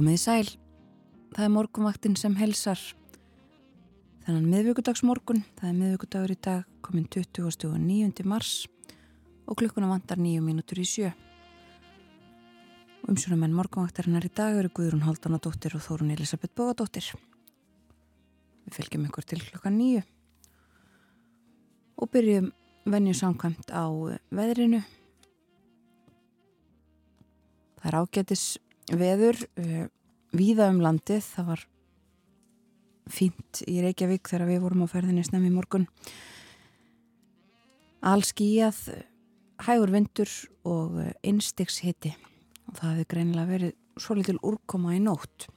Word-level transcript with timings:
Komið 0.00 0.14
í 0.16 0.20
sæl, 0.22 0.46
það 1.36 1.44
er 1.44 1.50
morgunvaktin 1.52 2.14
sem 2.16 2.32
helsar. 2.38 2.80
Þannig 4.24 4.46
miðvíkudagsmorgun, 4.48 5.42
það 5.58 5.66
er 5.68 5.74
miðvíkudagur 5.76 6.32
í 6.32 6.36
dag, 6.40 6.62
komin 6.80 7.04
29. 7.12 8.24
mars 8.24 8.52
og 9.44 9.58
klukkuna 9.60 9.90
vantar 9.90 10.16
nýju 10.16 10.40
mínútur 10.46 10.80
í 10.80 10.86
sjö. 10.88 11.10
Umsjónumenn 13.12 13.52
morgunvaktarinnar 13.58 14.24
í 14.24 14.30
dag 14.40 14.56
eru 14.62 14.70
Guðrún 14.72 15.04
Haldanadóttir 15.04 15.76
og 15.76 15.84
Þórun 15.84 16.14
Elisabeth 16.16 16.56
Bógadóttir. 16.56 17.10
Við 18.64 18.78
fylgjum 18.78 19.04
ykkur 19.10 19.28
til 19.28 19.42
klukka 19.50 19.74
nýju 19.76 20.00
og 22.00 22.12
byrjum 22.16 22.48
venju 22.88 23.18
samkvæmt 23.20 23.68
á 23.68 23.84
veðrinu. 24.32 24.80
Það 27.84 27.92
er 27.92 28.00
ágætis 28.00 28.48
veður 28.98 29.38
uh, 29.60 29.84
víða 30.36 30.70
um 30.72 30.80
landið. 30.84 31.22
Það 31.34 31.48
var 31.52 31.64
fínt 33.10 33.62
í 33.66 33.78
Reykjavík 33.84 34.30
þegar 34.30 34.50
við 34.50 34.64
vorum 34.64 34.84
á 34.86 34.92
ferðinni 34.92 35.24
snemmi 35.26 35.50
morgun. 35.54 35.86
Allskíjað 38.06 38.78
hægur 39.66 39.92
vindur 39.92 40.30
og 40.64 41.00
innstiks 41.26 41.82
hitti 41.84 42.14
og 42.70 42.78
það 42.78 42.92
hefði 42.92 43.08
greinilega 43.10 43.50
verið 43.50 43.74
svo 44.00 44.16
litil 44.16 44.38
úrkoma 44.46 44.94
í 44.96 45.02
nótt. 45.04 45.50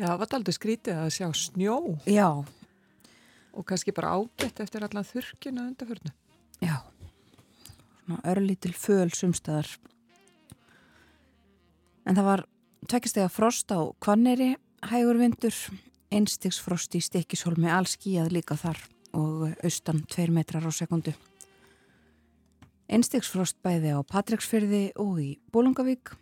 Já, 0.00 0.06
það 0.06 0.20
var 0.22 0.38
aldrei 0.38 0.56
skrítið 0.56 1.02
að 1.02 1.12
sjá 1.18 1.26
snjó. 1.36 1.76
Já. 2.08 2.28
Og 3.50 3.66
kannski 3.66 3.92
bara 3.92 4.14
ágætt 4.16 4.62
eftir 4.62 4.86
allan 4.86 5.04
þurkina 5.04 5.66
undarförnu 5.66 6.12
Já, 6.60 6.76
svona 8.04 8.20
örlítil 8.28 8.72
föl 8.76 9.10
sumstaðar 9.16 9.68
En 12.08 12.16
það 12.16 12.26
var 12.26 12.44
tvekistega 12.88 13.28
frost 13.28 13.72
á 13.72 13.80
Kvanneri, 14.00 14.54
hægur 14.88 15.18
vindur, 15.20 15.54
einstigsfrost 16.10 16.96
í 16.96 17.02
stekishólmi 17.04 17.68
allskíjað 17.70 18.32
líka 18.34 18.56
þar 18.58 18.80
og 19.16 19.50
austan 19.64 20.02
2 20.10 20.30
metrar 20.34 20.64
á 20.66 20.72
sekundu. 20.72 21.12
Einstigsfrost 22.90 23.60
bæði 23.62 23.94
á 23.94 24.00
Patræksfyrði 24.02 24.90
og 24.98 25.20
í 25.22 25.30
Bólungavík, 25.52 26.14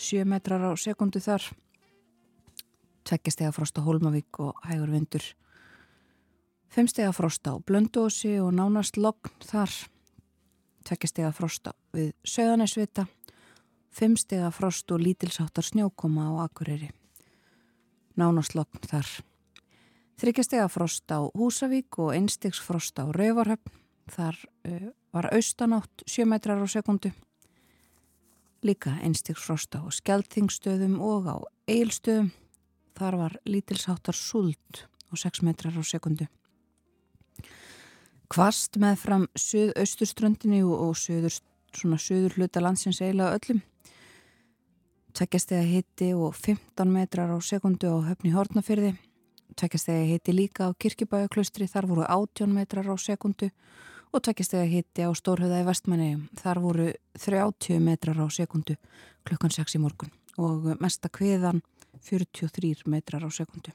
7 0.00 0.24
metrar 0.24 0.64
á 0.64 0.72
sekundu 0.80 1.20
þar, 1.20 1.44
tvekistega 3.04 3.52
frost 3.52 3.76
á 3.76 3.84
Hólmavík 3.84 4.40
og 4.40 4.56
hægur 4.64 4.94
vindur, 4.94 5.24
5 6.72 6.88
stega 6.90 7.12
frost 7.12 7.44
á 7.46 7.52
Blöndósi 7.60 8.38
og 8.40 8.54
nánast 8.56 8.96
logn 8.96 9.30
þar, 9.44 9.70
tvekistega 10.88 11.30
frost 11.36 11.68
á 11.68 11.72
við 11.92 12.14
Söðanesvita, 12.24 13.04
Fimmstega 13.94 14.48
frost 14.50 14.90
og 14.90 14.98
lítilsáttar 14.98 15.62
snjókoma 15.62 16.26
á 16.26 16.50
Akureyri. 16.50 16.88
Nánaslokn 18.18 18.80
þar. 18.90 19.06
Þryggjastega 20.18 20.66
frost 20.66 21.06
á 21.14 21.22
Húsavík 21.30 22.00
og 22.02 22.10
einstegs 22.16 22.58
frost 22.58 22.98
á 22.98 23.06
Rauvarhöfn. 23.06 23.70
Þar 24.10 24.38
uh, 24.66 24.88
var 25.14 25.28
austanátt 25.30 26.02
7 26.10 26.26
metrar 26.26 26.58
á 26.58 26.66
sekundu. 26.66 27.12
Líka 28.66 28.96
einstegs 28.98 29.44
frost 29.46 29.78
á 29.78 29.86
Skeltingstöðum 29.86 30.98
og 30.98 31.28
á 31.30 31.36
Eilstöðum. 31.70 32.32
Þar 32.98 33.18
var 33.20 33.36
lítilsáttar 33.46 34.18
súld 34.18 34.88
og 35.12 35.22
6 35.22 35.44
metrar 35.46 35.78
á 35.78 35.82
sekundu. 35.86 36.26
Kvast 38.26 38.74
með 38.82 38.98
fram 38.98 39.28
söð-austurströndinu 39.38 40.64
og 40.74 40.98
söður, 40.98 41.38
söður 41.78 42.34
hluta 42.40 42.62
landsins 42.62 42.98
eiginlega 42.98 43.38
öllum 43.38 43.62
tveggjastega 45.14 45.62
hitti 45.62 46.12
og 46.14 46.34
15 46.34 46.90
metrar 46.90 47.30
á 47.30 47.38
sekundu 47.38 47.90
á 47.90 47.98
höfni 48.10 48.34
Hortnafyrði 48.34 48.94
tveggjastega 49.56 50.04
hitti 50.08 50.34
líka 50.34 50.68
á 50.68 50.70
Kirkibæjaklustri 50.74 51.68
þar 51.70 51.86
voru 51.90 52.04
18 52.08 52.50
metrar 52.50 52.88
á 52.90 52.96
sekundu 52.98 53.50
og 54.12 54.22
tveggjastega 54.22 54.66
hitti 54.70 55.06
á 55.06 55.10
Stórhauða 55.14 55.62
í 55.62 55.68
vestmanni 55.68 56.10
þar 56.38 56.60
voru 56.62 56.90
30 57.18 57.80
metrar 57.82 58.18
á 58.18 58.26
sekundu 58.30 58.76
klukkan 59.24 59.54
6 59.54 59.78
í 59.78 59.82
morgun. 59.82 60.10
Og 60.38 60.74
mesta 60.82 61.08
kviðan 61.08 61.62
43 62.02 62.86
metrar 62.90 63.22
á 63.22 63.30
sekundu 63.30 63.70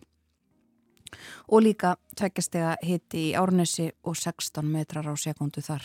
og 1.50 1.64
líka 1.66 1.96
tveggjastega 2.16 2.76
hitti 2.86 3.30
í 3.32 3.36
Árnesi 3.40 3.88
og 4.04 4.14
16 4.16 4.68
metrar 4.70 5.08
á 5.10 5.16
sekundu 5.18 5.64
þar. 5.66 5.82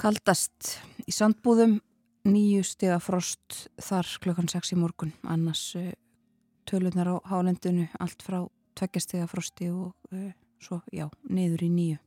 Kaldast 0.00 0.80
í 1.06 1.14
sandbúðum 1.14 1.78
nýju 2.28 2.62
stiga 2.66 3.00
frost 3.02 3.66
þar 3.82 4.08
klokkan 4.22 4.50
6 4.50 4.74
í 4.74 4.78
morgun. 4.78 5.12
Annars 5.22 5.64
uh, 5.78 5.92
tölunar 6.68 7.10
á 7.10 7.16
hálendinu 7.32 7.88
allt 8.00 8.22
frá 8.22 8.42
tveggjastega 8.78 9.26
frosti 9.30 9.68
og 9.72 9.92
uh, 10.12 10.30
svo, 10.62 10.82
já, 10.94 11.08
niður 11.28 11.66
í 11.66 11.70
nýju 11.72 12.00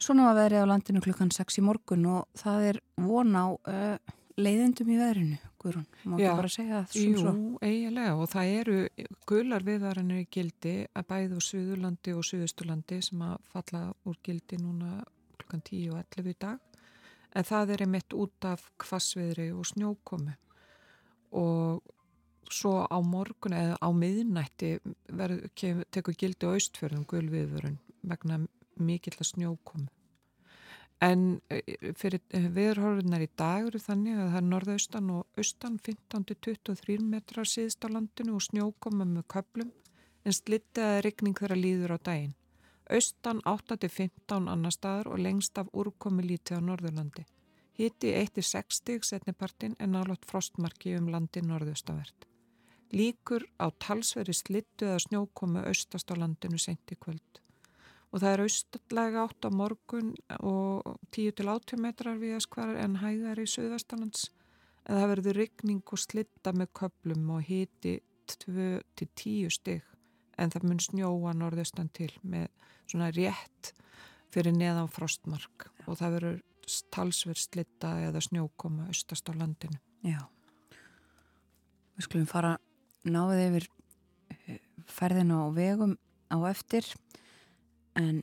Svona 0.00 0.30
var 0.30 0.38
verið 0.46 0.64
á 0.64 0.70
landinu 0.70 1.02
klukkan 1.04 1.28
6 1.34 1.60
í 1.60 1.62
morgun 1.64 2.06
og 2.08 2.40
það 2.40 2.62
er 2.70 2.78
von 3.04 3.34
á 3.36 3.52
uh, 3.52 4.14
leiðendum 4.40 4.88
í 4.88 4.96
verinu, 4.96 5.36
Guðrún. 5.60 5.84
Má 6.08 6.14
ekki 6.16 6.30
bara 6.38 6.50
segja 6.54 6.78
það 6.80 6.96
Jú, 7.02 7.18
svo? 7.20 7.32
Eiginlega 7.60 8.14
og 8.16 8.30
það 8.32 8.52
eru 8.62 8.76
gular 9.28 9.66
viðvaranir 9.66 10.22
í 10.22 10.28
gildi 10.32 10.74
að 10.96 11.06
bæðu 11.10 11.42
Suðurlandi 11.44 12.16
og 12.16 12.24
Suðusturlandi 12.30 13.02
sem 13.04 13.26
að 13.26 13.36
falla 13.52 13.82
úr 14.08 14.16
gildi 14.24 14.56
núna 14.62 15.02
klukkan 15.36 15.66
10 15.68 15.92
og 15.92 16.00
11 16.00 16.32
í 16.32 16.38
dag 16.46 16.69
en 17.34 17.46
það 17.46 17.74
er 17.74 17.84
einmitt 17.86 18.16
út 18.16 18.46
af 18.48 18.66
kvassviðri 18.82 19.50
og 19.54 19.68
snjókomi 19.70 20.34
og 21.38 21.96
svo 22.50 22.72
á 22.82 22.98
morgun 23.06 23.54
eða 23.54 23.78
á 23.78 23.88
miðnætti 23.94 24.72
verð, 25.14 25.46
kem, 25.54 25.84
tekur 25.94 26.16
gildi 26.18 26.48
austfjörðum 26.50 27.06
gulviðvörun 27.10 27.78
vegna 28.10 28.40
mikill 28.80 29.18
að 29.18 29.30
snjókomi 29.30 29.88
en 31.04 31.22
e, 31.48 31.60
fyrir 31.96 32.20
viðrhórunar 32.56 33.22
í 33.24 33.30
dag 33.38 33.68
eru 33.70 33.80
þannig 33.80 34.18
að 34.18 34.32
það 34.32 34.40
er 34.40 34.48
norðaustan 34.48 35.12
og 35.14 35.40
austan 35.40 35.78
15-23 35.86 36.98
metrar 37.04 37.48
síðst 37.48 37.86
á 37.86 37.88
landinu 37.88 38.36
og 38.36 38.44
snjókoma 38.44 39.06
með 39.08 39.28
köplum 39.36 39.70
en 40.24 40.36
slittiða 40.36 41.00
regning 41.06 41.38
þeirra 41.38 41.56
líður 41.56 41.96
á 41.96 41.98
daginn 42.10 42.34
austan 42.90 43.40
8-15 43.46 44.48
annar 44.50 44.74
staðar 44.74 45.12
og 45.12 45.22
lengst 45.22 45.58
af 45.58 45.70
úrkomi 45.72 46.24
lítið 46.26 46.58
á 46.58 46.66
Norðurlandi. 46.66 47.24
Hitti 47.78 48.12
1-60 48.18 49.06
setnipartin 49.06 49.76
en 49.78 49.94
nálótt 49.94 50.26
frostmarki 50.28 50.96
um 50.98 51.08
landi 51.12 51.40
norðustavert. 51.40 52.26
Líkur 52.92 53.46
á 53.62 53.70
talsveri 53.78 54.34
slittu 54.34 54.88
eða 54.88 54.98
snjókomi 55.06 55.62
austast 55.62 56.10
á 56.10 56.14
landinu 56.18 56.58
sent 56.58 56.90
í 56.90 56.98
kvöld. 56.98 57.40
Og 58.10 58.20
það 58.20 58.32
er 58.32 58.42
austlega 58.44 59.22
átt 59.22 59.46
á 59.46 59.50
morgun 59.54 60.10
og 60.42 60.98
10-80 61.14 61.78
metrar 61.78 62.18
við 62.18 62.34
að 62.36 62.44
skvarar 62.48 62.80
en 62.82 62.98
hæðar 62.98 63.38
í 63.38 63.46
Suðvestalands. 63.46 64.26
En 64.88 64.98
það 64.98 65.12
verður 65.14 65.40
ryggning 65.44 65.84
og 65.86 66.02
slitta 66.02 66.52
með 66.52 66.72
köplum 66.80 67.30
og 67.36 67.46
hiti 67.46 68.00
2-10 68.34 69.54
stygg 69.54 69.86
en 70.40 70.52
það 70.52 70.66
mun 70.68 70.82
snjóa 70.82 71.34
norðustan 71.36 71.90
til 71.96 72.10
með 72.22 72.48
svona 72.88 73.10
rétt 73.14 73.74
fyrir 74.30 74.54
neðan 74.56 74.90
frostmark 74.90 75.68
og 75.86 75.98
það 76.00 76.16
verður 76.16 76.40
talsverð 76.94 77.42
slitta 77.42 77.92
eða 78.06 78.22
snjókoma 78.22 78.86
austast 78.90 79.26
á 79.26 79.32
landinu. 79.34 79.78
Já. 80.06 80.22
Við 81.98 82.06
skulum 82.06 82.28
fara 82.30 82.54
náðið 83.04 83.42
yfir 83.48 83.68
eh, 84.46 84.60
ferðinu 84.88 85.42
á 85.42 85.46
vegum 85.56 85.96
á 86.30 86.38
eftir 86.50 86.86
en 87.98 88.22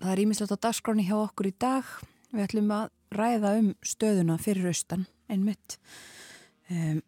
það 0.00 0.12
er 0.12 0.22
ímislegt 0.24 0.54
á 0.56 0.64
dagskráni 0.68 1.04
hjá 1.06 1.18
okkur 1.18 1.50
í 1.50 1.56
dag. 1.60 1.84
Við 2.32 2.46
ætlum 2.48 2.72
að 2.74 2.88
ræða 3.16 3.52
um 3.60 3.68
stöðuna 3.86 4.38
fyrir 4.42 4.72
austan 4.72 5.06
einmitt 5.30 5.76
um, 6.70 7.02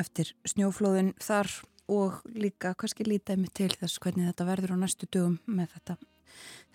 eftir 0.00 0.34
snjóflóðin 0.48 1.14
þar 1.22 1.50
og 1.90 2.20
líka 2.34 2.74
kannski 2.78 3.06
lítið 3.06 3.40
mig 3.42 3.52
til 3.54 3.70
þess 3.72 4.00
hvernig 4.00 4.30
þetta 4.30 4.48
verður 4.48 4.74
á 4.74 4.82
næstu 4.82 5.08
dögum 5.10 5.38
með 5.46 5.74
þetta, 5.76 5.96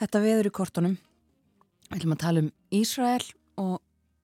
þetta 0.02 0.24
veður 0.26 0.50
í 0.50 0.56
kortunum. 0.60 0.98
Við 1.90 1.96
viljum 1.98 2.16
að 2.16 2.24
tala 2.24 2.44
um 2.44 2.52
Ísrael 2.76 3.26
og 3.58 3.80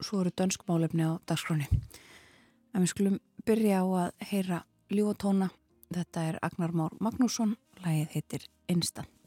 svo 0.05 0.21
eru 0.21 0.33
dönskmálefni 0.37 1.07
á 1.09 1.11
dagskráni. 1.25 1.67
En 2.75 2.83
við 2.83 2.91
skulum 2.93 3.19
byrja 3.47 3.81
á 3.81 3.85
að 4.05 4.27
heyra 4.29 4.63
lífotóna. 4.93 5.49
Þetta 5.95 6.27
er 6.29 6.39
Agnar 6.45 6.73
Már 6.75 6.95
Magnússon, 6.99 7.55
lægið 7.85 8.17
heitir 8.17 8.47
Instant. 8.69 9.24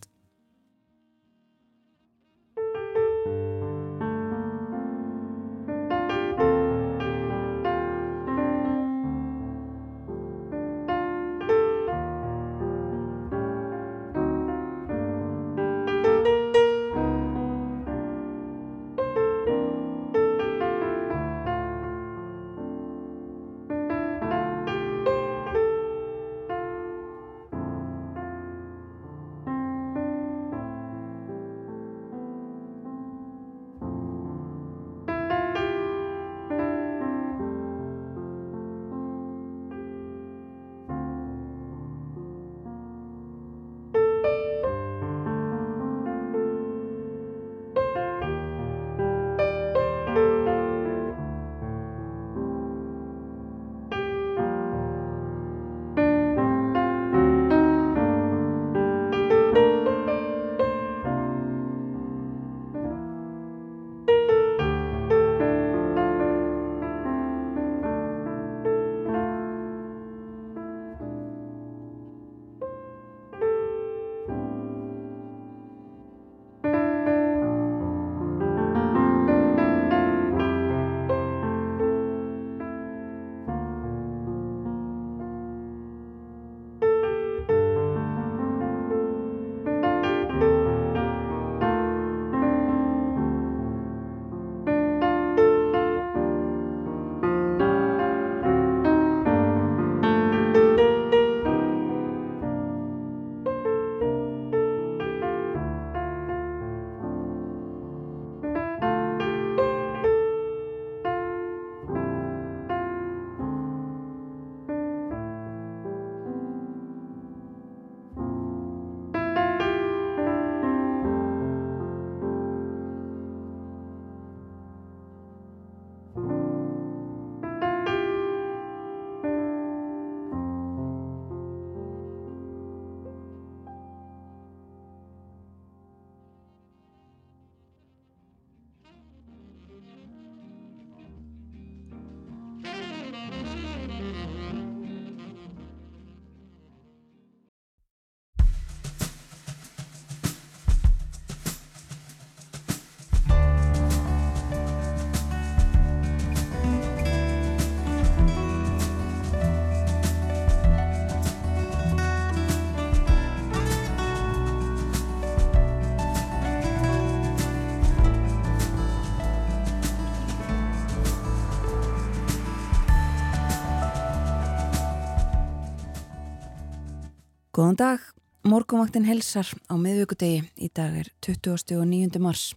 Góðan 177.59 177.75
dag, 177.75 178.03
morgunvaktin 178.47 179.03
helsar 179.03 179.49
á 179.67 179.75
miðvíkudegi. 179.75 180.45
Í 180.63 180.69
dag 180.71 180.93
er 181.01 181.09
20. 181.27 181.73
og 181.75 181.89
9. 181.91 182.21
mars 182.23 182.53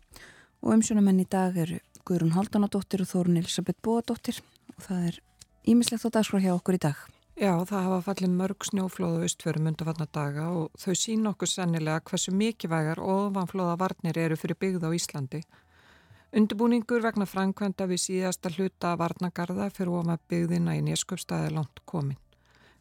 og 0.61 0.75
umsjónamenn 0.75 1.23
í 1.23 1.25
dag 1.25 1.57
eru 1.57 1.79
Guðrún 2.05 2.35
Haldanadóttir 2.35 3.01
og 3.01 3.09
Þórun 3.09 3.39
Elisabeth 3.41 3.81
Bóadóttir 3.81 4.43
og 4.75 4.85
það 4.85 5.07
er 5.09 5.19
ímislegt 5.73 6.05
á 6.05 6.13
dagskrá 6.13 6.43
hjá 6.45 6.53
okkur 6.53 6.77
í 6.77 6.83
dag. 6.85 7.01
Já, 7.33 7.49
það 7.65 7.87
hafa 7.87 7.99
fallið 8.11 8.37
mörg 8.43 8.69
snjóflóðu 8.69 9.25
austfjörum 9.25 9.73
undarfarna 9.73 10.11
daga 10.13 10.47
og 10.53 10.69
þau 10.77 10.93
sína 10.93 11.33
okkur 11.33 11.49
sennilega 11.49 12.05
hversu 12.05 12.37
mikilvægar 12.37 13.01
ofanflóða 13.01 13.79
varnir 13.81 14.21
eru 14.21 14.37
fyrir 14.37 14.61
byggð 14.61 14.85
á 14.85 14.89
Íslandi. 15.01 15.41
Undirbúningur 16.29 17.01
vegna 17.01 17.25
framkvæmda 17.25 17.89
við 17.89 18.05
síðasta 18.05 18.53
hluta 18.53 18.93
varnagarða 19.01 19.73
fyrir 19.73 19.97
ofan 19.97 20.21
byggðina 20.29 20.77
í 20.77 20.85
nýsköpstaði 20.91 21.55
langt 21.57 21.81
komin. 21.89 22.21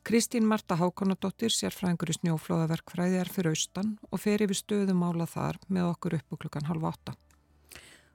Kristín 0.02 0.46
Marta 0.48 0.78
Hákonadóttir, 0.80 1.52
sérfræðingur 1.52 2.08
í 2.08 2.14
snjóflóðaverkfræði 2.16 3.18
er 3.20 3.28
fyrir 3.28 3.52
austan 3.52 3.98
og 4.08 4.22
fer 4.22 4.40
yfir 4.40 4.56
stöðum 4.56 5.04
ála 5.04 5.26
þar 5.28 5.58
með 5.68 5.90
okkur 5.90 6.16
upp 6.16 6.38
klukkan 6.40 6.68
halv 6.70 6.86
átta. 6.88 7.14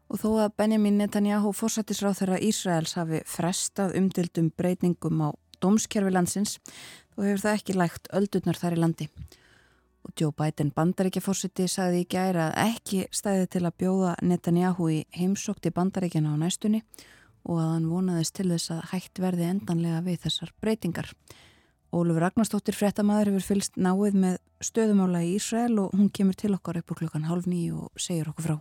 Og 0.09 0.19
þó 0.21 0.29
að 0.47 0.55
Benjamin 0.57 0.97
Netanyahu 0.97 1.53
fórsættisráð 1.53 2.19
þeirra 2.19 2.41
Ísraels 2.41 2.97
hafi 2.97 3.21
frestað 3.29 3.95
umdildum 4.01 4.49
breytingum 4.57 5.23
á 5.25 5.29
dómskerfi 5.61 6.13
landsins, 6.13 6.57
þó 7.13 7.23
hefur 7.27 7.45
það 7.45 7.57
ekki 7.59 7.77
lægt 7.77 8.11
öldurnar 8.17 8.59
þar 8.59 8.77
í 8.77 8.81
landi. 8.81 9.09
Og 10.05 10.13
Joe 10.17 10.33
Biden 10.33 10.73
bandaríkja 10.73 11.21
fórsætti 11.21 11.69
sagði 11.69 12.03
í 12.03 12.09
gæra 12.09 12.51
að 12.51 12.59
ekki 12.65 13.05
stæði 13.13 13.47
til 13.53 13.65
að 13.65 13.77
bjóða 13.81 14.17
Netanyahu 14.25 14.89
í 14.93 14.99
heimsókti 15.17 15.73
bandaríkjana 15.73 16.33
á 16.33 16.41
næstunni 16.41 16.81
og 17.45 17.61
að 17.61 17.73
hann 17.75 17.89
vonaðist 17.89 18.37
til 18.37 18.51
þess 18.51 18.73
að 18.73 18.87
hægt 18.91 19.21
verði 19.21 19.51
endanlega 19.53 20.05
við 20.05 20.23
þessar 20.25 20.53
breytingar. 20.61 21.13
Óluf 21.95 22.17
Ragnarstóttir 22.19 22.75
frettamæður 22.75 23.29
hefur 23.29 23.43
fylst 23.53 23.77
náið 23.79 24.15
með 24.19 24.33
stöðumála 24.67 25.21
í 25.23 25.35
Ísrael 25.37 25.77
og 25.79 25.93
hún 25.95 26.09
kemur 26.11 26.35
til 26.35 26.51
okkar 26.51 26.81
upp 26.81 26.91
úr 26.91 26.97
klukkan 27.05 27.27
halv 27.29 27.47
nýju 27.47 27.85
og 27.85 28.01
segir 28.01 28.27
okkur 28.27 28.47
frá. 28.49 28.55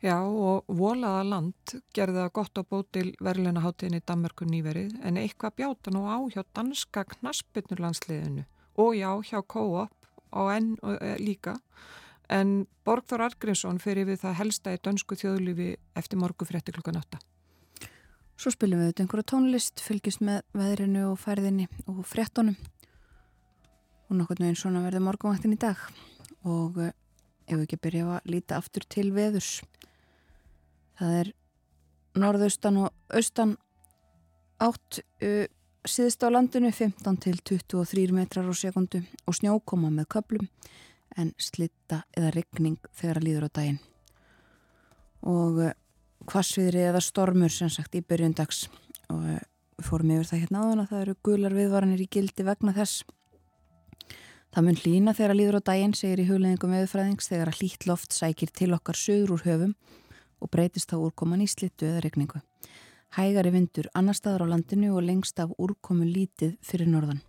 Já 0.00 0.16
og 0.24 0.64
volaða 0.68 1.26
land 1.28 1.74
gerði 1.96 2.22
það 2.22 2.32
gott 2.38 2.60
á 2.60 2.62
bótil 2.64 3.10
verðlunaháttiðin 3.20 3.98
í 3.98 4.06
Danmarku 4.08 4.48
nýverið 4.48 4.96
en 5.04 5.20
eitthvað 5.20 5.58
bjáta 5.60 5.92
nú 5.92 6.06
á 6.08 6.16
hjá 6.32 6.40
danska 6.56 7.04
knaspinurlandsliðinu 7.12 8.46
og 8.80 8.96
já 8.96 9.10
hjá 9.28 9.38
Coop 9.44 10.08
og 10.32 10.50
enn 10.56 10.74
og, 10.80 10.96
e, 11.04 11.18
líka 11.20 11.58
en 12.32 12.64
Borgþór 12.84 13.26
Argrímsson 13.28 13.80
fyrir 13.80 14.08
við 14.08 14.24
það 14.24 14.40
helsta 14.40 14.72
í 14.72 14.80
dönsku 14.80 15.20
þjóðlífi 15.20 15.74
eftir 16.00 16.20
morgu 16.20 16.48
frétti 16.48 16.72
klukkan 16.72 16.96
8. 17.04 17.20
Svo 18.34 18.50
spilum 18.50 18.80
við 18.80 18.88
auðvitað 18.88 19.04
einhverja 19.04 19.26
tónlist, 19.30 19.80
fylgjast 19.84 20.22
með 20.26 20.40
veðrinu 20.58 21.04
og 21.12 21.18
færðinni 21.22 21.68
og 21.86 22.00
fréttonum 22.08 22.56
og 24.08 24.16
nokkurnu 24.18 24.48
einn 24.48 24.58
svona 24.58 24.82
verður 24.82 25.04
morgunvaktin 25.06 25.54
í 25.54 25.58
dag 25.62 25.78
og 26.42 26.80
uh, 26.82 26.90
ef 27.46 27.54
við 27.54 27.62
ekki 27.62 27.78
byrja 27.86 28.16
að 28.16 28.32
líta 28.34 28.58
aftur 28.58 28.86
til 28.90 29.12
veðurs. 29.14 29.60
Það 30.98 31.18
er 31.20 31.30
norðaustan 32.18 32.80
og 32.82 33.14
austan 33.14 33.54
átt 34.66 34.98
uh, 35.22 35.46
síðst 35.86 36.26
á 36.26 36.28
landinu 36.34 36.72
15 36.74 37.20
til 37.22 37.38
23 37.38 38.10
metrar 38.18 38.50
á 38.50 38.54
sekundu 38.56 39.04
og 39.28 39.38
snjókoma 39.38 39.92
með 39.94 40.10
köplum 40.16 40.50
en 41.14 41.30
slitta 41.38 42.02
eða 42.18 42.34
regning 42.34 42.82
þegar 42.98 43.22
að 43.22 43.28
líður 43.28 43.46
á 43.46 43.50
daginn. 43.60 43.80
Og 45.22 45.62
hvassviðri 46.30 46.86
eða 46.90 47.02
stormur 47.04 47.52
sem 47.52 47.70
sagt 47.72 47.96
í 47.98 48.02
byrjundags 48.04 48.68
og 49.12 49.20
við 49.24 49.42
fórum 49.84 50.14
yfir 50.14 50.30
það 50.30 50.42
hérna 50.44 50.62
áðan 50.62 50.82
að 50.84 50.90
það 50.92 51.02
eru 51.02 51.14
gular 51.28 51.56
viðvaranir 51.58 52.04
í 52.04 52.08
gildi 52.16 52.46
vegna 52.46 52.74
þess. 52.76 53.04
Það 54.54 54.66
mun 54.68 54.80
hlýna 54.84 55.14
þegar 55.18 55.34
að 55.34 55.38
líður 55.40 55.58
á 55.58 55.66
daginn 55.66 55.96
segir 55.98 56.22
í 56.22 56.28
hugleðingum 56.28 56.74
viðfræðings 56.76 57.30
þegar 57.32 57.50
að 57.50 57.58
hlýtt 57.58 57.86
loft 57.90 58.14
sækir 58.14 58.52
til 58.54 58.70
okkar 58.76 58.98
söður 58.98 59.34
úr 59.34 59.46
höfum 59.48 59.74
og 60.38 60.50
breytist 60.54 60.92
þá 60.92 61.00
úrkoman 61.00 61.42
í 61.42 61.50
slittu 61.50 61.88
eða 61.90 62.04
regningu. 62.04 62.38
Hægari 63.18 63.50
vindur 63.54 63.90
annar 63.98 64.14
staðar 64.14 64.46
á 64.46 64.52
landinu 64.54 64.94
og 64.94 65.06
lengst 65.06 65.42
af 65.42 65.50
úrkomu 65.58 66.06
lítið 66.06 66.54
fyrir 66.62 66.90
norðan. 66.90 67.22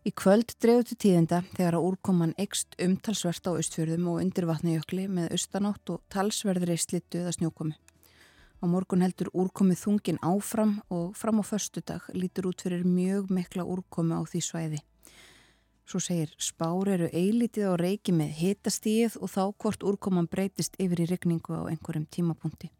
Í 0.00 0.14
kvöld 0.16 0.54
drefðu 0.64 0.84
til 0.88 0.96
tíðenda 1.02 1.38
þegar 1.52 1.74
að 1.76 1.86
úrkoman 1.90 2.30
ekst 2.40 2.72
umtalsvert 2.80 3.44
á 3.44 3.52
austfjörðum 3.52 4.06
og 4.08 4.20
undir 4.22 4.46
vatnajökli 4.48 5.02
með 5.12 5.34
austanátt 5.36 5.90
og 5.92 5.98
talsverðri 6.08 6.78
slittu 6.80 7.20
eða 7.20 7.34
snjókomi. 7.36 7.74
Á 7.76 8.64
morgun 8.64 9.04
heldur 9.04 9.28
úrkomið 9.36 9.82
þungin 9.82 10.20
áfram 10.24 10.78
og 10.88 11.10
fram 11.20 11.42
á 11.42 11.44
förstu 11.44 11.82
dag 11.84 12.06
lítur 12.16 12.48
út 12.48 12.64
fyrir 12.64 12.86
mjög 12.88 13.28
mikla 13.28 13.66
úrkomi 13.68 14.16
á 14.16 14.24
því 14.24 14.40
svæði. 14.46 14.80
Svo 15.84 16.00
segir 16.00 16.32
spár 16.40 16.88
eru 16.88 17.10
eilítið 17.12 17.68
á 17.68 17.76
reiki 17.76 18.16
með 18.16 18.32
hitastíð 18.40 19.20
og 19.20 19.28
þá 19.28 19.42
hvort 19.52 19.84
úrkoman 19.84 20.30
breytist 20.32 20.80
yfir 20.80 21.04
í 21.04 21.10
regningu 21.12 21.60
á 21.60 21.68
einhverjum 21.68 22.08
tímapunkti. 22.08 22.72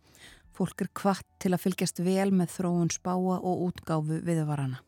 Fólk 0.57 0.81
er 0.81 0.93
kvart 0.97 1.29
til 1.37 1.53
að 1.53 1.67
fylgjast 1.69 2.00
vel 2.00 2.31
með 2.33 2.57
þróun 2.57 2.89
spáa 2.89 3.37
og 3.45 3.69
útgáfu 3.69 4.25
viðvarana 4.25 4.81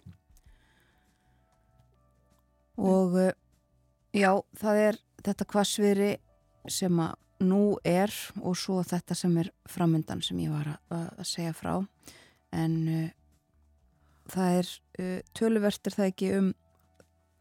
og 2.81 3.19
eh, 3.21 3.35
já, 4.17 4.33
það 4.59 4.85
er 4.89 5.01
þetta 5.23 5.49
hvassveri 5.53 6.13
sem 6.71 7.03
að 7.03 7.19
nú 7.43 7.77
er 7.85 8.13
og 8.43 8.57
svo 8.59 8.81
þetta 8.87 9.17
sem 9.19 9.35
er 9.43 9.51
framöndan 9.69 10.23
sem 10.23 10.39
ég 10.45 10.53
var 10.53 10.77
að, 10.77 11.07
að 11.19 11.27
segja 11.27 11.55
frá. 11.57 11.75
En 12.55 12.75
uh, 12.87 13.07
það 14.31 14.59
er 14.61 14.73
uh, 15.03 15.21
töluvertir 15.35 15.97
það 15.97 16.11
ekki 16.13 16.29
um, 16.39 16.51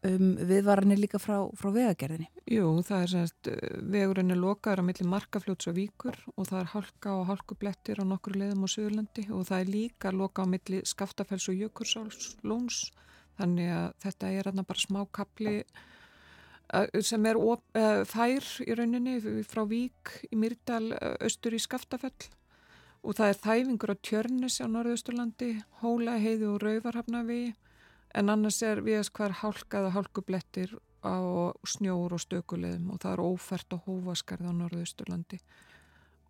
um 0.08 0.32
viðvaranir 0.48 0.98
líka 0.98 1.20
frá, 1.22 1.36
frá 1.58 1.70
vegagerðinni. 1.76 2.26
Jú, 2.50 2.72
það 2.86 3.04
er 3.04 3.12
semst 3.12 3.52
vegurinn 3.94 4.34
er 4.34 4.40
lokaður 4.42 4.82
á 4.82 4.88
milli 4.88 5.06
markafljóts 5.12 5.70
og 5.70 5.78
víkur 5.78 6.18
og 6.34 6.48
það 6.50 6.58
er 6.64 6.72
halka 6.72 7.14
og 7.20 7.28
halkublettir 7.30 8.02
á 8.02 8.04
nokkur 8.08 8.40
leðum 8.40 8.66
á 8.66 8.68
Suðurlandi 8.74 9.28
og 9.30 9.46
það 9.52 9.60
er 9.60 9.72
líka 9.76 10.14
loka 10.16 10.42
á 10.42 10.50
milli 10.50 10.82
skaftafells 10.88 11.46
og 11.52 11.62
jökursáls 11.62 12.32
lóns 12.42 12.88
þannig 13.42 13.72
að 13.74 13.88
þetta 14.06 14.30
er 14.30 14.48
hérna 14.48 14.66
bara 14.68 14.86
smá 14.86 15.02
kapli 15.12 15.56
sem 17.04 17.26
er 17.28 17.36
op, 17.36 17.64
uh, 17.76 18.02
fær 18.08 18.46
í 18.64 18.74
rauninni 18.76 19.18
frá 19.44 19.64
Vík 19.68 20.14
í 20.30 20.38
Myrdal 20.40 20.94
austur 21.20 21.52
í 21.52 21.60
Skaftafell. 21.60 22.30
Og 23.02 23.18
það 23.18 23.32
er 23.32 23.40
þæfingur 23.42 23.92
á 23.92 23.96
Tjörnis 23.98 24.60
á 24.62 24.66
Norðausturlandi, 24.70 25.56
Hóla, 25.82 26.14
Heiði 26.22 26.46
og 26.48 26.62
Rauvarhafnavi 26.62 27.42
en 28.14 28.30
annars 28.30 28.60
er 28.62 28.82
við 28.84 29.00
að 29.00 29.08
skvar 29.08 29.34
hálkaða 29.40 29.92
hálkublettir 29.96 30.76
á 31.02 31.18
snjór 31.66 32.14
og 32.14 32.22
stökulegum 32.22 32.92
og 32.94 33.02
það 33.02 33.16
er 33.16 33.24
ófært 33.26 33.74
og 33.74 33.88
hófaskarð 33.88 34.48
á 34.48 34.52
Norðausturlandi. 34.54 35.40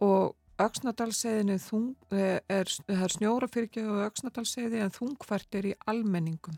Og 0.03 0.33
Öksnadalsseðinu 0.63 1.59
er, 1.59 2.41
er, 2.49 2.73
er 2.89 3.13
snjóra 3.13 3.49
fyrirgjöð 3.53 3.93
og 3.93 4.07
Öksnadalsseði 4.09 4.81
en 4.81 4.95
þungfært 4.95 5.61
er 5.61 5.73
í 5.73 5.79
almenningum 5.91 6.57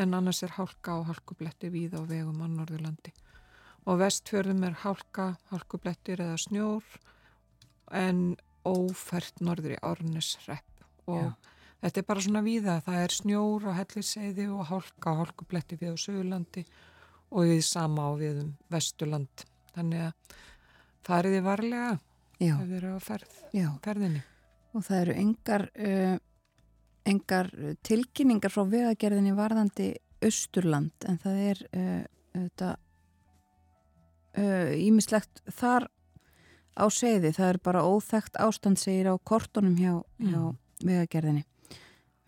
en 0.00 0.14
annars 0.16 0.42
er 0.42 0.54
hálka 0.56 0.96
og 1.00 1.08
hálkubletti 1.10 1.70
við 1.72 1.96
á 1.98 2.02
vegum 2.08 2.42
á 2.44 2.46
Norðurlandi. 2.48 3.12
Og 3.86 3.98
vestfjörðum 3.98 4.62
er 4.68 4.78
hálka, 4.84 5.32
hálkublettir 5.50 6.22
eða 6.22 6.38
snjór 6.38 6.86
en 7.92 8.36
ófært 8.64 9.42
norður 9.42 9.74
í 9.76 9.80
Árnesrepp 9.82 11.08
og 11.10 11.18
Já. 11.18 11.32
þetta 11.82 12.00
er 12.00 12.06
bara 12.06 12.24
svona 12.24 12.44
víða, 12.46 12.78
það 12.86 13.00
er 13.02 13.16
snjór 13.16 13.68
á 13.68 13.72
helliseiði 13.80 14.48
og 14.54 14.64
hálka 14.70 15.12
og 15.12 15.22
hálkubletti 15.24 15.78
við 15.80 15.96
á 15.98 16.02
Suðurlandi 16.04 16.64
og 17.32 17.48
við 17.50 17.62
sama 17.66 18.06
á 18.06 18.10
við 18.20 18.42
um 18.44 18.52
Vesturland. 18.70 19.46
Þannig 19.74 20.08
að 20.08 20.36
fariði 21.06 21.40
varlega 21.44 21.94
Já. 22.38 22.54
ef 22.54 22.68
þið 22.68 22.76
eru 22.78 22.92
á 22.94 23.00
ferð, 23.02 23.38
ferðinni. 23.82 24.22
Og 24.72 24.84
það 24.86 25.00
eru 25.02 25.16
yngar 25.20 25.66
uh, 25.74 26.14
engar 27.08 27.50
tilkynningar 27.86 28.52
frá 28.52 28.64
vegagerðinni 28.68 29.34
varðandi 29.36 29.92
Östurland 30.22 31.06
en 31.08 31.18
það 31.22 31.40
er 31.50 31.62
uh, 31.74 32.02
þetta 32.36 32.72
ímislegt 34.78 35.42
uh, 35.42 35.52
þar 35.52 35.88
á 36.78 36.84
segði, 36.88 37.34
það 37.36 37.48
er 37.50 37.58
bara 37.66 37.84
óþægt 37.84 38.38
ástand 38.40 38.80
segir 38.80 39.10
á 39.12 39.14
kortunum 39.18 39.74
hjá, 39.76 39.98
mm. 39.98 40.30
hjá 40.30 40.86
vegagerðinni 40.86 41.44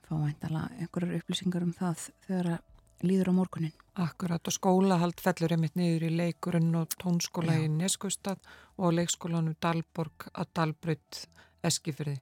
fá 0.05 0.15
væntalega 0.21 0.83
einhverjar 0.83 1.21
upplýsingar 1.21 1.65
um 1.65 1.73
það 1.75 2.09
þegar 2.27 2.51
að 2.57 2.63
líður 3.05 3.31
á 3.31 3.39
morgunin 3.39 3.75
Akkurat 3.95 4.49
og 4.51 4.55
skólahald 4.55 5.21
fellur 5.23 5.55
einmitt 5.55 5.77
niður 5.79 6.09
í 6.09 6.15
leikurinn 6.19 6.75
og 6.79 6.95
tónskóla 7.01 7.57
Já. 7.59 7.65
í 7.65 7.71
Neskustad 7.71 8.41
og 8.77 8.97
leikskólanum 8.97 9.57
Dalborg 9.63 10.29
að 10.33 10.51
Dalbrödd 10.59 11.21
Eskifyrði 11.65 12.19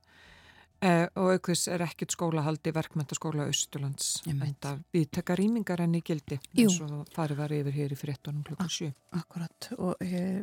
Eh, 0.83 1.05
og 1.15 1.37
aukvís 1.37 1.69
er 1.71 1.85
ekkit 1.85 2.11
skólahaldi 2.11 2.73
verkmyndaskóla 2.75 3.45
Östurlands 3.47 4.17
við 4.27 5.05
tekka 5.15 5.37
rýmingar 5.39 5.85
enn 5.85 5.95
í 5.95 6.01
gildi 6.03 6.41
eins 6.59 6.81
og 6.83 7.05
farið 7.15 7.39
var 7.39 7.55
yfir 7.55 7.77
hér 7.77 7.95
í 7.95 7.99
fréttunum 8.01 8.43
klukkan 8.49 8.73
7 8.73 8.89
Akkurat 9.21 9.69
og 9.77 10.03
eh, 10.03 10.43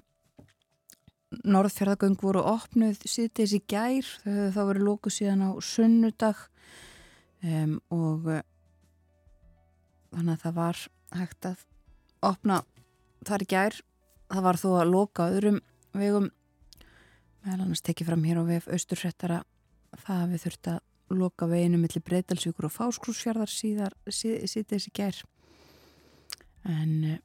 Norðfjörðagöng 1.29 2.15
voru 2.23 2.41
opnuð 2.41 3.03
síðdeis 3.05 3.51
í 3.53 3.59
gær. 3.69 4.07
Þá 4.25 4.61
verið 4.65 4.85
lóku 4.87 5.11
síðan 5.13 5.43
á 5.45 5.49
sunnudag. 5.61 6.39
Um, 7.45 7.75
og 7.93 8.25
uh, 8.33 8.39
þannig 10.09 10.33
að 10.33 10.41
það 10.41 10.55
var 10.57 10.79
hægt 11.19 11.47
að 11.51 11.61
opna 12.25 12.57
þar 13.29 13.45
í 13.45 13.49
gær. 13.53 13.77
Það 14.33 14.45
var 14.47 14.59
þó 14.63 14.67
að 14.79 14.91
lóka 14.95 15.29
öðrum 15.29 15.61
vegum. 15.93 16.31
Meðal 17.45 17.61
annars 17.61 17.85
tekið 17.85 18.09
fram 18.09 18.25
hér 18.25 18.41
á 18.41 18.43
VF 18.49 18.73
Östursettara 18.79 19.43
það 20.05 20.23
við 20.33 20.43
þurftum 20.45 20.77
að 20.77 21.19
loka 21.19 21.47
veginu 21.49 21.79
millir 21.81 22.05
breytalsvíkur 22.05 22.67
og 22.67 22.75
fáskrúsfjörðar 22.75 23.49
síðar 23.49 23.95
síðan 24.13 24.69
þessi 24.69 24.91
ger 24.93 25.21
en 26.69 26.91
eh, 27.07 27.19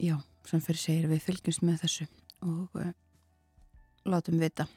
já, 0.00 0.16
sem 0.48 0.62
fyrir 0.62 0.80
segir 0.80 1.10
við 1.10 1.24
fylgjumst 1.26 1.64
með 1.66 1.82
þessu 1.84 2.06
og 2.46 2.78
uh, 2.78 2.92
látum 4.06 4.38
vita 4.40 4.68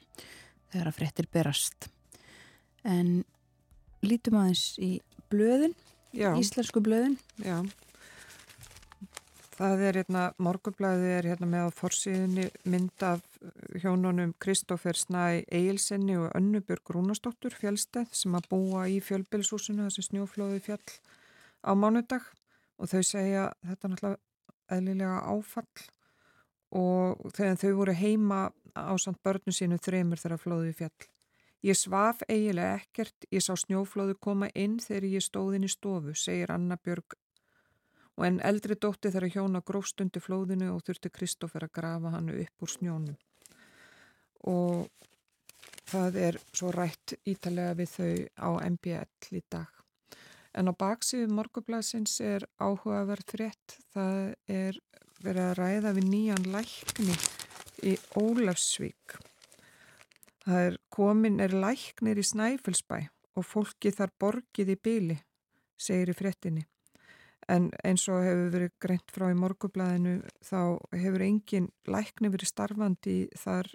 þegar 0.72 0.88
að 0.90 0.96
frettir 0.96 1.28
berast. 1.30 1.90
En 2.82 3.20
lítum 4.02 4.38
aðeins 4.40 4.64
í 4.82 4.90
blöðin 5.30 5.76
já. 6.16 6.32
íslensku 6.40 6.82
blöðin. 6.82 7.18
Já 7.44 7.60
Það 9.60 9.82
er 9.84 9.96
hérna, 9.98 10.20
morgublaðið 10.40 11.10
er 11.12 11.26
hérna 11.28 11.46
með 11.52 11.66
á 11.68 11.70
forsíðinni 11.76 12.46
mynd 12.72 13.02
af 13.04 13.20
hjónunum 13.82 14.30
Kristófer 14.40 14.96
Snæ 14.96 15.42
Eilsenni 15.52 16.16
og 16.16 16.30
Önnubjörg 16.38 16.94
Rúnastóttur 16.94 17.52
fjálstæð 17.52 18.14
sem 18.16 18.38
að 18.38 18.48
búa 18.54 18.86
í 18.88 18.96
fjölbilshúsinu 19.04 19.84
þessi 19.84 20.06
snjóflóði 20.06 20.62
fjall 20.64 20.96
á 21.60 21.76
mánudag 21.76 22.24
og 22.80 22.88
þau 22.88 23.04
segja 23.04 23.44
þetta 23.68 23.92
náttúrulega 23.92 24.78
eðlilega 24.78 25.20
áfall 25.28 25.86
og 26.80 27.30
þegar 27.36 27.60
þau 27.60 27.76
voru 27.82 28.00
heima 28.00 28.42
á 28.72 28.96
samt 28.96 29.20
börnu 29.20 29.52
sínu 29.52 29.76
þreymur 29.76 30.24
þegar 30.24 30.40
flóði 30.40 30.76
fjall. 30.80 31.08
Ég 31.60 31.76
svaf 31.76 32.24
eigilega 32.32 32.78
ekkert, 32.80 33.28
ég 33.28 33.44
sá 33.44 33.52
snjóflóðu 33.60 34.16
koma 34.24 34.48
inn 34.56 34.80
þegar 34.80 35.12
ég 35.18 35.26
stóð 35.28 35.58
inn 35.58 35.68
í 35.68 35.74
stofu, 35.74 36.16
segir 36.16 36.48
Anna 36.48 36.80
Björg 36.80 37.20
og 38.20 38.26
en 38.28 38.40
eldri 38.44 38.76
dótti 38.76 39.08
þar 39.08 39.24
að 39.24 39.36
hjóna 39.38 39.60
grófstundi 39.64 40.20
flóðinu 40.20 40.74
og 40.74 40.82
þurfti 40.84 41.08
Kristófer 41.08 41.64
að 41.64 41.72
grafa 41.78 42.10
hannu 42.12 42.34
upp 42.42 42.64
úr 42.66 42.68
snjónum. 42.68 43.14
Og 44.52 44.90
það 45.88 46.18
er 46.20 46.36
svo 46.52 46.72
rætt 46.76 47.14
ítalega 47.24 47.78
við 47.78 47.94
þau 47.94 48.10
á 48.44 48.50
MBL 48.68 49.38
í 49.38 49.40
dag. 49.48 49.70
En 50.52 50.68
á 50.68 50.72
baksíðu 50.76 51.30
morgublasins 51.32 52.18
er 52.20 52.44
áhugaverð 52.60 53.24
frétt. 53.32 53.76
Það 53.94 54.20
er 54.52 54.80
verið 55.24 55.46
að 55.46 55.56
ræða 55.62 55.92
við 55.96 56.10
nýjan 56.10 56.50
lækni 56.52 57.16
í 57.88 57.94
Ólafsvík. 58.20 59.16
Það 60.44 60.66
er 60.66 60.76
komin 60.92 61.40
er 61.40 61.56
læknir 61.56 62.20
í 62.20 62.26
Snæfellsbæ 62.26 62.98
og 63.38 63.48
fólki 63.48 63.94
þar 63.96 64.12
borgið 64.20 64.74
í 64.74 64.76
byli, 64.76 65.16
segir 65.80 66.12
í 66.12 66.18
fréttinni 66.18 66.66
en 67.50 67.68
eins 67.86 68.06
og 68.12 68.22
hefur 68.24 68.52
verið 68.54 68.72
greint 68.82 69.12
frá 69.14 69.26
í 69.32 69.38
morgublaðinu 69.38 70.20
þá 70.46 70.78
hefur 70.94 71.24
engin 71.26 71.68
lækni 71.90 72.30
verið 72.30 72.52
starfandi 72.52 73.16
þar 73.38 73.70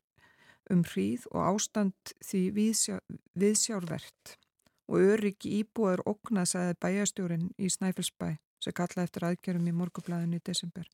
um 0.71 0.81
hríð 0.87 1.27
og 1.33 1.41
ástand 1.51 2.15
því 2.25 2.41
viðsjá, 2.55 2.99
viðsjárvert 3.37 4.35
og 4.89 5.01
öryggi 5.01 5.59
íbúið 5.61 6.03
oknað, 6.05 6.49
sagði 6.53 6.79
bæjastjórin 6.85 7.49
í 7.57 7.69
Snæfellsbæ 7.73 8.35
sem 8.63 8.75
kallaði 8.75 9.09
eftir 9.09 9.27
aðgjörum 9.29 9.67
í 9.69 9.75
morgublaðinu 9.75 10.39
í 10.39 10.45
desember. 10.45 10.87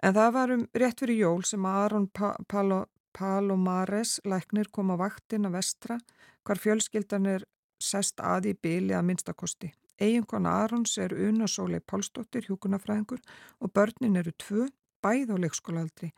En 0.00 0.16
það 0.16 0.32
var 0.36 0.54
um 0.54 0.64
rétt 0.80 1.02
fyrir 1.02 1.20
jól 1.26 1.42
sem 1.44 1.66
Aron 1.68 2.08
pa 2.08 2.32
Palo 2.48 2.86
Palomares 3.12 4.20
læknir 4.24 4.70
kom 4.70 4.92
á 4.94 4.96
vaktin 4.96 5.48
að 5.48 5.56
vestra 5.58 5.98
hvar 6.46 6.60
fjölskyldan 6.62 7.26
er 7.26 7.44
sest 7.82 8.20
að 8.22 8.52
í 8.52 8.54
byli 8.54 8.94
að 8.94 9.08
minnstakosti. 9.08 9.72
Eiginkona 10.00 10.56
Arons 10.64 10.96
er 10.98 11.12
Una 11.12 11.48
Sólei 11.48 11.80
Pálsdóttir, 11.80 12.46
hjúkunafræðingur 12.48 13.20
og 13.60 13.72
börnin 13.76 14.16
eru 14.16 14.32
tvö, 14.32 14.66
bæð 15.04 15.34
á 15.34 15.36
leikskólaaldri. 15.44 16.10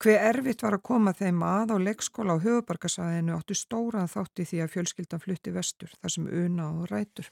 Hver 0.00 0.22
erfitt 0.30 0.62
var 0.64 0.78
að 0.78 0.86
koma 0.88 1.12
þeim 1.12 1.42
að 1.44 1.74
á 1.76 1.78
leikskóla 1.84 2.38
á 2.40 2.42
höfubarkasæðinu 2.42 3.34
áttu 3.36 3.56
stóran 3.58 4.08
þátti 4.08 4.46
því 4.48 4.62
að 4.64 4.72
fjölskyldan 4.74 5.20
flutti 5.20 5.52
vestur, 5.52 5.92
þar 6.00 6.14
sem 6.14 6.30
Una 6.44 6.70
og 6.72 6.86
rætur. 6.88 7.28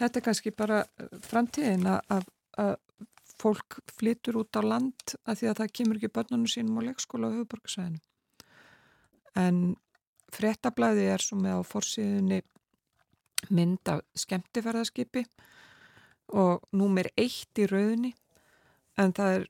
Þetta 0.00 0.18
er 0.18 0.24
kannski 0.24 0.54
bara 0.56 0.78
eh, 0.82 1.10
framtíðin 1.20 1.84
að, 1.92 2.30
að 2.56 2.78
fólk 3.42 3.82
flytur 3.92 4.40
út 4.40 4.56
á 4.56 4.62
land 4.64 5.16
að 5.26 5.42
því 5.42 5.50
að 5.50 5.60
það 5.60 5.74
kemur 5.78 6.00
ekki 6.00 6.12
börnunum 6.16 6.48
sínum 6.48 6.80
á 6.80 6.86
leikskóla 6.88 7.28
á 7.28 7.34
höfubarkasæðinu. 7.36 8.00
En 9.42 9.60
frettablaði 10.32 11.06
er 11.12 11.24
svo 11.24 11.38
með 11.40 11.60
á 11.60 11.62
forsíðunni 11.68 12.40
mynd 13.50 13.88
af 13.90 14.02
skemmtifærðarskipi 14.18 15.24
og 16.38 16.62
númer 16.76 17.10
eitt 17.18 17.58
í 17.58 17.66
rauðni 17.68 18.12
en 19.00 19.14
það 19.16 19.38
er 19.38 19.46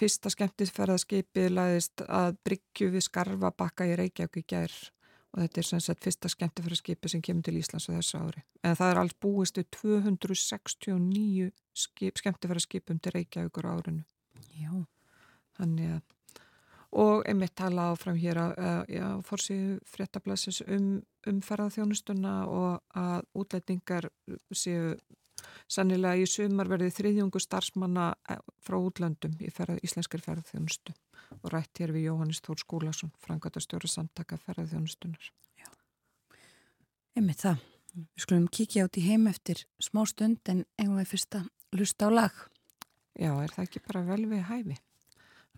fyrsta 0.00 0.32
skemmtifærðarskipið 0.32 1.50
laðist 1.52 2.04
að 2.08 2.38
Bryggju 2.46 2.90
við 2.94 3.04
Skarfa 3.06 3.52
bakka 3.52 3.86
í 3.88 3.96
Reykjavík 4.00 4.40
í 4.40 4.46
gær 4.54 4.76
og 5.30 5.42
þetta 5.44 5.60
er 5.60 5.68
sem 5.68 5.82
sagt 5.84 6.06
fyrsta 6.06 6.30
skemmtifærðarskipi 6.32 7.10
sem 7.12 7.22
kemur 7.22 7.46
til 7.46 7.58
Íslands 7.60 7.86
á 7.86 7.94
þessu 7.94 8.20
ári. 8.20 8.44
En 8.66 8.78
það 8.78 8.92
er 8.92 9.00
alls 9.02 9.16
búistu 9.22 9.64
269 9.76 11.50
skemmtifærðarskipum 12.18 12.98
til 12.98 13.14
Reykjavíkur 13.14 13.68
árinu. 13.70 14.02
Já. 14.58 14.72
Þannig 15.58 15.94
að 15.98 16.02
og 16.90 17.22
einmitt 17.28 17.54
tala 17.54 17.90
áfram 17.92 18.18
hér 18.18 18.40
að 18.40 19.20
fórsíðu 19.28 19.78
fréttablasins 19.86 20.62
um 20.66 21.00
umferðarþjónustuna 21.30 22.34
og 22.50 22.98
að 22.98 23.26
útlætingar 23.38 24.08
séu 24.50 24.96
sannilega 25.70 26.20
í 26.20 26.26
sumar 26.28 26.68
verði 26.70 26.90
þriðjungu 26.94 27.40
starfsmanna 27.42 28.10
eh, 28.30 28.40
frá 28.64 28.76
útlöndum 28.78 29.36
í 29.40 29.50
ferð, 29.54 29.80
íslenskir 29.86 30.22
ferðarþjónustu 30.24 30.94
og 31.40 31.52
rætt 31.54 31.80
hér 31.80 31.94
við 31.94 32.08
Jóhannes 32.08 32.42
Þór 32.44 32.62
Skúlason, 32.64 33.12
frangatastjóri 33.22 33.88
samtaka 33.88 34.38
ferðarþjónustunar. 34.44 35.30
Já. 35.60 35.68
Einmitt 37.16 37.44
það. 37.44 37.62
Við 37.90 38.24
skulum 38.24 38.46
kíkja 38.54 38.86
át 38.86 38.98
í 39.00 39.06
heim 39.06 39.26
eftir 39.30 39.64
smá 39.82 40.04
stund 40.06 40.46
en 40.50 40.64
eigum 40.78 40.98
við 41.00 41.10
fyrst 41.10 41.38
að 41.38 41.48
lusta 41.74 42.06
á 42.06 42.10
lag. 42.10 42.36
Já, 43.18 43.32
er 43.34 43.54
það 43.54 43.64
ekki 43.66 43.82
bara 43.86 44.04
vel 44.06 44.22
við 44.30 44.44
hæfi? 44.50 44.76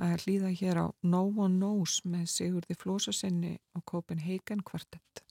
Að 0.00 0.24
hlýða 0.24 0.52
hér 0.60 0.80
á 0.80 0.86
No 1.02 1.26
One 1.28 1.58
Knows 1.58 2.00
með 2.04 2.28
Sigurði 2.32 2.78
Flósasinni 2.78 3.58
á 3.76 3.78
Copenhagen 3.84 4.64
kvartett. 4.64 5.24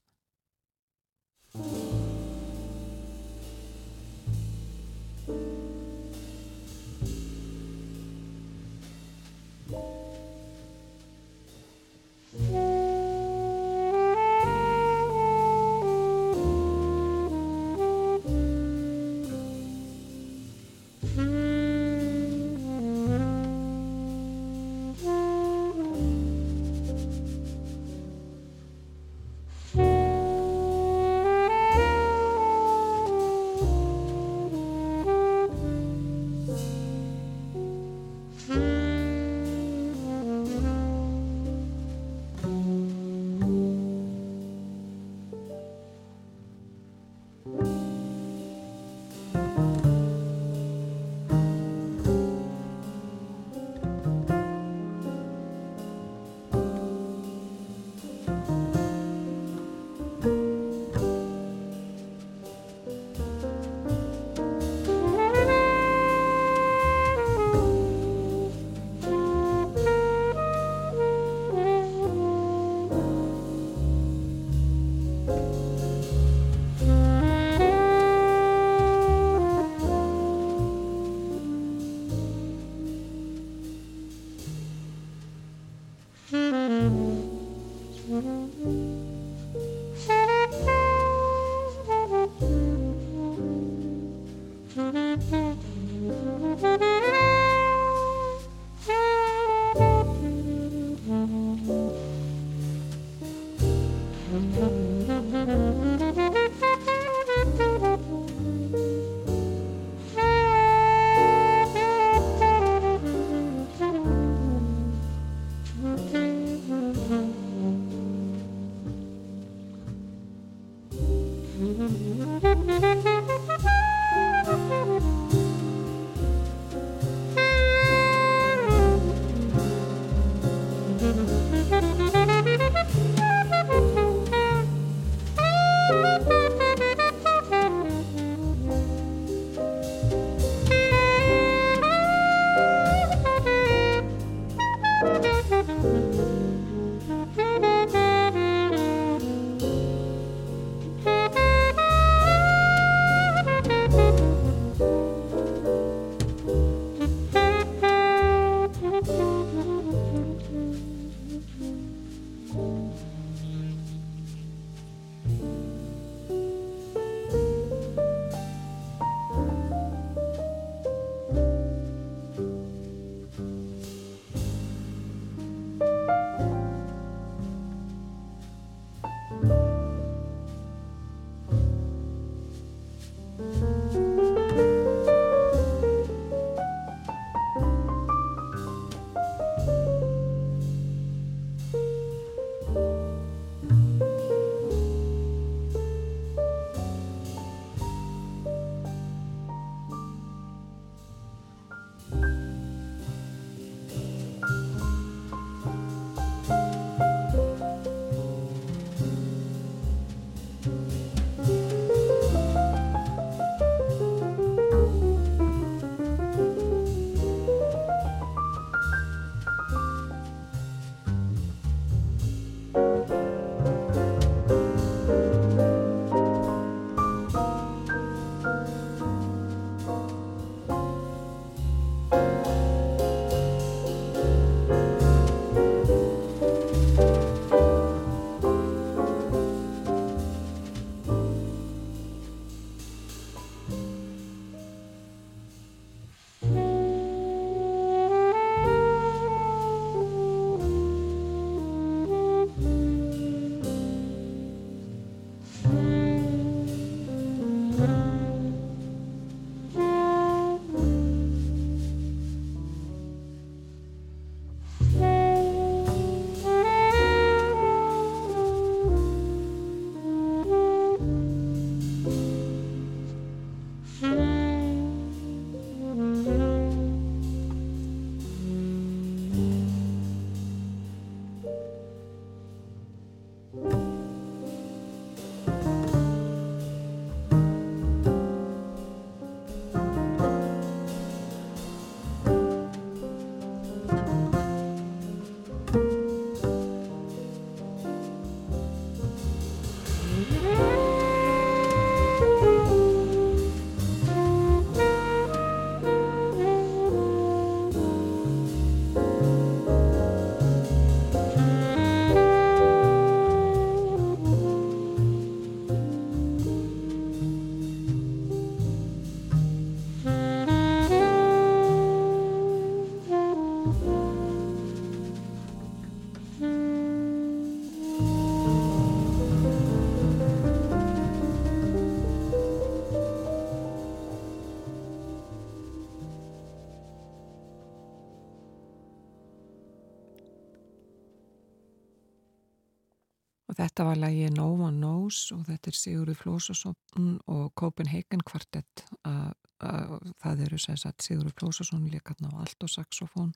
Þetta 343.72 343.86
var 343.88 344.00
lægi 344.02 344.30
No 344.36 344.50
One 344.52 344.78
Knows 344.82 345.30
og 345.32 345.46
þetta 345.48 345.72
er 345.72 345.78
Sigurður 345.80 346.18
Flósasson 346.20 347.14
og 347.32 347.54
Copenhagen 347.56 348.24
Quartet. 348.28 348.84
Að, 349.08 349.32
að, 349.64 349.94
það 350.20 350.42
eru 350.48 350.60
sagt, 350.60 351.06
Sigurður 351.06 351.38
Flósasson 351.40 351.88
líka 351.88 352.12
á 352.20 352.32
allt 352.36 352.66
og 352.68 352.74
saxofón 352.74 353.32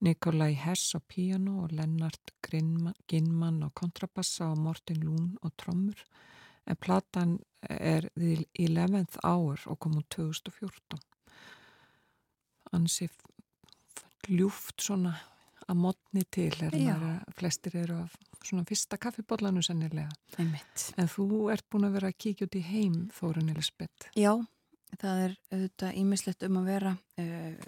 Nikolai 0.00 0.54
Hess 0.56 0.96
á 0.96 1.00
piano 1.04 1.66
og 1.66 1.74
Lennart 1.76 2.32
Ginman 2.40 3.60
á 3.60 3.68
kontrabassa 3.76 4.48
og 4.48 4.62
Morten 4.64 5.04
Lún 5.04 5.36
á 5.44 5.52
trommur. 5.60 6.00
En 6.64 6.80
platan 6.80 7.36
er 7.68 8.08
í 8.16 8.40
11th 8.56 9.20
hour 9.20 9.60
og 9.68 9.78
kom 9.78 10.00
úr 10.00 10.08
2014 10.08 11.04
ansið 12.72 13.12
ljúft 14.30 14.80
svona 14.80 15.18
að 15.68 15.80
modni 15.80 16.22
til 16.32 16.52
er 16.66 16.74
maður, 16.74 17.34
flestir 17.38 17.76
eru 17.82 17.98
af 18.04 18.14
svona 18.40 18.64
fyrsta 18.68 18.96
kaffibóllanu 19.00 19.62
sennilega. 19.64 20.08
Einmitt. 20.40 20.86
en 20.96 21.10
þú 21.10 21.50
ert 21.52 21.66
búin 21.72 21.88
að 21.88 21.98
vera 21.98 22.12
að 22.12 22.20
kíkja 22.24 22.48
út 22.48 22.56
í 22.56 22.62
heim 22.64 22.96
Þórun 23.16 23.52
Elisabeth 23.52 24.08
Já, 24.16 24.32
það 24.96 25.24
er 25.26 25.34
auðvitað 25.52 25.98
ímislegt 26.00 26.46
um 26.48 26.60
að 26.60 26.70
vera 26.70 26.94
uh, 27.20 27.66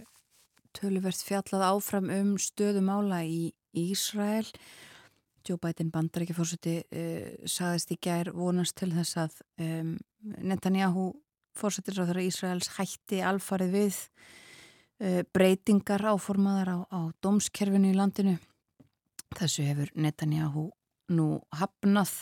töluvert 0.78 1.26
fjallað 1.26 1.66
áfram 1.68 2.09
um 2.14 2.33
stöðumála 2.40 3.22
í 3.28 3.52
Ísrael. 3.76 4.48
Joe 5.46 5.59
Biden 5.61 5.90
bandar 5.92 6.24
ekki 6.24 6.37
fórseti 6.37 6.78
uh, 6.85 7.33
saðist 7.44 7.92
í 7.92 8.00
gær 8.00 8.33
vonast 8.37 8.78
til 8.81 8.92
þess 8.94 9.20
að 9.26 9.40
um, 9.64 9.96
Netanyahu 10.40 11.11
fórsetir 11.52 12.00
á 12.00 12.09
þeirra 12.09 12.24
Ísraels 12.24 12.70
hætti 12.78 13.20
alfarið 13.26 13.76
við 13.76 13.98
Eh, 14.00 14.38
breytingar 15.35 16.05
áformaðar 16.12 16.69
á, 16.71 16.79
á 16.87 17.01
dómskerfinu 17.25 17.91
í 17.91 17.97
landinu. 17.97 18.37
Þessu 19.35 19.65
hefur 19.67 19.91
Netanyahu 19.99 20.69
nú 21.12 21.27
hafnað 21.57 22.12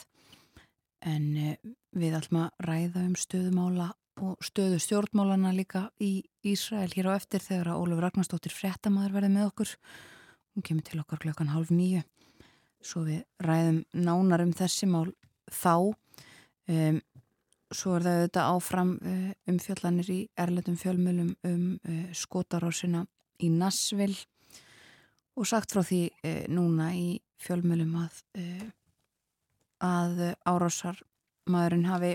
en 1.07 1.27
eh, 1.37 1.57
við 1.97 2.17
ætlum 2.19 2.45
að 2.45 2.67
ræða 2.67 3.05
um 3.07 3.17
stöðumála 3.19 3.89
og 4.21 4.45
stöðu 4.45 4.81
stjórnmálana 4.83 5.53
líka 5.57 5.87
í 6.03 6.21
Ísrael 6.45 6.91
hér 6.93 7.09
á 7.09 7.13
eftir 7.17 7.43
þegar 7.45 7.73
að 7.73 7.85
Óluf 7.85 8.03
Ragnarstóttir 8.05 8.53
frettamæður 8.53 9.17
verði 9.17 9.31
með 9.33 9.47
okkur. 9.49 9.73
Hún 10.55 10.67
kemur 10.67 10.85
til 10.85 11.01
okkar 11.01 11.23
klokkan 11.23 11.53
halv 11.55 11.73
nýju. 11.73 12.03
Svo 12.85 13.05
við 13.07 13.23
ræðum 13.45 13.83
nánar 13.97 14.45
um 14.45 14.53
þessi 14.57 14.89
mál 14.91 15.09
þá. 15.49 15.95
Um, 16.71 17.01
svo 17.75 17.95
er 17.97 18.05
það 18.05 18.17
auðvitað 18.19 18.51
áfram 18.57 18.91
uh, 18.99 19.31
umfjallanir 19.51 20.11
í 20.11 20.19
erletum 20.39 20.77
fjölmjölum 20.81 21.31
um 21.47 21.65
uh, 21.79 22.03
skotarásina 22.17 23.05
í 23.41 23.51
Nassvill 23.53 24.17
og 25.39 25.47
sagt 25.49 25.73
frá 25.75 25.85
því 25.87 26.03
uh, 26.11 26.43
núna 26.53 26.91
í 26.99 27.21
fjölmjölum 27.41 27.95
að, 28.03 28.19
að 29.81 30.19
árásar 30.45 30.99
maðurinn 31.49 31.87
hafi 31.89 32.11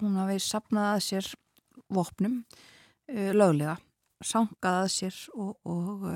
hún 0.00 0.16
hafi 0.18 0.40
sapnað 0.42 0.88
að 0.96 1.04
sér 1.04 1.28
vopnum 1.90 2.40
löglega, 3.10 3.76
sangað 4.22 4.80
að 4.80 4.90
sér 4.96 5.20
og, 5.34 5.52
og 5.62 6.08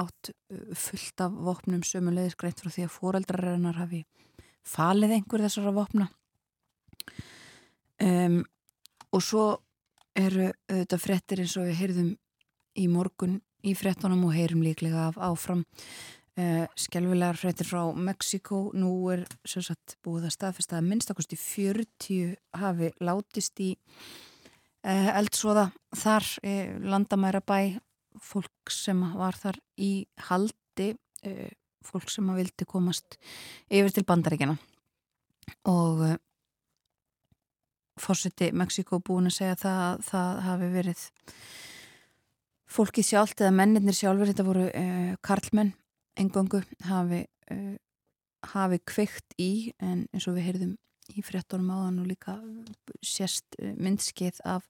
átt 0.00 0.32
fullt 0.80 1.24
af 1.26 1.36
vopnum 1.44 1.84
sömulegis 1.84 2.38
greint 2.40 2.60
frá 2.64 2.72
því 2.72 2.86
að 2.86 2.94
fóreldrarinnar 2.96 3.82
hafi 3.82 4.02
falið 4.64 5.18
einhver 5.18 5.44
þessara 5.44 5.76
vopna 5.76 6.08
um, 8.04 8.40
og 9.12 9.24
svo 9.24 9.48
eru 10.18 10.50
þetta 10.68 10.98
frettir 11.00 11.42
eins 11.42 11.56
og 11.58 11.68
við 11.68 11.78
heyrðum 11.82 12.14
í 12.78 12.86
morgun 12.90 13.38
í 13.66 13.74
frettunum 13.78 14.26
og 14.28 14.36
heyrum 14.36 14.62
líklega 14.64 15.08
af 15.08 15.18
áfram. 15.18 15.64
Uh, 16.38 16.68
skelvilegar 16.78 17.34
frettir 17.34 17.66
frá 17.66 17.80
Mexiko 17.98 18.68
nú 18.78 18.92
er 19.10 19.24
sagt, 19.42 19.96
búið 20.06 20.28
að 20.28 20.36
staðfesta 20.36 20.76
að 20.78 20.86
minnstakosti 20.86 21.34
40 21.34 22.36
hafi 22.60 22.92
látist 23.02 23.58
í 23.58 23.72
uh, 23.74 25.08
eldsvoða 25.18 25.64
þar 25.98 26.28
uh, 26.44 26.76
landamæra 26.94 27.42
bæ 27.42 27.80
fólk 28.22 28.70
sem 28.70 29.02
var 29.18 29.34
þar 29.38 29.58
í 29.78 30.06
haldi 30.28 30.92
fólk 31.86 32.10
sem 32.10 32.26
að 32.30 32.40
vildi 32.40 32.66
komast 32.66 33.16
yfir 33.70 33.92
til 33.94 34.04
bandaríkjana 34.06 34.54
og 35.70 36.02
fórseti 38.02 38.50
Mexiko 38.56 39.00
búin 39.04 39.30
að 39.30 39.38
segja 39.38 39.56
að 39.56 39.62
það, 39.64 40.04
það 40.08 40.40
hafi 40.46 40.70
verið 40.74 41.02
fólki 42.68 43.04
sjálft 43.06 43.40
eða 43.42 43.54
mennirnir 43.56 43.96
sjálfur, 43.96 44.28
þetta 44.30 44.46
voru 44.46 44.66
uh, 44.68 45.14
karlmenn 45.24 45.72
engangu 46.18 46.60
hafi, 46.88 47.22
uh, 47.52 47.76
hafi 48.52 48.80
kveikt 48.88 49.38
í 49.40 49.72
en 49.80 50.04
eins 50.12 50.28
og 50.28 50.36
við 50.36 50.48
heyrðum 50.50 50.76
í 51.08 51.24
fréttunum 51.24 51.70
áðan 51.72 52.02
og 52.02 52.10
líka 52.10 52.36
sérst 53.00 53.56
uh, 53.62 53.72
myndskeið 53.80 54.42
af 54.44 54.68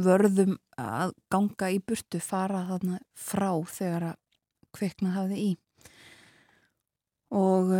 vörðum 0.00 0.56
að 0.80 1.12
ganga 1.32 1.70
í 1.74 1.82
burtu 1.84 2.22
fara 2.24 2.64
þarna 2.70 3.02
frá 3.12 3.50
þegar 3.74 4.08
að 4.14 4.20
kveiknað 4.74 5.18
hafi 5.18 5.42
í. 5.44 5.50
Og 7.34 7.70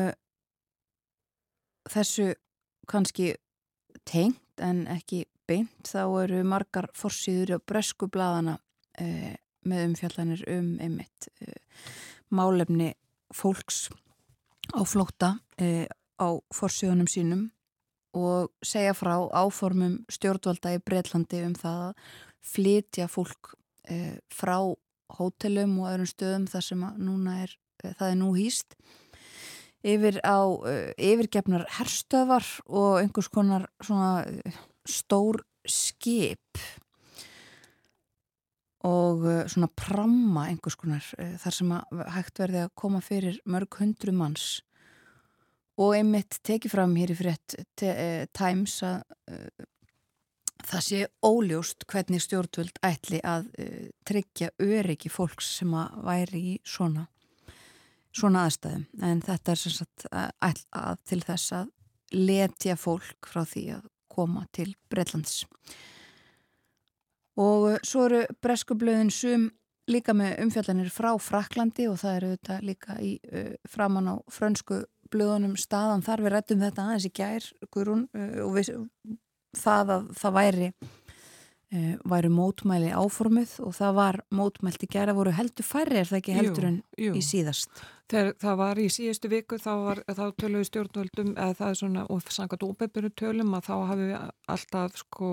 þessu 1.91 2.33
kannski 2.91 3.35
tengt 4.07 4.44
en 4.63 4.85
ekki 4.91 5.25
beint 5.49 5.89
þá 5.89 6.03
eru 6.25 6.43
margar 6.47 6.89
forsiður 6.97 7.57
á 7.57 7.67
bresku 7.67 8.09
bladana 8.13 8.59
eh, 9.01 9.35
með 9.65 9.89
umfjallanir 9.89 10.45
um 10.53 10.71
einmitt 10.83 11.29
eh, 11.41 11.59
málefni 12.35 12.93
fólks 13.35 13.89
á 14.73 14.81
flóta 14.89 15.35
eh, 15.59 15.87
á 16.21 16.29
forsiðunum 16.55 17.11
sínum 17.11 17.49
og 18.15 18.53
segja 18.63 18.95
frá 18.95 19.17
áformum 19.35 20.05
stjórnvalda 20.13 20.77
í 20.77 20.83
Breitlandi 20.87 21.43
um 21.49 21.57
það 21.59 21.81
að 21.89 22.11
flytja 22.45 23.09
fólk 23.11 23.57
frá 24.33 24.57
hótelum 25.19 25.75
og 25.83 25.89
öðrum 25.91 26.09
stöðum 26.09 26.45
þar 26.49 26.65
sem 26.65 26.85
núna 27.03 27.35
er, 27.43 27.57
það 27.83 28.07
er 28.07 28.19
nú 28.21 28.31
hýst 28.37 28.77
yfir 29.85 30.21
á 30.25 30.41
uh, 30.41 30.93
yfirgefnar 30.97 31.67
herstöðvar 31.77 32.47
og 32.67 33.03
einhvers 33.03 33.29
konar 33.33 33.67
svona 33.85 34.25
uh, 34.25 34.63
stór 34.89 35.43
skip 35.69 36.61
og 38.85 39.25
uh, 39.25 39.43
svona 39.49 39.69
pramma 39.77 40.49
einhvers 40.51 40.79
konar 40.81 41.05
þar 41.41 41.59
sem 41.59 41.77
hægt 42.17 42.41
verði 42.41 42.65
að 42.65 42.75
koma 42.81 43.03
fyrir 43.05 43.41
mörg 43.49 43.81
hundru 43.81 44.17
manns. 44.17 44.63
Og 45.81 45.97
einmitt 45.99 46.39
tekið 46.47 46.71
fram 46.77 46.93
hér 46.95 47.11
í 47.11 47.17
frétt 47.19 47.57
Times 48.37 48.77
að 48.87 49.01
það 50.63 50.85
sé 50.87 51.01
óljóst 51.27 51.83
hvernig 51.91 52.23
stjórnvöld 52.23 52.79
ætli 52.87 53.19
að 53.27 53.49
tryggja 54.07 54.53
öryggi 54.63 55.11
fólks 55.11 55.49
sem 55.59 55.75
að 55.75 55.99
væri 56.07 56.45
í 56.53 56.55
svona 56.63 57.09
svona 58.15 58.45
aðstæðum. 58.47 58.85
En 59.03 59.25
þetta 59.25 59.55
er 59.55 59.63
sem 59.63 59.75
sagt 59.75 60.07
að, 60.11 60.63
að 60.75 61.03
til 61.11 61.21
þess 61.25 61.57
að 61.61 61.73
letja 62.15 62.79
fólk 62.79 63.29
frá 63.31 63.43
því 63.49 63.65
að 63.79 63.91
koma 64.15 64.45
til 64.55 64.71
Breitlands 64.93 65.43
og 67.41 67.69
uh, 67.73 67.77
svo 67.83 68.07
eru 68.09 68.25
breskublöðin 68.43 69.13
sum 69.13 69.49
líka 69.91 70.15
með 70.17 70.39
umfjallanir 70.45 70.91
frá 70.93 71.11
Fraklandi 71.21 71.89
og 71.91 71.99
það 72.01 72.19
eru 72.19 72.33
þetta 72.37 72.59
líka 72.65 72.99
í 73.03 73.15
uh, 73.33 73.55
framann 73.69 74.13
á 74.13 74.17
frönsku 74.33 74.85
blöðunum 75.13 75.59
staðan 75.61 76.05
þar. 76.05 76.25
Við 76.25 76.35
rættum 76.35 76.63
þetta 76.63 76.87
aðeins 76.87 77.09
í 77.09 77.13
gær 77.15 77.49
Guðrún, 77.75 78.07
uh, 78.15 78.39
og 78.47 78.55
við, 78.59 78.71
það 79.59 79.97
að 79.99 80.07
það 80.21 80.39
væri 80.39 80.71
uh, 81.75 81.91
væru 82.11 82.31
mótmæli 82.33 82.93
áformið 82.95 83.59
og 83.67 83.75
það 83.77 83.99
var 83.99 84.21
mótmælt 84.35 84.87
í 84.87 84.91
gæra 84.95 85.17
voru 85.17 85.35
heldur 85.35 85.67
færri 85.67 86.01
er 86.01 86.09
það 86.11 86.21
ekki 86.23 86.39
heldur 86.39 86.67
jú, 86.67 86.71
en 86.71 86.81
jú. 87.09 87.13
í 87.19 87.23
síðast? 87.25 87.85
Þegar 88.13 88.35
það 88.37 88.57
var 88.61 88.79
í 88.83 88.87
síðustu 88.93 89.29
viku 89.33 89.57
þá, 89.57 89.71
var, 89.81 90.01
þá 90.05 90.25
töluðu 90.37 90.67
stjórnvöldum 90.69 91.31
eða 91.33 91.55
það 91.57 91.71
er 91.71 91.79
svona 91.79 92.03
og 92.13 92.27
sangat 92.35 92.65
óbefuru 92.67 93.11
tölum 93.17 93.55
að 93.57 93.69
þá 93.71 93.75
hafi 93.89 94.09
við 94.11 94.27
alltaf 94.55 94.99
sko 95.01 95.31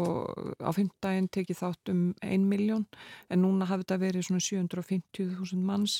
á 0.63 0.69
fymdægin 0.77 1.27
tekið 1.35 1.59
þátt 1.59 1.91
um 1.91 2.05
ein 2.23 2.45
miljón 2.47 2.85
en 3.27 3.43
núna 3.43 3.67
hafi 3.67 3.83
þetta 3.83 3.99
verið 4.05 4.29
svona 4.29 4.45
750.000 4.45 5.59
manns. 5.67 5.97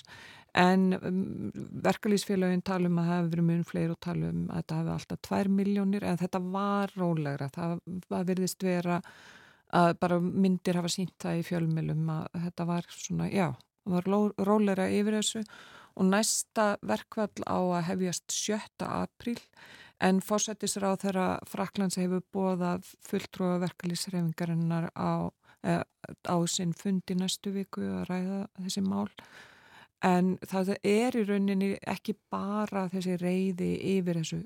En 0.55 0.95
um, 0.95 1.51
verkalýsfélagin 1.83 2.63
talum 2.63 2.97
að 2.99 3.11
það 3.11 3.19
hefur 3.19 3.29
verið 3.35 3.49
mjög 3.49 3.67
fleiri 3.67 3.93
og 3.93 4.01
talum 4.07 4.41
að 4.47 4.63
þetta 4.63 4.79
hafi 4.79 4.95
alltaf 4.95 5.21
2 5.27 5.53
miljónir 5.59 6.07
en 6.07 6.23
þetta 6.23 6.43
var 6.55 6.95
rólegra, 6.95 7.51
það 7.51 7.77
var 8.11 8.25
verðist 8.31 8.63
vera 8.63 8.99
að 9.71 9.91
bara 10.03 10.19
myndir 10.21 10.79
hafa 10.79 10.91
sínt 10.91 11.15
það 11.21 11.41
í 11.41 11.45
fjölmjölum 11.47 12.09
að 12.13 12.39
þetta 12.45 12.67
var 12.69 12.89
svona, 12.91 13.29
já, 13.31 13.47
það 13.85 13.95
var 13.97 14.47
rólegra 14.47 14.89
yfir 14.91 15.19
þessu 15.19 15.43
og 15.95 16.07
næsta 16.07 16.65
verkvall 16.87 17.45
á 17.47 17.59
að 17.59 17.85
hefjast 17.89 18.35
7. 18.35 18.87
apríl 18.87 19.39
en 20.01 20.21
fórsættisráð 20.25 20.97
þeirra 21.03 21.27
Fraklands 21.49 21.99
hefur 21.99 22.23
bóðað 22.33 22.89
fulltrúa 23.05 23.59
verkalýsreifingarinnar 23.61 24.89
á, 24.97 25.29
eh, 25.63 25.83
á 26.25 26.37
sinn 26.47 26.73
fundi 26.73 27.15
næstu 27.15 27.53
viku 27.53 27.81
að 27.81 28.05
ræða 28.09 28.39
þessi 28.57 28.81
mál 28.81 29.09
en 30.05 30.31
það 30.49 30.73
er 30.87 31.17
í 31.17 31.25
rauninni 31.27 31.69
ekki 31.89 32.15
bara 32.33 32.87
þessi 32.91 33.17
reyði 33.21 33.69
yfir 33.97 34.21
þessu 34.21 34.39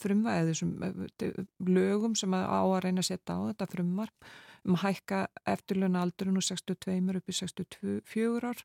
frumva 0.00 0.36
eða 0.36 0.50
þessum 0.50 0.74
eh, 0.84 1.40
lögum 1.68 2.16
sem 2.18 2.34
á 2.36 2.60
að 2.60 2.82
reyna 2.84 3.04
að 3.04 3.10
setja 3.10 3.38
á 3.38 3.48
þetta 3.48 3.70
frumvarp 3.72 4.28
um 4.68 4.76
að 4.76 4.84
hækka 4.84 5.22
eftirlöna 5.48 6.02
aldurinn 6.04 6.36
úr 6.36 6.44
62 6.44 7.16
upp 7.16 7.30
í 7.30 7.36
64 7.38 8.50
ár. 8.50 8.62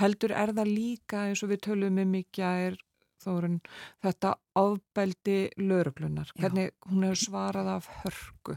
Heldur 0.00 0.34
er 0.34 0.54
það 0.56 0.72
líka 0.72 1.24
eins 1.28 1.44
og 1.44 1.52
við 1.52 1.64
töluðum 1.68 2.02
um 2.02 2.14
mikið 2.16 2.62
er 2.66 2.78
þórun 3.22 3.58
þetta 4.04 4.34
ábældi 4.58 5.38
lögurglunar, 5.58 6.30
hvernig 6.38 6.74
hún 6.86 7.06
hefur 7.06 7.22
svarað 7.24 7.72
af 7.76 7.88
hörgu 8.02 8.54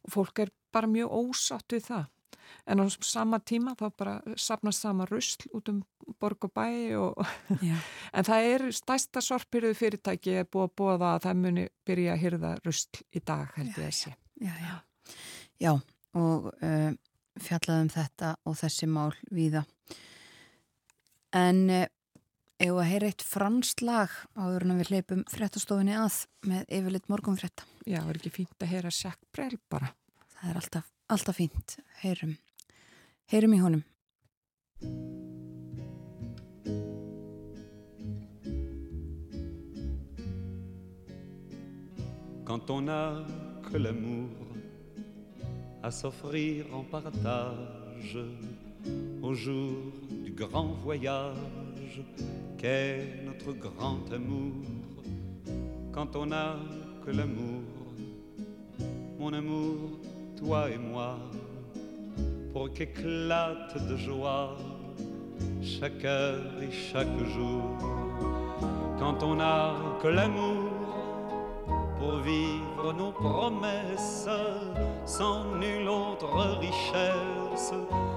og 0.00 0.14
fólk 0.14 0.44
er 0.44 0.52
bara 0.72 0.88
mjög 0.88 1.12
ósatt 1.12 1.74
við 1.74 1.86
það 1.90 2.06
en 2.66 2.82
á 2.82 2.84
sama 3.04 3.40
tíma 3.40 3.74
þá 3.78 3.86
bara 3.96 4.14
sapnast 4.36 4.84
sama 4.84 5.06
rusl 5.10 5.48
út 5.56 5.70
um 5.72 5.82
borg 6.20 6.48
og 6.48 6.52
bæ 6.54 6.68
og 6.98 7.20
en 8.16 8.26
það 8.26 8.48
er 8.54 8.66
stæsta 8.74 9.22
sorpirðu 9.24 9.74
fyrirtæki 9.78 10.40
er 10.42 10.48
búið 10.48 10.68
að 10.68 10.74
búa 10.80 10.96
það 10.96 11.06
að 11.12 11.22
það 11.26 11.44
muni 11.44 11.68
byrja 11.86 12.16
að 12.16 12.24
hyrða 12.24 12.56
rusl 12.64 13.04
í 13.10 13.22
dag 13.32 13.54
held 13.56 13.70
ég 13.76 13.86
að 13.86 13.96
sé. 14.00 14.16
Já, 14.40 14.52
já, 14.64 14.74
já. 15.60 15.72
Og 16.18 16.50
uh, 16.50 16.90
fjallaðum 17.40 17.90
þetta 17.94 18.34
og 18.48 18.56
þessi 18.58 18.88
mál 18.90 19.12
víða. 19.30 19.62
En 21.36 21.66
uh, 21.70 21.86
ef 22.60 22.76
að 22.76 22.88
heyra 22.90 23.10
eitt 23.10 23.24
franslag 23.24 24.14
áður 24.36 24.66
en 24.66 24.80
við 24.80 24.92
hleypum 24.92 25.22
frettastofinni 25.32 25.96
að 25.96 26.24
með 26.48 26.64
yfirleitt 26.76 27.08
morgunfretta 27.12 27.66
Já, 27.88 28.02
það 28.02 28.10
er 28.12 28.18
ekki 28.20 28.32
fínt 28.34 28.64
að 28.64 28.72
heyra 28.74 28.92
sjakkbrell 28.92 29.56
bara? 29.72 29.92
Það 30.34 30.50
er 30.50 30.58
alltaf, 30.60 30.90
alltaf 31.10 31.36
fínt. 31.36 31.78
Heyrum, 32.02 32.36
Quand 42.44 42.70
on 42.70 42.88
a 42.88 43.24
que 43.70 43.76
l'amour 43.76 44.28
à 45.82 45.90
s'offrir 45.90 46.66
en 46.74 46.82
partage 46.82 48.18
au 49.22 49.34
jour 49.34 49.76
du 50.24 50.32
grand 50.32 50.72
voyage 50.84 52.02
qu'est 52.58 53.22
notre 53.24 53.52
grand 53.52 54.12
amour? 54.12 54.64
Quand 55.92 56.16
on 56.16 56.26
n'a 56.26 56.56
que 57.04 57.10
l'amour, 57.10 57.62
mon 59.18 59.32
amour, 59.32 60.00
toi 60.40 60.70
et 60.70 60.78
moi, 60.78 61.18
pour 62.52 62.72
qu'éclate 62.72 63.76
de 63.88 63.96
joie 63.96 64.56
chaque 65.62 66.04
heure 66.04 66.62
et 66.62 66.72
chaque 66.72 67.18
jour. 67.34 67.62
Quand 68.98 69.22
on 69.22 69.36
n'a 69.36 69.74
que 70.02 70.08
l'amour, 70.08 70.70
pour 71.98 72.16
vivre 72.20 72.92
nos 72.96 73.12
promesses 73.12 74.28
sans 75.04 75.44
nulle 75.56 75.88
autre 75.88 76.58
richesse 76.58 77.74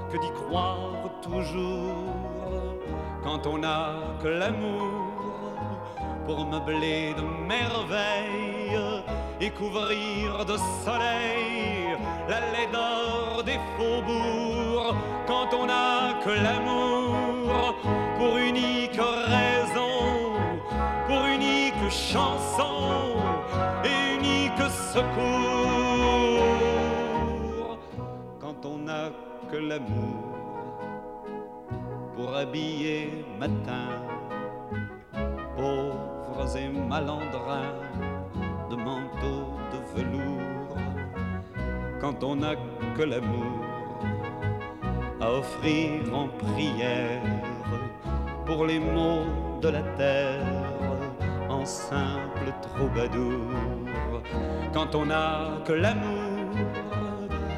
que 0.10 0.18
d'y 0.18 0.32
croire 0.32 1.10
toujours. 1.22 2.14
Quand 3.24 3.46
on 3.48 3.58
n'a 3.58 3.96
que 4.22 4.30
l'amour 4.30 5.14
pour 6.26 6.46
meubler 6.46 7.14
de 7.16 7.22
merveilles 7.48 8.80
et 9.42 9.50
couvrir 9.50 10.46
de 10.46 10.56
soleil 10.86 11.83
faubourgs. 13.78 14.96
Quand 15.28 15.54
on 15.54 15.66
n'a 15.66 16.20
que 16.24 16.30
l'amour 16.30 17.76
pour 18.18 18.38
unique 18.38 19.00
raison, 19.36 20.38
pour 21.08 21.26
unique 21.26 21.90
chanson 21.90 23.18
et 23.84 24.16
unique 24.18 24.64
secours. 24.94 25.64
Quand 28.40 28.66
on 28.66 28.78
n'a 28.80 29.10
que 29.52 29.58
l'amour 29.58 30.34
pour 32.16 32.36
habiller 32.36 33.26
matin 33.40 33.90
pauvres 35.58 36.58
et 36.58 36.70
malandrins 36.70 37.74
de 38.70 38.76
manteaux 38.76 39.48
de 39.72 39.80
velours. 39.96 40.78
Quand 42.02 42.24
on 42.24 42.36
n'a 42.38 42.56
que 42.98 43.04
l'amour 43.04 43.66
à 45.20 45.32
offrir 45.32 46.14
en 46.14 46.28
prière 46.28 47.22
pour 48.46 48.66
les 48.66 48.80
maux 48.80 49.26
de 49.62 49.70
la 49.70 49.82
terre 49.98 50.46
en 51.50 51.66
simple 51.66 52.52
troubadour. 52.62 53.50
Quand 54.74 54.96
on 54.96 55.06
n'a 55.06 55.62
que 55.66 55.74
l'amour 55.74 56.50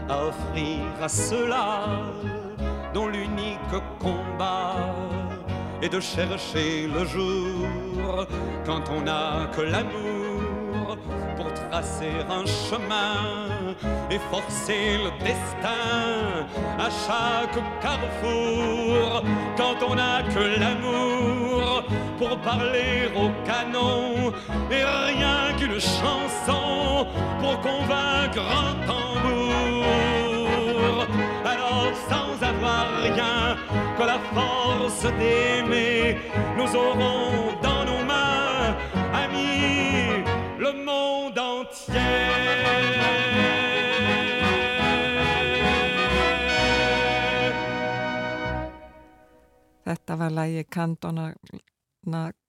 à 0.09 0.25
offrir 0.27 0.81
à 1.01 1.09
ceux-là 1.09 1.87
dont 2.93 3.07
l'unique 3.07 3.75
combat 3.99 4.75
est 5.81 5.89
de 5.89 5.99
chercher 5.99 6.87
le 6.87 7.03
jour. 7.05 8.25
Quand 8.65 8.83
on 8.95 9.01
n'a 9.01 9.47
que 9.55 9.61
l'amour 9.61 10.97
pour 11.35 11.51
tracer 11.53 12.13
un 12.29 12.45
chemin 12.45 13.54
et 14.11 14.19
forcer 14.31 14.97
le 15.03 15.11
destin 15.23 16.45
à 16.79 16.89
chaque 17.05 17.59
carrefour. 17.81 19.23
Quand 19.57 19.77
on 19.87 19.95
n'a 19.95 20.23
que 20.23 20.59
l'amour 20.59 21.83
pour 22.17 22.37
parler 22.39 23.09
au 23.15 23.29
canon 23.45 24.33
et 24.71 24.83
rien 24.83 25.53
qu'une 25.57 25.79
chanson 25.79 27.07
pour 27.39 27.59
convaincre 27.61 28.41
un 28.41 28.73
tambour. 28.87 29.85
Alors 31.45 31.91
sans 32.09 32.45
avoir 32.45 32.87
rien 33.01 33.57
que 33.97 34.03
la 34.03 34.19
force 34.33 35.03
d'aimer, 35.19 36.17
nous 36.57 36.75
aurons 36.75 37.53
dans 37.61 37.83
nos 37.85 38.03
mains, 38.05 38.75
amis, 39.13 40.23
le 40.59 40.73
monde 40.83 41.37
entier. 41.37 41.95
Þetta 49.85 50.17
var 50.17 50.33
lægi 50.33 50.65
Kandona 50.73 51.29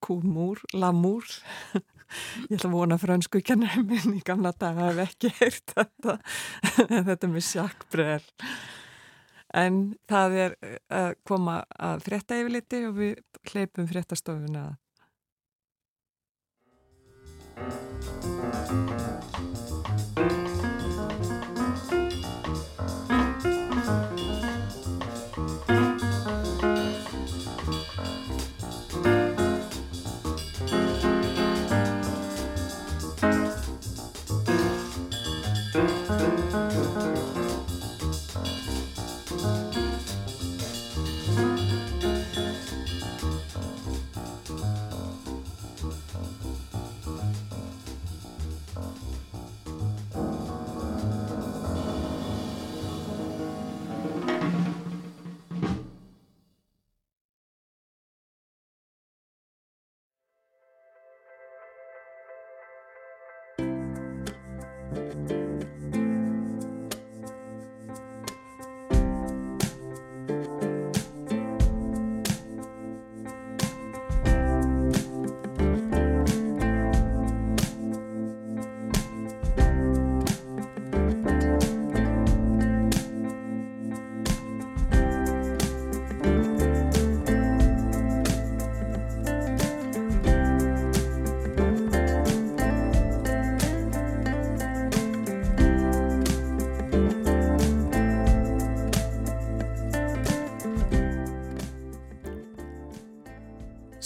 Kumur, 0.05 0.61
Lamur 0.75 1.25
ég 2.51 2.57
ætla 2.57 2.71
að 2.71 2.75
vona 2.77 2.99
frönsku 3.01 3.41
kennar 3.45 3.83
minn 3.83 4.17
í 4.19 4.23
gamla 4.25 4.53
daga 4.57 4.91
hef 4.91 5.03
ekki 5.07 5.33
heyrt 5.41 5.75
þetta 5.75 6.19
þetta 7.11 7.31
með 7.33 7.47
sjakkbrell 7.49 8.29
en 9.57 9.81
það 10.11 10.39
er 10.45 10.57
að 10.93 11.11
koma 11.29 11.61
að 11.81 12.05
frétta 12.09 12.41
yfir 12.41 12.57
liti 12.59 12.83
og 12.89 12.99
við 13.01 13.15
hleypum 13.53 13.89
fréttastofuna. 13.91 14.69
að 17.57 19.46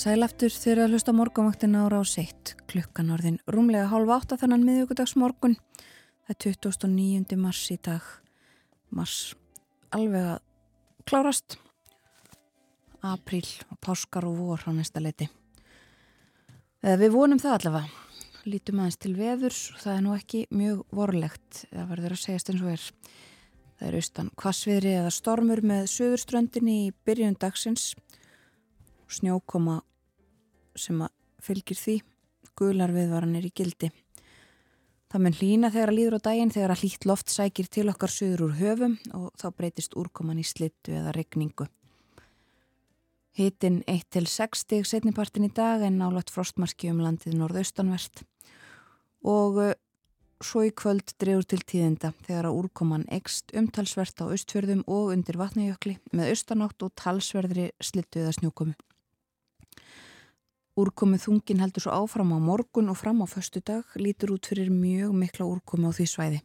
Sælaftur 0.01 0.49
þeirra 0.49 0.87
hlusta 0.89 1.13
morgunvaktina 1.13 1.83
ára 1.85 1.99
á 2.01 2.05
seitt. 2.09 2.55
Klukkan 2.71 3.11
orðin 3.13 3.35
rúmlega 3.45 3.91
hálfa 3.91 4.15
átta 4.17 4.39
þannan 4.41 4.63
miðugudagsmorgun. 4.65 5.59
Það 6.25 6.31
er 6.33 6.39
2009. 6.57 7.37
mars 7.37 7.61
í 7.69 7.77
dag. 7.85 8.07
Mars 8.97 9.17
alveg 9.93 10.25
að 10.31 10.39
klárast. 11.05 11.59
Apríl 13.05 13.45
og 13.69 13.77
páskar 13.85 14.25
og 14.31 14.39
vor 14.39 14.65
á 14.65 14.73
næsta 14.73 15.03
leiti. 15.05 15.29
Eða 16.81 16.97
við 17.03 17.13
vonum 17.19 17.43
það 17.43 17.59
allavega. 17.59 17.93
Lítum 18.49 18.81
aðeins 18.81 19.01
til 19.05 19.15
veðurs 19.21 19.61
það 19.83 19.99
er 19.99 20.03
nú 20.07 20.17
ekki 20.17 20.43
mjög 20.49 20.81
vorlegt. 20.97 21.67
Það 21.75 21.93
verður 21.93 22.17
að 22.17 22.23
segjast 22.25 22.55
eins 22.55 22.65
og 22.65 22.73
er. 22.73 22.89
Það 23.77 23.91
er 23.91 24.01
austan 24.01 24.33
kvassviðri 24.33 24.97
eða 25.03 25.13
stormur 25.13 25.61
með 25.61 25.93
söðurströndinni 25.99 26.81
í 26.87 26.91
byrjun 27.05 27.37
dagsins. 27.37 27.91
Snjókoma 29.11 29.83
sem 30.79 31.01
að 31.03 31.13
fylgir 31.41 31.79
því 31.79 31.97
gular 32.59 32.93
viðvaranir 32.93 33.49
í 33.49 33.53
gildi. 33.57 33.91
Það 35.11 35.23
mun 35.25 35.37
hlýna 35.41 35.73
þegar 35.75 35.91
að 35.91 35.97
líður 35.99 36.17
á 36.23 36.27
daginn 36.29 36.53
þegar 36.55 36.73
að 36.75 36.83
hlýtt 36.85 37.07
loft 37.09 37.33
sækir 37.33 37.69
til 37.73 37.89
okkar 37.91 38.13
söður 38.15 38.45
úr 38.47 38.57
höfum 38.61 38.97
og 39.17 39.31
þá 39.41 39.47
breytist 39.57 39.97
úrkoman 39.99 40.39
í 40.39 40.47
slittu 40.47 40.95
eða 40.95 41.15
regningu. 41.17 41.67
Hitin 43.35 43.81
1-6 43.91 44.63
stig 44.63 44.87
setnipartin 44.87 45.49
í 45.49 45.53
dag 45.55 45.83
en 45.87 45.99
nálat 45.99 46.31
frostmarki 46.31 46.91
um 46.93 47.01
landið 47.03 47.39
norðaustanvert 47.41 48.23
og 49.27 49.59
uh, 49.63 49.73
svo 50.43 50.65
í 50.67 50.73
kvöld 50.75 51.15
drefur 51.21 51.47
til 51.47 51.61
tíðinda 51.63 52.13
þegar 52.27 52.51
að 52.51 52.61
úrkoman 52.63 53.09
ekst 53.13 53.51
umtalsvert 53.57 54.23
á 54.23 54.31
austfjörðum 54.31 54.85
og 54.87 55.11
undir 55.15 55.39
vatnajökli 55.41 55.99
með 56.15 56.33
austanátt 56.35 56.87
og 56.87 56.95
talsverðri 56.99 57.71
slittu 57.83 58.23
eða 58.23 58.37
snjókomu. 58.39 58.79
Úrkomið 60.81 61.27
þungin 61.27 61.61
heldur 61.61 61.85
svo 61.85 61.93
áfram 61.93 62.31
á 62.33 62.39
morgun 62.41 62.89
og 62.89 62.97
fram 62.97 63.21
á 63.21 63.27
förstu 63.29 63.61
dag 63.61 63.85
lítur 64.01 64.33
út 64.37 64.47
fyrir 64.49 64.71
mjög 64.73 65.13
mikla 65.13 65.45
úrkomi 65.45 65.91
á 65.91 65.93
því 65.93 66.07
svæði. 66.09 66.41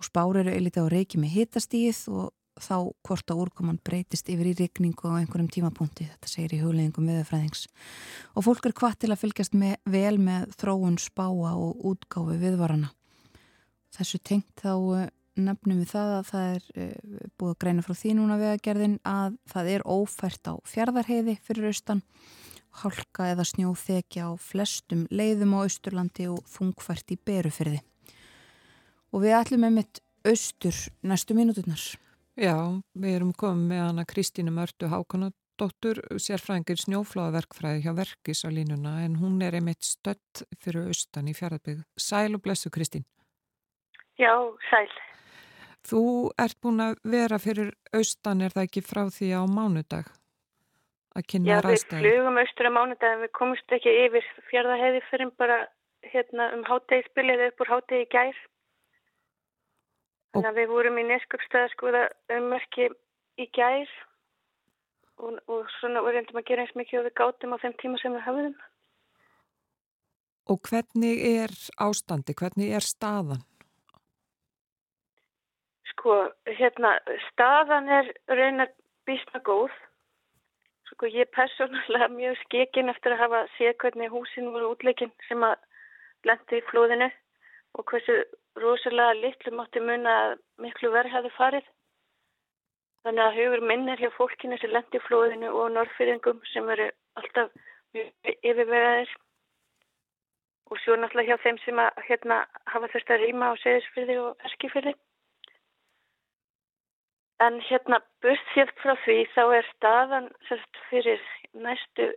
Og 0.00 0.06
spár 0.08 0.38
eru 0.40 0.54
eilita 0.54 0.80
á 0.80 0.88
reiki 0.88 1.20
með 1.20 1.34
hitastíð 1.36 1.98
og 2.14 2.32
þá 2.56 2.76
hvort 3.04 3.32
að 3.32 3.40
úrkoman 3.44 3.80
breytist 3.84 4.30
yfir 4.30 4.52
í 4.52 4.54
regningu 4.58 5.10
á 5.10 5.18
einhverjum 5.18 5.50
tímapunkti, 5.50 6.06
þetta 6.06 6.30
segir 6.30 6.54
í 6.56 6.60
hugleggingum 6.62 7.10
viðfræðings. 7.10 7.66
Og 8.38 8.46
fólk 8.46 8.68
er 8.68 8.76
hvað 8.78 8.96
til 9.02 9.10
að 9.12 9.20
fylgjast 9.24 9.58
með, 9.58 9.74
vel 9.84 10.16
með 10.22 10.54
þróun 10.60 10.96
spáa 11.02 11.52
og 11.52 11.82
útgáfi 11.90 12.38
viðvarana. 12.40 12.92
Þessu 13.94 14.22
tengt 14.22 14.62
þá 14.62 14.72
eh, 15.00 15.10
nefnum 15.34 15.82
við 15.82 15.90
það 15.90 16.14
að 16.14 16.24
það 16.30 16.48
er 16.54 16.64
uh, 16.78 17.28
búið 17.38 17.52
að 17.52 17.60
greina 17.64 17.84
frá 17.84 17.94
því 17.98 18.16
núna 18.18 18.40
vegagerðin 18.40 18.96
að 19.10 19.36
það 19.50 19.70
er 19.74 19.86
ófært 19.90 20.50
á 20.50 20.54
fjardarheiði 20.70 21.36
fyrir 21.42 21.70
austan 21.72 22.02
hálka 22.82 23.28
eða 23.32 23.46
snjóþekja 23.48 24.28
á 24.28 24.32
flestum 24.40 25.04
leiðum 25.10 25.54
á 25.54 25.64
Austurlandi 25.64 26.26
og 26.32 26.42
þungfært 26.50 27.14
í 27.14 27.18
berufyrði. 27.20 27.80
Og 29.14 29.22
við 29.22 29.36
ætlum 29.38 29.64
með 29.66 29.76
mitt 29.78 30.02
austur 30.26 30.76
næstu 31.06 31.36
mínuturnar. 31.36 31.84
Já, 32.34 32.56
við 32.98 33.16
erum 33.20 33.32
komið 33.38 33.70
með 33.70 33.82
hana 33.84 34.04
Kristínu 34.10 34.50
Mörtu 34.54 34.88
Hákonadóttur, 34.90 36.00
sérfræðingir 36.18 36.80
snjófláðaverkfræði 36.82 37.84
hjá 37.84 37.92
Verkis 37.94 38.42
á 38.42 38.50
línuna 38.50 38.96
en 39.04 39.20
hún 39.20 39.38
er 39.44 39.54
einmitt 39.54 39.86
stött 39.86 40.42
fyrir 40.58 40.88
austan 40.90 41.30
í 41.30 41.36
fjaraðbygg. 41.36 41.84
Sæl 41.94 42.34
og 42.34 42.42
blessu 42.42 42.74
Kristín. 42.74 43.06
Já, 44.18 44.34
sæl. 44.70 44.90
Þú 45.84 46.02
ert 46.40 46.58
búin 46.64 46.80
að 46.80 46.98
vera 47.04 47.38
fyrir 47.38 47.74
austan 47.94 48.42
er 48.42 48.54
það 48.54 48.68
ekki 48.70 48.82
frá 48.82 49.04
því 49.12 49.30
á 49.36 49.42
mánudag? 49.44 50.08
Að 51.14 51.26
kynna 51.30 51.60
ræðstæði? 51.62 52.00
Já, 52.00 52.04
við 52.04 52.16
flugum 52.16 52.40
austur 52.42 52.68
á 52.68 52.76
mánudagin, 52.76 53.22
við 53.22 53.32
komumst 53.38 53.76
ekki 53.76 53.94
yfir 54.04 54.26
fjörðaheiði 54.50 55.04
fyrir 55.10 55.30
bara 55.40 55.60
hérna, 56.12 56.50
um 56.56 56.64
háttegisbilið 56.68 57.46
upp 57.48 57.64
úr 57.64 57.72
háttegi 57.74 58.08
gær. 58.12 58.42
Þannig 60.34 60.50
að 60.50 60.58
við 60.58 60.70
vorum 60.72 60.98
í 60.98 61.06
neskjöpstöða 61.12 61.70
skoða 61.72 62.04
ummerki 62.34 62.90
í 63.38 63.46
gær 63.54 63.90
og, 65.22 65.38
og 65.46 65.70
svona 65.78 66.02
reyndum 66.08 66.40
að 66.40 66.48
gera 66.50 66.64
eins 66.64 66.74
mikið 66.78 67.00
og 67.00 67.08
við 67.08 67.16
gátum 67.20 67.54
á 67.54 67.62
þeim 67.62 67.76
tíma 67.80 68.00
sem 68.02 68.16
við 68.16 68.26
hafðum. 68.26 68.54
Og 70.50 70.60
hvernig 70.68 71.22
er 71.24 71.52
ástandi, 71.80 72.34
hvernig 72.36 72.74
er 72.76 72.84
staðan? 72.84 73.44
Sko, 75.94 76.18
hérna, 76.58 76.98
staðan 77.30 77.88
er 77.88 78.10
raunar 78.28 78.74
bísna 79.08 79.40
góð 79.46 79.72
Sko 80.94 81.08
ég 81.10 81.24
er 81.24 81.30
persónulega 81.34 82.06
mjög 82.14 82.36
skekinn 82.44 82.90
eftir 82.92 83.12
að 83.14 83.22
hafa 83.24 83.38
séð 83.56 83.72
hvernig 83.82 84.12
húsin 84.14 84.52
voru 84.54 84.68
útleikinn 84.74 85.10
sem 85.26 85.42
að 85.42 85.56
lendi 86.28 86.60
í 86.60 86.66
flóðinu 86.68 87.08
og 87.74 87.86
hversu 87.90 88.14
rosalega 88.62 89.16
litlu 89.18 89.52
mátti 89.58 89.82
mun 89.82 90.06
að 90.06 90.36
miklu 90.62 90.92
verð 90.94 91.10
hefði 91.16 91.32
farið. 91.38 91.66
Þannig 93.02 93.24
að 93.24 93.38
hugur 93.40 93.64
minn 93.72 93.90
er 93.90 94.04
hjá 94.04 94.12
fólkinu 94.20 94.60
sem 94.62 94.70
lendi 94.70 95.00
í 95.00 95.04
flóðinu 95.08 95.50
og 95.50 95.74
norðfyrðingum 95.74 96.38
sem 96.52 96.70
eru 96.76 96.86
alltaf 97.18 97.50
yfirvegaðir 97.98 99.10
og 100.70 100.78
svo 100.84 100.94
náttúrulega 101.00 101.34
hjá 101.34 101.42
þeim 101.48 101.58
sem 101.64 101.82
að 101.82 102.04
hérna, 102.06 102.38
hafa 102.70 102.92
þurft 102.94 103.10
að 103.10 103.26
rýma 103.26 103.50
á 103.50 103.54
seðisfyrði 103.66 104.20
og 104.28 104.46
erskifyrði. 104.46 104.94
En 107.42 107.58
hérna 107.66 107.98
burt 108.22 108.50
frá 108.82 108.94
því 109.04 109.16
þá 109.34 109.42
er 109.58 109.68
staðan 109.72 110.28
sérst, 110.48 110.80
fyrir 110.90 111.22
næstu 111.66 112.12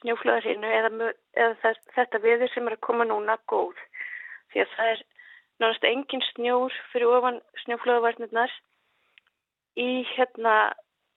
snjóflöðarhinu 0.00 0.70
eða, 0.78 1.10
eða 1.38 1.74
þetta 1.94 2.20
viður 2.24 2.50
sem 2.52 2.66
er 2.66 2.76
að 2.76 2.86
koma 2.88 3.06
núna 3.06 3.38
góð. 3.52 3.78
Því 4.52 4.64
að 4.64 4.72
það 4.74 4.90
er 4.94 5.02
náttúrulega 5.62 5.92
engin 5.92 6.24
snjór 6.32 6.78
fyrir 6.92 7.14
ofan 7.18 7.40
snjóflöðavarnirnar 7.62 8.52
í 9.80 9.88
hérna, 10.16 10.56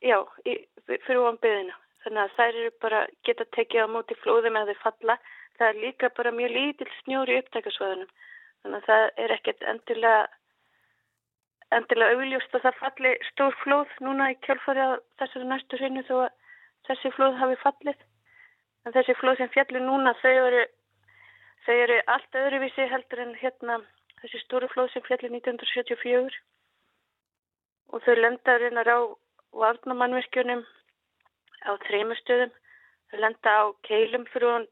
já, 0.06 0.20
í, 0.46 0.56
fyrir 0.88 1.22
ofan 1.24 1.42
byðina. 1.44 1.76
Þannig 2.04 2.24
að 2.24 2.36
þær 2.38 2.60
eru 2.62 2.72
bara 2.86 3.02
geta 3.28 3.46
tekið 3.58 3.86
á 3.86 3.88
móti 3.92 4.16
flóðum 4.22 4.60
eða 4.62 4.78
falla. 4.84 5.18
Það 5.60 5.68
er 5.70 5.82
líka 5.84 6.10
bara 6.16 6.32
mjög 6.32 6.54
lítill 6.56 6.92
snjór 7.02 7.32
í 7.34 7.40
upptækasvæðunum. 7.42 8.12
Þannig 8.64 8.78
að 8.80 8.88
það 8.88 9.24
er 9.24 9.34
ekkert 9.36 9.66
endilega 9.74 10.22
endilega 11.76 12.18
augljóst 12.18 12.56
að 12.56 12.66
það 12.66 12.80
falli 12.82 13.12
stór 13.30 13.56
flóð 13.64 13.92
núna 14.06 14.32
í 14.34 14.38
kjálfari 14.46 14.82
að 14.86 14.96
þessari 15.22 15.50
næstu 15.50 15.80
hreinu 15.80 16.04
þó 16.08 16.16
að 16.26 16.32
þessi 16.90 17.12
flóð 17.16 17.38
hafi 17.42 17.58
fallið. 17.64 18.00
En 18.86 18.96
þessi 18.96 19.16
flóð 19.20 19.42
sem 19.42 19.52
fjallir 19.54 19.86
núna 19.86 20.16
þau 20.22 20.32
eru, 20.32 20.64
þau 21.66 21.76
eru 21.76 22.00
allt 22.16 22.40
öðruvísi 22.42 22.88
heldur 22.94 23.24
en 23.26 23.36
hérna 23.42 23.80
þessi 24.22 24.42
stóru 24.46 24.70
flóð 24.74 24.94
sem 24.94 25.06
fjallir 25.06 25.36
1974 25.38 26.40
og 27.90 28.04
þau 28.06 28.16
lenda 28.18 28.58
reynar 28.62 28.90
á 28.90 29.00
varnamannverkjunum 29.62 30.66
á 31.70 31.72
þreymustöðum. 31.86 32.52
Þau 33.10 33.20
lenda 33.26 33.54
á 33.62 33.64
keilum 33.86 34.26
fyrir 34.34 34.68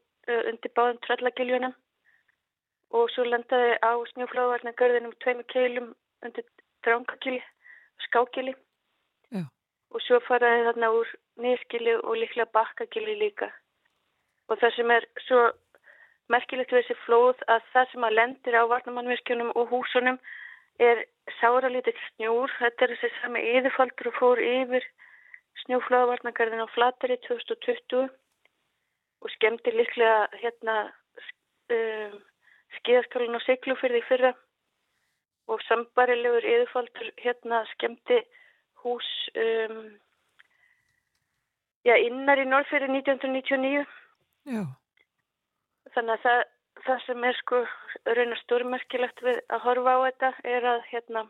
undir 0.50 0.74
báðum 0.76 0.98
tröllagiljónum 1.06 1.74
og 2.98 3.10
svo 3.12 3.24
lendaði 3.26 3.76
á 3.84 3.92
snjófláðvarnagörðinum 4.12 5.16
tveimur 5.22 5.46
keilum 5.52 5.88
undir 6.24 6.46
drangakili, 6.86 7.40
skákili 8.06 8.54
Já. 9.34 9.44
og 9.90 10.04
svo 10.06 10.20
faraði 10.26 10.66
þarna 10.68 10.90
úr 10.98 11.14
nýskili 11.42 11.96
og 12.02 12.18
líklega 12.20 12.50
bakkakili 12.54 13.16
líka. 13.22 13.50
Og 14.48 14.58
það 14.60 14.76
sem 14.76 14.90
er 14.90 15.06
svo 15.26 15.40
merkilegt 16.32 16.72
við 16.72 16.84
þessi 16.84 17.00
flóð 17.06 17.42
að 17.48 17.66
það 17.72 17.90
sem 17.92 18.04
að 18.04 18.16
lendir 18.18 18.58
á 18.60 18.62
varnamannverkjunum 18.72 19.52
og 19.54 19.72
húsunum 19.72 20.18
er 20.78 21.04
sáralítill 21.40 21.96
snjúr, 22.12 22.52
þetta 22.60 22.84
er 22.84 22.94
þessi 22.94 23.20
sami 23.20 23.42
yðurfaldur 23.56 24.10
og 24.12 24.18
fór 24.20 24.42
yfir 24.42 24.86
snjúflöðavarnagarðin 25.64 26.64
á 26.64 26.68
Flateri 26.74 27.18
2020 27.26 28.08
og 29.18 29.32
skemmti 29.34 29.74
líklega 29.74 30.28
hérna 30.38 30.76
um, 31.74 32.18
skíðaskalun 32.78 33.38
og 33.38 33.44
siglufyrði 33.46 34.04
fyrra 34.08 34.34
og 35.48 35.62
sambarilegur 35.66 36.44
yðurfaldur 36.44 37.12
hérna 37.22 37.62
skemmti 37.72 38.20
hús 38.84 39.08
um, 39.34 39.80
já, 41.88 41.94
innar 42.04 42.42
í 42.42 42.46
Norrfjörði 42.48 42.92
1999 43.00 43.86
já. 44.52 44.62
þannig 45.96 46.14
að 46.14 46.22
það, 46.26 46.44
það 46.86 47.02
sem 47.06 47.26
er 47.30 47.40
sko 47.40 47.64
raunar 48.06 48.44
stórmerkilegt 48.44 49.24
við 49.24 49.42
að 49.48 49.66
horfa 49.66 49.96
á 49.96 49.98
þetta 50.06 50.32
er 50.56 50.70
að 50.76 50.86
hérna 50.92 51.26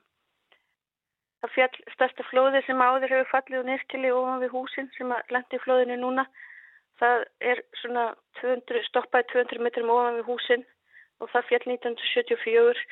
það 1.43 1.55
fjall 1.55 1.83
stærsta 1.95 2.27
flóði 2.31 2.63
sem 2.67 2.83
áður 2.83 3.15
hefur 3.15 3.31
fallið 3.33 3.61
og 3.61 3.69
nýrkili 3.69 4.11
ofan 4.15 4.43
við 4.43 4.55
húsin 4.55 4.91
sem 4.97 5.13
að 5.15 5.35
lendi 5.35 5.61
flóðinu 5.63 5.99
núna. 6.01 6.25
Það 6.99 7.25
er 7.53 7.63
svona 7.79 8.09
200, 8.41 8.83
stoppaði 8.89 9.29
200 9.35 9.63
metrum 9.63 9.93
ofan 9.95 10.19
við 10.19 10.27
húsin 10.33 10.65
og 11.23 11.31
það 11.31 11.47
fjall 11.51 11.65
1974 11.77 12.83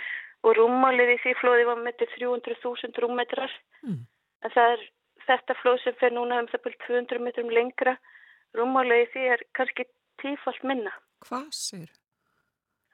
og 0.47 0.55
rúmmálið 0.59 1.17
í 1.17 1.19
því 1.25 1.33
flóði 1.41 1.67
var 1.67 1.81
með 1.83 2.05
300.000 2.05 3.03
rúmmetrar 3.03 3.53
mm. 3.83 3.99
en 4.47 4.55
það 4.55 4.75
er 4.77 4.85
þetta 5.27 5.57
flóð 5.61 5.81
sem 5.83 5.97
fer 6.01 6.15
núna 6.15 6.41
um 6.43 6.51
það 6.53 6.65
byrjum 6.67 6.87
200 6.87 7.25
metrum 7.27 7.53
lengra 7.55 7.97
rúmálegi 8.57 9.09
því 9.13 9.25
er 9.35 9.45
kannski 9.59 9.87
tífalt 10.23 10.63
minna. 10.65 10.93
Hvað 11.27 11.49
sér? 11.57 11.89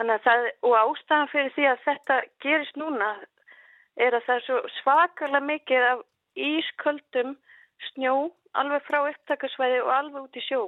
Það, 0.03 0.49
og 0.67 0.75
ástæðan 0.79 1.31
fyrir 1.31 1.53
því 1.55 1.67
að 1.71 1.83
þetta 1.85 2.15
gerist 2.43 2.79
núna 2.81 3.11
er 4.01 4.17
að 4.17 4.25
það 4.27 4.39
er 4.39 4.47
svo 4.47 4.61
svakalega 4.81 5.47
mikið 5.47 5.89
af 5.91 6.01
ísköldum 6.49 7.35
snjó 7.91 8.15
alveg 8.59 8.87
frá 8.89 9.03
upptakarsvæði 9.11 9.83
og 9.85 9.93
alveg 9.99 10.25
út 10.27 10.39
í 10.41 10.45
sjó. 10.47 10.63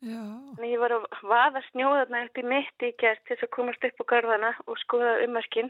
Þannig 0.00 0.70
ég 0.72 0.80
var 0.80 0.94
að 0.96 1.04
vaða 1.28 1.60
snjóðarna 1.68 2.22
upp 2.24 2.38
í 2.40 2.44
mitti 2.48 2.88
í 2.88 2.96
gert 3.00 3.20
til 3.26 3.34
þess 3.34 3.46
að 3.46 3.52
komast 3.56 3.84
upp 3.84 4.00
á 4.00 4.04
garðana 4.14 4.52
og 4.64 4.80
skoða 4.80 5.18
ummerkinn. 5.26 5.68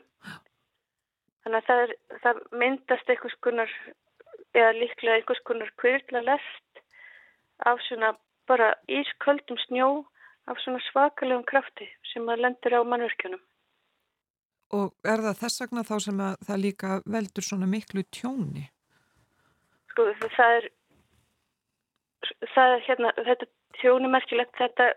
Þannig 1.42 1.58
að 1.58 1.66
það, 1.66 1.82
er, 1.82 1.92
það 2.22 2.40
myndast 2.62 3.10
einhvers 3.10 3.36
konar, 3.42 3.74
eða 4.54 4.72
líklega 4.78 5.18
einhvers 5.18 5.42
konar 5.48 5.74
kvyrla 5.82 6.22
lest 6.28 6.82
af 7.66 7.82
svona 7.88 8.14
bara 8.46 8.72
ísköldum 8.86 9.58
snjó 9.66 9.90
af 10.50 10.62
svona 10.62 10.82
svakalegum 10.90 11.46
krafti 11.46 11.90
sem 12.12 12.28
að 12.30 12.44
lendur 12.46 12.78
á 12.78 12.80
mannverkjunum. 12.86 13.42
Og 14.78 14.92
er 15.02 15.22
það 15.26 15.40
þess 15.42 15.62
vegna 15.64 15.82
þá 15.86 15.96
sem 16.06 16.20
að 16.22 16.42
það 16.46 16.62
líka 16.64 16.96
veldur 17.16 17.46
svona 17.46 17.66
miklu 17.70 18.04
tjóni? 18.14 18.68
Sko 19.90 20.06
það 20.22 20.58
er, 20.60 20.68
það 22.54 22.76
er 22.76 22.84
hérna, 22.86 23.10
þetta 23.18 23.50
tjóni 23.80 24.10
merkilegt 24.12 24.56
þetta 24.58 24.92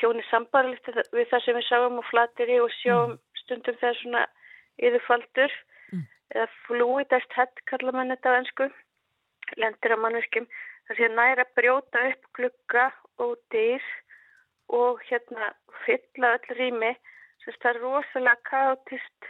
tjóni 0.00 0.22
sambarlegt 0.28 0.88
við 1.14 1.28
það 1.30 1.44
sem 1.44 1.56
við 1.56 1.66
sáum 1.68 2.00
á 2.00 2.04
flatiri 2.10 2.60
og 2.60 2.72
sjáum 2.80 3.14
mm. 3.14 3.20
stundum 3.42 3.78
þegar 3.80 3.98
svona 4.00 4.24
yfirfaldur 4.80 5.54
mm. 5.92 6.04
eða 6.34 6.48
fluidest 6.66 7.36
hett 7.38 7.64
kallar 7.70 7.96
mann 7.96 8.12
þetta 8.12 8.34
á 8.36 8.38
ennsku 8.40 8.68
lendir 9.60 9.96
á 9.96 10.02
mannverkjum 10.02 10.48
þar 10.88 11.00
sé 11.00 11.10
næra 11.14 11.46
brjóta 11.56 12.04
upp 12.10 12.30
glugga 12.36 12.90
og 13.24 13.36
dyr 13.54 13.84
og 14.70 15.00
hérna 15.08 15.52
fylla 15.86 16.36
öll 16.36 16.56
rými 16.60 16.94
sem 17.42 17.56
það 17.62 17.70
er 17.72 17.82
rosalega 17.82 18.36
káttist 18.50 19.28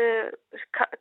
uh, 0.00 0.28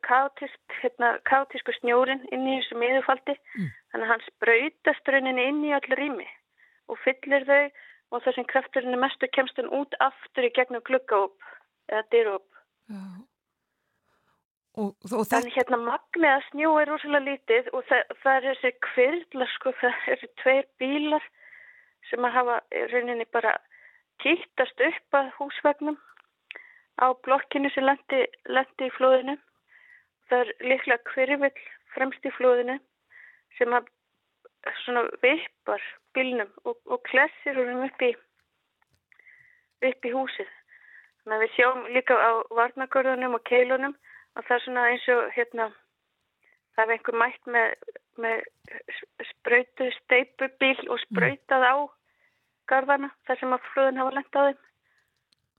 káttist 0.04 0.80
hérna, 0.82 1.16
káttisku 1.30 1.74
snjórin 1.80 2.28
inn 2.36 2.48
í 2.48 2.60
þessum 2.60 2.88
yfirfaldi 2.90 3.40
mm. 3.40 3.74
þannig 3.94 4.08
að 4.08 4.12
hann 4.12 4.26
sprautast 4.28 5.14
rauninni 5.16 5.48
inn 5.50 5.68
í 5.72 5.76
öll 5.80 6.00
rými 6.02 6.28
og 6.92 7.00
fyllir 7.04 7.46
þau 7.50 7.64
og 8.14 8.24
þessum 8.26 8.48
krafturinn 8.50 8.96
er 8.96 9.02
mestu 9.02 9.30
kemst 9.34 9.60
hann 9.60 9.72
út 9.74 9.96
aftur 10.04 10.48
í 10.48 10.54
gegnum 10.56 10.84
klukkaóp 10.86 11.36
eða 11.90 12.04
dyrróp. 12.14 12.50
En 14.74 15.50
hérna 15.54 15.78
magniða 15.78 16.40
snjó 16.48 16.72
er 16.82 16.92
úrslega 16.94 17.22
lítið 17.22 17.70
og 17.78 17.86
það, 17.90 18.14
það 18.24 18.38
er 18.38 18.46
þessi 18.48 18.72
kvirla 18.88 19.48
sko, 19.54 19.74
það 19.82 20.08
eru 20.16 20.30
tveir 20.42 20.70
bílar 20.82 21.28
sem 22.10 22.26
að 22.26 22.36
hafa 22.38 22.56
rauninni 22.94 23.28
bara 23.36 23.54
kýttast 24.24 24.82
upp 24.90 25.20
að 25.20 25.30
húsvagnum 25.38 26.00
á 27.02 27.06
blokkinu 27.26 27.70
sem 27.74 27.86
lendi, 27.86 28.24
lendi 28.50 28.90
í 28.90 28.96
flóðinu. 28.98 29.38
Það 30.30 30.46
er 30.46 30.54
líklega 30.72 31.10
kvirvill 31.12 31.68
fremst 31.94 32.26
í 32.26 32.34
flóðinu 32.38 32.80
sem 33.60 33.74
að 33.78 33.90
svona 34.84 35.06
vippar 35.22 35.86
bílnum 36.16 36.52
og, 36.64 36.78
og 36.86 37.02
klessir 37.10 37.58
húnum 37.60 37.86
upp 37.88 38.06
í 38.06 38.12
upp 39.84 40.08
í 40.08 40.12
húsið. 40.14 40.52
Þannig 41.24 41.36
að 41.38 41.44
við 41.44 41.54
sjáum 41.56 41.86
líka 41.96 42.18
á 42.20 42.32
varnagörðunum 42.58 43.38
og 43.38 43.46
keilunum 43.48 43.96
að 44.36 44.46
það 44.48 44.56
er 44.56 44.64
svona 44.66 44.86
eins 44.92 45.08
og 45.14 45.24
hérna 45.38 45.70
það 46.74 46.84
er 46.84 46.94
einhver 46.96 47.20
mætt 47.22 47.50
með, 47.56 47.74
með 48.24 48.46
spröytu 49.32 49.90
steipubíl 50.00 50.88
og 50.90 51.02
spröytað 51.06 51.68
á 51.68 51.76
garðana 52.72 53.12
þar 53.28 53.42
sem 53.42 53.56
að 53.56 53.68
flöðun 53.74 54.02
hafa 54.02 54.16
lengt 54.18 54.40
á 54.40 54.42
þeim. 54.48 54.64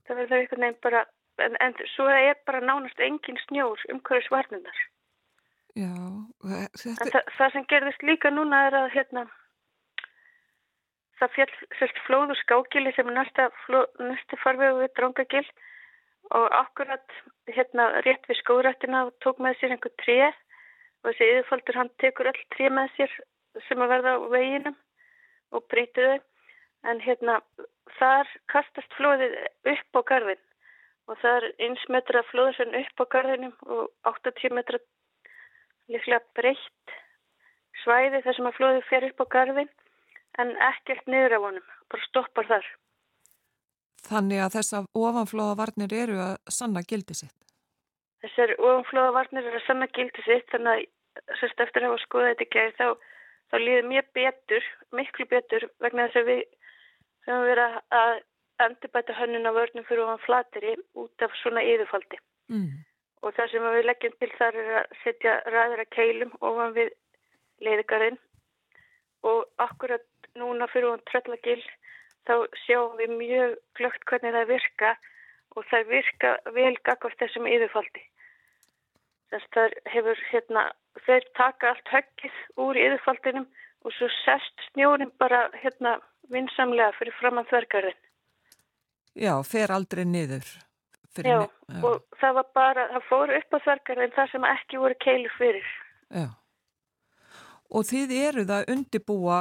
Það 0.05 0.19
verður 0.21 0.39
einhvern 0.39 0.65
veginn 0.65 0.83
bara 0.85 1.05
en, 1.45 1.55
en 1.61 1.79
svo 1.93 2.09
er 2.11 2.37
bara 2.47 2.63
nánast 2.63 3.01
engin 3.03 3.39
snjór 3.45 3.81
umhverjus 3.93 4.29
varnundar. 4.33 4.83
Já, 5.75 5.91
þetta... 6.79 7.09
það, 7.11 7.33
það 7.37 7.55
sem 7.55 7.65
gerðist 7.71 8.05
líka 8.07 8.31
núna 8.31 8.61
er 8.69 8.77
að 8.79 8.93
hérna, 8.93 9.25
það 11.19 11.33
fjall 11.35 11.53
sérst 11.79 12.01
flóðu 12.07 12.35
skákili 12.41 12.91
sem 12.95 13.09
er 13.11 13.17
næsta 13.19 14.39
farvegu 14.43 14.81
við 14.81 14.93
Drángagil 14.97 15.45
og 16.35 16.47
akkurat 16.57 17.15
hérna 17.51 17.87
rétt 18.05 18.25
við 18.29 18.39
skórættina 18.41 19.05
tók 19.23 19.39
með 19.43 19.59
sér 19.59 19.75
einhver 19.75 19.93
tré 20.01 20.17
og 20.29 21.11
þessi 21.11 21.29
yfirfaldur 21.33 21.79
hann 21.79 21.91
tekur 22.01 22.31
öll 22.31 22.41
tré 22.55 22.71
með 22.73 22.95
sér 22.97 23.13
sem 23.67 23.83
að 23.83 23.93
verða 23.93 24.15
á 24.17 24.27
veginum 24.33 24.77
og 25.55 25.67
breytiðu 25.71 26.17
en 26.89 27.01
hérna 27.05 27.39
þar 27.99 28.29
kastast 28.51 28.97
flóðið 28.97 29.37
upp 29.75 29.99
á 29.99 30.01
garðin 30.11 30.43
og 31.05 31.19
það 31.21 31.37
er 31.37 31.47
eins 31.67 31.87
metra 31.93 32.25
flóðsvenn 32.31 32.77
upp 32.81 33.01
á 33.01 33.05
garðinum 33.15 33.55
og 33.69 33.89
80 34.11 34.57
metra 34.57 34.81
líklega 35.93 36.21
breytt 36.37 36.95
svæði 37.83 38.23
þar 38.25 38.37
sem 38.37 38.49
að 38.49 38.57
flóði 38.59 38.85
fer 38.89 39.07
upp 39.11 39.21
á 39.21 39.25
garðin 39.37 39.71
en 40.41 40.51
ekkert 40.69 41.07
niður 41.11 41.37
af 41.37 41.45
honum, 41.47 41.69
bara 41.91 42.07
stoppar 42.09 42.49
þar. 42.49 42.67
Þannig 44.05 44.43
að 44.43 44.57
þessar 44.57 44.87
ofanflóðavarnir 44.93 45.95
eru 45.97 46.19
að 46.21 46.35
sanna 46.57 46.83
gildi 46.85 47.17
sitt? 47.17 47.35
Þessar 48.25 48.55
ofanflóðavarnir 48.59 49.49
eru 49.49 49.61
að 49.61 49.67
sanna 49.67 49.89
gildi 49.95 50.25
sitt 50.27 50.49
þannig 50.53 50.85
að 50.85 51.39
sérst 51.39 51.63
eftir 51.63 51.83
að 51.83 51.93
hafa 51.93 52.03
skoðað 52.03 52.31
þetta 52.33 52.45
ekki 52.45 52.65
þá, 52.77 52.87
þá 53.49 53.57
líður 53.63 53.89
mér 53.91 54.09
betur, 54.17 54.71
miklu 54.91 55.27
betur 55.31 55.67
vegna 55.83 56.09
þess 56.09 56.21
að 56.21 56.31
við 56.31 56.41
höfum 57.25 57.47
verið 57.49 57.77
að 57.99 58.17
endurbæta 58.65 59.15
hönnun 59.17 59.49
á 59.49 59.51
vörnum 59.55 59.87
fyrir 59.87 60.03
ofan 60.05 60.25
flateri 60.25 60.75
út 60.95 61.25
af 61.25 61.33
svona 61.41 61.63
yðurfaldi. 61.65 62.19
Mm 62.51 62.85
og 63.25 63.33
það 63.33 63.51
sem 63.51 63.65
við 63.73 63.87
leggjum 63.89 64.15
til 64.21 64.31
þar 64.37 64.59
er 64.61 64.71
að 64.79 64.95
setja 65.01 65.33
ræðir 65.49 65.81
að 65.81 65.93
keilum 65.95 66.33
ofan 66.45 66.75
við 66.75 66.91
leiðigarinn 67.65 68.19
og 69.25 69.45
akkurat 69.65 70.05
núna 70.39 70.67
fyrir 70.71 70.91
hún 70.91 71.03
tröllagil 71.09 71.61
þá 72.27 72.33
sjáum 72.65 72.97
við 72.99 73.13
mjög 73.19 73.55
glögt 73.77 74.05
hvernig 74.09 74.33
það 74.35 74.51
virka 74.53 74.95
og 75.55 75.67
það 75.71 75.91
virka 75.93 76.33
vel 76.55 76.73
gagvart 76.87 77.19
þessum 77.21 77.47
yfirfaldi. 77.49 78.03
Þess 79.33 79.51
það 79.55 79.77
hefur 79.93 80.23
hérna, 80.31 80.65
þeir 81.05 81.29
taka 81.37 81.71
allt 81.71 81.93
höggið 81.93 82.41
úr 82.65 82.79
yfirfaldinum 82.81 83.47
og 83.85 83.95
svo 83.95 84.09
sest 84.23 84.67
snjórin 84.71 85.13
bara 85.21 85.47
hérna 85.61 85.97
vinsamlega 86.33 86.93
fyrir 86.99 87.15
framann 87.19 87.47
þvergarðin. 87.49 87.97
Já, 89.15 89.33
fer 89.47 89.71
aldrei 89.71 90.03
niður. 90.05 90.47
Já, 91.15 91.45
já, 91.47 91.79
og 91.79 92.01
það 92.19 92.33
var 92.35 92.47
bara, 92.57 92.87
það 92.91 93.05
fór 93.07 93.31
upp 93.37 93.55
á 93.55 93.57
þverkarinn 93.63 94.15
þar 94.17 94.31
sem 94.33 94.47
ekki 94.49 94.79
voru 94.81 94.97
keilur 94.99 95.35
fyrir. 95.37 95.69
Já, 96.11 96.25
og 97.71 97.87
þið 97.87 98.15
eruð 98.17 98.51
að 98.57 98.73
undibúa 98.73 99.37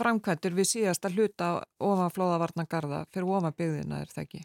framkvæmdur 0.00 0.56
við 0.56 0.70
síðasta 0.72 1.12
hluta 1.14 1.50
ofan 1.78 2.14
flóðavarnagarða 2.16 3.04
fyrir 3.12 3.34
ofan 3.36 3.56
byggðina, 3.58 4.02
er 4.02 4.14
það 4.14 4.24
ekki? 4.26 4.42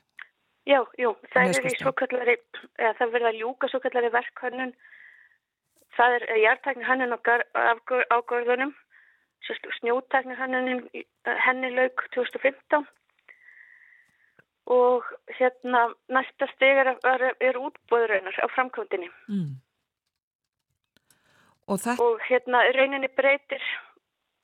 Já, 0.66 0.80
jú, 0.98 1.14
það 1.34 1.52
er 1.52 1.68
í 1.70 1.74
svokallari, 1.78 2.36
eða 2.82 2.94
það 3.00 3.16
verða 3.16 3.32
ljúka 3.38 3.70
svokallari 3.70 4.10
verkhannun, 4.14 4.74
það 5.98 6.18
er 6.18 6.28
hjartækni 6.42 6.88
hannun 6.88 7.16
á 7.16 8.18
gorðunum, 8.32 8.74
snjótækni 9.80 10.38
hannun 10.40 10.88
henni 11.46 11.72
lauk 11.76 12.08
2015 12.16 12.88
og 14.66 15.04
hérna 15.38 15.94
næsta 16.10 16.48
steg 16.56 16.80
er, 16.82 16.96
er, 17.06 17.26
er 17.40 17.60
útbóðurinnar 17.62 18.38
á 18.42 18.48
framkvöndinni 18.56 19.12
mm. 19.30 19.52
og, 21.70 21.86
og 22.02 22.24
hérna 22.26 22.64
rauninni 22.74 23.12
breytir 23.14 23.62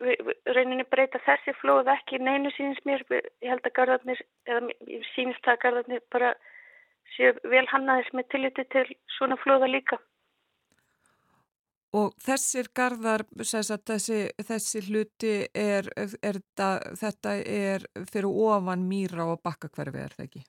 rauninni 0.02 0.86
breyta 0.90 1.22
þessi 1.26 1.54
flóð 1.60 1.92
ekki 1.94 2.20
neinu 2.22 2.52
sínins 2.56 2.82
mér 2.90 3.04
ég 3.12 3.50
held 3.52 3.66
að 3.68 3.76
gardarnir 3.80 4.22
eða 4.50 5.02
sínist 5.14 5.48
að 5.48 5.62
gardarnir 5.66 6.02
bara 6.14 6.34
séu 7.16 7.36
vel 7.52 7.68
hannaðis 7.74 8.10
með 8.18 8.32
tilliti 8.34 8.66
til 8.74 8.88
svona 9.18 9.38
flóða 9.44 9.70
líka 9.72 10.00
Og 11.92 12.14
þessir 12.24 12.70
garðar, 12.72 13.26
þessi, 13.36 14.20
þessi 14.48 14.82
hluti 14.86 15.34
er, 15.52 15.90
er, 16.00 16.14
er 16.24 16.38
þetta 16.96 17.34
er 17.44 17.84
fyrir 18.08 18.30
ofan 18.32 18.86
mýra 18.88 19.26
og 19.34 19.42
bakkakverfi, 19.44 20.00
er 20.00 20.16
það 20.16 20.28
ekki? 20.30 20.44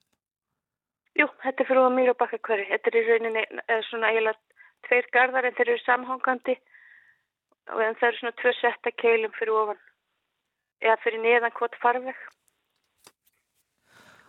Jú, 1.19 1.27
þetta 1.43 1.65
er 1.65 1.67
fyrir 1.67 1.83
ofan 1.83 1.97
mýra 1.99 2.15
og 2.15 2.21
bakkakverfi. 2.21 2.69
Þetta 2.71 2.93
er 2.93 2.99
í 3.01 3.03
rauninni 3.09 3.45
svona 3.89 4.13
eiginlega 4.13 4.39
tveir 4.87 5.11
garðar 5.17 5.49
en 5.49 5.59
þeir 5.59 5.73
eru 5.73 5.83
samhangandi 5.83 6.55
og 6.55 6.63
það 7.71 8.07
eru 8.09 8.19
svona 8.19 8.37
tvö 8.41 8.53
setta 8.59 8.93
keilum 9.03 9.35
fyrir 9.39 9.59
ofan 9.63 9.81
eða 10.83 10.99
fyrir 11.05 11.23
neðan 11.23 11.57
hvort 11.59 11.79
farveg. 11.83 12.23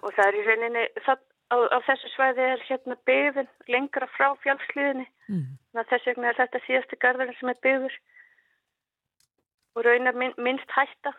Og 0.03 0.13
það 0.13 0.27
er 0.27 0.37
í 0.37 0.45
rauninni, 0.47 0.85
það, 1.05 1.21
á, 1.53 1.57
á 1.73 1.77
þessu 1.87 2.09
svæði 2.13 2.47
er 2.53 2.65
hérna 2.67 2.97
byggðin 3.09 3.51
lengra 3.71 4.09
frá 4.15 4.33
fjálfsliðinni 4.43 5.05
mm. 5.29 5.45
þess 5.79 6.09
vegna 6.09 6.31
er 6.31 6.39
þetta 6.41 6.63
síðastu 6.65 6.99
garðarinn 7.01 7.39
sem 7.39 7.53
er 7.53 7.61
byggður 7.65 7.99
og 9.73 9.85
raunar 9.87 10.17
minn, 10.19 10.35
minnst 10.37 10.75
hætta 10.75 11.13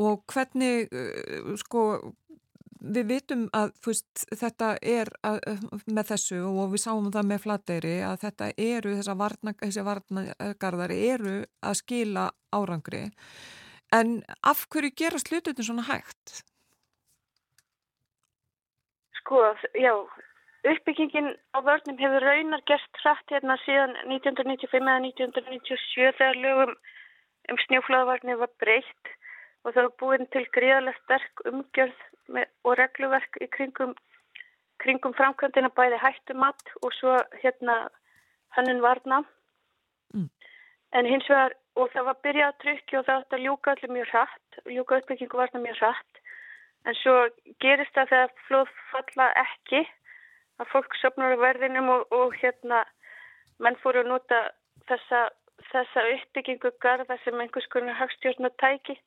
Og 0.00 0.22
hvernig, 0.32 0.88
uh, 0.92 1.52
sko, 1.60 1.80
við 2.82 3.08
vitum 3.08 3.42
að 3.54 3.72
fyrst, 3.84 4.24
þetta 4.34 4.74
er 4.82 5.10
að, 5.26 5.40
með 5.86 6.12
þessu 6.12 6.40
og 6.50 6.72
við 6.74 6.82
sáum 6.84 7.10
það 7.14 7.28
með 7.30 7.42
flateyri 7.44 7.96
að 8.06 8.16
þetta 8.24 8.48
eru, 8.58 8.94
varna, 9.18 9.54
þessi 9.62 9.84
varnagarðar 9.86 10.94
eru 10.96 11.36
að 11.62 11.78
skila 11.82 12.30
árangri. 12.52 13.04
En 13.92 14.22
af 14.42 14.66
hverju 14.72 14.94
gera 14.96 15.20
slututin 15.20 15.66
svona 15.66 15.86
hægt? 15.86 16.42
Sko, 19.20 19.42
já, 19.78 19.92
uppbyggingin 20.66 21.34
á 21.54 21.58
vörnum 21.62 21.98
hefur 22.00 22.24
raunar 22.26 22.62
gert 22.66 23.02
hrætt 23.02 23.34
hérna 23.34 23.58
síðan 23.66 23.94
1995 24.08 24.80
eða 24.82 25.02
1997 25.06 26.16
þegar 26.18 26.40
lögum 26.46 26.74
um 27.50 27.60
snjóflöðavarnir 27.66 28.40
var 28.42 28.50
breytt 28.62 29.12
og 29.62 29.74
það 29.74 29.84
var 29.86 29.94
búin 30.02 30.28
til 30.34 30.44
gríðarlega 30.54 31.02
sterk 31.04 31.44
umgjörð 31.50 32.02
með, 32.28 32.48
og 32.64 32.76
regluverk 32.78 33.38
í 33.40 33.48
kringum, 33.52 33.94
kringum 34.82 35.14
framkvæmdina 35.18 35.72
bæði 35.76 35.98
hættumatt 36.02 36.74
og 36.82 36.94
svo 36.98 37.16
hérna 37.42 37.76
hannun 38.56 38.82
varna. 38.84 39.22
Mm. 40.14 40.28
En 40.92 41.08
hins 41.08 41.28
vegar, 41.30 41.54
og 41.76 41.90
það 41.94 42.08
var 42.10 42.22
byrjað 42.26 42.50
að 42.50 42.60
trykja 42.64 42.98
og 43.00 43.06
það 43.06 43.20
átt 43.20 43.36
að 43.36 43.44
ljúka 43.46 43.74
allir 43.74 43.94
mjög 43.96 44.10
hratt, 44.12 44.58
ljúka 44.68 44.98
uppbyggingu 45.00 45.40
varna 45.40 45.62
mjög 45.62 45.78
hratt. 45.80 46.22
En 46.84 46.98
svo 46.98 47.14
gerist 47.62 47.94
það 47.94 48.10
þegar 48.12 48.34
flóð 48.48 48.72
falla 48.90 49.28
ekki, 49.44 49.84
að 50.60 50.72
fólk 50.72 50.98
söpnur 51.00 51.38
á 51.38 51.44
verðinum 51.44 51.88
og, 51.94 52.02
og 52.12 52.34
hérna 52.42 52.82
menn 53.62 53.78
fóru 53.80 54.02
að 54.02 54.10
nota 54.10 54.42
þessa, 54.90 55.22
þessa 55.70 56.04
uppbyggingu 56.16 56.74
garda 56.82 57.16
sem 57.24 57.40
einhvers 57.40 57.68
konar 57.72 57.96
hagstjórn 57.96 58.50
að 58.50 58.58
tæki 58.60 58.98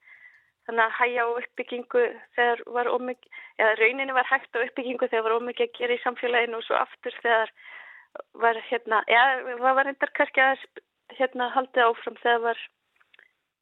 þannig 0.66 0.84
að 0.86 0.96
hægja 1.00 1.26
á 1.26 1.30
uppbyggingu 1.40 2.04
þegar 2.36 2.62
var 2.78 2.90
ómikið, 2.90 3.42
eða 3.62 3.76
rauninni 3.80 4.16
var 4.18 4.30
hægt 4.30 4.58
á 4.58 4.64
uppbyggingu 4.66 5.10
þegar 5.12 5.26
var 5.28 5.38
ómikið 5.38 5.68
að 5.68 5.76
gera 5.80 5.98
í 5.98 6.02
samfélaginu 6.04 6.60
og 6.60 6.66
svo 6.66 6.80
aftur 6.80 7.20
þegar 7.22 7.54
var 8.46 8.60
hérna, 8.70 9.04
eða 9.12 9.58
það 9.62 9.78
var 9.80 9.88
reyndar 9.90 10.14
kannski 10.18 10.42
að 10.42 10.66
hérna 11.20 11.52
haldið 11.54 11.86
áfram 11.86 12.20
þegar 12.24 12.44
var 12.48 12.64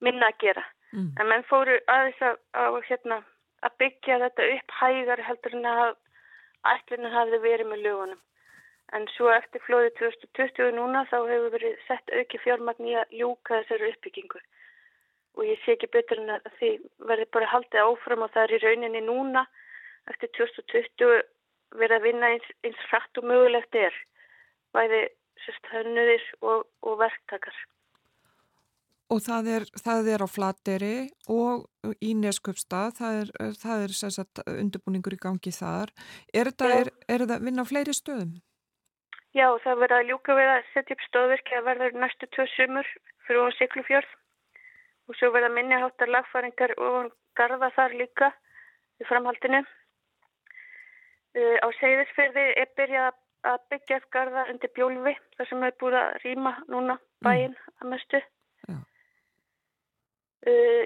minna 0.03 0.29
að 0.31 0.39
gera. 0.45 0.65
Mm. 0.93 1.09
En 1.19 1.29
menn 1.29 1.45
fóru 1.49 1.79
aðeins 1.89 2.21
að, 2.21 2.39
að, 2.61 2.79
hérna, 2.87 3.19
að 3.65 3.77
byggja 3.81 4.19
þetta 4.23 4.49
upp 4.55 4.75
hægar 4.79 5.23
heldur 5.27 5.57
en 5.57 5.69
að 5.71 5.95
ætlinu 6.73 7.11
hafði 7.11 7.41
verið 7.43 7.71
með 7.71 7.85
lögunum. 7.87 8.21
En 8.93 9.07
svo 9.15 9.31
eftir 9.33 9.63
flóðið 9.65 9.95
2020 9.99 10.75
núna 10.77 11.01
þá 11.09 11.17
hefur 11.25 11.53
verið 11.55 11.79
sett 11.87 12.13
auki 12.13 12.39
fjármagn 12.43 12.91
í 12.91 12.93
að 12.99 13.15
ljúka 13.19 13.63
þessari 13.63 13.89
uppbyggingu 13.95 14.41
og 15.33 15.45
ég 15.47 15.59
sé 15.63 15.75
ekki 15.75 15.89
betur 15.93 16.21
en 16.21 16.35
að 16.37 16.49
því 16.59 16.71
verði 17.09 17.27
bara 17.33 17.51
haldið 17.51 17.87
áfram 17.87 18.25
og 18.25 18.33
það 18.33 18.43
er 18.43 18.55
í 18.55 18.61
rauninni 18.63 19.03
núna 19.05 19.45
eftir 20.11 20.31
2020 20.37 21.21
verið 21.79 21.97
að 21.97 22.07
vinna 22.07 22.31
eins, 22.33 22.49
eins 22.63 22.87
hratt 22.91 23.21
og 23.21 23.29
mögulegt 23.29 23.77
er 23.77 23.95
bæði 24.73 25.05
hönnuðir 25.73 26.25
og, 26.41 26.65
og 26.85 26.99
verktakar. 27.01 27.55
Og 29.11 29.19
það 29.21 29.49
er, 29.55 29.65
það 29.83 30.07
er 30.13 30.23
á 30.23 30.27
flateri 30.31 30.95
og 31.29 31.65
í 32.01 32.13
neskjöpstað, 32.17 32.95
það 32.97 33.19
er, 33.19 33.31
það 33.61 33.83
er 33.83 33.95
sagt, 33.99 34.41
undirbúningur 34.47 35.17
í 35.17 35.19
gangi 35.21 35.53
þar. 35.53 35.91
Er 36.33 36.49
þetta, 36.49 36.71
er, 36.79 36.91
er 37.11 37.25
þetta 37.25 37.39
vinna 37.43 37.67
á 37.67 37.69
fleiri 37.69 37.93
stöðum? 37.93 38.33
Já, 39.33 39.47
það 39.65 39.79
verður 39.81 39.97
að 39.99 40.09
ljúka 40.09 40.37
við 40.37 40.49
að 40.53 40.71
setja 40.71 40.95
upp 40.95 41.05
stöðverki 41.09 41.57
að 41.57 41.67
verður 41.67 41.99
næstu 41.99 42.29
tvö 42.33 42.47
sumur 42.53 42.89
fyrir 43.25 43.41
hún 43.41 43.55
Siglufjörð 43.57 44.11
og 45.07 45.17
svo 45.19 45.31
verða 45.33 45.51
minniháttar 45.53 46.11
lagfæringar 46.11 46.75
og 46.77 47.11
garða 47.37 47.69
þar 47.75 47.95
líka 47.99 48.31
í 49.01 49.07
framhaldinu. 49.09 49.63
Uh, 51.33 51.57
á 51.65 51.67
segðisferði 51.79 52.45
er 52.61 52.69
byrjað 52.77 53.19
að 53.49 53.63
byggja 53.73 53.97
eftir 53.99 54.11
garða 54.15 54.45
undir 54.51 54.71
bjólfi 54.77 55.13
þar 55.37 55.49
sem 55.49 55.63
hefur 55.65 55.79
búið 55.81 55.99
að 55.99 56.17
rýma 56.23 56.51
núna 56.71 56.97
bæinn 57.25 57.55
mm. 57.55 57.71
að 57.81 57.89
mestu. 57.93 58.21
Ja. 58.69 58.77
Uh, 60.47 60.83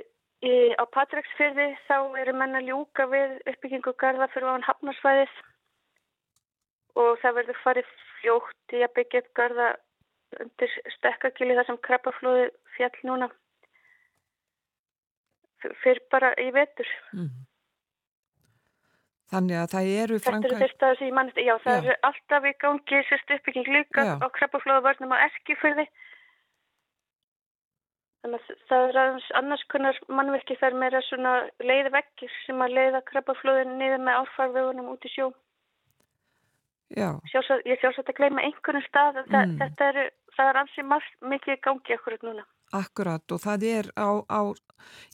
í, 0.47 0.53
á 0.79 0.83
Patræksferði 0.95 1.67
þá 1.87 1.97
eru 2.23 2.35
menna 2.37 2.63
ljúka 2.63 3.09
við 3.11 3.37
uppbyggingu 3.51 3.93
garða 4.01 4.29
fyrir 4.33 4.55
án 4.55 4.65
hafnarsvæðis 4.69 5.35
og 6.97 7.19
það 7.21 7.37
verður 7.41 7.59
farið 7.63 7.91
fljótt 8.21 8.77
í 8.77 8.81
að 8.85 8.95
byggja 8.97 9.21
eftir 9.21 9.37
garða 9.41 9.67
undir 10.41 10.73
stekkakili 10.97 11.55
þar 11.59 11.69
sem 11.69 11.83
kreppaflóði 11.85 12.47
fjall 12.77 12.95
núna 13.09 13.29
fyrir 15.83 16.01
bara 16.13 16.33
í 16.41 16.49
vetur. 16.55 16.89
Mm. 17.13 17.31
Þannig 19.27 19.59
að 19.59 19.71
það 19.73 19.87
eru 20.01 20.17
framkvæm... 20.23 20.43
Þetta 20.43 20.65
eru 20.65 20.75
að 20.87 20.91
þessi 20.91 21.07
í 21.07 21.15
mannist, 21.15 21.39
já 21.43 21.55
það 21.63 21.73
já. 21.73 21.79
eru 21.79 21.95
alltaf 22.09 22.45
í 22.47 22.53
gangi 22.63 22.99
sérst 23.09 23.33
uppbygging 23.35 23.71
líka 23.75 24.05
já. 24.07 24.13
á 24.23 24.27
kreppaflóðavörnum 24.37 25.11
á 25.11 25.17
Eskifyrði. 25.25 25.85
Þannig 28.23 28.39
að 28.39 28.61
það 28.69 28.85
er 28.85 28.99
aðeins 29.01 29.27
annars 29.41 29.65
konar 29.73 29.99
mannverki 30.07 30.55
þar 30.61 30.79
meira 30.79 31.03
svona 31.09 31.33
leiði 31.59 31.91
vekkir 31.97 32.39
sem 32.45 32.63
að 32.63 32.77
leiða 32.79 33.03
kreppaflóðin 33.11 33.75
niður 33.81 34.05
með 34.07 34.21
áfarvegunum 34.23 34.93
út 34.95 35.07
í 35.07 35.11
sjó. 35.11 35.27
Já. 36.95 37.09
Sjálfsagt, 37.27 37.67
ég 37.67 37.81
sjálfsagt 37.81 38.13
að 38.13 38.19
gleyma 38.21 38.45
einhvern 38.47 38.83
stað, 38.87 39.25
mm. 39.27 39.57
þetta 39.59 39.89
eru, 39.91 40.05
það 40.37 40.51
er 40.53 40.59
ansið 40.63 40.93
mikið 41.33 41.57
í 41.57 41.63
gangi 41.67 41.97
akkurat 41.97 42.23
núna. 42.23 42.47
Akkurat 42.75 43.31
og 43.31 43.39
það 43.39 43.63
er 43.63 43.89
á, 43.95 44.09
á 44.27 44.41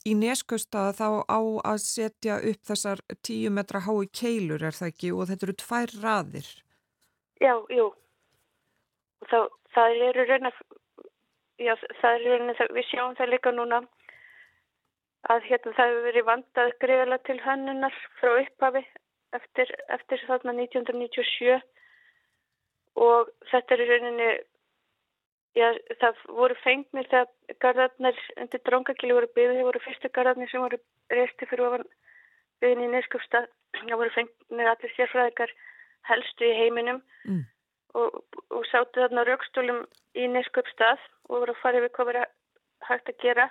í 0.06 0.14
neskausta 0.18 0.88
þá 0.96 1.22
á 1.30 1.40
að 1.70 1.78
setja 1.84 2.38
upp 2.50 2.62
þessar 2.70 3.02
tíu 3.26 3.50
metra 3.54 3.82
hái 3.86 4.06
keilur 4.10 4.62
er 4.62 4.74
það 4.74 4.90
ekki 4.92 5.12
og 5.14 5.28
þetta 5.30 5.46
eru 5.46 5.56
tvær 5.62 5.94
raðir. 6.02 6.48
Já, 7.42 7.54
jú. 7.70 7.90
Þá, 9.30 9.38
það 9.74 10.02
eru 10.08 10.24
reyna, 10.28 10.50
já 11.62 11.74
það 12.00 12.16
eru 12.18 12.38
reyna, 12.38 12.56
við 12.76 12.90
sjáum 12.90 13.14
það 13.18 13.32
líka 13.34 13.54
núna 13.54 13.84
að 15.32 15.46
hérna 15.48 15.72
það 15.76 15.90
hefur 15.90 16.06
verið 16.08 16.26
vandað 16.28 16.74
greiðala 16.82 17.18
til 17.24 17.38
hannunar 17.44 17.94
frá 18.18 18.34
upphafi 18.42 18.82
eftir, 19.36 19.70
eftir 19.94 20.24
þarna 20.28 20.52
1997 20.58 21.62
og 23.04 23.30
þetta 23.50 23.76
eru 23.76 23.86
reyninni 23.88 24.28
Já, 25.54 25.68
það 26.00 26.22
voru 26.34 26.54
fengnir 26.64 27.06
þegar 27.10 27.58
gardarnir 27.62 28.16
undir 28.42 28.62
dróngakili 28.66 29.14
voru 29.14 29.28
byggðið, 29.36 29.58
það 29.60 29.68
voru 29.68 29.82
fyrstu 29.84 30.10
gardarnir 30.16 30.50
sem 30.50 30.64
voru 30.64 30.78
resti 31.14 31.46
fyrir 31.46 31.68
ofan 31.68 31.84
byggðin 32.62 32.86
í 32.88 32.92
Neskjöpstað. 32.94 33.46
Það 33.78 34.00
voru 34.00 34.14
fengnir 34.16 34.70
allir 34.70 34.94
sérfræðikar 34.96 35.52
helstu 36.10 36.48
í 36.48 36.56
heiminum 36.58 36.98
mm. 37.28 37.44
og, 38.00 38.18
og 38.50 38.66
sáttu 38.70 39.04
þarna 39.04 39.26
raukstólum 39.28 39.84
í 40.18 40.26
Neskjöpstað 40.34 41.04
og 41.28 41.44
voru 41.44 41.54
að 41.54 41.62
fara 41.62 41.82
yfir 41.82 41.94
hvað 41.98 42.10
verið 42.10 42.34
hægt 42.88 43.12
að 43.14 43.22
gera 43.22 43.46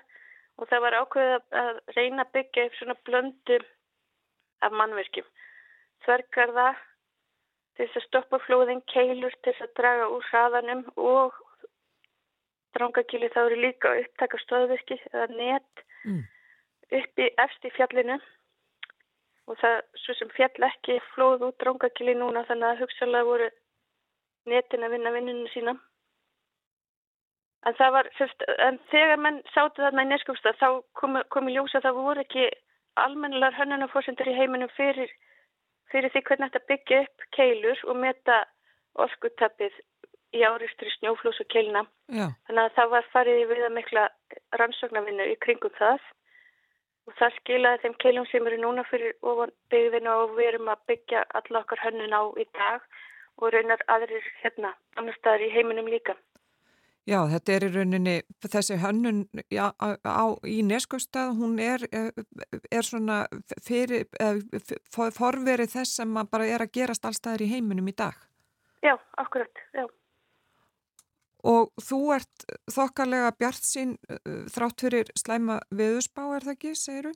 og 0.60 0.70
það 0.70 0.84
var 0.86 0.98
ákveðið 1.00 1.60
að 1.64 1.80
reyna 1.96 2.26
að 2.26 2.34
byggja 2.36 2.68
upp 2.68 2.78
svona 2.80 2.98
blöndu 3.08 3.62
af 4.64 4.76
mannverkjum. 4.76 5.32
Þvergarða 6.04 6.68
til 7.78 7.88
þess 7.88 8.02
að 8.02 8.08
stoppa 8.10 8.44
flóðin, 8.44 8.84
keilur 8.92 9.34
til 9.40 9.54
þess 9.54 9.66
að 9.66 9.76
draga 9.80 10.12
úr 10.14 10.28
hraðanum 10.30 10.86
og 11.00 11.43
Drangagili 12.74 13.30
þá 13.34 13.42
eru 13.46 13.60
líka 13.62 13.92
upptaka 14.02 14.40
stöðvirki 14.42 14.98
eða 15.12 15.28
net 15.38 15.84
mm. 16.06 16.22
uppi 17.00 17.30
eftir 17.46 17.76
fjallinu 17.78 18.18
og 19.48 19.60
það 19.60 19.80
svo 20.02 20.16
sem 20.18 20.32
fjall 20.38 20.68
ekki 20.70 21.00
flóð 21.14 21.50
út 21.50 21.60
Drangagili 21.62 22.16
núna 22.18 22.46
þannig 22.50 22.70
að 22.70 22.84
hugsalega 22.84 23.30
voru 23.30 23.50
netin 24.50 24.86
að 24.86 24.96
vinna 24.96 25.12
vinninu 25.16 25.50
sína. 25.54 25.76
En 27.64 27.76
var, 27.96 28.10
en 28.68 28.80
þegar 28.92 29.20
menn 29.24 29.40
sátu 29.54 29.84
þarna 29.84 30.04
í 30.04 30.10
neskjöfstað 30.10 30.58
þá 30.60 30.70
komi, 31.00 31.22
komi 31.32 31.54
ljósa 31.56 31.80
að 31.80 31.86
það 31.88 32.00
voru 32.00 32.24
ekki 32.26 32.50
almennilegar 33.00 33.56
hönnunarforsendur 33.56 34.30
í 34.30 34.36
heiminum 34.36 34.72
fyrir, 34.76 35.12
fyrir 35.92 36.12
því 36.12 36.24
hvernig 36.28 36.52
þetta 36.52 36.72
byggja 36.72 37.00
upp 37.06 37.26
keilur 37.38 37.86
og 37.88 38.02
meta 38.02 38.42
orkutappið 39.06 39.80
í 40.34 40.44
áristri 40.48 40.92
snjóflós 40.98 41.40
og 41.44 41.50
kelna. 41.54 41.86
Þannig 42.10 42.64
að 42.64 42.76
það 42.78 42.92
var 42.96 43.08
farið 43.14 43.46
við 43.52 43.64
að 43.68 43.78
mikla 43.78 44.04
rannsóknarvinnu 44.62 45.30
í 45.32 45.40
kringum 45.46 45.74
það 45.78 46.02
og 47.08 47.16
það 47.20 47.40
skilaði 47.40 47.82
þeim 47.84 47.96
keilum 48.04 48.28
sem 48.32 48.46
eru 48.50 48.60
núna 48.62 48.84
fyrir 48.90 49.16
ofan 49.22 49.52
byggðinu 49.74 50.12
og 50.24 50.36
við 50.38 50.52
erum 50.52 50.70
að 50.72 50.86
byggja 50.92 51.24
alla 51.40 51.64
okkar 51.64 51.84
hönnun 51.84 52.16
á 52.16 52.24
í 52.40 52.46
dag 52.56 52.86
og 53.42 53.50
raunar 53.54 53.82
aðrir 53.92 54.30
hérna 54.44 54.76
annar 55.00 55.18
staðar 55.20 55.48
í 55.48 55.52
heiminum 55.54 55.90
líka. 55.92 56.16
Já, 57.04 57.18
þetta 57.28 57.52
er 57.52 57.64
í 57.66 57.70
rauninni, 57.74 58.14
þessi 58.48 58.78
hönnun 58.80 59.26
já, 59.52 59.66
á, 59.76 59.88
á, 60.08 60.26
í 60.48 60.62
neskustad, 60.64 61.34
hún 61.36 61.58
er, 61.60 61.84
er 61.92 62.88
svona 62.88 63.26
fyrir, 63.66 64.06
forverið 64.96 65.74
þess 65.74 65.98
sem 66.00 66.16
bara 66.32 66.48
er 66.48 66.64
að 66.64 66.72
gerast 66.80 67.04
allstaðar 67.04 67.44
í 67.44 67.50
heiminum 67.52 67.92
í 67.92 67.96
dag. 68.00 68.16
Já, 68.84 68.96
akkurat, 69.20 69.60
já. 69.76 69.84
Og 71.44 71.72
þú 71.84 72.00
ert 72.16 72.46
þokkalega 72.72 73.34
bjart 73.36 73.68
sín 73.68 73.98
uh, 74.08 74.44
þrátt 74.54 74.86
fyrir 74.86 75.10
slæma 75.20 75.60
veðusbá, 75.76 76.24
er 76.38 76.48
það 76.48 76.56
ekki, 76.56 76.76
segir 76.80 77.10
þú? 77.10 77.14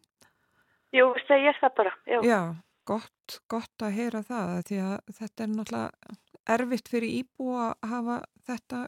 Jú, 0.96 1.10
er 1.16 1.60
það 1.62 1.74
bara, 1.78 1.94
já. 2.08 2.20
Já, 2.24 2.42
gott, 2.88 3.40
gott 3.52 3.84
að 3.84 3.98
heyra 3.98 4.24
það 4.28 4.54
því 4.70 4.80
að 4.84 4.96
þetta 5.20 5.44
er 5.44 5.52
náttúrulega 5.54 6.18
erfitt 6.58 6.92
fyrir 6.92 7.16
íbúa 7.22 7.66
að 7.74 7.92
hafa 7.92 8.18
þetta 8.48 8.82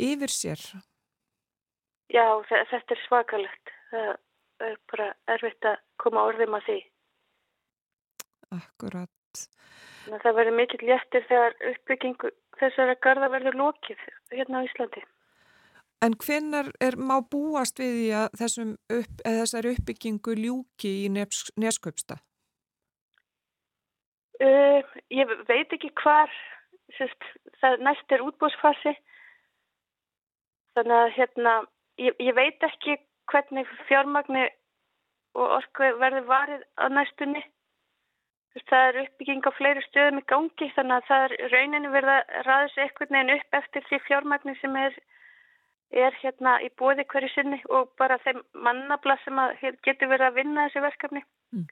yfir 0.00 0.32
sér. 0.32 0.64
Já, 2.10 2.24
þetta 2.48 2.96
er 2.96 3.02
svakalegt. 3.04 3.72
Það 3.90 4.66
er 4.66 4.76
bara 4.92 5.08
erfitt 5.30 5.68
að 5.68 5.78
koma 6.02 6.24
orðum 6.28 6.56
að 6.58 6.66
því. 6.68 6.78
Akkurat. 8.56 9.44
Það 10.10 10.36
verður 10.40 10.56
mikill 10.56 10.82
léttir 10.88 11.26
þegar 11.28 11.56
uppbyggingu 11.70 12.32
þessara 12.60 12.96
garda 13.02 13.30
verður 13.32 13.58
lókið 13.60 14.04
hérna 14.34 14.62
á 14.62 14.66
Íslandi. 14.68 15.02
En 16.00 16.16
hvenar 16.16 16.70
er 16.80 16.96
má 16.96 17.18
búast 17.20 17.80
við 17.80 17.96
því 17.98 18.08
að 18.16 18.28
upp, 18.96 19.24
þessari 19.26 19.74
uppbyggingu 19.76 20.36
ljúki 20.38 20.92
í 21.04 21.08
nesköpsta? 21.12 22.16
Uh, 24.40 24.80
ég 25.12 25.28
veit 25.48 25.72
ekki 25.76 25.90
hvar 26.00 26.32
sérst, 26.96 27.26
það 27.60 27.82
næst 27.84 28.14
er 28.14 28.24
útbúsfasi 28.24 28.94
þannig 30.76 30.96
að 30.96 31.12
hérna 31.18 31.54
ég, 32.00 32.16
ég 32.16 32.34
veit 32.38 32.64
ekki 32.64 32.96
hvernig 33.30 33.68
fjármagni 33.88 34.46
og 35.38 35.56
orku 35.60 35.90
verður 36.00 36.26
varið 36.30 36.64
á 36.80 36.86
næstunni 36.90 37.42
það 38.58 38.86
er 38.88 38.98
uppbygging 39.04 39.46
á 39.46 39.50
fleiri 39.54 39.82
stöðum 39.86 40.20
í 40.20 40.26
gangi 40.30 40.68
þannig 40.74 40.96
að 40.96 41.08
það 41.08 41.24
er 41.24 41.52
rauninu 41.54 41.90
verið 41.94 42.12
að 42.14 42.46
ræða 42.46 42.70
sér 42.72 42.84
eitthvað 42.84 43.12
neginn 43.14 43.34
upp 43.36 43.58
eftir 43.60 43.84
því 43.86 44.00
fjármagni 44.06 44.54
sem 44.60 44.78
er, 44.80 44.96
er 46.04 46.16
hérna 46.22 46.56
í 46.66 46.70
bóði 46.80 47.06
hverju 47.12 47.30
sinni 47.34 47.60
og 47.68 47.92
bara 48.00 48.18
þeim 48.24 48.42
mannabla 48.66 49.16
sem 49.24 49.38
getur 49.86 50.10
verið 50.10 50.26
að 50.26 50.40
vinna 50.40 50.66
þessi 50.66 50.84
verkefni. 50.86 51.22
Mm. 51.54 51.68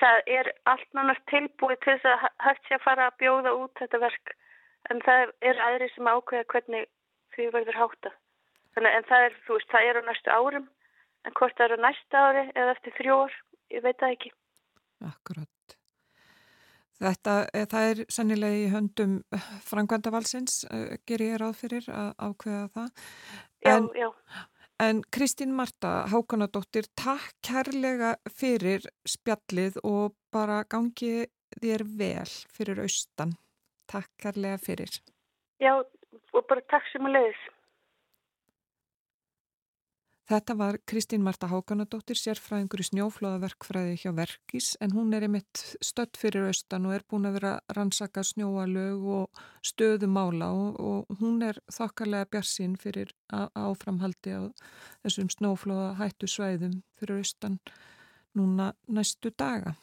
það 0.00 0.18
er 0.38 0.52
allt 0.70 0.90
nánar 0.96 1.20
tilbúið 1.30 1.78
til 1.84 1.94
þess 1.94 2.10
að 2.10 2.26
hægt 2.48 2.68
sé 2.68 2.74
að 2.78 2.84
fara 2.88 3.06
að 3.06 3.18
bjóða 3.22 3.54
út 3.62 3.78
þetta 3.78 4.02
verk. 4.02 4.36
En 4.90 5.00
það 5.04 5.32
er 5.40 5.64
aðri 5.68 5.88
sem 5.94 6.10
ákveða 6.10 6.50
hvernig 6.52 6.88
því 7.34 7.50
verður 7.54 7.80
hátta 7.80 8.14
þannig 8.74 8.96
en 8.98 9.06
það 9.08 9.26
er, 9.28 9.36
þú 9.46 9.58
veist, 9.58 9.70
það 9.70 9.88
er 9.88 9.98
á 9.98 10.02
næstu 10.08 10.34
árum. 10.34 10.68
En 11.24 11.34
hvort 11.38 11.56
það 11.56 11.66
er 11.70 11.78
á 11.78 11.84
næsta 11.86 12.22
ári 12.28 12.44
eða 12.52 12.74
eftir 12.74 12.96
þrjú 12.98 13.18
ár, 13.22 13.36
ég 13.72 13.84
veit 13.86 13.98
það 14.00 14.16
ekki. 14.16 14.32
Akkurat 15.08 15.76
Þetta, 17.02 17.36
eh, 17.52 17.66
það 17.66 17.88
er 17.90 18.00
sannilega 18.12 18.58
í 18.58 18.66
höndum 18.70 19.14
eh, 19.34 19.46
frangvandavalsins, 19.66 20.64
eh, 20.70 20.96
ger 21.06 21.24
ég 21.24 21.38
ráð 21.42 21.56
fyrir 21.64 21.88
að 21.90 22.10
ákveða 22.22 22.66
það. 22.76 23.06
En, 23.66 23.88
já, 23.98 24.06
já. 24.06 24.44
En 24.84 25.00
Kristín 25.14 25.54
Marta 25.54 26.04
Hákonadóttir, 26.10 26.86
takk 26.98 27.34
kærlega 27.46 28.16
fyrir 28.30 28.86
spjallið 29.06 29.78
og 29.86 30.14
bara 30.34 30.64
gangi 30.70 31.26
þér 31.62 31.84
vel 31.98 32.30
fyrir 32.54 32.82
austan. 32.82 33.36
Takk 33.90 34.10
kærlega 34.22 34.58
fyrir. 34.58 34.98
Já, 35.62 35.76
og 35.78 36.46
bara 36.50 36.62
takk 36.70 36.86
sem 36.92 37.06
að 37.06 37.18
leiðis. 37.18 37.44
Þetta 40.24 40.54
var 40.56 40.78
Kristín 40.88 41.20
Marta 41.20 41.50
Hákanadóttir, 41.50 42.16
sérfræðingur 42.16 42.80
í 42.80 42.84
snjóflóðaverkfræði 42.88 43.98
hjá 44.00 44.14
Verkís 44.16 44.70
en 44.80 44.94
hún 44.96 45.12
er 45.12 45.26
einmitt 45.26 45.60
stödd 45.84 46.16
fyrir 46.16 46.46
austan 46.48 46.86
og 46.88 46.94
er 46.96 47.04
búin 47.04 47.28
að 47.28 47.36
vera 47.36 47.50
rannsaka 47.76 48.24
snjóalög 48.24 49.04
og 49.18 49.42
stöðumála 49.68 50.48
og, 50.48 50.80
og 50.80 51.20
hún 51.20 51.44
er 51.44 51.60
þokkarlega 51.68 52.30
bjarsinn 52.32 52.80
fyrir 52.80 53.12
áframhaldi 53.28 54.32
á 54.32 54.42
þessum 55.04 55.28
snjóflóða 55.36 55.92
hættu 56.00 56.32
svæðum 56.32 56.80
fyrir 56.96 57.20
austan 57.20 57.60
núna 58.32 58.72
næstu 58.88 59.28
daga. 59.28 59.76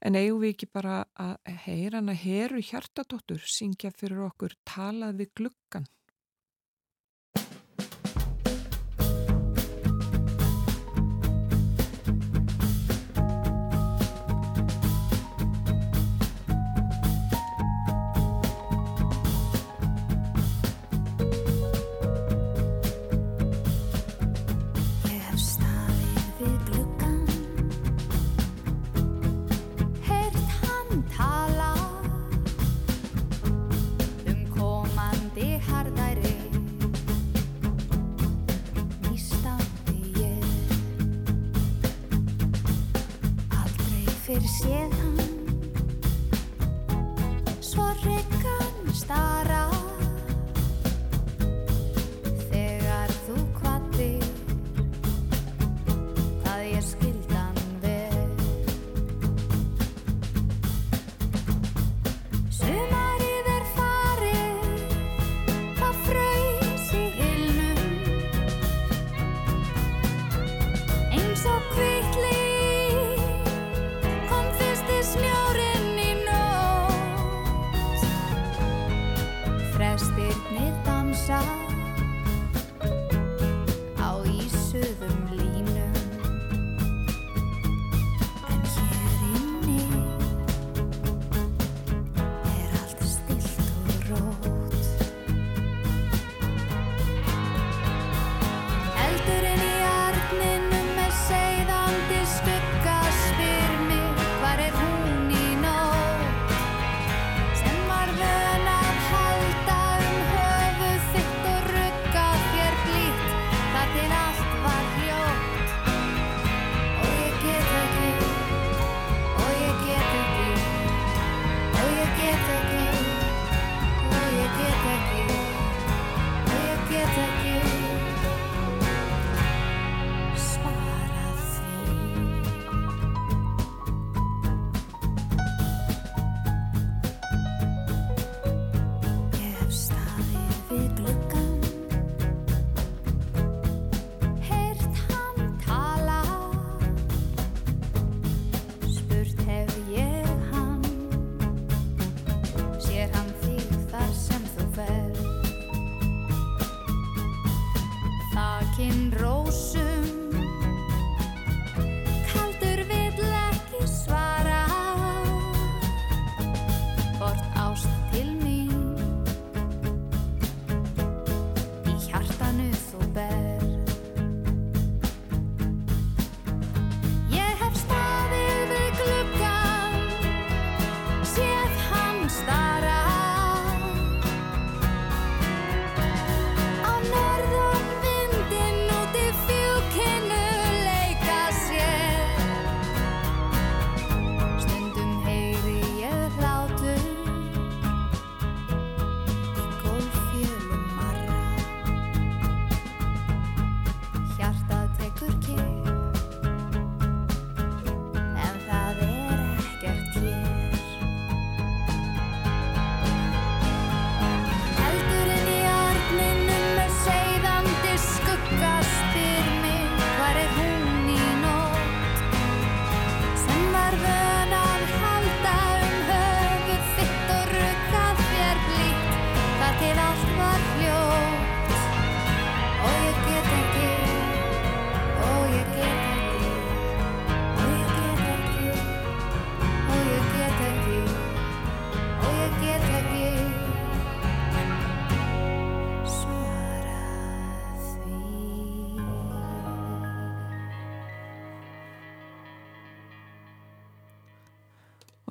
En 0.00 0.16
eigum 0.16 0.40
við 0.46 0.56
ekki 0.56 0.72
bara 0.72 1.02
að 1.12 1.36
heyra 1.66 2.00
hana 2.00 2.16
heru 2.16 2.64
hjartadóttur 2.64 3.44
syngja 3.44 3.92
fyrir 3.92 4.24
okkur 4.30 4.56
talað 4.64 5.20
við 5.20 5.36
gluggan. 5.42 5.92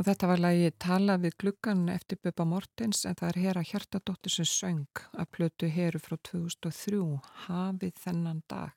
Og 0.02 0.08
þetta 0.08 0.32
var 0.32 0.40
lagi 0.42 0.72
Tala 0.82 1.14
við 1.22 1.36
gluggan 1.44 1.84
eftir 1.94 2.18
Bubba 2.26 2.42
Mortens 2.50 3.04
en 3.06 3.14
það 3.20 3.28
er 3.28 3.38
Hera 3.44 3.62
Hjartadóttir 3.62 4.34
sem 4.34 4.48
söng 4.50 5.02
að 5.14 5.28
plötu 5.36 5.68
Heru 5.70 6.00
frá 6.02 6.18
2003 6.26 7.22
hafið 7.44 8.00
þennan 8.02 8.40
dag. 8.50 8.74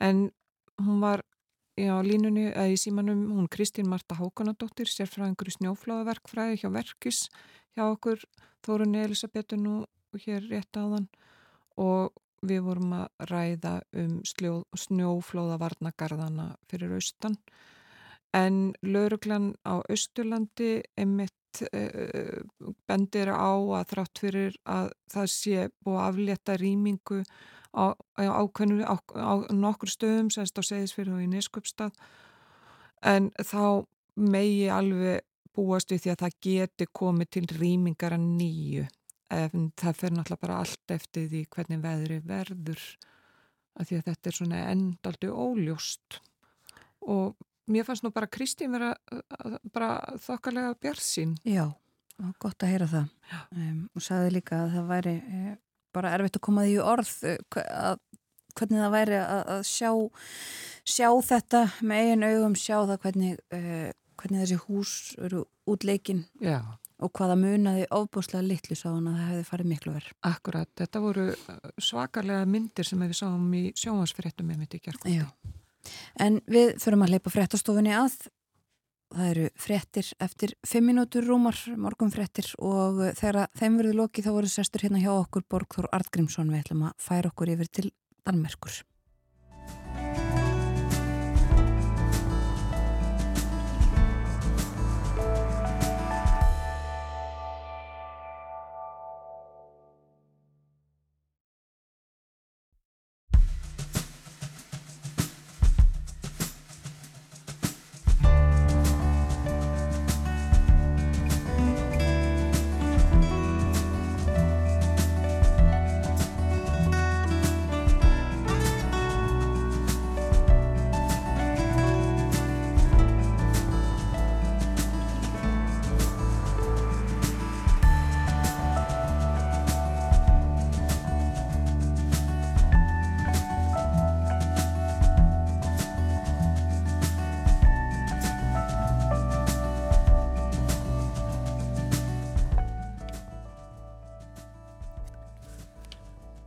En 0.00 0.32
hún 0.80 1.04
var 1.04 1.20
á 1.76 2.00
línunni, 2.00 2.48
í 2.48 2.80
símanum 2.80 3.28
hún 3.34 3.44
Kristín 3.52 3.92
Marta 3.92 4.16
Hákonadóttir 4.16 4.88
sérfræðingur 4.88 5.52
í 5.52 5.56
snjóflóðaverkfræði 5.58 6.62
hjá 6.62 6.68
Verkis 6.72 7.28
hjá 7.76 7.84
okkur 7.84 8.16
Þórunni 8.64 9.04
Elisabethu 9.04 9.60
nú 9.60 9.84
hér 10.24 10.40
rétt 10.48 10.72
áðan. 10.80 11.12
Og 11.76 12.16
við 12.40 12.64
vorum 12.64 12.96
að 13.02 13.12
ræða 13.28 13.84
um 13.92 14.24
snjóflóðavarnagarðana 14.24 16.56
fyrir 16.72 16.96
austan 16.96 17.36
en 18.34 18.74
lauruglan 18.82 19.54
á 19.62 19.80
Östurlandi 19.92 20.82
emitt 20.98 21.62
uh, 21.72 22.42
bendir 22.88 23.30
á 23.32 23.54
að 23.54 23.92
þrátt 23.92 24.22
fyrir 24.22 24.58
að 24.64 24.90
það 25.12 25.30
sé 25.32 25.68
búið 25.84 26.00
að 26.00 26.08
aflétta 26.08 26.58
rýmingu 26.60 27.22
á, 27.76 27.94
á, 28.18 28.22
á, 28.24 28.96
á 28.96 29.34
nokkur 29.52 29.92
stöðum 29.92 30.30
semst 30.32 30.58
á 30.58 30.62
segðisfyrir 30.64 31.14
og 31.14 31.24
í 31.24 31.30
Neskjöpstað 31.32 31.96
en 33.06 33.30
þá 33.38 33.86
megi 34.16 34.68
alveg 34.72 35.24
búast 35.56 35.92
við 35.92 36.04
því 36.04 36.12
að 36.12 36.22
það 36.22 36.38
geti 36.46 36.86
komið 36.92 37.32
til 37.36 37.46
rýmingar 37.56 38.16
að 38.16 38.28
nýju 38.36 38.86
en 39.32 39.70
það 39.78 39.98
fer 40.00 40.14
náttúrulega 40.14 40.42
bara 40.44 40.62
allt 40.62 40.94
eftir 40.94 41.28
því 41.30 41.42
hvernig 41.52 41.82
veðri 41.82 42.18
verður 42.24 42.82
að 43.76 43.88
því 43.88 43.98
að 43.98 44.08
þetta 44.08 44.30
er 44.30 44.36
svona 44.38 44.62
endaldi 44.70 45.30
óljóst. 45.30 46.20
Og 47.06 47.34
mér 47.72 47.86
fannst 47.86 48.04
nú 48.06 48.12
bara 48.14 48.30
Kristín 48.30 48.74
vera 48.76 48.94
bara 49.74 50.16
þokkarlega 50.22 50.76
björnsín 50.82 51.36
Já, 51.46 51.68
gott 52.42 52.62
að 52.64 52.72
heyra 52.72 52.88
það. 52.90 53.10
Um, 53.52 53.80
og 53.94 54.04
sagði 54.04 54.36
líka 54.38 54.62
að 54.64 54.76
það 54.76 54.90
væri 54.92 55.16
e, 55.20 55.56
bara 55.96 56.14
erfitt 56.16 56.38
að 56.38 56.46
koma 56.48 56.64
því 56.66 56.78
orð 56.84 57.12
e, 57.26 57.36
að 57.64 58.00
hvernig 58.56 58.80
það 58.80 58.94
væri 58.94 59.20
að, 59.20 59.42
að 59.56 59.62
sjá 59.68 59.90
sjá 60.86 61.10
þetta 61.28 61.62
með 61.82 62.02
eigin 62.02 62.26
augum 62.30 62.56
sjá 62.56 62.76
það 62.78 62.98
hvernig, 63.04 63.38
e, 63.52 63.60
hvernig 64.16 64.42
þessi 64.44 64.58
hús 64.64 64.96
eru 65.26 65.44
útleikin 65.68 66.24
Já. 66.40 66.60
og 67.02 67.12
hvaða 67.18 67.36
munaði 67.40 67.88
ofbúslega 67.92 68.46
litlu 68.46 68.78
sá 68.78 68.88
hann 68.88 69.10
að 69.10 69.18
það 69.18 69.30
hefði 69.32 69.48
farið 69.50 69.70
miklu 69.74 69.94
verð. 69.98 70.16
Akkurat, 70.30 70.72
þetta 70.78 71.04
voru 71.04 71.28
svakalega 71.76 72.48
myndir 72.48 72.88
sem 72.88 73.04
við 73.04 73.16
sáum 73.20 73.52
í 73.58 73.64
sjónvarsfréttum 73.76 74.48
með 74.48 74.62
mitt 74.62 74.78
í 74.78 74.82
gerðkvöldi. 74.86 75.56
En 76.22 76.40
við 76.50 76.74
förum 76.82 77.04
að 77.06 77.16
leipa 77.16 77.32
fréttastofunni 77.34 77.94
að. 77.96 78.16
Það 79.14 79.28
eru 79.30 79.44
fréttir 79.62 80.08
eftir 80.20 80.56
5 80.66 80.82
minútur 80.82 81.28
rúmar, 81.28 81.58
morgun 81.78 82.10
fréttir 82.10 82.48
og 82.58 82.98
þegar 83.14 83.52
þeim 83.54 83.78
verður 83.78 84.00
lokið 84.02 84.26
þá 84.26 84.32
voru 84.34 84.50
sestur 84.50 84.82
hérna 84.82 85.04
hjá 85.04 85.12
okkur 85.14 85.46
Borgþór 85.46 85.88
Artgrímsson 85.94 86.50
við 86.50 86.64
ætlum 86.64 86.88
að 86.88 87.06
færa 87.06 87.30
okkur 87.30 87.54
yfir 87.54 87.70
til 87.70 87.92
Danmerkur. 88.26 88.82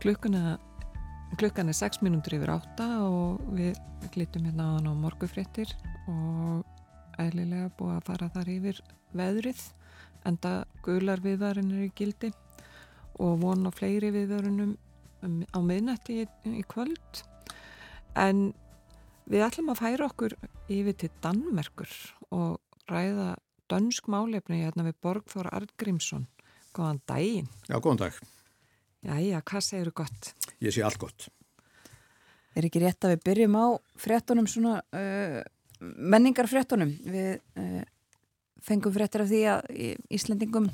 Klukkuna, 0.10 0.58
klukkan 1.38 1.70
er 1.70 1.76
6 1.78 2.00
minútur 2.02 2.34
yfir 2.34 2.50
8 2.50 2.86
og 3.06 3.42
við 3.54 3.76
glítum 4.10 4.48
hérna 4.48 4.64
á 4.66 4.70
hann 4.80 4.88
á 4.90 4.94
morgufréttir 4.98 5.70
og 6.10 6.64
eðlilega 7.22 7.68
búið 7.78 7.92
að 7.94 8.08
fara 8.08 8.30
þar 8.34 8.50
yfir 8.56 8.80
veðrið 9.20 9.62
enda 10.26 10.54
gular 10.82 11.22
viðvarinn 11.22 11.70
er 11.76 11.84
í 11.86 11.92
gildi 11.94 12.32
og 13.22 13.36
von 13.44 13.70
á 13.70 13.72
fleiri 13.78 14.10
viðvarunum 14.16 14.72
um, 15.28 15.38
á 15.46 15.60
miðnætti 15.62 16.24
í, 16.24 16.26
í 16.58 16.66
kvöld. 16.66 17.22
En 18.18 18.48
við 19.30 19.46
ætlum 19.46 19.70
að 19.76 19.84
færa 19.84 20.10
okkur 20.10 20.40
yfir 20.74 20.98
til 21.06 21.12
Danmerkur 21.22 21.94
og 22.34 22.58
ræða 22.90 23.36
dönsk 23.70 24.10
málefni 24.10 24.64
hérna 24.66 24.90
við 24.90 24.98
Borgþóra 25.06 25.54
Artgrímsson 25.62 26.26
Góðan 26.74 27.06
daginn. 27.06 27.54
Já, 27.70 27.78
góðan 27.78 28.06
dag 28.08 28.22
Jæja, 29.00 29.40
hvað 29.48 29.64
segir 29.64 29.90
þú 29.90 29.94
gott? 30.02 30.34
Ég 30.60 30.76
sé 30.76 30.84
allt 30.84 31.00
gott. 31.00 31.30
Er 32.58 32.66
ekki 32.68 32.82
rétt 32.84 33.06
að 33.08 33.14
við 33.14 33.24
byrjum 33.30 33.56
á 33.56 33.66
fréttunum 34.00 34.50
svona 34.52 34.82
uh, 34.92 35.40
menningarfréttunum? 35.80 36.92
Við 37.08 37.40
uh, 37.62 37.82
fengum 38.66 38.96
fréttir 38.96 39.24
af 39.24 39.32
því 39.32 39.42
að 39.54 39.72
Íslandingum 40.12 40.68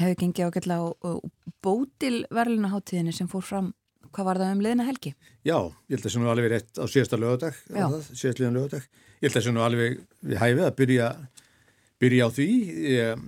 hefur 0.00 0.18
gengið 0.22 0.48
ágætla 0.48 0.80
á 0.80 0.84
uh, 0.88 1.20
bótilverlunaháttíðinni 1.64 3.12
sem 3.12 3.28
fór 3.28 3.44
fram, 3.44 3.72
hvað 4.08 4.30
var 4.30 4.40
það 4.40 4.56
um 4.56 4.64
liðna 4.64 4.88
helgi? 4.88 5.12
Já, 5.44 5.58
ég 5.60 5.98
held 5.98 6.00
að 6.00 6.08
það 6.08 6.16
sé 6.16 6.24
nú 6.24 6.32
alveg 6.32 6.52
rétt 6.54 6.80
á 6.80 6.84
síðasta 6.88 7.20
lögadag, 7.20 7.64
síðast 8.08 8.40
liðan 8.40 8.60
lögadag. 8.62 8.88
Ég 9.20 9.28
held 9.28 9.34
að 9.34 9.40
það 9.42 9.48
sé 9.50 9.58
nú 9.58 9.64
alveg 9.68 10.04
við 10.24 10.40
hæfið 10.40 10.64
að 10.64 10.76
byrja, 10.80 11.14
byrja 12.00 12.28
á 12.28 12.30
því. 12.32 12.48
Ég, 12.94 13.26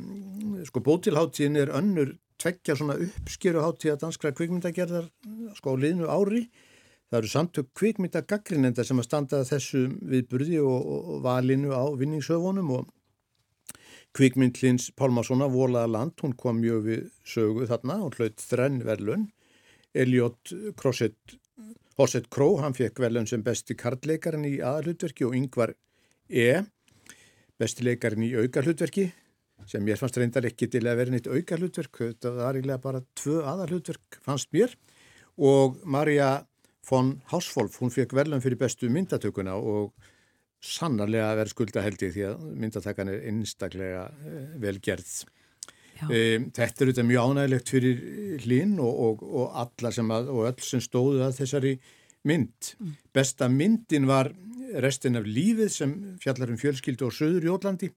sko 0.70 0.82
bótilháttíðin 0.88 1.60
er 1.60 1.76
önnur 1.76 2.16
tveggja 2.42 2.76
svona 2.76 2.96
uppskjöru 3.00 3.62
hátíða 3.64 3.98
danskra 4.00 4.32
kvikmyndagerðar 4.36 5.08
sko 5.56 5.76
á 5.76 5.80
liðnu 5.80 6.08
ári. 6.10 6.46
Það 7.06 7.18
eru 7.20 7.30
samtök 7.30 7.70
kvikmyndagaggrinenda 7.78 8.84
sem 8.84 8.98
að 8.98 9.06
standa 9.06 9.42
þessu 9.46 9.86
viðburði 10.10 10.58
og, 10.64 10.90
og 10.90 11.22
valinu 11.24 11.70
á 11.70 11.84
vinningshöfunum 11.94 12.72
og 12.80 12.92
kvikmyndlins 14.16 14.90
Pálmarssona 14.96 15.46
Volaða 15.52 15.92
land, 15.92 16.16
hún 16.24 16.34
kom 16.40 16.60
mjög 16.62 16.86
við 16.86 17.02
sögu 17.28 17.66
þarna, 17.68 18.00
hún 18.02 18.16
hlaut 18.16 18.42
þrenn 18.42 18.78
verlun. 18.86 19.26
Elliot 19.96 20.52
Crosset, 20.76 21.36
Hossett 22.00 22.30
Kró, 22.32 22.56
hann 22.60 22.76
fekk 22.76 23.00
verlun 23.04 23.28
sem 23.28 23.44
besti 23.44 23.76
kartleikarinn 23.78 24.48
í 24.48 24.56
aðalhutverki 24.60 25.28
og 25.28 25.36
yngvar 25.38 25.76
E, 26.26 26.64
besti 27.60 27.84
leikarinn 27.86 28.24
í 28.26 28.32
aukarhutverki 28.34 29.12
sem 29.66 29.84
mér 29.84 29.98
fannst 30.00 30.18
reyndar 30.20 30.46
ekki 30.48 30.68
til 30.70 30.84
að 30.86 31.00
vera 31.00 31.14
neitt 31.14 31.30
auka 31.30 31.58
hlutverk, 31.58 32.02
það 32.20 32.42
var 32.42 32.58
eiginlega 32.58 32.82
bara 32.82 33.02
tvö 33.18 33.40
aðar 33.48 33.72
hlutverk 33.72 34.18
fannst 34.24 34.52
mér 34.54 34.74
og 35.36 35.80
Marja 35.84 36.46
von 36.86 37.16
Hausfolf, 37.32 37.80
hún 37.82 37.92
fekk 37.92 38.14
verðlan 38.16 38.42
fyrir 38.44 38.60
bestu 38.60 38.90
myndatökuna 38.92 39.56
og 39.58 39.94
sannarlega 40.62 41.34
verið 41.38 41.54
skulda 41.54 41.82
held 41.84 42.04
ég 42.06 42.14
því 42.14 42.24
að 42.30 42.46
myndatökan 42.62 43.10
er 43.12 43.26
einstaklega 43.30 44.06
eh, 44.26 44.46
vel 44.62 44.78
gerð. 44.82 45.16
Um, 45.96 46.50
þetta 46.52 46.66
er 46.66 46.90
auðvitað 46.90 47.06
mjög 47.08 47.30
ánægilegt 47.30 47.70
fyrir 47.72 48.00
hlinn 48.44 48.74
og, 48.84 48.98
og, 49.06 49.22
og 49.24 49.60
alla 49.62 49.92
sem 49.96 50.10
að, 50.12 50.26
og 50.32 50.48
öll 50.50 50.66
sem 50.66 50.82
stóðu 50.84 51.22
að 51.24 51.38
þessari 51.38 51.72
mynd. 52.28 52.72
Mm. 52.76 52.96
Besta 53.16 53.48
myndin 53.48 54.08
var 54.08 54.28
restin 54.82 55.16
af 55.16 55.28
lífið 55.28 55.70
sem 55.72 55.94
fjallar 56.20 56.52
um 56.52 56.60
fjölskyldu 56.60 57.08
og 57.08 57.16
söður 57.16 57.46
í 57.46 57.52
Ólandi 57.52 57.90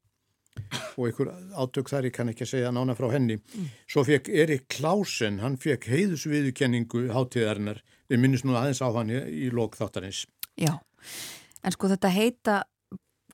og 0.96 1.06
einhver 1.08 1.32
átök 1.56 1.92
þar, 1.92 2.10
ég 2.10 2.16
kann 2.16 2.32
ekki 2.32 2.46
að 2.46 2.52
segja 2.54 2.74
nána 2.76 2.96
frá 2.98 3.10
henni. 3.14 3.40
Mm. 3.40 3.70
Svo 3.90 4.04
fekk 4.08 4.32
Erik 4.34 4.68
Klausen, 4.74 5.40
hann 5.44 5.60
fekk 5.62 5.88
heiðusviðukenningu 5.92 7.08
hátíðarinnar, 7.16 7.84
við 8.12 8.24
minnum 8.24 8.52
nú 8.52 8.60
aðeins 8.60 8.84
á 8.84 8.90
hann 8.96 9.14
í, 9.14 9.22
í 9.48 9.54
lók 9.54 9.80
þáttarins. 9.80 10.26
Já, 10.60 10.76
en 11.64 11.76
sko 11.76 11.92
þetta 11.92 12.12
heita 12.12 12.60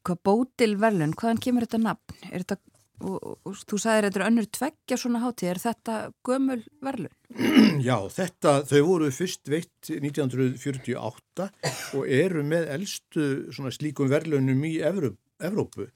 hvað 0.05 0.21
bótilverlun, 0.28 1.17
hvaðan 1.17 1.41
kemur 1.41 1.65
þetta 1.65 1.82
nafn? 1.82 2.17
Er 2.30 2.43
þetta, 2.43 2.57
og, 3.01 3.15
og, 3.15 3.36
og 3.49 3.57
þú 3.65 3.80
sagðir 3.82 4.07
þetta 4.07 4.21
er 4.21 4.26
önnur 4.28 4.49
tveggja 4.57 4.99
svona 5.01 5.21
hátíð, 5.23 5.49
er 5.51 5.61
þetta 5.63 5.97
gömul 6.28 6.59
verlun? 6.86 7.13
Já, 7.88 7.97
þetta, 8.13 8.55
þau 8.69 8.82
voru 8.91 9.11
fyrst 9.15 9.51
veitt 9.51 9.91
1948 9.95 11.49
og 11.97 12.15
eru 12.21 12.45
með 12.45 12.69
eldstu 12.78 13.30
svona 13.55 13.73
slíkum 13.76 14.11
verlunum 14.11 14.65
í 14.67 14.78
Evrópu. 14.86 15.89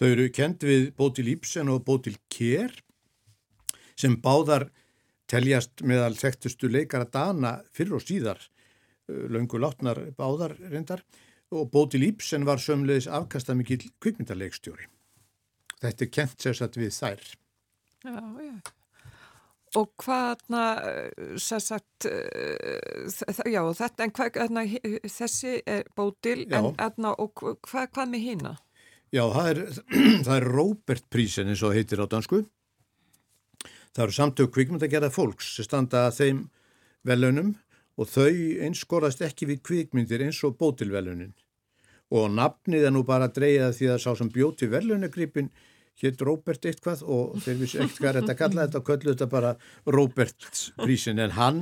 Þau 0.00 0.08
eru 0.08 0.28
kend 0.34 0.64
við 0.64 0.88
Bótil 0.96 1.28
Íbsen 1.34 1.70
og 1.72 1.84
Bótil 1.86 2.16
Kér 2.32 2.72
sem 3.98 4.16
báðar 4.22 4.70
teljast 5.30 5.84
meðal 5.86 6.14
þekktustu 6.18 6.70
leikara 6.72 7.08
dana 7.08 7.58
fyrir 7.72 7.98
og 7.98 8.04
síðar, 8.04 8.40
uh, 9.08 9.28
löngu 9.32 9.60
látnar 9.60 10.00
báðar 10.16 10.56
reyndar 10.60 11.04
og 11.52 11.70
Bótil 11.72 12.06
Íbsen 12.08 12.46
var 12.48 12.60
sömleis 12.60 13.06
afkastamikill 13.06 13.90
kvikmyndarleikstjóri. 14.00 14.88
Þetta 15.82 16.06
er 16.06 16.12
kent 16.14 16.38
sérsagt 16.40 16.78
við 16.80 16.94
þær. 16.96 17.26
Já, 18.06 18.22
já. 18.46 18.54
Og 19.80 19.88
hvaðna, 20.04 20.62
sérsagt, 21.40 22.04
já, 23.48 23.60
þetta, 23.78 24.04
en 24.04 24.12
hvað, 24.12 24.34
þessi 25.08 25.54
er 25.64 25.86
bótil, 25.96 26.42
já. 26.44 26.58
en 26.58 26.74
aðna, 26.76 27.14
og 27.16 27.32
hvað, 27.40 27.88
hvað 27.94 28.10
með 28.12 28.26
hýna? 28.26 28.52
Já, 29.12 29.26
það 29.28 29.48
er, 29.50 29.58
er 30.36 30.48
Robert 30.48 31.04
prísin 31.12 31.52
eins 31.52 31.62
og 31.66 31.74
heitir 31.76 32.00
á 32.00 32.08
dansku. 32.08 32.46
Það 33.92 34.04
eru 34.06 34.16
samtök 34.16 34.52
kvikmyndagerða 34.54 35.10
fólks 35.12 35.50
sem 35.58 35.66
standa 35.66 36.06
að 36.08 36.16
þeim 36.16 36.38
velunum 37.04 37.50
og 38.00 38.08
þau 38.08 38.30
einskorast 38.64 39.20
ekki 39.26 39.50
við 39.50 39.60
kvikmyndir 39.68 40.24
eins 40.24 40.38
og 40.48 40.56
bótilvelunin. 40.60 41.34
Og 42.12 42.32
nafnið 42.32 42.86
er 42.88 42.94
nú 42.94 43.02
bara 43.08 43.28
að 43.28 43.36
dreyja 43.36 43.68
því 43.76 43.90
að 43.92 44.00
sá 44.04 44.10
sem 44.16 44.30
bjóti 44.32 44.68
velunagripin 44.72 45.50
hétt 46.00 46.24
Róbert 46.24 46.64
eitthvað 46.64 47.02
og 47.04 47.36
þeir 47.44 47.58
vissi 47.60 47.82
ekkert 47.82 48.00
hvað 48.00 48.08
er 48.08 48.18
þetta 48.20 48.32
að 48.32 48.40
kalla 48.40 48.64
þetta 48.64 48.80
og 48.80 48.86
köllu 48.88 49.12
þetta 49.12 49.28
bara 49.32 49.52
Róbert 49.92 50.48
prísin 50.80 51.20
en 51.20 51.36
hann, 51.36 51.60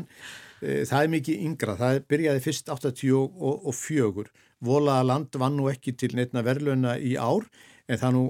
e, 0.63 0.85
það 0.87 1.03
er 1.03 1.13
mikið 1.17 1.43
yngra, 1.49 1.75
það 1.81 1.99
byrjaði 2.15 2.45
fyrst 2.47 2.71
84 2.71 4.31
volaða 4.65 5.07
land 5.09 5.39
vann 5.41 5.59
nú 5.59 5.69
ekki 5.71 5.95
til 5.99 6.13
neittna 6.17 6.45
verðluna 6.47 6.97
í 6.99 7.17
ár 7.17 7.47
en 7.91 8.01
það 8.01 8.17
nú 8.17 8.25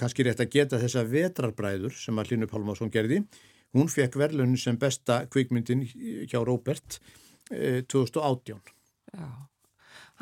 kannski 0.00 0.26
rétt 0.26 0.42
að 0.44 0.52
geta 0.56 0.80
þessa 0.80 1.04
vetrarbræður 1.08 1.96
sem 1.98 2.18
að 2.18 2.32
Linur 2.32 2.52
Pálmarsson 2.52 2.92
gerði 2.92 3.22
hún 3.76 3.90
fekk 3.92 4.18
verðlun 4.20 4.56
sem 4.60 4.78
besta 4.80 5.22
kvikmyndin 5.32 5.86
hjá 6.30 6.40
Róbert 6.44 7.00
e, 7.50 7.82
2018 7.88 8.60
Já 9.12 9.30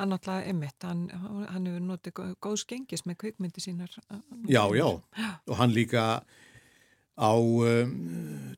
hann 0.01 0.15
alltaf 0.17 0.47
emitt, 0.49 0.85
hann, 0.87 1.09
hann 1.53 1.67
hefur 1.69 1.83
notið 1.85 2.21
góð 2.41 2.61
skengis 2.63 3.05
með 3.05 3.19
kvikmyndi 3.25 3.61
sínar. 3.61 3.93
Já, 4.49 4.63
já, 4.73 4.87
og 4.89 5.59
hann 5.59 5.75
líka 5.77 6.23
á 7.21 7.33
um, 7.37 7.91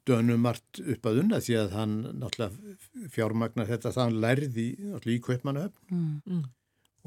dönumart 0.07 0.83
upp 0.95 1.07
að 1.11 1.23
unna 1.25 1.41
því 1.43 1.57
að 1.59 1.73
hann 1.75 1.95
náttúrulega 2.21 3.09
fjármagnar 3.11 3.71
þetta 3.73 3.91
það 3.91 4.05
hann 4.05 4.21
lærði 4.23 4.67
náttúrulega 4.79 5.17
í 5.17 5.23
kveipmanöfn 5.27 5.97
mm. 5.97 6.13
mm. 6.31 6.45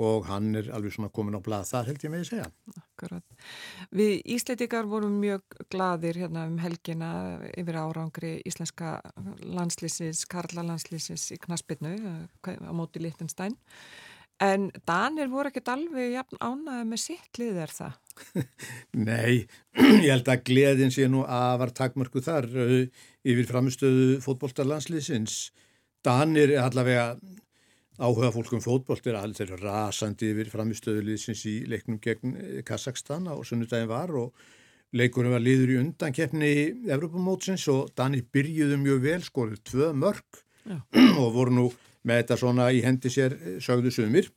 Og 0.01 0.25
hann 0.27 0.49
er 0.59 0.71
alveg 0.75 0.95
svona 0.95 1.11
komin 1.13 1.37
á 1.37 1.41
blað 1.43 1.69
þar 1.69 1.91
held 1.91 2.05
ég 2.05 2.13
með 2.13 2.23
að 2.23 2.31
segja. 2.31 2.47
Akkurat. 2.81 3.37
Við 3.95 4.15
Ísleitikar 4.35 4.89
vorum 4.91 5.19
mjög 5.21 5.59
gladir 5.71 6.19
hérna 6.19 6.47
um 6.49 6.57
helgina 6.63 7.11
yfir 7.55 7.79
árangri 7.79 8.33
íslenska 8.47 8.97
landslýsins, 9.43 10.25
Karla 10.31 10.65
landslýsins 10.67 11.29
í 11.35 11.39
Knaspinnu 11.45 11.95
á 12.43 12.73
móti 12.75 13.03
Littenstein 13.03 13.55
En 14.43 14.67
Danir 14.83 15.29
voru 15.31 15.47
ekkert 15.47 15.69
alveg 15.71 16.11
jafn 16.11 16.39
ánaði 16.43 16.87
með 16.89 17.01
sitt 17.05 17.39
lið 17.39 17.59
er 17.63 17.71
það? 17.71 17.93
Nei, 19.07 19.45
ég 20.03 20.09
held 20.11 20.31
að 20.31 20.43
gleðin 20.49 20.91
sé 20.91 21.07
nú 21.11 21.23
að 21.23 21.61
var 21.61 21.71
takmörku 21.77 22.23
þar 22.23 22.49
uh, 22.51 22.73
yfir 23.23 23.47
framistöðu 23.47 24.19
fótbolltarlandsliðsins. 24.25 25.37
Danir 26.03 26.51
er 26.51 26.65
allavega 26.65 27.13
áhuga 27.95 28.31
fólkum 28.35 28.61
fótbolltir 28.63 29.15
að 29.15 29.37
þeir 29.37 29.53
eru 29.53 29.61
rasandi 29.63 30.31
yfir 30.33 30.51
framistöðuliðsins 30.51 31.45
í 31.47 31.55
leiknum 31.71 31.99
gegn 32.03 32.35
uh, 32.35 32.61
Kazakstan 32.67 33.29
á 33.31 33.35
sunnudagin 33.47 33.91
var 33.91 34.11
og 34.19 34.33
leikunum 34.95 35.35
var 35.35 35.43
liður 35.43 35.73
í 35.75 35.77
undan 35.81 36.15
keppni 36.15 36.49
í 36.51 36.65
Evropamótsins 36.91 37.67
og 37.71 37.91
Danir 37.97 38.25
byrjuðu 38.31 38.79
mjög 38.81 39.03
vel, 39.03 39.21
skorið 39.23 39.61
tvö 39.71 39.91
mörg 39.95 40.41
og 41.21 41.29
voru 41.35 41.55
nú 41.55 41.65
með 42.05 42.21
þetta 42.21 42.39
svona 42.41 42.69
í 42.73 42.83
hendi 42.85 43.11
sér 43.11 43.35
eh, 43.35 43.57
sögðu 43.63 43.93
sumir. 43.93 44.29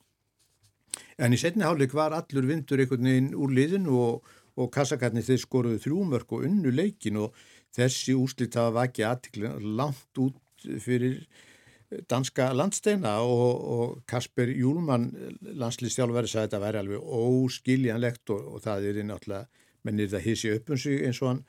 En 1.19 1.35
í 1.35 1.39
setni 1.39 1.65
hálfleik 1.65 1.93
var 1.93 2.15
allur 2.15 2.47
vindur 2.47 2.81
einhvern 2.81 3.07
veginn 3.11 3.33
úr 3.37 3.53
liðin 3.53 3.87
og, 3.91 4.23
og 4.59 4.71
kassakarnir 4.73 5.25
þeir 5.27 5.43
skoruðu 5.43 5.81
þrjúmörk 5.83 6.31
og 6.35 6.47
unnu 6.47 6.71
leikin 6.73 7.19
og 7.21 7.35
þessi 7.75 8.15
úslit 8.17 8.57
hafa 8.57 8.77
vakið 8.81 9.09
aðtiklina 9.09 9.75
langt 9.79 10.23
út 10.23 10.39
fyrir 10.83 11.21
danska 12.09 12.51
landsteina 12.53 13.15
og, 13.25 13.63
og 13.73 13.95
Kasper 14.09 14.51
Júlmann 14.53 15.09
landslýstjálfveri 15.41 16.29
sagði 16.29 16.43
að 16.43 16.49
þetta 16.49 16.61
væri 16.65 16.81
alveg 16.83 17.15
óskiljanlegt 17.19 18.33
og, 18.35 18.43
og 18.55 18.63
það 18.65 18.89
er 18.91 18.99
náttúrulega 19.07 19.65
mennir 19.87 20.11
það 20.11 20.27
hissi 20.27 20.51
upp 20.53 20.69
um 20.69 20.81
sig 20.81 21.05
eins 21.07 21.21
og 21.23 21.31
hann 21.31 21.41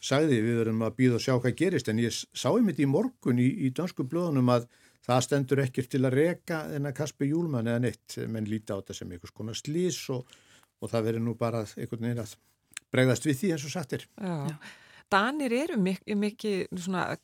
sagði 0.00 0.38
við 0.44 0.60
verðum 0.60 0.84
að 0.86 0.94
býða 0.98 1.18
og 1.18 1.24
sjá 1.24 1.34
hvað 1.36 1.56
gerist 1.58 1.90
en 1.90 2.02
ég 2.02 2.14
sá 2.14 2.48
einmitt 2.50 2.80
í 2.80 2.88
morgun 2.88 3.40
í, 3.42 3.48
í 3.66 3.72
dansku 3.76 4.06
blöðunum 4.08 4.52
að 4.54 4.68
það 5.06 5.24
stendur 5.26 5.62
ekkert 5.64 5.90
til 5.92 6.04
að 6.04 6.16
reka 6.16 6.60
en 6.76 6.86
að 6.88 6.96
Kasper 7.00 7.28
Júlmann 7.30 7.68
eða 7.68 7.82
neitt 7.86 8.18
menn 8.28 8.48
líti 8.48 8.70
á 8.70 8.78
þetta 8.78 8.96
sem 8.96 9.10
einhvers 9.10 9.34
konar 9.34 9.58
slís 9.58 9.98
og, 10.12 10.28
og 10.80 10.92
það 10.92 11.08
verður 11.08 11.26
nú 11.26 11.34
bara 11.40 11.64
einhvern 11.64 12.06
veginn 12.06 12.22
að 12.22 12.36
bregðast 12.94 13.26
við 13.26 13.40
því 13.40 13.52
eins 13.54 13.66
og 13.66 13.74
sattir. 13.74 14.06
Já. 14.20 14.60
Danir 15.10 15.54
eru 15.54 15.78
mik 15.80 16.04
mikil, 16.14 16.68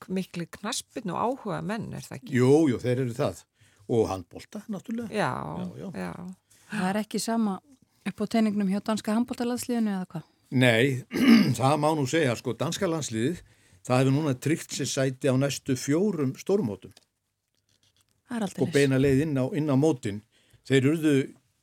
mikil 0.09 0.47
knaspin 0.59 1.13
og 1.15 1.21
áhuga 1.23 1.61
menn, 1.63 1.93
er 1.95 2.03
það 2.07 2.19
ekki? 2.21 2.33
Jú, 2.35 2.53
jú, 2.73 2.81
þeir 2.83 3.05
eru 3.05 3.15
það. 3.17 3.43
Og 3.87 4.09
handbólta, 4.11 4.65
náttúrulega. 4.73 5.13
Já, 5.15 5.31
já, 5.79 5.91
já. 5.95 6.13
Það 6.73 6.89
er 6.91 7.01
ekki 7.05 7.21
sama 7.23 7.61
upp 8.07 8.23
á 8.23 8.25
teiningnum 8.35 8.71
hjá 8.73 8.81
danska 8.83 9.15
handbóltalandsliðinu 9.15 9.93
eða 9.95 10.09
hvað? 10.11 10.25
Nei, 10.51 11.05
það 11.59 11.77
má 11.83 11.89
nú 11.95 12.07
segja, 12.11 12.35
sko, 12.39 12.57
danska 12.59 12.91
landsliðið, 12.91 13.43
það 13.87 14.03
hefur 14.03 14.17
núna 14.17 14.35
tryggt 14.35 14.75
sér 14.75 14.91
sæti 14.91 15.31
á 15.31 15.35
næstu 15.39 15.77
fjórum 15.79 16.35
stórmótum 16.41 16.95
og 18.27 18.71
beina 18.75 18.99
leið 18.99 19.23
inn 19.27 19.39
á, 19.39 19.47
inn 19.55 19.71
á 19.71 19.77
mótin 19.79 20.23
þeir 20.67 20.89
urðu 20.91 21.15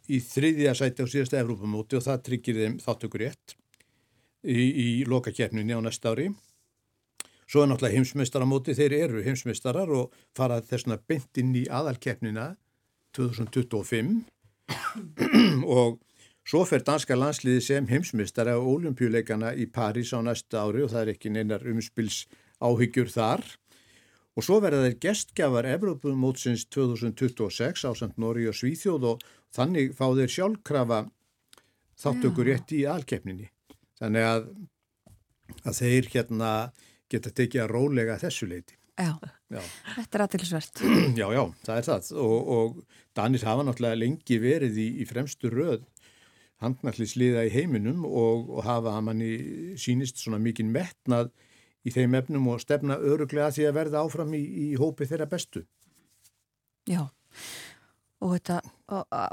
í 0.08 0.20
þriðja 0.24 0.76
sæti 0.80 1.04
á 1.04 1.08
síðasta 1.12 1.42
Evrópamóti 1.42 1.98
og 2.00 2.06
það 2.06 2.24
tryggir 2.28 2.60
þeim 2.62 2.78
þáttökur 2.84 3.26
rétt 3.26 3.56
í, 4.44 4.64
í 4.64 4.88
lokakefninni 5.08 5.76
á 5.76 5.82
næsta 5.84 6.14
ári. 6.14 6.30
Svo 7.48 7.64
er 7.64 7.70
náttúrulega 7.70 8.00
heimsmeistaramóti 8.00 8.76
þeir 8.78 8.96
eru 8.98 9.24
heimsmeistarar 9.26 9.92
og 9.94 10.14
fara 10.36 10.62
þessuna 10.64 10.98
beint 11.08 11.38
inn 11.38 11.52
í 11.56 11.66
aðalkefnina 11.68 12.54
2025 13.14 14.24
og 15.78 16.00
svo 16.48 16.64
fer 16.68 16.84
danska 16.88 17.18
landsliði 17.20 17.62
sem 17.62 17.90
heimsmeistara 17.92 18.56
á 18.58 18.62
olimpíuleikana 18.62 19.54
í 19.60 19.68
París 19.70 20.16
á 20.16 20.20
næsta 20.24 20.64
ári 20.64 20.86
og 20.86 20.94
það 20.96 21.04
er 21.04 21.14
ekki 21.14 21.34
neinar 21.36 21.68
umspils 21.68 22.24
áhyggjur 22.64 23.12
þar. 23.14 23.46
Og 24.34 24.48
svo 24.48 24.58
verða 24.64 24.88
þeir 24.88 25.00
gestgjafar 25.04 25.68
Evrópumótsins 25.76 26.66
2026 26.74 27.86
á 27.86 27.92
samt 27.94 28.18
Nóri 28.18 28.48
og 28.50 28.58
Svíþjóð 28.58 29.10
og 29.12 29.26
þannig 29.54 29.94
fá 29.94 30.08
þeir 30.10 30.32
sjálfkrafa 30.40 31.04
þáttökur 32.02 32.50
rétt 32.50 32.74
í 32.74 32.88
alkeppninni. 32.90 33.53
Þannig 34.04 34.26
að, 34.28 34.48
að 35.64 35.78
þeir 35.80 36.10
hérna 36.12 36.54
geta 37.12 37.32
tekið 37.32 37.64
að 37.64 37.72
rólega 37.72 38.20
þessu 38.20 38.50
leiti. 38.52 38.76
Já, 39.00 39.16
já. 39.50 39.62
þetta 39.96 40.18
er 40.18 40.24
aðtilsvert. 40.28 40.82
Já, 41.22 41.26
já, 41.34 41.42
það 41.66 41.80
er 41.80 41.86
það 41.88 42.10
og, 42.22 42.50
og 42.54 43.00
Danir 43.18 43.46
hafa 43.48 43.64
náttúrulega 43.66 43.98
lengi 43.98 44.38
verið 44.42 44.78
í, 44.78 44.86
í 45.02 45.08
fremstu 45.10 45.50
röð 45.50 45.88
handnallisliða 46.64 47.48
í 47.48 47.52
heiminum 47.54 48.04
og, 48.08 48.52
og 48.54 48.68
hafa 48.68 48.94
að 48.98 49.08
manni 49.08 49.32
sínist 49.82 50.22
svona 50.22 50.40
mikinn 50.42 50.72
metnað 50.74 51.32
í 51.84 51.94
þeim 51.94 52.16
efnum 52.20 52.52
og 52.54 52.62
stefna 52.64 53.00
öruglega 53.02 53.52
því 53.56 53.68
að 53.68 53.78
verða 53.80 54.04
áfram 54.06 54.36
í, 54.38 54.44
í 54.44 54.68
hópi 54.80 55.08
þeirra 55.10 55.28
bestu. 55.32 55.66
Já, 56.90 57.08
og 58.24 58.36
þetta 58.38 58.60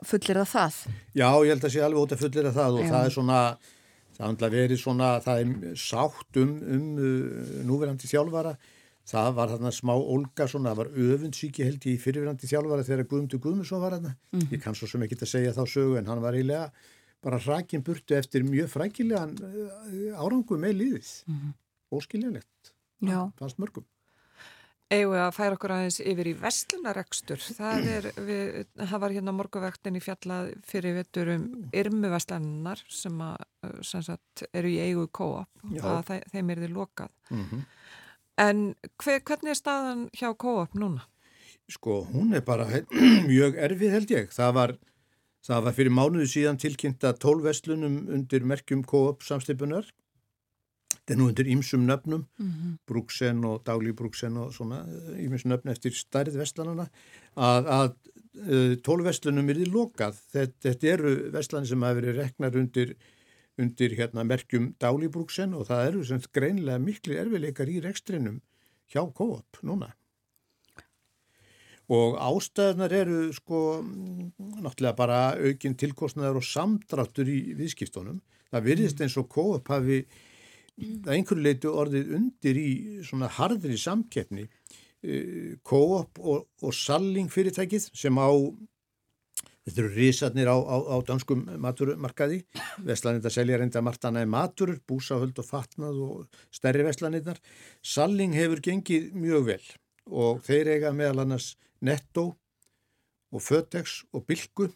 fullir 0.06 0.40
það 0.42 0.50
það? 0.54 0.80
Já, 1.14 1.28
ég 1.28 1.52
held 1.52 1.68
að 1.68 1.74
sé 1.74 1.84
alveg 1.84 2.02
út 2.06 2.16
að 2.16 2.24
fullir 2.24 2.50
það 2.50 2.80
og 2.80 2.84
Já. 2.86 2.90
það 2.94 3.06
er 3.06 3.14
svona, 3.18 3.40
það 4.20 4.46
er 4.48 4.54
verið 4.56 4.82
svona, 4.82 5.14
það 5.24 5.40
er 5.42 5.80
sátt 5.80 6.40
um, 6.42 6.52
um 6.76 6.86
uh, 7.00 7.56
núverandi 7.68 8.10
þjálfara, 8.10 8.54
það 9.10 9.30
var 9.40 9.52
þarna 9.54 9.72
smá 9.74 9.94
olga 9.96 10.46
svona, 10.50 10.74
það 10.74 10.82
var 10.82 10.92
öfundsíki 11.06 11.66
held 11.66 11.88
í 11.90 11.96
fyrirverandi 12.00 12.50
þjálfara 12.50 12.86
þegar 12.86 13.08
Guðmundur 13.10 13.42
Guðmundsson 13.46 13.82
var 13.82 13.96
þarna, 13.96 14.14
mm. 14.16 14.38
-hmm. 14.38 14.52
ég 14.54 14.62
kann 14.64 14.78
svo 14.78 14.90
sem 14.90 15.06
ekki 15.06 15.18
að 15.20 15.32
segja 15.34 15.56
þá 15.56 15.64
sögu 15.66 15.98
en 15.98 16.12
hann 16.12 16.22
var 16.22 16.38
eiginlega 16.38 16.70
bara 17.20 17.40
hrakin 17.40 17.82
burtu 17.84 18.16
eftir 18.16 18.44
mjög 18.46 18.70
frækilegan 18.72 19.34
uh, 19.40 20.20
árangu 20.20 20.56
með 20.60 20.78
líðið. 20.82 21.10
Mm 21.26 21.40
-hmm 21.40 21.58
óskiljanlegt 21.90 22.74
fannst 23.38 23.58
mörgum 23.62 23.86
Egu 24.90 25.12
að 25.14 25.28
færa 25.36 25.54
okkur 25.54 25.72
aðeins 25.74 26.00
yfir 26.02 26.26
í 26.26 26.32
vestlunarekstur, 26.40 27.42
það 27.58 27.84
er, 27.92 28.08
við, 28.28 28.56
það 28.80 29.02
var 29.04 29.14
hérna 29.14 29.34
morguvektin 29.36 29.98
í 29.98 30.02
fjallað 30.02 30.50
fyrir 30.66 30.96
vettur 30.98 31.30
um 31.36 31.46
yrmu 31.82 32.10
vestlunar 32.10 32.82
sem, 32.90 33.22
að, 33.22 33.46
sem 33.86 34.02
sagt, 34.02 34.44
eru 34.50 34.72
í 34.72 34.80
eigu 34.82 35.06
kóap 35.14 35.64
og 35.70 35.88
að 35.92 36.12
þeim 36.32 36.50
er 36.50 36.64
þið 36.64 36.74
lokað. 36.74 37.14
Mm 37.30 37.46
-hmm. 37.46 37.64
En 38.40 38.60
hver, 38.98 39.22
hvernig 39.22 39.52
er 39.52 39.58
staðan 39.58 40.06
hjá 40.16 40.30
kóap 40.34 40.74
núna? 40.74 41.06
Sko, 41.70 42.02
hún 42.10 42.34
er 42.34 42.42
bara 42.42 42.66
mjög 43.30 43.58
erfið 43.62 43.94
held 43.94 44.10
ég. 44.10 44.32
Það 44.34 44.54
var, 44.58 44.78
Það 45.40 45.62
var 45.64 45.76
fyrir 45.76 45.94
mánuðu 45.96 46.26
síðan 46.28 46.58
tilkynnt 46.60 47.04
að 47.08 47.20
tólvestlunum 47.22 47.94
undir 48.12 48.44
merkjum 48.44 48.82
Coop 48.84 49.22
samstipunar, 49.24 49.86
þetta 51.10 51.16
er 51.16 51.24
nú 51.24 51.28
undir 51.32 51.48
ýmsum 51.50 51.86
nöfnum, 51.88 52.26
mm 52.38 52.50
-hmm. 52.50 52.74
Brúksen 52.86 53.44
og 53.44 53.64
Dagli 53.64 53.92
Brúksen 53.92 54.36
og 54.36 54.52
svona 54.54 54.86
ýmsum 55.18 55.50
nöfn 55.50 55.70
eftir 55.70 55.90
stærð 55.90 56.36
vestlanana, 56.38 56.88
að, 57.36 57.66
að 57.66 57.96
uh, 58.38 58.74
tólvestlunum 58.76 59.50
er 59.50 59.56
því 59.56 59.66
lokað. 59.72 60.14
Þetta, 60.32 60.52
þetta 60.62 60.86
eru 60.86 61.32
vestlani 61.32 61.66
sem 61.66 61.82
hafa 61.82 62.00
verið 62.00 62.16
reknar 62.16 62.56
undir, 62.56 62.94
undir 63.58 63.96
hérna, 63.98 64.24
merkjum 64.24 64.74
Dagli 64.78 65.08
Brúksen 65.08 65.54
og 65.54 65.66
það 65.66 65.86
eru 65.88 66.04
sem 66.04 66.20
greinlega 66.32 66.78
miklu 66.78 67.14
erfileikar 67.18 67.68
í 67.68 67.80
rekstrinum 67.80 68.40
hjá 68.86 69.12
Coop 69.12 69.58
núna. 69.62 69.90
Og 71.90 72.14
ástæðunar 72.22 72.92
eru 72.92 73.32
sko 73.32 73.82
náttúrulega 74.62 74.94
bara 74.94 75.34
aukinn 75.34 75.74
tilkostnaðar 75.74 76.36
og 76.38 76.44
samdráttur 76.46 77.26
í 77.26 77.54
viðskiptunum. 77.58 78.22
Það 78.50 78.62
virðist 78.62 79.00
eins 79.00 79.16
og 79.18 79.26
Coop 79.28 79.66
hafi 79.68 80.06
að 80.80 81.14
einhverju 81.16 81.44
leitu 81.44 81.72
orðið 81.72 82.14
undir 82.18 82.58
í 82.60 82.70
svona 83.06 83.30
harðri 83.36 83.78
samkeppni. 83.80 84.46
Eh, 85.00 85.56
Coop 85.64 86.20
og, 86.20 86.48
og 86.62 86.74
Salling 86.76 87.30
fyrirtækið 87.32 87.88
sem 87.96 88.18
á, 88.20 88.28
þetta 89.64 89.82
eru 89.84 89.92
risarnir 89.94 90.50
á, 90.52 90.56
á, 90.60 90.76
á 90.92 90.96
danskum 91.08 91.46
maturmarkaði, 91.62 92.42
Vestlanindar 92.84 93.32
selja 93.32 93.60
reynda 93.60 93.84
martanaði 93.84 94.28
matur, 94.32 94.74
búsahöld 94.88 95.40
og 95.40 95.48
fatnað 95.48 96.02
og 96.04 96.42
stærri 96.52 96.84
Vestlanindar. 96.84 97.40
Salling 97.80 98.36
hefur 98.36 98.60
gengið 98.64 99.12
mjög 99.16 99.48
vel 99.54 99.64
og 100.10 100.42
þeir 100.44 100.74
eiga 100.74 100.92
meðal 100.96 101.24
annars 101.24 101.54
Netto 101.80 102.32
og 103.30 103.42
Fötex 103.44 104.02
og 104.12 104.26
Bilgu 104.28 104.68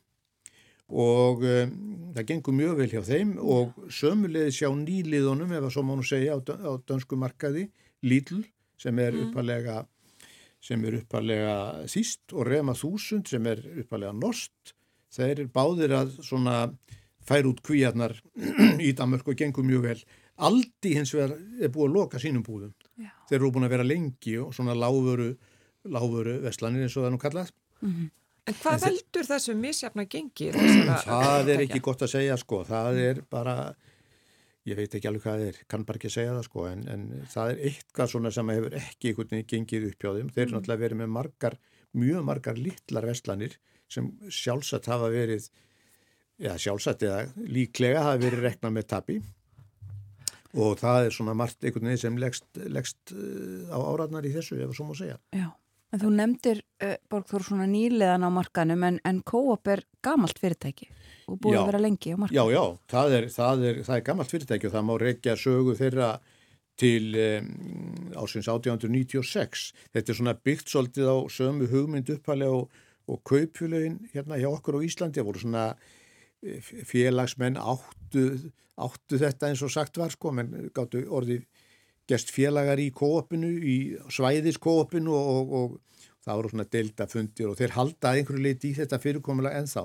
og 0.92 1.44
um, 1.48 1.72
það 2.14 2.26
gengur 2.28 2.56
mjög 2.56 2.76
vel 2.80 2.90
hjá 2.92 3.02
þeim 3.06 3.34
og 3.40 3.76
sömulegði 3.92 4.54
sjá 4.58 4.68
nýliðunum 4.76 5.54
ef 5.56 5.68
að 5.68 5.74
svo 5.76 5.84
mánu 5.86 6.04
segja 6.06 6.36
á, 6.36 6.38
á 6.40 6.72
dansku 6.84 7.18
markaði 7.20 7.68
Lidl 8.04 8.42
sem 8.80 8.98
er 9.00 9.14
mm. 9.14 9.28
uppalega 9.28 9.78
sem 10.64 10.84
er 10.84 10.98
uppalega 11.00 11.54
þýst 11.90 12.34
og 12.36 12.48
Rema 12.48 12.74
1000 12.76 13.24
sem 13.32 13.48
er 13.48 13.64
uppalega 13.84 14.12
norst 14.16 14.74
þeir 15.14 15.46
er 15.46 15.48
báðir 15.54 15.96
að 15.96 16.18
svona 16.24 16.58
fær 17.24 17.48
út 17.48 17.62
kvíarnar 17.64 18.18
í 18.88 18.92
Danmark 18.96 19.28
og 19.28 19.40
gengur 19.40 19.66
mjög 19.66 19.88
vel 19.88 19.98
Aldi 20.44 20.96
hins 20.96 21.12
vegar 21.14 21.36
er 21.62 21.70
búið 21.70 21.88
að 21.88 21.94
loka 21.94 22.20
sínum 22.20 22.42
búðum 22.42 22.72
Já. 22.98 23.12
þeir 23.30 23.38
eru 23.38 23.52
búin 23.54 23.68
að 23.68 23.76
vera 23.76 23.86
lengi 23.86 24.38
og 24.42 24.54
svona 24.56 24.74
láfuru 24.74 25.32
láfuru 25.84 26.38
vestlanir 26.44 26.84
eins 26.84 26.96
og 26.96 27.04
það 27.04 27.14
nú 27.14 27.20
kallað. 27.22 27.50
Mm 27.80 27.92
-hmm. 27.92 28.10
En 28.44 28.56
hvað 28.60 28.74
en 28.76 28.82
veldur 28.84 29.26
þessu 29.28 29.56
misjafna 29.56 30.04
gengi? 30.10 30.50
Það 31.06 31.50
er 31.54 31.64
ekki 31.64 31.80
gott 31.84 32.04
að 32.04 32.12
segja 32.12 32.36
sko, 32.40 32.60
það 32.68 32.98
er 33.00 33.20
bara, 33.32 33.54
ég 34.68 34.76
veit 34.76 34.96
ekki 34.98 35.08
alveg 35.08 35.24
hvað 35.24 35.38
það 35.38 35.52
er, 35.52 35.60
kann 35.72 35.86
bara 35.88 36.00
ekki 36.00 36.12
segja 36.12 36.34
það 36.34 36.48
sko, 36.48 36.66
en, 36.68 36.82
en 36.92 37.06
það 37.32 37.52
er 37.54 37.62
eitthvað 37.70 38.10
svona 38.12 38.32
sem 38.36 38.52
hefur 38.52 38.76
ekki 38.80 39.12
einhvern 39.12 39.32
veginn 39.32 39.48
gengið 39.54 39.86
upp 39.90 40.04
hjá 40.04 40.10
þeim. 40.18 40.32
Þeir 40.34 40.44
eru 40.44 40.50
mm. 40.50 40.58
náttúrulega 40.58 40.84
verið 40.84 41.00
með 41.00 41.14
margar, 41.16 41.56
mjög 42.04 42.26
margar 42.28 42.60
littlar 42.60 43.08
vestlanir 43.08 43.56
sem 43.94 44.12
sjálfsagt 44.28 44.90
hafa 44.92 45.08
verið, 45.14 45.48
já 46.44 46.52
sjálfsagt 46.60 47.06
eða 47.08 47.48
líklega 47.48 48.04
hafa 48.04 48.20
verið 48.26 48.46
reknað 48.50 48.76
með 48.76 48.88
tapi 48.92 49.18
og 50.54 50.78
það 50.78 51.08
er 51.08 51.14
svona 51.14 51.34
margt 51.38 51.64
einhvern 51.64 51.90
veginn 51.90 52.02
sem 52.04 52.18
leggst, 52.20 53.12
eh, 53.16 53.72
á 53.74 53.78
áraðnar 53.78 54.26
í 54.26 54.32
þessu, 54.34 54.60
ef 54.60 54.68
það 54.70 54.76
svo 54.78 54.86
má 54.90 54.96
segja. 54.98 55.18
Já. 55.34 55.48
En 55.94 56.00
þú 56.02 56.10
nefndir, 56.10 56.60
uh, 56.82 56.96
Borgþór, 57.12 57.44
svona 57.46 57.66
nýleðan 57.70 58.26
á 58.26 58.30
markanum 58.34 58.82
en, 58.88 58.96
en 59.06 59.20
Coop 59.22 59.68
er 59.70 59.84
gamalt 60.02 60.40
fyrirtæki 60.42 60.88
og 61.30 61.38
búið 61.38 61.54
já, 61.54 61.60
að 61.60 61.68
vera 61.70 61.82
lengi 61.84 62.14
á 62.14 62.18
markanum. 62.18 62.38
Já, 62.40 62.44
já, 62.50 62.64
það 62.90 63.14
er, 63.18 63.26
það 63.30 63.66
er, 63.68 63.78
það 63.86 63.98
er 63.98 64.06
gamalt 64.08 64.32
fyrirtæki 64.34 64.68
og 64.68 64.74
það 64.74 64.88
má 64.88 64.94
reykja 65.04 65.36
sögu 65.38 65.76
þeirra 65.78 66.08
til 66.82 67.14
um, 67.14 67.52
ásins 68.18 68.50
1896. 68.50 69.68
Þetta 69.94 70.12
er 70.12 70.18
svona 70.18 70.34
byggt 70.34 70.72
svolítið 70.72 71.12
á 71.14 71.16
sömu 71.30 71.70
hugmynd 71.70 72.10
upphælega 72.16 72.58
og, 72.58 72.74
og 73.06 73.22
kaupfjöluðin 73.30 74.00
hérna 74.14 74.40
hjá 74.40 74.50
okkur 74.50 74.80
á 74.82 74.86
Íslandi. 74.86 75.22
Það 75.22 75.28
voru 75.30 75.44
svona 75.44 75.64
eh, 76.42 76.72
félagsmenn 76.90 77.60
áttu, 77.62 78.26
áttu 78.74 79.22
þetta 79.22 79.52
eins 79.52 79.62
og 79.62 79.70
sagt 79.70 80.02
var 80.02 80.10
sko, 80.10 80.34
menn 80.34 80.72
gáttu 80.74 81.06
orðið 81.06 81.46
gest 82.10 82.30
félagar 82.34 82.80
í 82.82 82.90
kóopinu, 82.94 83.48
í 83.48 83.76
svæðiskóopinu 84.12 85.14
og, 85.14 85.28
og, 85.34 85.54
og 85.58 86.24
það 86.24 86.40
voru 86.40 86.52
svona 86.52 86.68
delta 86.76 87.06
fundir 87.10 87.50
og 87.50 87.58
þeir 87.60 87.76
halda 87.78 88.14
einhverju 88.14 88.44
leiti 88.44 88.72
í 88.72 88.78
þetta 88.78 89.00
fyrirkomulega 89.02 89.60
en 89.60 89.70
þá. 89.70 89.82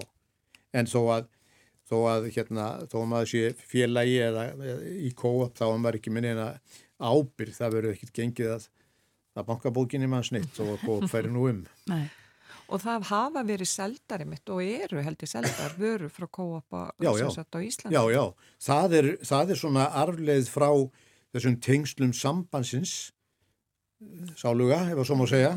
En 0.79 0.89
þó 0.89 0.99
að, 1.15 1.29
þó 1.89 1.97
að 2.11 2.29
hérna, 2.35 2.67
þó 2.91 2.97
að 3.01 3.09
maður 3.13 3.31
sé 3.33 3.71
félagi 3.71 4.19
eða, 4.27 4.45
eða 4.53 4.93
í 5.07 5.11
kóop 5.17 5.57
þá 5.57 5.65
er 5.69 5.81
maður 5.81 5.99
ekki 6.01 6.13
minni 6.15 6.33
en 6.35 6.43
að 6.45 6.77
ábyrð, 6.99 7.57
það 7.57 7.75
verður 7.77 7.97
ekkert 7.97 8.15
gengið 8.19 8.55
að, 8.57 8.69
að 9.39 9.49
bankabókinni 9.49 10.09
mann 10.11 10.25
snitt 10.27 10.63
og 10.63 10.79
kóop 10.83 11.07
færi 11.11 11.31
nú 11.33 11.47
um. 11.49 11.61
Nei. 11.91 12.07
Og 12.69 12.77
það 12.83 13.05
hafa 13.09 13.41
verið 13.47 13.65
seldari 13.71 14.25
mitt 14.29 14.49
og 14.53 14.59
eru 14.61 15.01
heldur 15.01 15.29
seldar 15.29 15.73
vöru 15.79 16.09
frá 16.13 16.27
kóop 16.29 16.75
á 16.75 16.93
Íslandi. 17.01 17.95
Já, 17.95 18.03
já, 18.13 18.23
það 18.61 18.97
er, 18.99 19.07
það 19.25 19.53
er 19.53 19.59
svona 19.63 19.87
arfleið 20.03 20.51
frá 20.53 20.69
þessum 21.35 21.59
tengslum 21.63 22.13
sambansins 22.15 23.11
sáluga, 24.39 24.83
ef 24.89 24.99
að 24.99 25.07
svo 25.09 25.19
má 25.19 25.25
segja. 25.29 25.53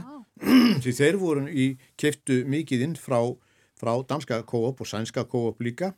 Því 0.83 0.95
þeir 0.99 1.18
voru 1.20 1.47
í 1.49 1.66
keftu 2.01 2.43
mikið 2.49 2.87
inn 2.89 2.95
frá, 2.99 3.20
frá 3.79 3.93
danska 4.09 4.41
kóop 4.49 4.83
og 4.83 4.89
sænska 4.89 5.27
kóop 5.31 5.62
líka. 5.62 5.93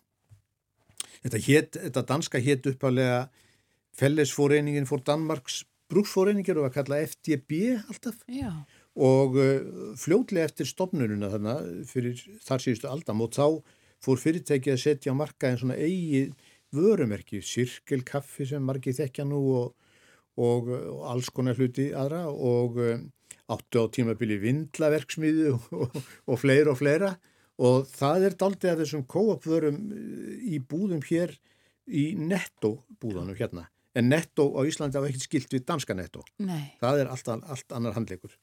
Þetta, 1.25 1.41
hét, 1.47 1.79
þetta 1.87 2.05
danska 2.11 2.41
hétt 2.43 2.67
uppalega 2.69 3.29
fellesforeiningin 3.97 4.89
fór 4.89 5.05
Danmarks 5.07 5.63
brúksforeiningir 5.93 6.59
og 6.59 6.69
að 6.69 6.75
kalla 6.79 7.01
FDB 7.05 7.61
alltaf. 7.79 8.19
Já. 8.29 8.51
og 8.95 9.39
uh, 9.39 9.95
fljótlega 9.99 10.47
eftir 10.47 10.69
stopnununa 10.71 11.31
þarna 11.33 11.55
fyrir 11.89 12.21
þar 12.45 12.63
síðustu 12.63 12.91
aldamót 12.91 13.35
þá 13.35 13.47
fór 14.05 14.21
fyrirtæki 14.21 14.71
að 14.75 14.83
setja 14.85 15.15
marka 15.17 15.51
en 15.51 15.59
svona 15.59 15.79
eigið 15.81 16.35
vörumerki, 16.75 17.41
sirkelkaffi 17.45 18.49
sem 18.51 18.65
margir 18.65 18.97
þekkja 18.97 19.27
nú 19.29 19.41
og, 19.61 19.75
og, 20.41 20.71
og 20.71 21.05
alls 21.13 21.31
konar 21.35 21.59
hluti 21.59 21.91
aðra 21.97 22.27
og 22.31 22.81
um, 22.83 23.07
áttu 23.55 23.85
á 23.85 23.87
tímabili 23.93 24.39
vindlaverksmiðu 24.43 25.55
og, 25.83 25.99
og 26.27 26.41
fleira 26.41 26.75
og 26.75 26.81
fleira. 26.81 27.15
Og 27.65 27.85
það 27.87 28.29
er 28.29 28.39
daldið 28.39 28.73
að 28.73 28.81
þessum 28.83 29.05
kóapvörum 29.07 29.77
eh, 29.95 30.39
í 30.57 30.59
búðum 30.59 31.05
hér 31.07 31.37
í 31.87 32.09
netto 32.19 32.81
búðanum 32.99 33.39
hérna. 33.39 33.69
En 33.95 34.09
netto 34.11 34.49
á 34.59 34.67
Íslandi 34.67 34.99
á 34.99 35.07
ekkert 35.07 35.29
skilt 35.29 35.55
við 35.55 35.69
danska 35.69 35.95
netto. 35.95 36.25
Nei. 36.43 36.75
það 36.81 37.05
er 37.05 37.13
allt, 37.15 37.31
allt 37.31 37.77
annar 37.77 37.95
handleikur 37.95 38.35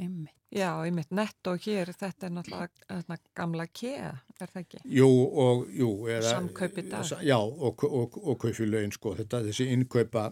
Einmitt. 0.00 0.36
Já, 0.50 0.70
einmitt 0.82 1.12
netto 1.14 1.52
hér, 1.62 1.92
þetta 1.94 2.26
er 2.26 2.32
náttúrulega 2.34 3.18
gamla 3.38 3.66
kea, 3.70 4.08
er 4.40 4.48
það 4.50 4.62
ekki? 4.64 4.80
Jú, 4.96 5.10
og, 5.44 5.66
jú. 5.76 5.90
Samkaupi 6.26 6.86
dag. 6.88 7.12
Já, 7.22 7.36
og, 7.38 7.84
og, 7.86 8.16
og 8.24 8.38
kaupilögin, 8.42 8.94
sko, 8.96 9.12
þetta, 9.20 9.44
þessi 9.46 9.68
innkaupa 9.70 10.30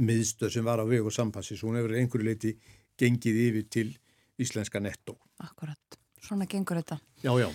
miðstöð 0.00 0.54
sem 0.54 0.64
var 0.64 0.80
á 0.80 0.86
vegu 0.88 1.12
sampassis, 1.12 1.60
hún 1.66 1.76
hefur 1.76 1.98
einhverju 1.98 2.28
leiti 2.30 2.54
gengið 3.00 3.42
yfir 3.48 3.68
til 3.68 3.92
íslenska 4.40 4.80
netto. 4.80 5.18
Akkurat, 5.44 6.00
svona 6.22 6.48
gengur 6.48 6.80
þetta. 6.80 7.00
Já, 7.24 7.34
já. 7.42 7.50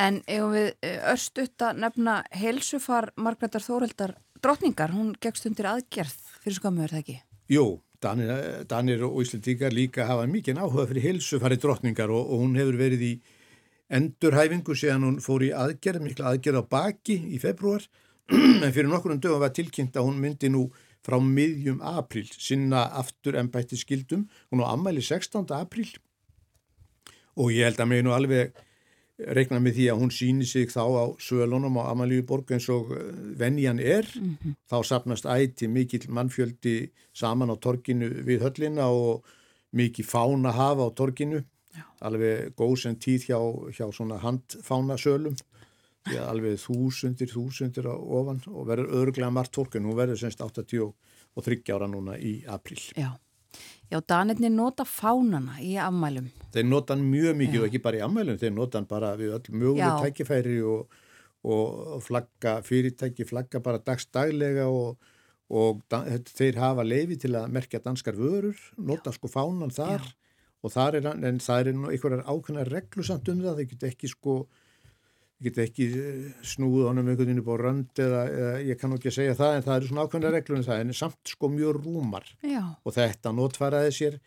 En 0.00 0.22
ef 0.30 0.46
við 0.54 0.68
eh, 0.86 0.98
örstuðt 1.10 1.66
að 1.66 1.82
nefna 1.82 2.20
helsufar 2.38 3.10
Margreðar 3.18 3.64
Þóreldar 3.66 4.14
drotningar, 4.40 4.94
hún 4.94 5.12
gegst 5.20 5.48
undir 5.50 5.68
aðgerð 5.74 6.14
fyrir 6.40 6.60
skamur, 6.60 6.86
er 6.86 6.94
það 6.94 7.02
ekki? 7.02 7.16
Jú, 7.50 7.64
Danir, 8.00 8.30
Danir 8.64 9.02
og 9.04 9.18
Íslandíkar 9.20 9.74
líka 9.76 10.06
hafa 10.08 10.24
mikið 10.30 10.60
áhuga 10.62 10.86
fyrir 10.88 11.04
helsufari 11.10 11.58
drottningar 11.60 12.08
og, 12.08 12.30
og 12.32 12.44
hún 12.46 12.54
hefur 12.56 12.78
verið 12.80 13.02
í 13.04 13.10
endurhæfingu 13.92 14.76
síðan 14.78 15.04
hún 15.04 15.18
fór 15.20 15.44
í 15.44 15.50
aðgerð, 15.52 16.04
mikla 16.06 16.30
aðgerð 16.30 16.62
á 16.62 16.70
baki 16.76 17.18
í 17.34 17.40
februar 17.42 17.84
en 18.64 18.72
fyrir 18.72 18.88
nokkurnu 18.88 19.20
dögum 19.20 19.42
var 19.42 19.52
tilkynnt 19.52 19.98
að 19.98 20.08
hún 20.08 20.22
myndi 20.22 20.48
nú 20.48 20.68
frá 21.04 21.18
miðjum 21.20 21.80
april 21.84 22.28
sinna 22.32 22.86
aftur 23.00 23.36
ennbætti 23.40 23.76
skildum, 23.80 24.26
hún 24.48 24.64
á 24.64 24.72
ammæli 24.72 25.04
16. 25.04 25.44
april 25.56 25.92
og 27.36 27.52
ég 27.52 27.68
held 27.68 27.80
að 27.80 27.90
mig 27.92 28.04
nú 28.04 28.16
alveg 28.16 28.56
reikna 29.36 29.60
með 29.60 29.76
því 29.78 29.86
að 29.92 30.00
hún 30.02 30.12
síni 30.14 30.46
sig 30.48 30.70
þá 30.72 30.82
á 30.86 31.04
Sölunum 31.20 31.78
á 31.80 31.90
Amalíu 31.92 32.24
borg 32.26 32.50
eins 32.54 32.68
og 32.72 32.92
eh, 32.96 33.10
venjan 33.40 33.80
er. 33.80 34.08
Mm 34.16 34.36
-hmm. 34.36 34.56
þá 34.70 34.76
sapnast 34.84 35.26
ætti 35.26 35.68
mikill 35.68 36.08
mannfjöldi 36.08 36.90
saman 37.12 37.50
á 37.52 37.56
torkinu 37.56 38.08
við 38.24 38.42
höllina 38.46 38.88
og 38.88 39.24
mikið 39.72 40.06
fána 40.06 40.52
hafa 40.52 40.88
á 40.88 40.90
torkinu 40.94 41.44
Já. 41.76 41.84
alveg 42.00 42.54
góð 42.56 42.76
sem 42.82 42.96
tíð 42.96 43.20
hjá, 43.28 43.38
hjá 43.76 43.86
svona 43.92 44.18
handfánasölum. 44.18 45.36
Alveg 46.08 46.56
þúsundir, 46.56 47.28
þúsundir 47.28 47.84
á 47.84 47.94
ofan 47.94 48.40
og 48.48 48.66
verður 48.66 48.88
öðruglega 48.88 49.30
margt 49.30 49.52
tork 49.52 49.74
en 49.76 49.84
hún 49.84 49.98
verður 49.98 50.16
semst 50.16 50.40
83 50.40 51.74
ára 51.74 51.86
núna 51.86 52.16
í 52.18 52.40
april 52.48 52.80
Já, 52.96 53.12
Já, 53.90 53.98
Danirni 54.06 54.48
nota 54.54 54.84
fánana 54.86 55.56
í 55.58 55.72
afmælum. 55.82 56.28
Þeir 56.54 56.66
nota 56.68 56.94
hann 56.94 57.08
mjög 57.10 57.38
mikið 57.40 57.56
Já. 57.56 57.62
og 57.62 57.68
ekki 57.68 57.80
bara 57.82 57.98
í 57.98 58.02
afmælum, 58.06 58.36
þeir 58.38 58.52
nota 58.54 58.78
hann 58.78 58.86
bara 58.90 59.10
við 59.18 59.32
öll 59.34 59.56
möguleg 59.62 60.04
tækifæri 60.04 60.58
og, 60.62 61.00
og 61.42 61.96
flagga 62.06 62.60
fyrirtæki, 62.66 63.26
flagga 63.26 63.62
bara 63.64 63.82
dagstaglega 63.82 64.68
og, 64.70 65.10
og 65.50 65.82
þeir 66.30 66.60
hafa 66.62 66.86
leifi 66.86 67.18
til 67.24 67.34
að 67.40 67.50
merkja 67.56 67.82
danskar 67.82 68.18
vörur, 68.18 68.58
nota 68.78 69.10
Já. 69.10 69.18
sko 69.18 69.32
fánan 69.32 69.74
þar 69.74 70.06
Já. 70.06 70.14
og 70.62 70.74
þar 70.76 71.00
er, 71.00 71.10
en 71.16 71.42
það 71.42 71.60
er 71.64 71.72
einhverjar 71.74 72.26
ákveðna 72.30 72.66
reglu 72.70 73.06
samt 73.06 73.32
um 73.32 73.42
það, 73.42 73.58
þeir 73.58 73.70
geta 73.74 73.90
ekki 73.90 74.12
sko 74.14 74.36
ég 75.40 75.48
get 75.48 75.60
ekki 75.64 75.86
eh, 75.96 76.24
snúð 76.44 76.90
honum 76.90 77.08
einhvern 77.08 77.30
veginn 77.30 77.40
upp 77.40 77.48
á 77.48 77.56
rönd 77.60 78.02
eða, 78.04 78.20
eða 78.28 78.52
ég 78.68 78.80
kannu 78.80 78.98
ekki 78.98 79.08
að 79.08 79.16
segja 79.16 79.38
það 79.38 79.56
en 79.56 79.64
það 79.66 79.76
eru 79.78 79.88
svona 79.88 80.04
ákveðna 80.04 80.32
reglunum 80.34 80.66
það 80.66 80.82
en 80.84 80.96
samt 81.00 81.32
sko 81.32 81.50
mjög 81.52 81.80
rúmar. 81.80 82.28
Já. 82.44 82.62
og 82.84 82.96
þetta 82.96 83.32
notfæraði 83.36 83.96
sér 83.96 84.20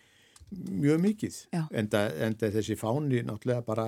mjög 0.53 1.01
mikið. 1.05 1.39
Enda, 1.71 2.03
enda 2.27 2.51
þessi 2.57 2.77
fáni 2.79 3.21
náttúrulega 3.25 3.65
bara 3.67 3.87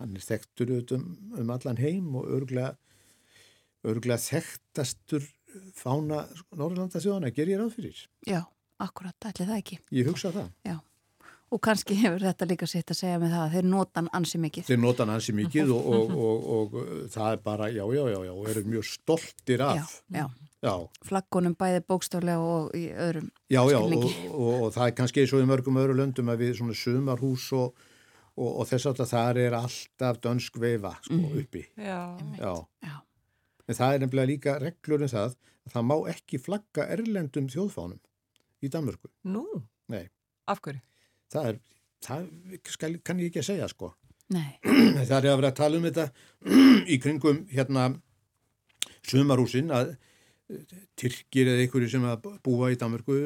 hann 0.00 0.14
er 0.14 0.26
þekktur 0.26 0.74
um, 0.94 1.06
um 1.40 1.54
allan 1.54 1.80
heim 1.80 2.14
og 2.20 2.28
örgulega, 2.38 2.74
örgulega 3.86 4.22
þekktastur 4.22 5.26
fána 5.74 6.26
Norrlanda 6.54 7.00
þjóðana 7.00 7.32
ger 7.34 7.50
ég 7.50 7.62
ráð 7.62 7.78
fyrir. 7.78 8.02
Já, 8.28 8.42
akkurat, 8.82 9.16
allir 9.24 9.48
það 9.48 9.62
ekki. 9.62 9.80
Ég 9.98 10.10
hugsa 10.12 10.34
það. 10.34 10.52
Já 10.68 10.76
Og 11.54 11.60
kannski 11.62 11.94
hefur 12.00 12.24
þetta 12.26 12.48
líka 12.50 12.66
sitt 12.66 12.90
að 12.90 12.98
segja 12.98 13.18
með 13.22 13.36
það 13.36 13.42
að 13.44 13.52
þeir 13.54 13.68
notan 13.70 14.08
ansi 14.18 14.38
mikið. 14.42 14.64
Þeir 14.66 14.80
notan 14.82 15.12
ansi 15.14 15.34
mikið 15.36 15.70
og, 15.76 15.84
og, 15.94 16.14
og, 16.26 16.48
og 16.56 17.04
það 17.12 17.28
er 17.36 17.42
bara, 17.44 17.68
já, 17.70 17.84
já, 17.94 18.02
já, 18.10 18.18
já, 18.26 18.32
og 18.32 18.48
eru 18.50 18.62
mjög 18.72 18.88
stoltir 18.90 19.62
af. 19.62 19.78
Já, 19.78 20.18
já. 20.18 20.26
já. 20.66 20.72
Flaggunum 21.06 21.54
bæði 21.60 21.84
bókstaflega 21.86 22.42
og 22.42 22.74
í 22.74 22.88
öðrum 22.90 23.28
já, 23.46 23.60
skilningi. 23.62 24.10
Já, 24.10 24.24
já, 24.24 24.32
og 24.42 24.66
það 24.74 24.88
er 24.88 24.96
kannski 24.98 25.22
eins 25.22 25.36
og 25.36 25.44
í 25.44 25.50
mörgum 25.52 25.78
öðru 25.84 25.98
löndum 26.00 26.32
að 26.34 26.42
við 26.42 26.56
svona 26.58 26.78
sumarhús 26.82 27.46
og 27.56 28.66
þess 28.72 28.90
að 28.90 29.04
það 29.06 29.42
er 29.44 29.58
alltaf 29.60 30.18
dönsk 30.26 30.58
veifa 30.60 30.96
sko, 30.98 31.20
mhm. 31.20 31.44
uppi. 31.44 31.62
Já. 31.78 32.00
Já. 32.42 32.96
En 33.66 33.78
það 33.78 33.94
er 33.94 34.02
nefnilega 34.02 34.32
líka 34.32 34.58
reglur 34.62 35.06
en 35.06 35.14
það 35.14 35.38
að 35.66 35.78
það 35.78 35.88
má 35.90 35.96
ekki 36.10 36.42
flagga 36.42 36.90
erlendum 36.94 37.48
þjóðfánum 37.54 38.02
í 38.62 38.70
Danmörku. 38.70 39.10
Nú? 39.30 39.46
Nei. 39.94 40.06
Af 40.50 40.62
hverju? 40.62 40.82
Það 41.32 41.48
er, 41.50 41.60
það 42.06 42.26
skal, 42.74 42.92
kann 43.04 43.22
ég 43.22 43.30
ekki 43.30 43.42
að 43.42 43.48
segja 43.50 43.70
sko. 43.72 43.92
Nei. 44.34 44.58
Það 45.06 45.16
er 45.20 45.28
að 45.30 45.38
vera 45.38 45.50
að 45.52 45.58
tala 45.60 45.78
um 45.78 45.84
þetta 45.86 46.06
í 46.92 46.96
kringum 46.98 47.44
hérna 47.52 47.86
sumarhúsin 49.06 49.70
að 49.74 49.92
eh, 49.94 50.78
Tyrkir 50.98 51.52
eða 51.52 51.62
einhverju 51.62 51.90
sem 51.92 52.06
að 52.10 52.26
búa 52.42 52.72
í 52.74 52.78
Danmörku, 52.80 53.18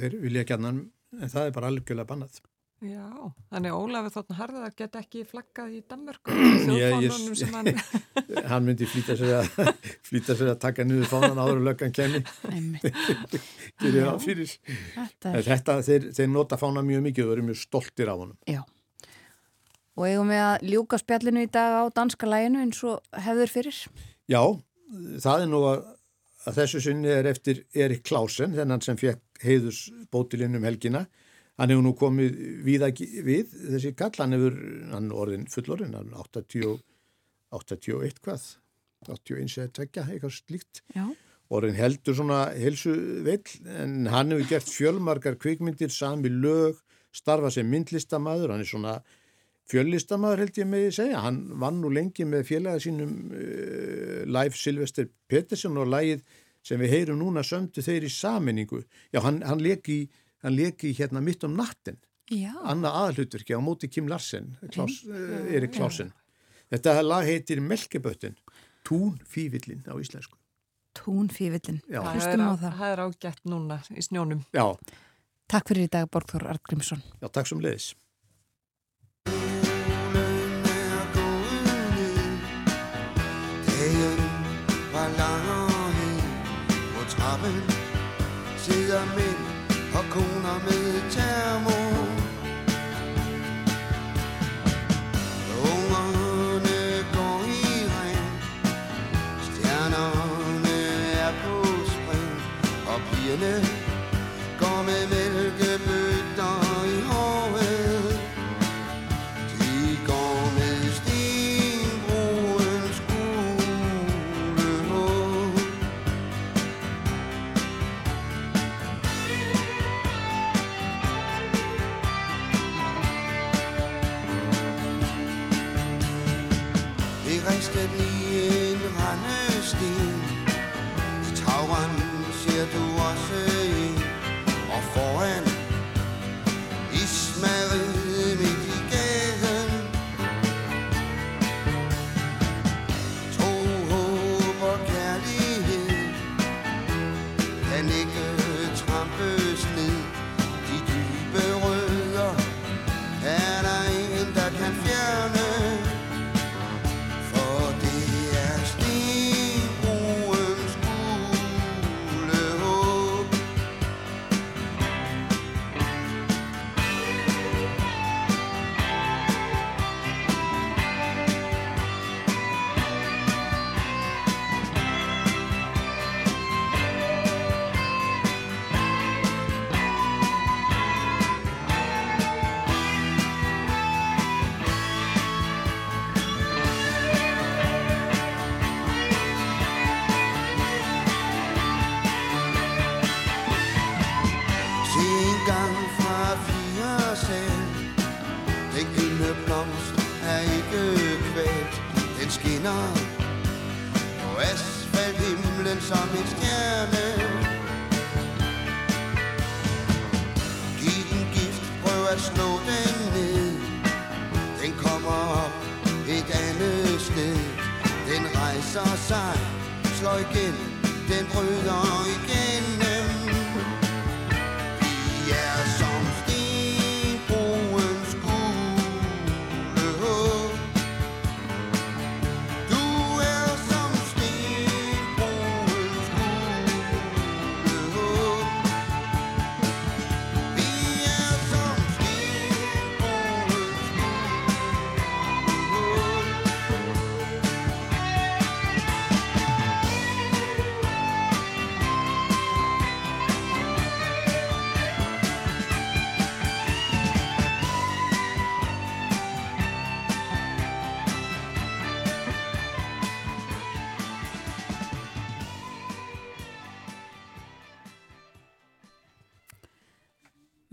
þeir 0.00 0.16
vilja 0.24 0.46
annan 0.56 0.88
en 1.18 1.30
það 1.30 1.46
er 1.46 1.54
bara 1.54 1.70
algjörlega 1.70 2.10
bannað. 2.10 2.40
Já, 2.78 3.32
þannig 3.50 3.74
Ólafur 3.74 4.12
Þóttun 4.14 4.36
Harðar 4.38 4.74
get 4.78 4.94
ekki 5.00 5.24
flaggað 5.26 5.72
í 5.74 5.80
Danmörku 5.90 6.30
þjóðfánunum 6.68 7.34
sem 7.40 7.56
hann 7.56 7.70
hann 8.52 8.68
myndi 8.68 8.86
flýta 8.86 9.16
sér 9.18 9.40
að 9.40 9.74
flýta 10.08 10.36
sér 10.38 10.52
að 10.52 10.60
taka 10.62 10.86
niður 10.86 11.10
fánan 11.10 11.40
áður 11.42 11.58
og 11.58 11.66
löggan 11.66 11.90
fyrir. 14.22 14.54
Þetta, 14.94 15.32
er... 15.32 15.42
þetta 15.48 15.78
þeir, 15.90 16.08
þeir 16.20 16.30
nota 16.30 16.60
fána 16.60 16.86
mjög 16.86 17.04
mikið 17.08 17.26
og 17.26 17.34
eru 17.34 17.48
mjög 17.50 17.60
stoltir 17.64 18.14
af 18.14 18.22
honum. 18.22 18.38
Já. 18.46 18.62
Og 19.98 20.06
eigum 20.06 20.30
við 20.30 20.46
að 20.46 20.66
ljúka 20.70 21.02
spjallinu 21.02 21.46
í 21.48 21.52
dag 21.58 21.82
á 21.82 21.84
danska 21.90 22.30
læginu 22.30 22.62
eins 22.62 22.78
og 22.86 23.02
hefur 23.26 23.50
fyrir? 23.58 23.78
Já, 24.30 24.42
það 25.18 25.48
er 25.48 25.50
nú 25.50 25.66
að, 25.66 25.86
að 26.46 26.62
þessu 26.62 26.86
sinni 26.86 27.10
er 27.10 27.26
eftir 27.34 27.64
Erik 27.74 28.06
Klausen 28.06 28.54
þennan 28.54 28.86
sem 28.86 28.98
fekk 29.00 29.42
heiðus 29.42 29.88
bótilinn 30.14 30.54
um 30.58 30.66
helgina 30.66 31.08
Hann 31.58 31.72
hefur 31.72 31.84
nú 31.84 31.94
komið 31.98 32.36
við, 32.66 32.84
við 33.26 33.54
þessi 33.74 33.94
kall, 33.98 34.14
hann 34.20 34.36
hefur, 34.36 34.58
hann 34.92 35.08
orðin 35.10 35.48
fullorinn, 35.50 35.96
hann 35.98 36.12
er 36.12 36.20
80, 36.22 36.76
81 37.58 38.20
hvað, 38.22 38.44
81 39.08 39.56
eða 39.58 39.72
tvekja, 39.78 40.04
eitthvað 40.06 40.36
slíkt. 40.36 40.82
Já. 40.94 41.08
Orðin 41.48 41.78
heldur 41.78 42.14
svona 42.14 42.42
helsu 42.54 42.94
veill, 43.26 43.56
en 43.80 44.04
hann 44.12 44.34
hefur 44.34 44.52
gert 44.52 44.70
fjölmarkar 44.70 45.38
kvikmyndir, 45.40 45.90
sami 45.90 46.30
lög, 46.30 46.78
starfa 47.14 47.50
sem 47.50 47.66
myndlistamæður, 47.72 48.52
hann 48.54 48.62
er 48.62 48.68
svona 48.68 48.98
fjöllistamæður 49.68 50.44
held 50.44 50.60
ég 50.60 50.68
með 50.68 50.86
að 50.86 50.94
segja. 50.98 51.22
Hann 51.24 51.40
vann 51.60 51.80
nú 51.82 51.90
lengi 51.92 52.26
með 52.28 52.46
félaga 52.48 52.82
sínum 52.82 53.16
uh, 53.32 54.22
live 54.28 54.56
Silvester 54.56 55.08
Pettersson 55.28 55.76
og 55.80 55.90
lægið 55.92 56.22
sem 56.64 56.80
við 56.80 56.94
heyrum 56.94 57.20
núna 57.20 57.44
sömdu 57.46 57.84
þeir 57.84 58.08
í 58.08 58.12
saminningu. 58.12 58.82
Já, 59.14 59.20
hann, 59.24 59.42
hann 59.46 59.62
leki 59.64 60.00
í 60.02 60.08
hann 60.44 60.56
leki 60.56 60.92
hérna 60.98 61.22
mitt 61.24 61.44
um 61.44 61.56
nattin 61.56 61.98
Anna 62.62 62.92
aðalutverki 63.02 63.56
á 63.56 63.60
móti 63.64 63.88
Kim 63.88 64.08
Larsen 64.08 64.56
Klaus, 64.72 65.02
uh, 65.08 65.48
Erik 65.48 65.72
Klausen 65.76 66.12
þetta 66.70 67.00
lag 67.02 67.24
heitir 67.24 67.62
Melkeböttin 67.64 68.36
Túnfívillin 68.88 69.82
á 69.84 69.92
íslensku. 70.00 70.38
Túnfívillin 70.96 71.82
það 71.88 72.84
er 72.88 73.02
ágætt 73.04 73.44
núna 73.44 73.82
í 73.92 74.04
snjónum. 74.04 74.40
Já. 74.56 74.64
Takk 75.48 75.70
fyrir 75.70 75.86
í 75.86 75.92
dag 75.92 76.10
Borgþór 76.12 76.44
Artgrímsson 76.52 77.00
Já, 77.22 77.28
takk 77.32 77.48
sem 77.48 77.62
leiðis 77.64 77.94
var 84.92 85.08
lang 85.16 85.48
og 85.56 85.92
hen 85.96 86.24
på 86.92 87.04
trappen 87.14 87.60
sidder 88.60 89.06
mænd 89.16 89.47
Kona 90.12 90.54
mi 90.64 90.78
temo 91.14 91.77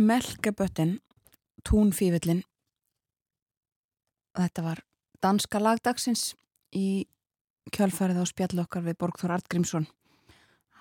Melkeböttin, 0.06 1.00
Túnfífillin 1.66 2.44
Þetta 4.36 4.64
var 4.66 4.84
danska 5.24 5.62
lagdagsins 5.62 6.34
í 6.76 7.08
kjálfarið 7.74 8.22
á 8.22 8.26
spjall 8.30 8.64
okkar 8.66 8.86
við 8.86 9.00
Borgþór 9.02 9.36
Artgrímsson 9.38 9.88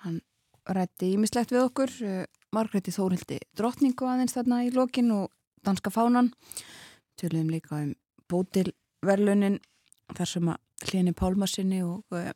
Hann 0.03 0.21
rætti 0.65 1.13
ímislegt 1.15 1.53
við 1.53 1.65
okkur 1.67 1.93
eh, 2.05 2.25
Margréti 2.55 2.93
Þórildi 2.93 3.39
drottningu 3.57 4.07
aðeins 4.07 4.35
þarna 4.37 4.63
í 4.65 4.71
lokin 4.73 5.11
og 5.11 5.31
danska 5.65 5.91
fánan. 5.91 6.31
Töluðum 7.19 7.51
líka 7.51 7.79
um 7.81 7.93
bótilverlunin 8.31 9.59
þar 10.15 10.29
sem 10.29 10.51
að 10.51 10.89
hlini 10.89 11.13
Pálmarsinni 11.17 11.81
og 11.85 12.15
uh, 12.15 12.31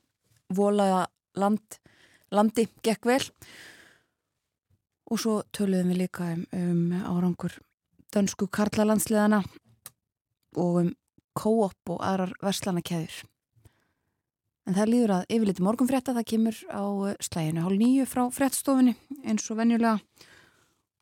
volaða 0.55 1.05
land, 1.37 1.77
landi 2.33 2.65
gekk 2.85 3.07
vel 3.09 3.21
Og 5.09 5.17
svo 5.21 5.39
töluðum 5.55 5.89
við 5.93 6.03
líka 6.03 6.29
um, 6.35 6.45
um 6.53 6.93
árangur 7.01 7.57
dönsku 8.13 8.47
karlalandsliðana 8.53 9.43
og 10.57 10.79
um 10.83 10.93
kóop 11.37 11.93
og 11.93 12.01
aðrar 12.03 12.33
verslanakeður. 12.43 13.23
En 14.69 14.75
það 14.77 14.91
líður 14.91 15.13
að 15.15 15.29
yfirleiti 15.33 15.65
morgunfrétta, 15.65 16.13
það 16.13 16.29
kemur 16.29 16.57
á 16.69 16.83
uh, 16.85 17.13
slæginu 17.25 17.63
hálf 17.65 17.79
nýju 17.79 18.05
frá 18.09 18.23
fréttstofunni 18.33 18.93
eins 19.23 19.47
og 19.49 19.57
venjulega. 19.61 19.97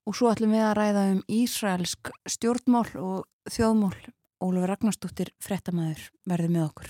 Og 0.08 0.16
svo 0.16 0.32
ætlum 0.32 0.54
við 0.56 0.64
að 0.64 0.78
ræða 0.80 1.04
um 1.12 1.20
Ísraelsk 1.28 2.14
stjórnmál 2.32 2.88
og 3.02 3.26
þjóðmál. 3.52 3.98
Ólfur 4.38 4.70
Ragnarstóttir 4.70 5.34
fréttamaður 5.44 6.08
verði 6.30 6.50
með 6.54 6.68
okkur. 6.70 6.90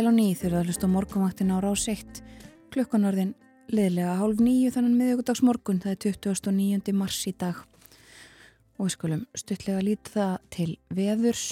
Sæl 0.00 0.08
og 0.08 0.14
nýð 0.16 0.38
þurfa 0.40 0.60
að 0.62 0.68
hlusta 0.70 0.88
morgunvaktin 0.88 1.50
á 1.52 1.60
rás 1.60 1.82
1 1.92 2.20
klukkan 2.72 3.02
orðin 3.04 3.34
liðlega 3.68 4.14
hálf 4.16 4.38
nýju 4.40 4.70
þannig 4.72 4.94
miðugudags 4.96 5.42
morgun 5.44 5.82
það 5.82 5.92
er 5.92 5.98
29. 6.06 6.94
mars 6.96 7.18
í 7.28 7.34
dag. 7.36 7.58
Og 8.78 8.86
við 8.86 8.94
skulum 8.94 9.26
stuttlega 9.36 9.82
lítið 9.84 10.14
það 10.14 10.32
til 10.56 10.68
veðurs. 10.96 11.44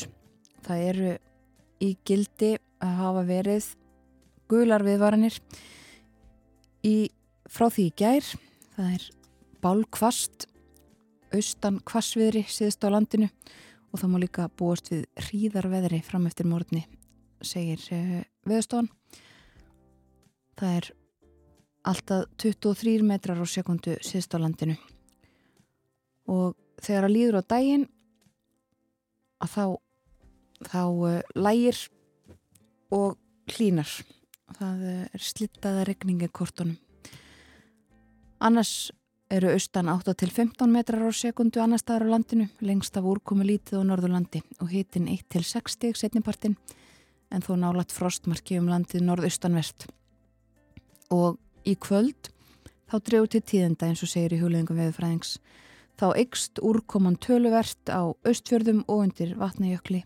Það 0.64 0.84
eru 0.86 1.12
í 1.84 1.90
gildi 2.08 2.50
að 2.80 2.96
hafa 3.02 3.26
verið 3.28 3.68
gular 4.48 4.86
viðvaranir 4.86 5.36
í 6.88 6.96
frá 7.52 7.68
því 7.68 7.88
í 7.90 7.94
gær. 8.00 8.34
Það 8.78 8.94
er 8.94 9.08
bálkvast 9.60 10.48
austan 11.36 11.82
kvassviðri 11.84 12.48
síðust 12.48 12.80
á 12.80 12.96
landinu 12.96 13.28
og 13.92 14.00
það 14.00 14.14
má 14.14 14.22
líka 14.24 14.48
búast 14.48 14.88
við 14.94 15.04
hríðarveðri 15.26 16.00
fram 16.08 16.24
eftir 16.32 16.48
morgunni 16.48 16.86
segir 17.42 17.82
uh, 17.94 18.22
veðstofan 18.48 18.90
það 20.58 20.78
er 20.78 20.88
alltaf 21.88 22.24
23 22.42 23.04
metrar 23.06 23.40
á 23.40 23.46
sekundu 23.48 23.96
síðust 24.04 24.34
á 24.34 24.38
landinu. 24.42 24.76
Og 26.28 26.56
þegar 26.82 27.08
að 27.08 27.14
líður 27.14 27.40
á 27.40 27.42
daginn 27.54 27.86
að 29.38 29.54
þá 29.54 29.64
þá 30.68 30.82
uh, 30.82 31.20
lægir 31.38 31.80
og 32.90 33.16
hlínar 33.54 33.90
það 34.58 34.84
uh, 34.84 35.02
er 35.14 35.24
slittaða 35.30 35.86
regningi 35.88 36.28
kortunum. 36.28 36.76
Annars 38.38 38.90
eru 39.30 39.50
austan 39.52 39.90
8 39.92 40.14
til 40.18 40.30
15 40.32 40.70
metrar 40.72 41.04
á 41.04 41.12
sekundu 41.12 41.60
annar 41.60 41.80
staðar 41.82 42.08
á 42.08 42.12
landinu, 42.14 42.46
lengst 42.64 42.96
af 42.96 43.06
úrkomi 43.06 43.44
lítið 43.44 43.82
á 43.84 43.88
Norðurlandi 43.88 44.42
og 44.62 44.70
hitin 44.72 45.08
1 45.10 45.26
til 45.28 45.44
6 45.44 45.74
stig 45.76 45.98
setnipartin 46.00 46.56
en 47.34 47.44
þó 47.44 47.54
nálat 47.60 47.92
frostmarki 47.92 48.58
um 48.60 48.68
landið 48.70 49.04
norðaustanvert. 49.04 49.86
Og 51.12 51.38
í 51.68 51.74
kvöld 51.76 52.30
þá 52.88 52.96
drefur 53.04 53.30
til 53.32 53.44
tíðenda 53.44 53.88
eins 53.88 54.02
og 54.04 54.12
segir 54.12 54.36
í 54.36 54.40
hugleðingum 54.42 54.80
veðufræðings. 54.80 55.36
Þá 55.98 56.08
ykst 56.22 56.60
úrkoman 56.62 57.18
töluvert 57.20 57.90
á 57.90 58.12
austfjörðum 58.12 58.84
og 58.86 59.06
undir 59.08 59.34
vatnajökli 59.38 60.04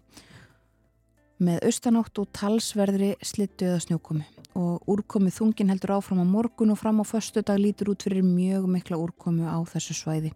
með 1.43 1.65
austanátt 1.67 2.19
og 2.23 2.31
talsverðri 2.37 3.17
slittu 3.25 3.67
eða 3.67 3.81
snjókomi 3.83 4.23
og 4.59 4.85
úrkomið 4.91 5.39
þungin 5.41 5.73
heldur 5.73 5.97
áfram 5.97 6.23
á 6.23 6.27
morgun 6.29 6.71
og 6.75 6.79
fram 6.79 7.01
á 7.03 7.05
förstu 7.09 7.43
dag 7.43 7.59
lítur 7.59 7.91
út 7.93 8.05
fyrir 8.05 8.23
mjög 8.23 8.69
mikla 8.71 9.01
úrkomu 9.01 9.49
á 9.49 9.59
þessu 9.67 9.97
svæði. 9.97 10.33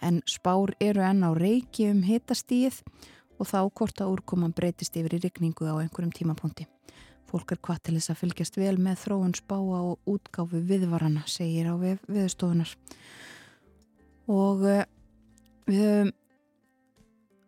En 0.00 0.22
spár 0.26 0.74
eru 0.80 1.02
enn 1.02 1.26
á 1.26 1.30
reiki 1.34 1.88
um 1.90 2.02
hitastíð 2.06 2.82
og 2.82 3.11
þá 3.48 3.58
hvort 3.68 4.02
að 4.02 4.14
úrkoman 4.16 4.54
breytist 4.56 4.96
yfir 4.98 5.16
í 5.16 5.22
rigningu 5.22 5.68
á 5.68 5.76
einhverjum 5.80 6.14
tímapunkti. 6.14 6.66
Fólk 7.30 7.54
er 7.54 7.60
hvað 7.64 7.78
til 7.86 7.94
þess 7.96 8.12
að 8.12 8.20
fylgjast 8.20 8.58
vel 8.60 8.74
með 8.82 8.98
þróun 9.06 9.36
spáa 9.36 9.78
og 9.92 10.10
útgáfi 10.10 10.60
viðvarana, 10.68 11.22
segir 11.30 11.70
á 11.72 11.74
við, 11.80 12.02
viðstofunar. 12.12 12.74
Og 14.28 14.66
uh, 14.68 14.82
við 15.68 15.86
höfum 15.86 16.12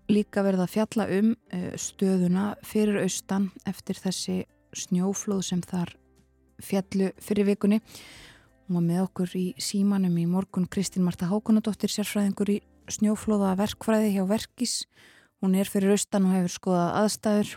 líka 0.09 0.45
verið 0.45 0.65
að 0.65 0.73
fjalla 0.73 1.09
um 1.19 1.31
uh, 1.35 1.71
stöðuna 1.81 2.47
fyrir 2.65 3.03
austan 3.05 3.51
eftir 3.69 4.01
þessi 4.01 4.39
snjóflóð 4.75 5.45
sem 5.51 5.63
þar 5.65 5.95
fjallu 6.65 7.11
fyrir 7.23 7.49
vikunni. 7.53 7.81
Var 8.73 8.85
með 8.85 9.03
okkur 9.05 9.35
í 9.37 9.47
símanum 9.61 10.17
í 10.17 10.25
morgun 10.29 10.69
Kristín 10.73 11.05
Marta 11.05 11.29
Hákonadóttir, 11.29 11.93
sérfræðingur 11.93 12.55
í 12.55 12.63
snjóflóða 12.89 13.53
verkfræði 13.61 14.15
hjá 14.17 14.25
Verkis. 14.29 14.85
Hún 15.45 15.59
er 15.61 15.69
fyrir 15.69 15.93
austan 15.93 16.25
og 16.25 16.33
hefur 16.33 16.53
skoðað 16.55 16.95
aðstæður 17.03 17.49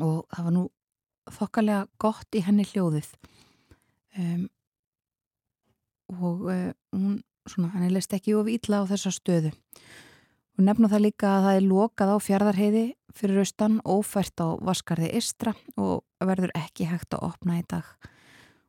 og 0.00 0.20
það 0.32 0.46
var 0.46 0.54
nú 0.54 0.62
þokkalega 1.36 1.80
gott 2.00 2.38
í 2.38 2.40
henni 2.46 2.64
hljóðið. 2.64 3.10
Um, 4.16 4.46
og 6.16 6.46
uh, 6.48 6.70
hún, 6.96 7.18
svona, 7.44 7.74
henni 7.74 7.90
leist 7.92 8.16
ekki 8.16 8.32
of 8.38 8.48
ítla 8.48 8.80
á 8.80 8.88
þessa 8.88 9.12
stöðu. 9.12 9.52
Hún 10.56 10.70
nefnum 10.70 10.88
það 10.88 11.04
líka 11.04 11.34
að 11.34 11.44
það 11.50 11.58
er 11.58 11.66
lokað 11.68 12.14
á 12.14 12.16
fjardarheiði 12.24 12.86
fyrir 13.16 13.42
austan, 13.44 13.76
ófært 13.84 14.40
á 14.40 14.48
Vaskarði 14.64 15.12
Istra 15.20 15.52
og 15.76 16.00
verður 16.24 16.54
ekki 16.56 16.88
hægt 16.88 17.12
að 17.12 17.28
opna 17.28 17.60
í 17.60 17.66
dag. 17.68 17.92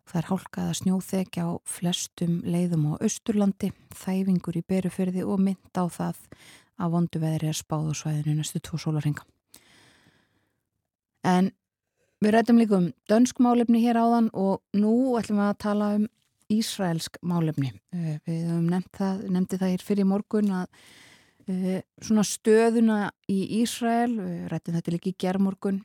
Það 0.03 0.19
er 0.19 0.27
hálkað 0.27 0.67
að 0.67 0.77
snjóþekja 0.81 1.43
á 1.47 1.51
flestum 1.63 2.39
leiðum 2.43 2.89
á 2.91 2.93
Östurlandi, 3.07 3.71
þæfingur 3.95 4.59
í 4.59 4.63
berufyrði 4.67 5.23
og 5.23 5.39
mynd 5.39 5.79
á 5.79 5.87
það 5.87 6.19
að 6.79 6.93
vondu 6.95 7.21
veðri 7.21 7.51
er 7.51 7.57
spáð 7.57 7.91
á 7.91 7.93
svæðinu 7.97 8.37
næstu 8.39 8.61
tvo 8.63 8.79
sólarhinga. 8.81 9.25
En 11.27 11.51
við 12.21 12.35
rættum 12.35 12.61
líka 12.61 12.77
um 12.79 12.89
dönsk 13.09 13.41
málefni 13.43 13.81
hér 13.83 13.99
áðan 14.01 14.31
og 14.33 14.61
nú 14.77 15.17
ætlum 15.19 15.41
við 15.41 15.49
að 15.49 15.61
tala 15.65 15.93
um 15.99 16.09
Ísraelsk 16.51 17.17
málefni. 17.23 17.71
Eh, 17.95 18.17
við 18.27 18.41
höfum 18.49 18.67
nefnt 18.71 19.55
það, 19.55 19.69
hér 19.71 19.85
fyrir 19.85 20.07
morgun 20.09 20.51
að 20.51 20.67
uh, 21.47 21.79
svona 22.01 22.25
stöðuna 22.27 22.97
í 23.31 23.61
Ísrael, 23.61 24.11
við 24.17 24.49
rættum 24.51 24.75
þetta 24.75 24.95
líka 24.95 25.11
í 25.11 25.19
gerðmorgun 25.23 25.81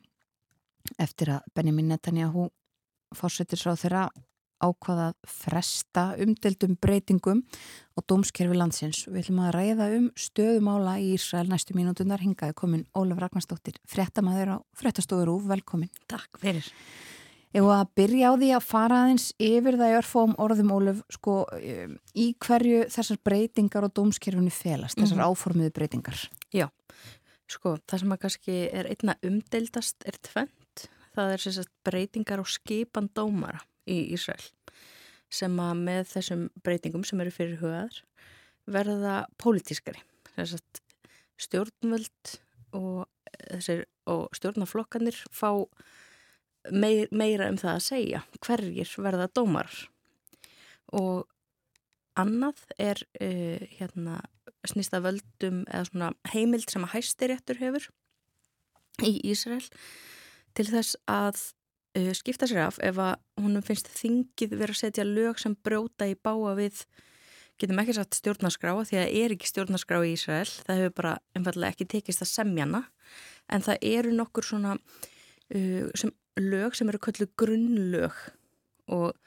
eftir 0.99 1.31
að 1.37 1.47
Benjamin 1.55 1.91
Netanyahu 1.91 2.49
fórsetir 3.15 3.59
sá 3.59 3.73
þeirra 3.79 4.07
ákvaða 4.63 5.11
fresta 5.27 6.11
umdeldum 6.21 6.77
breytingum 6.81 7.43
á 7.97 7.99
dómskerfi 8.09 8.57
landsins. 8.57 9.03
Við 9.09 9.25
ætlum 9.25 9.43
að 9.45 9.53
ræða 9.55 9.89
um 9.97 10.07
stöðumála 10.17 10.97
í 11.01 11.11
Ísrael 11.17 11.47
næstu 11.49 11.77
mínútunar 11.77 12.23
hingaði 12.23 12.55
komin 12.57 12.87
Ólaf 12.97 13.21
Ragnarsdóttir, 13.21 13.77
frettamæður 13.89 14.57
á 14.57 14.57
frettastofur 14.77 15.35
úr, 15.35 15.45
velkomin. 15.51 15.91
Takk 16.09 16.41
fyrir. 16.41 16.65
Ef 17.55 17.63
að 17.71 17.93
byrja 17.97 18.33
á 18.33 18.33
því 18.37 18.49
að 18.57 18.65
fara 18.67 18.97
aðeins 19.03 19.29
yfir 19.41 19.77
það 19.79 19.93
í 19.93 19.97
örfóm 20.01 20.33
orðum 20.41 20.73
Ólaf, 20.75 20.99
sko, 21.13 21.37
í 22.13 22.27
hverju 22.43 22.83
þessar 22.93 23.21
breytingar 23.23 23.87
á 23.87 23.89
dómskerfinu 23.89 24.51
felast, 24.53 24.97
þessar 24.97 25.17
mm 25.17 25.23
-hmm. 25.23 25.31
áformiðu 25.31 25.73
breytingar? 25.73 26.27
Já, 26.53 26.67
sko, 27.47 27.77
það 27.87 27.99
sem 27.99 28.13
að 28.13 28.21
kannski 28.25 28.59
er 28.73 28.91
einna 28.91 29.15
umdeildast 29.23 30.03
er 30.05 30.19
tvent, 30.21 30.89
það 31.15 31.33
er 31.33 31.65
breytingar 31.87 32.43
á 32.43 32.45
skipan 32.45 33.09
dómara 33.15 33.63
í 33.87 33.99
Ísrael 34.15 34.43
sem 35.33 35.57
að 35.59 35.81
með 35.83 36.03
þessum 36.13 36.43
breytingum 36.63 37.03
sem 37.07 37.19
eru 37.23 37.33
fyrir 37.35 37.59
hugaðar 37.59 38.01
verða 38.67 39.15
pólitískari, 39.39 39.99
stjórnvöld 41.39 42.33
og, 42.75 43.07
og 44.07 44.23
stjórnaflokkanir 44.35 45.19
fá 45.31 45.51
meir, 46.71 47.07
meira 47.11 47.49
um 47.51 47.59
það 47.59 47.73
að 47.73 47.85
segja 47.85 48.23
hverjir 48.43 48.93
verða 49.03 49.29
dómar 49.35 49.71
og 50.95 51.27
annað 52.17 52.63
er 52.79 53.03
uh, 53.21 53.61
hérna 53.77 54.21
snýsta 54.67 54.99
völdum 55.03 55.63
eða 55.71 56.11
heimild 56.33 56.67
sem 56.71 56.83
að 56.83 56.97
hæstiréttur 56.97 57.61
hefur 57.61 57.87
í 59.05 59.19
Ísrael 59.29 59.65
til 60.57 60.67
þess 60.71 60.97
að 61.11 61.43
uh, 61.97 62.13
skipta 62.17 62.49
sér 62.49 62.67
af 62.67 62.79
ef 62.83 63.01
að 63.01 63.17
húnum 63.41 63.65
finnst 63.65 63.89
þingið 63.97 64.55
verið 64.55 64.75
að 64.75 64.81
setja 64.83 65.07
lög 65.07 65.41
sem 65.41 65.57
bróta 65.65 66.07
í 66.09 66.15
báa 66.15 66.55
við 66.57 66.83
getum 67.57 67.81
ekki 67.81 67.97
satt 67.97 68.17
stjórnarskrá 68.17 68.75
því 68.85 68.99
að 69.01 69.13
er 69.21 69.33
ekki 69.33 69.49
stjórnarskrá 69.49 70.01
í 70.05 70.13
Ísrael 70.13 70.49
það 70.49 70.81
hefur 70.81 70.95
bara 71.01 71.13
einfallega 71.37 71.73
ekki 71.73 71.89
tekist 71.95 72.23
að 72.25 72.33
semjana 72.33 72.83
en 73.49 73.65
það 73.65 73.85
eru 73.89 74.13
nokkur 74.15 74.45
svona 74.45 74.75
uh, 74.77 75.85
sem 75.97 76.13
lög 76.37 76.77
sem 76.77 76.89
eru 76.91 77.01
kölluð 77.01 77.33
grunnlög 77.39 78.19
og 78.93 79.17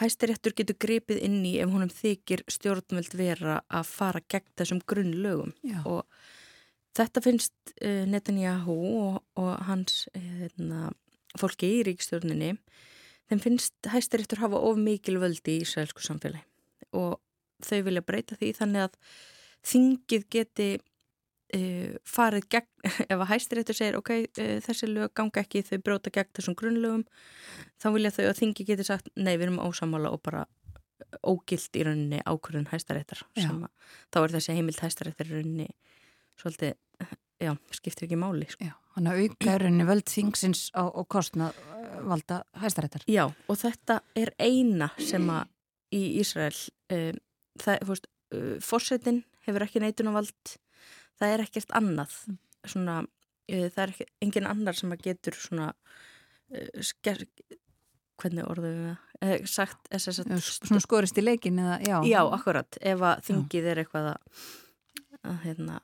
hæstiréttur 0.00 0.56
getur 0.56 0.76
grepið 0.82 1.22
inn 1.24 1.38
í 1.46 1.56
ef 1.62 1.70
húnum 1.72 1.92
þykir 1.92 2.42
stjórnveld 2.50 3.14
vera 3.16 3.60
að 3.72 3.86
fara 3.88 4.22
gegn 4.28 4.50
þessum 4.58 4.82
grunnlögum 4.88 5.54
Já. 5.64 5.80
og 5.86 6.04
þetta 6.98 7.22
finnst 7.24 7.76
uh, 7.78 8.04
Netanyahu 8.10 8.76
og, 9.06 9.20
og 9.38 9.52
hans 9.68 10.04
uh, 10.16 10.90
fólki 11.40 11.70
í 11.78 11.84
ríkstjórninni 11.86 12.56
þeim 13.30 13.42
finnst 13.42 13.90
hæstiréttur 13.90 14.42
hafa 14.42 14.60
of 14.68 14.80
mikil 14.80 15.18
völdi 15.22 15.56
í 15.56 15.62
Ísraelsku 15.64 16.04
samfélagi. 16.04 16.44
Og 16.96 17.16
þau 17.64 17.80
vilja 17.86 18.04
breyta 18.06 18.38
því 18.38 18.52
þannig 18.60 18.86
að 18.88 19.00
þingið 19.72 20.28
geti 20.36 20.70
Uh, 21.54 21.94
farið 22.02 22.48
gegn, 22.50 22.66
ef 23.06 23.20
að 23.20 23.28
hæstiréttur 23.30 23.76
segir 23.78 23.94
ok, 23.94 24.08
uh, 24.26 24.56
þessi 24.64 24.88
lög 24.90 25.12
ganga 25.14 25.44
ekki 25.44 25.60
þau 25.62 25.76
bróta 25.78 26.10
gegn 26.10 26.32
þessum 26.34 26.56
grunnlögum 26.58 27.04
þá 27.78 27.86
vilja 27.94 28.10
þau 28.16 28.24
að 28.24 28.40
þingi 28.40 28.66
geti 28.66 28.86
sagt 28.88 29.12
nei, 29.14 29.36
við 29.36 29.44
erum 29.46 29.60
ósamála 29.62 30.10
og 30.10 30.24
bara 30.26 30.42
ógilt 31.22 31.78
í 31.78 31.84
rauninni 31.86 32.18
ákvörðun 32.26 32.66
hæstaréttar 32.72 33.22
þá 33.38 34.18
er 34.24 34.34
þessi 34.34 34.56
heimilt 34.58 34.82
hæstaréttar 34.82 35.30
í 35.30 35.36
rauninni 35.36 35.68
svolítið, 36.42 36.74
já, 37.38 37.52
skiptir 37.78 38.08
ekki 38.08 38.18
máli 38.20 38.50
sko. 38.50 38.66
Já, 38.66 38.74
hann 38.96 39.10
að 39.12 39.22
auka 39.24 39.54
í 39.54 39.60
rauninni 39.62 39.86
völd 39.88 40.10
þingsins 40.10 40.66
á, 40.72 40.88
á 40.88 41.02
kostna 41.08 41.52
uh, 41.52 41.96
valda 42.08 42.42
hæstaréttar. 42.60 43.06
Já, 43.10 43.28
og 43.28 43.60
þetta 43.60 44.00
er 44.18 44.34
eina 44.40 44.90
sem 44.98 45.26
að 45.30 45.52
í 45.94 46.02
Ísrael 46.20 46.56
það, 46.90 47.82
þú 47.82 47.90
veist, 47.92 48.08
fórsetin 48.66 49.20
hefur 49.46 49.62
ekki 49.62 49.80
neitunavald 49.80 50.56
það 51.20 51.34
er 51.34 51.44
ekkert 51.46 51.76
annað. 51.76 52.16
Mm. 52.26 52.42
svona, 52.66 52.96
uh, 53.04 53.68
það 53.70 53.82
er 53.84 53.92
ekki, 53.92 54.08
engin 54.26 54.50
annar 54.50 54.74
sem 54.78 54.90
að 54.90 55.04
getur 55.06 55.36
svona 55.38 55.68
uh, 55.70 56.80
sker, 56.82 57.22
hvernig 58.18 58.48
orðum 58.50 58.72
við 58.72 58.88
það? 58.88 59.02
Uh, 59.16 59.36
sagt 59.48 59.92
sagt, 60.02 60.32
svona 60.50 60.82
skorist 60.82 61.20
í 61.20 61.24
leikin 61.24 61.60
eða, 61.62 61.78
já. 61.86 61.96
já, 62.08 62.20
akkurat, 62.26 62.78
ef 62.82 63.04
að 63.06 63.22
þingið 63.28 63.70
er 63.70 63.82
eitthvað 63.84 64.10
að, 64.16 64.42
að 65.22 65.38
hérna, 65.44 65.78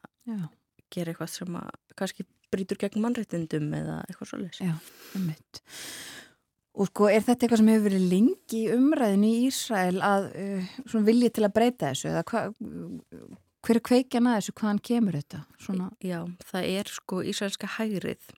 gera 0.93 1.15
eitthvað 1.15 1.33
sem 1.37 1.61
að 1.61 1.71
kannski 1.97 2.27
brítur 2.53 2.81
gegn 2.81 3.03
mannréttindum 3.05 3.71
eða 3.79 4.01
eitthvað 4.07 4.33
svolítið 4.33 4.67
Já, 4.69 4.75
um 5.19 5.31
mitt 5.31 5.63
Og 6.73 6.89
sko, 6.89 7.05
er 7.13 7.21
þetta 7.21 7.45
eitthvað 7.45 7.61
sem 7.61 7.69
hefur 7.69 7.85
verið 7.85 8.05
lengi 8.09 8.61
umræðin 8.73 9.25
í 9.29 9.33
Ísrael 9.45 9.99
að 10.01 10.29
uh, 10.41 11.03
vilja 11.05 11.29
til 11.37 11.45
að 11.45 11.55
breyta 11.59 11.91
þessu 11.91 12.09
eða 12.09 12.23
hvað 12.31 12.55
Hver 13.63 13.79
er 13.79 13.85
kveikjan 13.87 14.27
að 14.27 14.39
þessu? 14.41 14.53
Hvaðan 14.59 14.81
kemur 14.89 15.17
þetta? 15.21 15.41
Svona... 15.63 15.85
Já, 16.03 16.19
það 16.49 16.65
er 16.73 16.89
sko 16.91 17.21
Ísraelska 17.31 17.69
hægrið. 17.77 18.33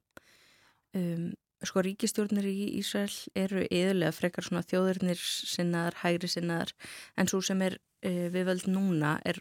Um, 0.99 1.31
sko 1.65 1.81
ríkistjórnir 1.87 2.45
í 2.51 2.67
Ísrael 2.83 3.15
eru 3.41 3.63
yðurlega 3.65 4.13
frekar 4.13 4.45
svona 4.45 4.67
þjóðurnir 4.69 5.23
sinnaðar, 5.23 5.97
hægri 6.03 6.29
sinnaðar 6.29 6.75
en 7.17 7.31
svo 7.31 7.41
sem 7.47 7.63
er 7.65 7.79
uh, 7.79 8.27
við 8.35 8.51
völd 8.51 8.69
núna 8.69 9.15
er 9.25 9.41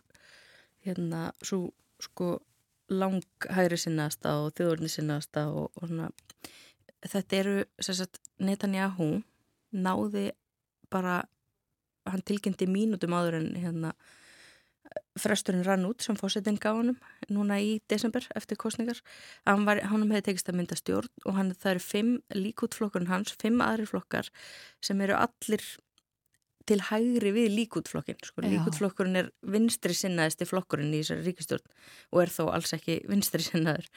hérna 0.88 1.26
svo 1.44 1.66
sko 2.04 2.38
lang 3.00 3.48
hægri 3.50 3.80
sinnaðasta 3.80 4.38
og 4.42 4.54
þjóðurnir 4.58 4.94
sinnaðasta 4.94 5.48
og, 5.52 5.70
og 5.76 5.90
svona 5.90 6.10
þetta 7.04 7.40
eru 7.40 7.56
sagt, 7.84 8.20
Netanyahu 8.40 9.24
náði 9.74 10.32
bara 10.94 11.24
hann 12.10 12.26
tilkynnti 12.26 12.68
mínutum 12.70 13.16
áður 13.16 13.40
en 13.40 13.54
hérna 13.58 13.94
fresturinn 15.18 15.66
rann 15.66 15.86
út 15.88 16.04
sem 16.06 16.18
fósettin 16.18 16.60
gaf 16.62 16.80
hann 16.80 16.98
núna 17.34 17.60
í 17.62 17.78
desember 17.90 18.26
eftir 18.38 18.60
kostningar 18.62 19.00
hann, 19.48 19.66
var, 19.68 19.82
hann 19.90 20.06
hefði 20.10 20.26
tekist 20.30 20.50
að 20.52 20.60
mynda 20.60 20.78
stjórn 20.78 21.10
og 21.26 21.38
hann, 21.38 21.54
það 21.54 21.72
eru 21.76 21.84
fimm 21.86 22.14
líkútflokkurinn 22.36 23.12
hans 23.12 23.36
fimm 23.42 23.62
aðri 23.66 23.88
flokkar 23.90 24.30
sem 24.84 25.02
eru 25.06 25.18
allir 25.18 25.66
til 26.70 26.80
hægri 26.88 27.34
við 27.36 27.50
líkútflokkin 27.58 28.20
sko, 28.24 28.44
líkútflokkurinn 28.46 29.20
er 29.20 29.32
vinstri 29.56 29.96
sinnaðist 29.98 30.44
í 30.44 30.48
flokkurinn 30.50 30.94
í 30.94 31.02
þessari 31.02 31.26
ríkistjórn 31.28 31.66
og 32.14 32.22
er 32.24 32.34
þó 32.34 32.44
alls 32.54 32.76
ekki 32.78 33.02
vinstri 33.10 33.44
sinnaður. 33.44 33.90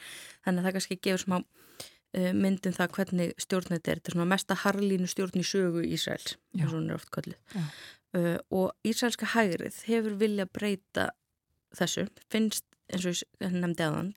Þannig 0.45 0.61
að 0.61 0.67
það 0.67 0.77
kannski 0.77 0.99
gefur 1.07 1.23
smá 1.23 1.37
uh, 1.37 2.31
myndin 2.33 2.73
um 2.73 2.77
það 2.79 2.95
hvernig 2.97 3.35
stjórn 3.41 3.75
þetta 3.75 3.91
er 3.91 4.01
þetta 4.01 4.11
er 4.11 4.17
svona 4.17 4.31
mesta 4.33 4.59
harlínu 4.63 5.11
stjórn 5.11 5.43
í 5.43 5.45
sögu 5.47 5.85
Ísraels 5.87 6.35
eins 6.57 6.67
og 6.67 6.75
hún 6.75 6.89
er 6.91 6.99
oft 6.99 7.11
kallið 7.15 7.61
uh, 7.61 8.35
og 8.51 8.73
Ísraelska 8.87 9.31
hægrið 9.35 9.83
hefur 9.87 10.17
vilja 10.19 10.47
breyta 10.49 11.11
þessu. 11.77 12.07
Finnst 12.31 12.65
eins 12.91 13.07
og 13.07 13.17
ég 13.43 13.55
nefndi 13.55 13.85
aðan 13.85 14.13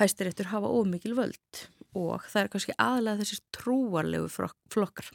hæstiréttur 0.00 0.50
hafa 0.52 0.70
ómikil 0.70 1.14
völd 1.16 1.66
og 1.96 2.26
það 2.28 2.42
er 2.42 2.50
kannski 2.52 2.74
aðlega 2.82 3.22
þessi 3.22 3.38
trúarlegu 3.56 4.28
flokkar 4.32 5.08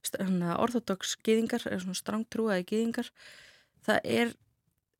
orðodox 0.00 1.16
gýðingar 1.24 1.66
eða 1.68 1.82
svona 1.84 1.98
strangtrúaði 1.98 2.66
gýðingar 2.70 3.10
það 3.86 4.00
er 4.04 4.34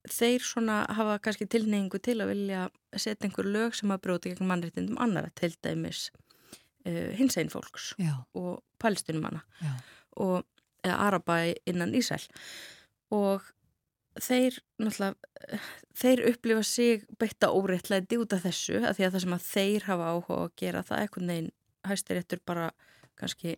þeir 0.09 0.44
svona 0.44 0.81
hafa 0.97 1.18
kannski 1.24 1.47
tilneyingu 1.51 2.01
til 2.01 2.18
að 2.22 2.32
vilja 2.32 2.66
setja 2.97 3.28
einhver 3.28 3.48
lög 3.48 3.77
sem 3.77 3.93
að 3.93 4.02
bróti 4.06 4.32
gegn 4.32 4.48
mannréttindum 4.48 5.01
annara 5.02 5.32
til 5.36 5.52
dæmis 5.64 6.09
uh, 6.86 7.10
hins 7.16 7.36
einn 7.40 7.52
fólks 7.52 7.93
Já. 8.01 8.24
og 8.35 8.62
palestinumanna 8.81 9.44
og 10.16 10.44
Araba 10.85 11.43
innan 11.68 11.93
Ísæl 11.94 12.22
og 13.12 13.44
þeir 14.20 14.56
náttúrulega 14.81 15.60
þeir 16.01 16.22
upplifa 16.31 16.62
sig 16.66 17.05
beitta 17.20 17.51
óreittlega 17.52 18.18
út 18.20 18.32
af 18.35 18.44
þessu 18.47 18.81
að 18.81 18.97
því 18.97 19.06
að 19.06 19.12
það 19.12 19.24
sem 19.24 19.36
að 19.36 19.48
þeir 19.48 19.86
hafa 19.89 20.12
áhuga 20.14 20.39
að 20.44 20.55
gera 20.62 20.82
það 20.86 21.02
eitthvað 21.05 21.27
neginn 21.28 21.52
hæstir 21.86 22.18
réttur 22.18 22.40
bara 22.47 22.70
kannski 23.20 23.56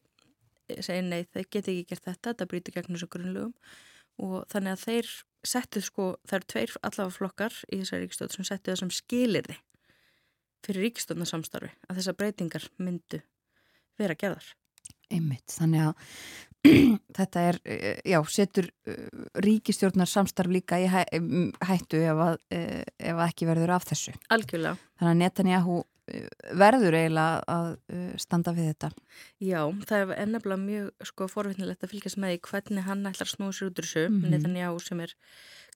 segja 0.68 1.02
nei 1.06 1.24
þeir 1.24 1.48
geti 1.48 1.74
ekki 1.74 1.90
gert 1.90 2.06
þetta 2.08 2.32
þetta 2.32 2.48
bríti 2.52 2.74
gegn 2.74 2.94
þessu 2.94 3.10
grunnlugum 3.12 3.54
og 4.22 4.46
þannig 4.52 4.76
að 4.76 4.86
þeir 4.86 5.12
settu 5.52 5.82
sko 5.82 6.08
það 6.28 6.38
eru 6.38 6.50
tveir 6.52 6.74
allavega 6.82 7.16
flokkar 7.16 7.60
í 7.68 7.82
þessari 7.82 8.06
ríkistöð 8.06 8.34
sem 8.36 8.48
settu 8.48 8.72
það 8.72 8.80
sem 8.82 8.94
skilir 8.94 9.50
þið 9.50 9.60
fyrir 10.62 10.86
ríkistöðnarsamstarfi 10.86 11.72
að 11.88 11.98
þessar 11.98 12.18
breytingar 12.18 12.68
myndu 12.78 13.22
vera 13.98 14.18
gerðar 14.18 14.52
Einmitt, 15.12 15.52
þannig 15.52 15.88
að 15.88 15.94
þetta 17.18 17.44
er, 17.50 17.58
eh, 17.66 18.00
já, 18.06 18.18
setur 18.30 18.68
eh, 18.86 19.06
ríkistjórnar 19.44 20.08
samstarf 20.08 20.52
líka 20.52 20.78
í 20.80 20.86
hæ, 20.90 21.02
hættu 21.66 22.00
ef 22.06 22.22
að, 22.28 22.38
eh, 22.54 22.84
ef 22.96 23.16
að 23.18 23.24
ekki 23.26 23.48
verður 23.48 23.74
af 23.76 23.88
þessu. 23.90 24.14
Algjörlega. 24.32 24.78
Þannig 25.00 25.12
að 25.12 25.20
Netanyahu 25.24 25.80
verður 26.58 26.96
eiginlega 26.98 27.42
að 27.48 27.68
standa 28.20 28.52
við 28.56 28.68
þetta. 28.72 28.90
Já, 29.40 29.60
það 29.88 30.02
er 30.02 30.22
ennabla 30.26 30.58
mjög 30.60 31.06
sko 31.08 31.28
forvittnilegt 31.30 31.84
að 31.84 31.94
fylgjast 31.94 32.20
með 32.20 32.36
í 32.36 32.40
hvernig 32.48 32.86
hann 32.88 33.06
ætlar 33.08 33.28
að 33.28 33.34
snúa 33.34 33.56
sér 33.56 33.70
út 33.70 33.80
úr 33.80 33.88
þessu. 33.88 34.04
Mm 34.08 34.18
-hmm. 34.20 34.34
Netanyahu 34.34 34.80
sem 34.82 35.00
er 35.00 35.14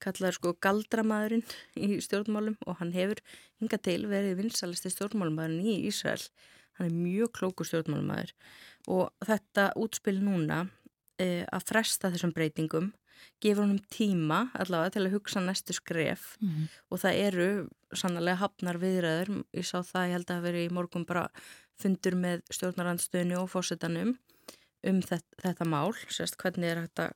kallaður 0.02 0.36
sko 0.38 0.52
galdramæðurinn 0.60 1.44
í 1.76 2.00
stjórnmálum 2.04 2.56
og 2.66 2.78
hann 2.80 2.92
hefur 2.92 3.22
hinga 3.60 3.78
til 3.78 4.02
verið 4.10 4.36
vinsalisti 4.42 4.92
stjórnmálumæðurinn 4.92 5.64
í 5.64 5.86
Ísrael. 5.88 6.22
Hann 6.76 6.90
er 6.90 6.96
mjög 6.96 7.32
klóku 7.32 7.64
stjórnmálumæður 7.64 8.34
og 8.92 9.10
þetta 9.24 9.72
útspil 9.80 10.18
núna 10.20 10.66
e, 11.18 11.44
að 11.48 11.66
fresta 11.70 12.12
þessum 12.12 12.34
breytingum 12.36 12.92
gefur 13.42 13.64
honum 13.64 13.80
tíma 13.92 14.46
allavega 14.58 14.96
til 14.96 15.04
að 15.06 15.16
hugsa 15.16 15.42
næstu 15.42 15.76
skref. 15.76 16.36
Mm 16.40 16.48
-hmm. 16.48 16.68
og 16.90 17.00
það 17.02 17.20
eru 17.26 17.48
sannlega 17.92 18.42
hafnar 18.42 18.78
viðræður, 18.78 19.44
ég 19.52 19.66
sá 19.66 19.78
það 19.82 20.06
ég 20.06 20.12
held 20.16 20.30
að 20.30 20.42
veri 20.42 20.66
í 20.66 20.72
morgun 20.72 21.06
bara 21.06 21.28
fundur 21.80 22.14
með 22.14 22.42
stjórnarandstöðinu 22.50 23.38
og 23.38 23.50
fórsetanum 23.50 24.18
um 24.86 25.02
þetta, 25.02 25.36
þetta 25.42 25.64
mál 25.64 25.94
sérst 26.08 26.36
hvernig 26.36 26.70
er 26.70 26.82
þetta 26.86 27.12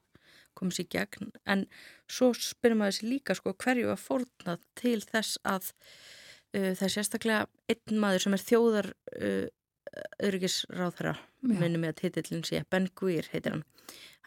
komið 0.55 0.77
sér 0.77 0.89
gegn. 0.95 1.33
En 1.47 1.67
svo 2.11 2.33
spyrum 2.35 2.79
maður 2.83 2.99
sér 2.99 3.09
líka 3.09 3.35
sko 3.35 3.55
hverju 3.55 3.93
að 3.93 4.03
fórna 4.03 4.59
til 4.75 5.01
þess 5.01 5.39
að 5.45 5.73
uh, 6.57 6.73
það 6.75 6.83
er 6.83 6.95
sérstaklega 6.97 7.47
einn 7.69 8.03
maður 8.03 8.27
sem 8.27 8.37
er 8.37 8.47
þjóðar 8.49 8.93
uh, 9.21 9.47
örgisráðherra 10.23 11.17
minnum 11.43 11.87
ég 11.87 11.95
að 11.95 12.05
hitillin 12.05 12.45
sé 12.47 12.63
Ben 12.71 12.89
Guir 12.99 13.27
heitir 13.33 13.57
hann 13.57 13.65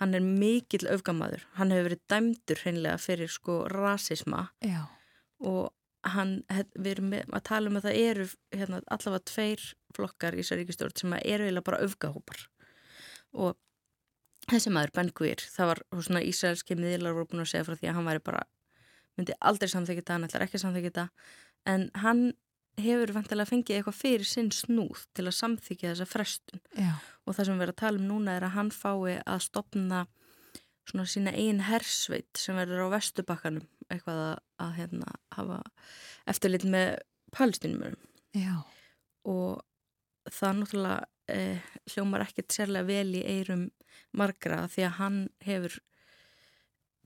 hann 0.03 0.17
er 0.17 0.25
mikill 0.25 0.85
öfgamaður. 0.91 1.47
Hann 1.57 1.71
hefur 1.73 1.89
verið 1.89 2.03
dæmdur 2.11 2.61
hreinlega 2.63 2.99
fyrir 3.01 3.31
sko 3.31 3.63
rasisma. 3.71 4.49
Já. 4.63 4.83
og 5.43 5.73
hann, 6.03 6.37
við 6.75 6.89
erum 6.97 7.13
að 7.15 7.43
tala 7.47 7.71
um 7.71 7.77
að 7.79 7.87
það 7.87 7.99
eru 7.99 8.25
hérna, 8.53 8.79
allavega 8.91 9.25
tveir 9.31 9.65
flokkar 9.95 10.35
í 10.35 10.41
þessar 10.43 10.59
ríkistjórn 10.61 10.95
sem 10.99 11.15
eru 11.19 11.47
eiginlega 11.47 11.67
bara 11.69 11.81
öfgahópar. 11.85 12.45
Og 13.33 13.55
þessi 14.49 14.73
maður 14.73 14.93
Ben 14.97 15.11
Guir 15.15 15.43
það 15.53 15.71
var 15.71 15.83
svona 15.95 16.23
ísraelski 16.27 16.77
miðlar 16.79 17.15
voru 17.15 17.31
búin 17.31 17.45
að 17.45 17.53
segja 17.53 17.67
frá 17.67 17.77
því 17.79 17.89
að 17.89 17.97
hann 17.99 18.09
væri 18.11 18.23
bara 18.27 18.43
myndi 19.17 19.35
aldrei 19.39 19.69
samþekja 19.71 20.03
þetta, 20.03 20.17
hann 20.17 20.27
ætlar 20.27 20.45
ekki 20.47 20.61
samþekja 20.61 20.91
þetta 20.91 21.73
en 21.73 21.87
hann 22.03 22.23
hefur 22.81 23.13
vantilega 23.13 23.51
fengið 23.51 23.77
eitthvað 23.77 23.99
fyrir 23.99 24.27
sinn 24.27 24.49
snúð 24.51 25.05
til 25.13 25.27
að 25.29 25.37
samþykja 25.37 25.93
þessa 25.93 26.09
frestun. 26.09 26.63
Já. 26.73 26.95
Og 27.23 27.35
það 27.35 27.47
sem 27.47 27.57
við 27.57 27.65
erum 27.65 27.75
að 27.75 27.81
tala 27.81 28.01
um 28.01 28.09
núna 28.09 28.35
er 28.37 28.47
að 28.47 28.55
hann 28.57 28.71
fái 28.75 29.19
að 29.21 29.45
stopna 29.45 30.05
svona 30.89 31.05
sína 31.07 31.33
einn 31.39 31.63
hersveit 31.63 32.39
sem 32.39 32.57
verður 32.59 32.89
á 32.91 32.93
vestubakkanum 32.97 33.67
eitthvað 33.91 34.21
að, 34.25 34.35
að 34.65 34.73
hérna, 34.79 35.15
hafa 35.35 35.59
eftirlit 36.29 36.65
með 36.67 36.89
palestinumurum 37.35 38.09
og 39.29 39.63
það 40.31 40.59
náttúrulega 40.59 40.99
eh, 41.31 41.63
hljómar 41.93 42.25
ekkert 42.25 42.55
sérlega 42.55 42.89
vel 42.89 43.15
í 43.15 43.23
eirum 43.23 43.67
margra 44.15 44.65
því 44.71 44.87
að 44.87 44.97
hann 44.99 45.19
hefur 45.43 45.79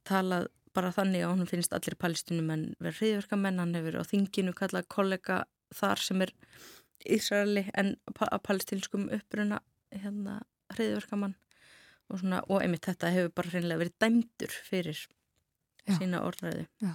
talað 0.07 0.47
bara 0.77 0.93
þannig 0.93 1.25
að 1.25 1.33
hann 1.33 1.49
finnst 1.49 1.73
allir 1.73 1.97
palestinumenn 1.99 2.67
verið 2.79 2.99
hriðverkamenn, 3.01 3.61
hann 3.61 3.77
hefur 3.77 3.99
á 4.01 4.03
þinginu 4.09 4.53
kallað 4.57 4.89
kollega 4.93 5.43
þar 5.75 6.01
sem 6.01 6.21
er 6.25 6.33
Ísraeli 7.07 7.67
en 7.77 7.93
palestinskum 8.17 9.05
uppruna 9.13 9.59
hérna 9.93 10.39
hriðverkamann 10.73 11.35
og, 12.07 12.19
svona, 12.21 12.41
og 12.47 12.63
einmitt 12.63 12.87
þetta 12.87 13.11
hefur 13.13 13.33
bara 13.39 13.53
reynilega 13.53 13.83
verið 13.83 13.95
dæmdur 14.03 14.57
fyrir 14.67 14.99
Já. 15.87 15.95
sína 15.99 16.23
orðræði 16.27 16.65
Já. 16.83 16.93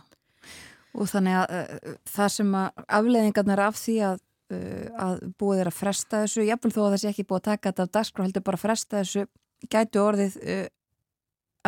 og 0.92 1.10
þannig 1.12 1.38
að 1.40 1.56
uh, 1.58 1.96
það 2.12 2.32
sem 2.36 2.54
að 2.60 2.86
afleðingarnar 3.00 3.64
af 3.66 3.78
því 3.80 3.96
að, 4.08 4.24
uh, 4.52 4.88
að 5.06 5.26
búið 5.40 5.64
er 5.64 5.72
að 5.72 5.78
fresta 5.80 6.24
þessu 6.24 6.46
jafnvel 6.48 6.72
þó 6.74 6.80
að 6.84 6.90
það 6.94 7.02
sé 7.04 7.12
ekki 7.12 7.28
búið 7.28 7.42
að 7.42 7.50
taka 7.50 7.72
þetta 7.72 7.86
af 7.86 7.92
dagskrá 7.98 8.26
heldur 8.26 8.46
bara 8.48 8.60
að 8.60 8.64
fresta 8.66 9.02
þessu 9.02 9.26
gætu 9.72 10.02
orðið 10.02 10.40
uh, 10.42 10.66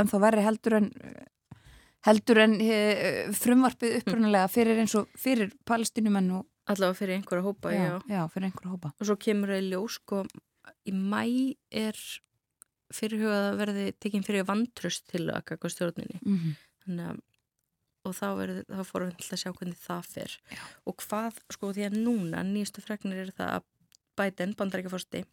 en 0.01 0.11
þá 0.11 0.17
verri 0.27 0.49
heldur 0.49 0.81
en 0.81 0.91
heldur 2.05 2.37
en 2.43 2.59
frumvarpið 3.33 3.95
upprunalega 4.03 4.49
fyrir 4.53 4.81
eins 4.83 4.93
og 4.99 5.07
fyrir 5.17 5.55
palestinumenn 5.65 6.35
og 6.37 6.43
Allavega 6.65 6.97
fyrir 6.97 7.19
einhverja 7.19 7.45
hópa, 7.45 7.73
já. 7.75 7.85
Já, 7.85 8.03
já 8.09 8.21
fyrir 8.33 8.49
einhverja 8.49 8.73
hópa. 8.73 8.91
Og 8.97 9.09
svo 9.09 9.17
kemur 9.21 9.51
það 9.53 9.59
í 9.61 9.67
ljós, 9.69 9.99
sko, 9.99 10.23
í 10.89 10.95
mæ 10.95 11.25
er 11.71 11.99
fyrirhugað 12.95 13.47
að 13.51 13.61
verði 13.61 13.85
tekinn 14.03 14.27
fyrir 14.27 14.47
vantröst 14.49 15.07
til 15.11 15.27
að 15.33 15.45
kakka 15.51 15.71
stjórninni. 15.73 16.21
Mm 16.23 16.39
-hmm. 16.39 16.57
Þannig 16.85 17.11
að, 17.11 17.21
og 18.05 18.15
þá, 18.15 18.27
verði, 18.39 18.65
þá 18.69 18.83
fórum 18.85 19.11
við 19.11 19.17
til 19.23 19.35
að 19.35 19.43
sjá 19.43 19.53
hvernig 19.53 19.79
það 19.81 20.09
fer. 20.15 20.37
Já. 20.51 20.65
Og 20.87 20.97
hvað, 21.03 21.39
sko, 21.57 21.73
því 21.73 21.87
að 21.89 21.99
núna, 21.99 22.43
nýjastu 22.45 22.85
fregnir 22.85 23.23
er 23.25 23.33
það 23.33 23.55
að 23.59 23.63
Biden, 24.15 24.55
bandarækjaforsti, 24.55 25.25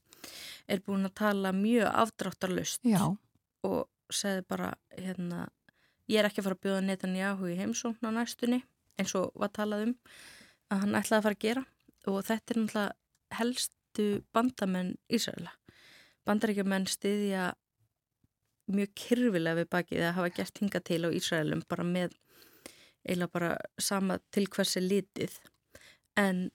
er 0.68 0.80
búin 0.80 1.06
að 1.06 1.18
tala 1.22 1.52
mjög 1.52 1.90
afdráttarlust. 1.92 2.86
Já. 2.88 3.18
Og 3.64 3.90
segði 4.10 4.46
bara, 4.48 4.74
hérna, 4.98 5.50
ég 6.08 6.20
er 6.20 6.26
ekki 6.26 6.42
að 6.42 6.48
fara 6.48 6.58
að 6.58 6.64
bjóða 6.66 6.86
Netanyahu 6.88 7.52
í 7.52 7.58
heimsókn 7.60 8.08
á 8.08 8.12
næstunni, 8.12 8.64
eins 8.98 9.14
og 9.16 9.32
var 9.36 9.52
talað 9.54 9.90
um 9.90 9.94
að 10.72 10.84
hann 10.86 10.98
ætlaði 10.98 11.20
að 11.20 11.26
fara 11.28 11.38
að 11.38 11.46
gera 11.46 11.64
og 12.10 12.26
þetta 12.26 12.54
er 12.54 12.60
náttúrulega 12.62 12.96
helstu 13.92 14.24
bandamenn 14.34 14.96
Ísraela. 15.10 15.52
Bandaríkjumenn 16.26 16.88
stiðja 16.88 17.54
mjög 18.72 18.94
kyrfilega 18.96 19.58
við 19.58 19.70
bakið 19.70 20.06
að 20.06 20.16
hafa 20.16 20.34
gert 20.36 20.60
hinga 20.60 20.80
til 20.80 21.06
á 21.06 21.10
Ísraelum 21.12 21.64
bara 21.68 21.84
með 21.84 22.14
eiginlega 23.06 23.32
bara 23.34 23.58
sama 23.80 24.20
til 24.32 24.48
hversi 24.48 24.80
litið 24.80 25.40
en 26.16 26.52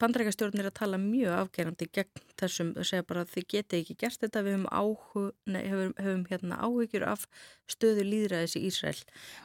bandarækastjórnir 0.00 0.64
er 0.64 0.70
að 0.70 0.78
tala 0.78 0.96
mjög 0.98 1.34
afgerandi 1.36 1.86
gegn 1.92 2.22
þessum 2.40 2.72
og 2.74 2.86
segja 2.88 3.04
bara 3.04 3.26
þið 3.28 3.46
geti 3.52 3.80
ekki 3.82 3.98
gert 4.00 4.20
þetta 4.22 4.42
við 4.42 4.56
höfum, 4.56 4.68
áhu, 4.72 5.26
nei, 5.44 5.66
höfum, 5.68 5.92
höfum 6.00 6.24
hérna, 6.30 6.56
áhugjur 6.64 7.04
af 7.04 7.26
stöðu 7.68 8.06
líðræðis 8.08 8.56
í 8.56 8.64
Ísrael 8.70 9.02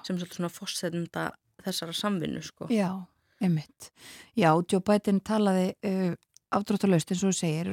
sem 0.08 0.18
svona 0.24 0.50
fórsenda 0.50 1.34
þessara 1.66 1.94
samvinnu 1.94 2.42
sko. 2.42 2.72
Já 2.72 3.04
Einmitt. 3.44 3.92
Já, 4.34 4.54
Joe 4.72 4.80
Biden 4.80 5.20
talaði 5.20 5.74
uh, 5.84 6.14
afdráttalöst 6.56 7.12
eins 7.12 7.24
og 7.24 7.32
þú 7.32 7.38
segir 7.38 7.70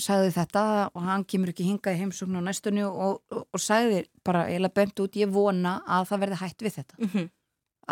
sagði 0.00 0.32
þetta 0.34 0.64
og 0.90 1.04
hann 1.06 1.26
kemur 1.28 1.52
ekki 1.52 1.66
hingað 1.68 1.96
í 1.96 2.00
heimsugn 2.02 2.40
á 2.40 2.42
næstunni 2.46 2.84
og, 2.86 3.20
og, 3.28 3.44
og 3.44 3.62
sagði 3.62 4.04
bara, 4.26 4.46
lef 4.60 4.74
bent 4.76 5.04
út, 5.04 5.18
ég 5.20 5.30
vona 5.32 5.78
að 5.84 6.08
það 6.10 6.24
verði 6.24 6.40
hægt 6.42 6.64
við 6.64 6.76
þetta 6.78 6.98
mm 6.98 7.12
-hmm. 7.12 7.30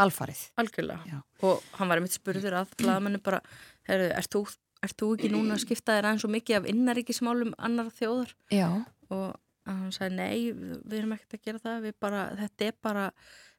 alfarið 0.05 0.43
algjörlega 0.57 1.13
Já. 1.13 1.23
og 1.43 1.63
hann 1.79 1.89
var 1.89 2.01
einmitt 2.01 2.19
spurður 2.19 2.59
að 2.63 2.75
blaðmennu 2.83 3.23
bara, 3.23 3.41
herru, 3.89 4.11
ert 4.17 4.35
þú, 4.35 4.45
ert 4.83 4.97
þú 4.97 5.15
ekki 5.17 5.33
núna 5.33 5.55
að 5.55 5.65
skipta 5.67 5.97
þér 5.97 6.11
aðeins 6.11 6.27
svo 6.27 6.31
mikið 6.31 6.57
af 6.57 6.69
innaríkismálum 6.73 7.55
annar 7.59 7.91
þjóðar 7.91 8.35
Já. 8.51 8.85
og 9.11 9.39
hann 9.67 9.93
sagði 9.95 10.17
nei, 10.17 10.53
við 10.53 10.99
erum 10.99 11.13
ekkert 11.13 11.35
að 11.35 11.45
gera 11.45 11.59
það 11.59 11.83
við 11.87 11.95
bara, 12.01 12.23
þetta 12.37 12.65
er 12.65 12.77
bara 12.83 13.13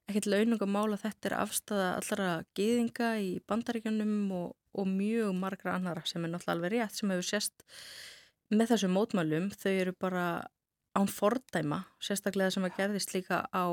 ekkert 0.09 0.27
launungamál 0.29 0.89
að 0.91 1.05
þetta 1.05 1.29
er 1.29 1.37
afstæða 1.39 1.87
allra 1.99 2.29
gýðinga 2.57 3.13
í 3.23 3.31
bandaríkjunum 3.47 4.19
og 4.41 4.51
og 4.73 4.89
mjög 4.89 5.33
margra 5.37 5.75
annara 5.77 6.01
sem 6.05 6.23
er 6.25 6.33
náttúrulega 6.33 6.55
alveg 6.55 6.73
rétt 6.73 6.97
sem 6.97 7.11
hefur 7.13 7.27
sérst 7.27 7.65
með 8.53 8.73
þessum 8.73 8.95
mótmælum. 8.97 9.49
Þau 9.53 9.71
eru 9.71 9.93
bara 10.01 10.25
án 10.97 11.09
fordæma, 11.09 11.83
sérstaklega 12.01 12.53
sem 12.53 12.65
að 12.65 12.79
gerðist 12.79 13.13
líka 13.15 13.43
á 13.49 13.65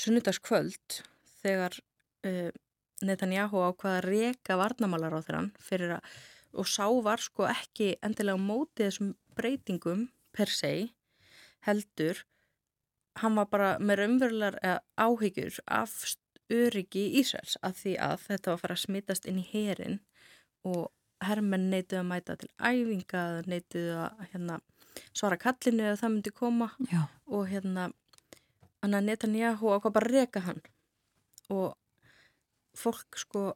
sunnudagskvöld 0.00 1.00
þegar 1.42 1.76
uh, 2.28 2.50
Netanyahu 3.02 3.64
ákvaða 3.66 4.00
að 4.00 4.08
reka 4.08 4.56
varnamálar 4.60 5.16
á 5.16 5.24
þeirran 5.24 5.52
fyrir 5.60 5.96
að 5.98 6.20
og 6.52 6.68
sá 6.68 6.84
var 7.00 7.22
sko 7.24 7.46
ekki 7.48 7.94
endilega 8.04 8.36
mótið 8.36 8.90
þessum 8.90 9.14
breytingum 9.38 10.02
per 10.36 10.52
se 10.52 10.72
heldur 11.64 12.20
hann 13.20 13.36
var 13.36 13.48
bara 13.52 13.70
með 13.78 14.02
raunverulegar 14.02 14.80
áhyggjur 14.96 15.60
af 15.66 15.94
öryggi 16.52 17.04
Ísraels 17.20 17.56
að 17.64 17.78
því 17.82 17.94
að 18.06 18.26
þetta 18.26 18.50
var 18.50 18.56
að 18.56 18.62
fara 18.64 18.76
að 18.76 18.82
smittast 18.84 19.28
inn 19.28 19.40
í 19.40 19.46
herin 19.52 19.98
og 20.68 20.90
herrmenn 21.22 21.70
neytuð 21.70 22.00
að 22.00 22.08
mæta 22.08 22.36
til 22.40 22.50
æfinga 22.58 23.24
neytuð 23.46 23.90
að 24.04 24.22
hérna, 24.32 24.58
svara 25.14 25.38
kallinu 25.40 25.86
eða 25.86 26.00
það 26.02 26.14
myndi 26.16 26.34
koma 26.36 26.70
Já. 26.90 27.02
og 27.26 27.46
hérna 27.50 27.90
Netanyahu 28.82 29.70
ákvað 29.76 29.94
bara 29.94 30.08
að 30.08 30.16
reka 30.16 30.42
hann 30.42 30.62
og 31.52 31.76
fólk 32.74 33.18
sko 33.20 33.52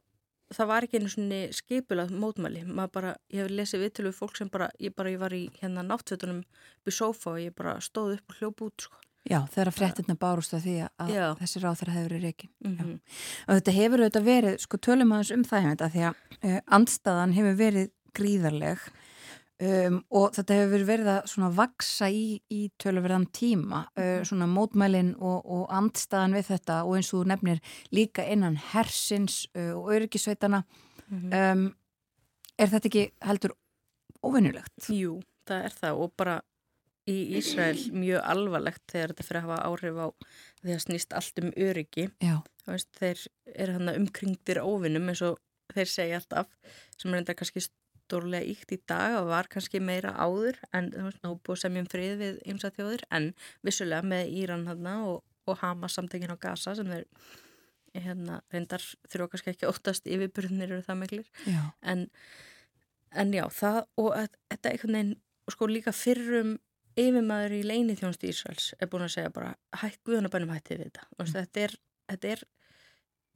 það 0.55 0.69
var 0.69 0.85
ekki 0.85 1.01
einu 1.01 1.11
svonni 1.11 1.39
skipulað 1.55 2.13
mótmæli 2.15 2.61
bara, 2.93 3.17
ég 3.33 3.43
hef 3.43 3.51
lesið 3.51 3.83
viðtölu 3.83 4.13
fólk 4.15 4.37
sem 4.39 4.49
bara 4.49 4.69
ég, 4.79 4.95
bara, 4.95 5.11
ég 5.11 5.19
var 5.19 5.35
í 5.35 5.49
hérna 5.59 5.83
náttfötunum 5.83 6.45
byrj 6.85 6.99
sofa 7.01 7.33
og 7.33 7.41
ég 7.43 7.55
bara 7.57 7.75
stóð 7.83 8.15
upp 8.17 8.31
og 8.31 8.39
hljóp 8.39 8.63
út 8.69 8.87
sko 8.87 9.06
Já, 9.27 9.41
þegar 9.51 9.73
fréttina 9.75 10.15
bárust 10.19 10.55
að 10.55 10.67
því 10.67 10.75
að 10.87 11.11
Já. 11.11 11.25
þessi 11.41 11.61
ráð 11.63 11.81
þeirra 11.81 11.95
hefur 11.97 12.13
verið 12.13 12.27
reikin. 12.27 12.49
mm 12.63 12.77
-hmm. 12.77 12.99
Og 13.47 13.57
þetta 13.57 13.71
hefur 13.71 14.03
auðvitað 14.03 14.23
verið, 14.23 14.57
sko 14.63 14.77
tölum 14.77 15.11
aðeins 15.11 15.31
um 15.35 15.43
það 15.43 15.67
hefði, 15.67 15.89
því 15.95 16.05
að 16.07 16.15
uh, 16.43 16.59
andstaðan 16.77 17.35
hefur 17.35 17.55
verið 17.55 17.91
gríðarleg 18.17 18.79
um, 19.59 19.99
og 20.09 20.33
þetta 20.37 20.57
hefur 20.61 20.85
verið 20.87 21.11
að 21.11 21.29
svona 21.31 21.49
vaksa 21.57 22.09
í, 22.09 22.39
í 22.49 22.61
töluverðan 22.79 23.27
tíma, 23.35 23.83
uh, 23.97 24.23
svona 24.23 24.47
mótmælin 24.47 25.15
og, 25.19 25.45
og 25.45 25.67
andstaðan 25.73 26.37
við 26.37 26.51
þetta 26.53 26.83
og 26.85 26.97
eins 26.97 27.13
og 27.13 27.23
þú 27.23 27.31
nefnir 27.33 27.61
líka 27.91 28.25
innan 28.25 28.57
hersins 28.71 29.47
uh, 29.55 29.73
og 29.77 29.91
öryggisveitana. 29.95 30.63
Um, 31.07 31.69
er 32.59 32.67
þetta 32.67 32.89
ekki 32.89 33.03
heldur 33.23 33.53
óvinnulegt? 34.23 34.89
Jú, 34.91 35.21
það 35.47 35.67
er 35.69 35.75
það 35.81 36.01
og 36.03 36.13
bara 36.19 36.41
í 37.07 37.17
Ísrael 37.39 37.79
mjög 37.95 38.21
alvarlegt 38.33 38.83
þegar 38.91 39.13
þetta 39.13 39.25
fyrir 39.27 39.41
að 39.41 39.47
hafa 39.47 39.57
áhrif 39.69 39.99
á 40.03 40.07
því 40.61 40.75
að 40.75 40.83
snýst 40.83 41.17
allt 41.17 41.41
um 41.41 41.51
öryggi 41.55 42.07
Já. 42.23 42.35
veist, 42.67 42.89
þeir 42.99 43.25
eru 43.55 43.77
hann 43.77 43.93
umkringdir 43.95 44.61
óvinnum 44.63 45.11
eins 45.11 45.23
og 45.25 45.39
þeir 45.73 45.91
segja 45.91 46.21
alltaf 46.21 46.51
sem 46.97 47.13
er 47.13 47.21
enda 47.21 47.35
kannski 47.37 47.63
stórlega 47.63 48.47
íkt 48.47 48.71
í 48.75 48.79
dag 48.87 49.17
og 49.21 49.31
var 49.31 49.49
kannski 49.51 49.81
meira 49.83 50.13
áður 50.15 50.59
en 50.75 50.91
þú 50.93 51.07
veist, 51.07 51.23
ná 51.23 51.31
búið 51.47 51.63
semjum 51.63 51.89
frið 51.91 52.13
við 52.21 52.39
ymsa 52.53 52.71
þjóðir 52.75 53.03
en 53.11 53.33
vissulega 53.67 54.07
með 54.07 54.31
Íran 54.41 54.67
hann 54.69 54.91
og, 54.97 55.23
og 55.47 55.59
Hamas 55.63 55.97
samtökin 55.97 56.31
á 56.31 56.37
Gaza 56.39 56.75
sem 56.77 56.91
þeir 56.91 57.07
hérna, 57.97 58.41
reyndar 58.53 58.83
þurfa 59.09 59.31
kannski 59.31 59.53
ekki 59.53 59.69
óttast 59.69 60.07
yfirbyrðinir 60.09 60.75
eru 60.75 60.85
það 60.85 60.99
miklir 61.01 61.31
Já. 61.47 61.61
en, 61.81 62.07
en 63.15 63.33
já, 63.33 63.45
það 63.53 63.79
og 64.03 64.11
þetta 64.51 64.73
einhvern 64.73 64.97
veginn 64.97 65.15
sko 65.47 65.69
líka 65.71 65.93
fyrrum 65.95 66.57
yfirmaður 66.97 67.57
í 67.59 67.63
leini 67.65 67.95
þjónst 67.97 68.25
Ísraels 68.27 68.71
er 68.79 68.89
búin 68.91 69.05
að 69.05 69.13
segja 69.17 69.33
bara 69.33 69.53
hætt 69.81 69.99
guðanabænum 70.07 70.53
hættið 70.55 70.81
við 70.81 70.89
þetta 70.89 71.07
mm. 71.07 71.31
þetta 71.35 71.65
er, 71.65 71.75
þetta 72.11 72.31
er 72.33 72.43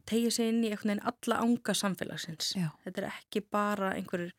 tegið 0.10 0.36
sig 0.36 0.52
inn 0.52 0.64
í 0.64 0.72
einhvern 0.72 0.94
veginn 0.94 1.08
alla 1.12 1.40
ánga 1.46 1.78
samfélagsins 1.78 2.54
Já. 2.58 2.68
þetta 2.86 3.04
er 3.04 3.10
ekki 3.12 3.44
bara 3.54 3.94
einhverjur 3.98 4.34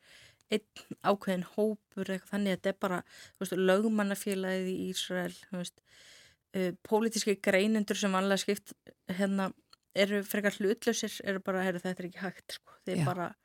einn 0.52 0.98
ákveðin 1.06 1.46
hópur 1.54 2.10
eitthvað 2.12 2.32
þannig 2.34 2.56
þetta 2.56 2.72
er 2.72 2.78
bara 2.84 2.98
veist, 3.40 3.54
lögmannafélagið 3.56 4.70
í 4.72 4.76
Ísrael 4.90 5.36
veist, 5.54 5.78
uh, 6.56 6.72
pólitíski 6.88 7.38
greinendur 7.44 7.98
sem 7.98 8.12
vanlega 8.12 8.42
skipt 8.42 8.74
hérna 9.12 9.50
eru 9.94 10.22
frekar 10.24 10.56
hlutlausir 10.58 11.14
eru 11.28 11.40
bara, 11.44 11.64
heru, 11.66 11.80
þetta 11.82 12.02
er 12.02 12.08
ekki 12.08 12.22
hægt 12.22 12.58
sko. 12.58 12.76
þeir 12.86 13.00
Já. 13.02 13.06
bara 13.06 13.28
eh, 13.30 13.41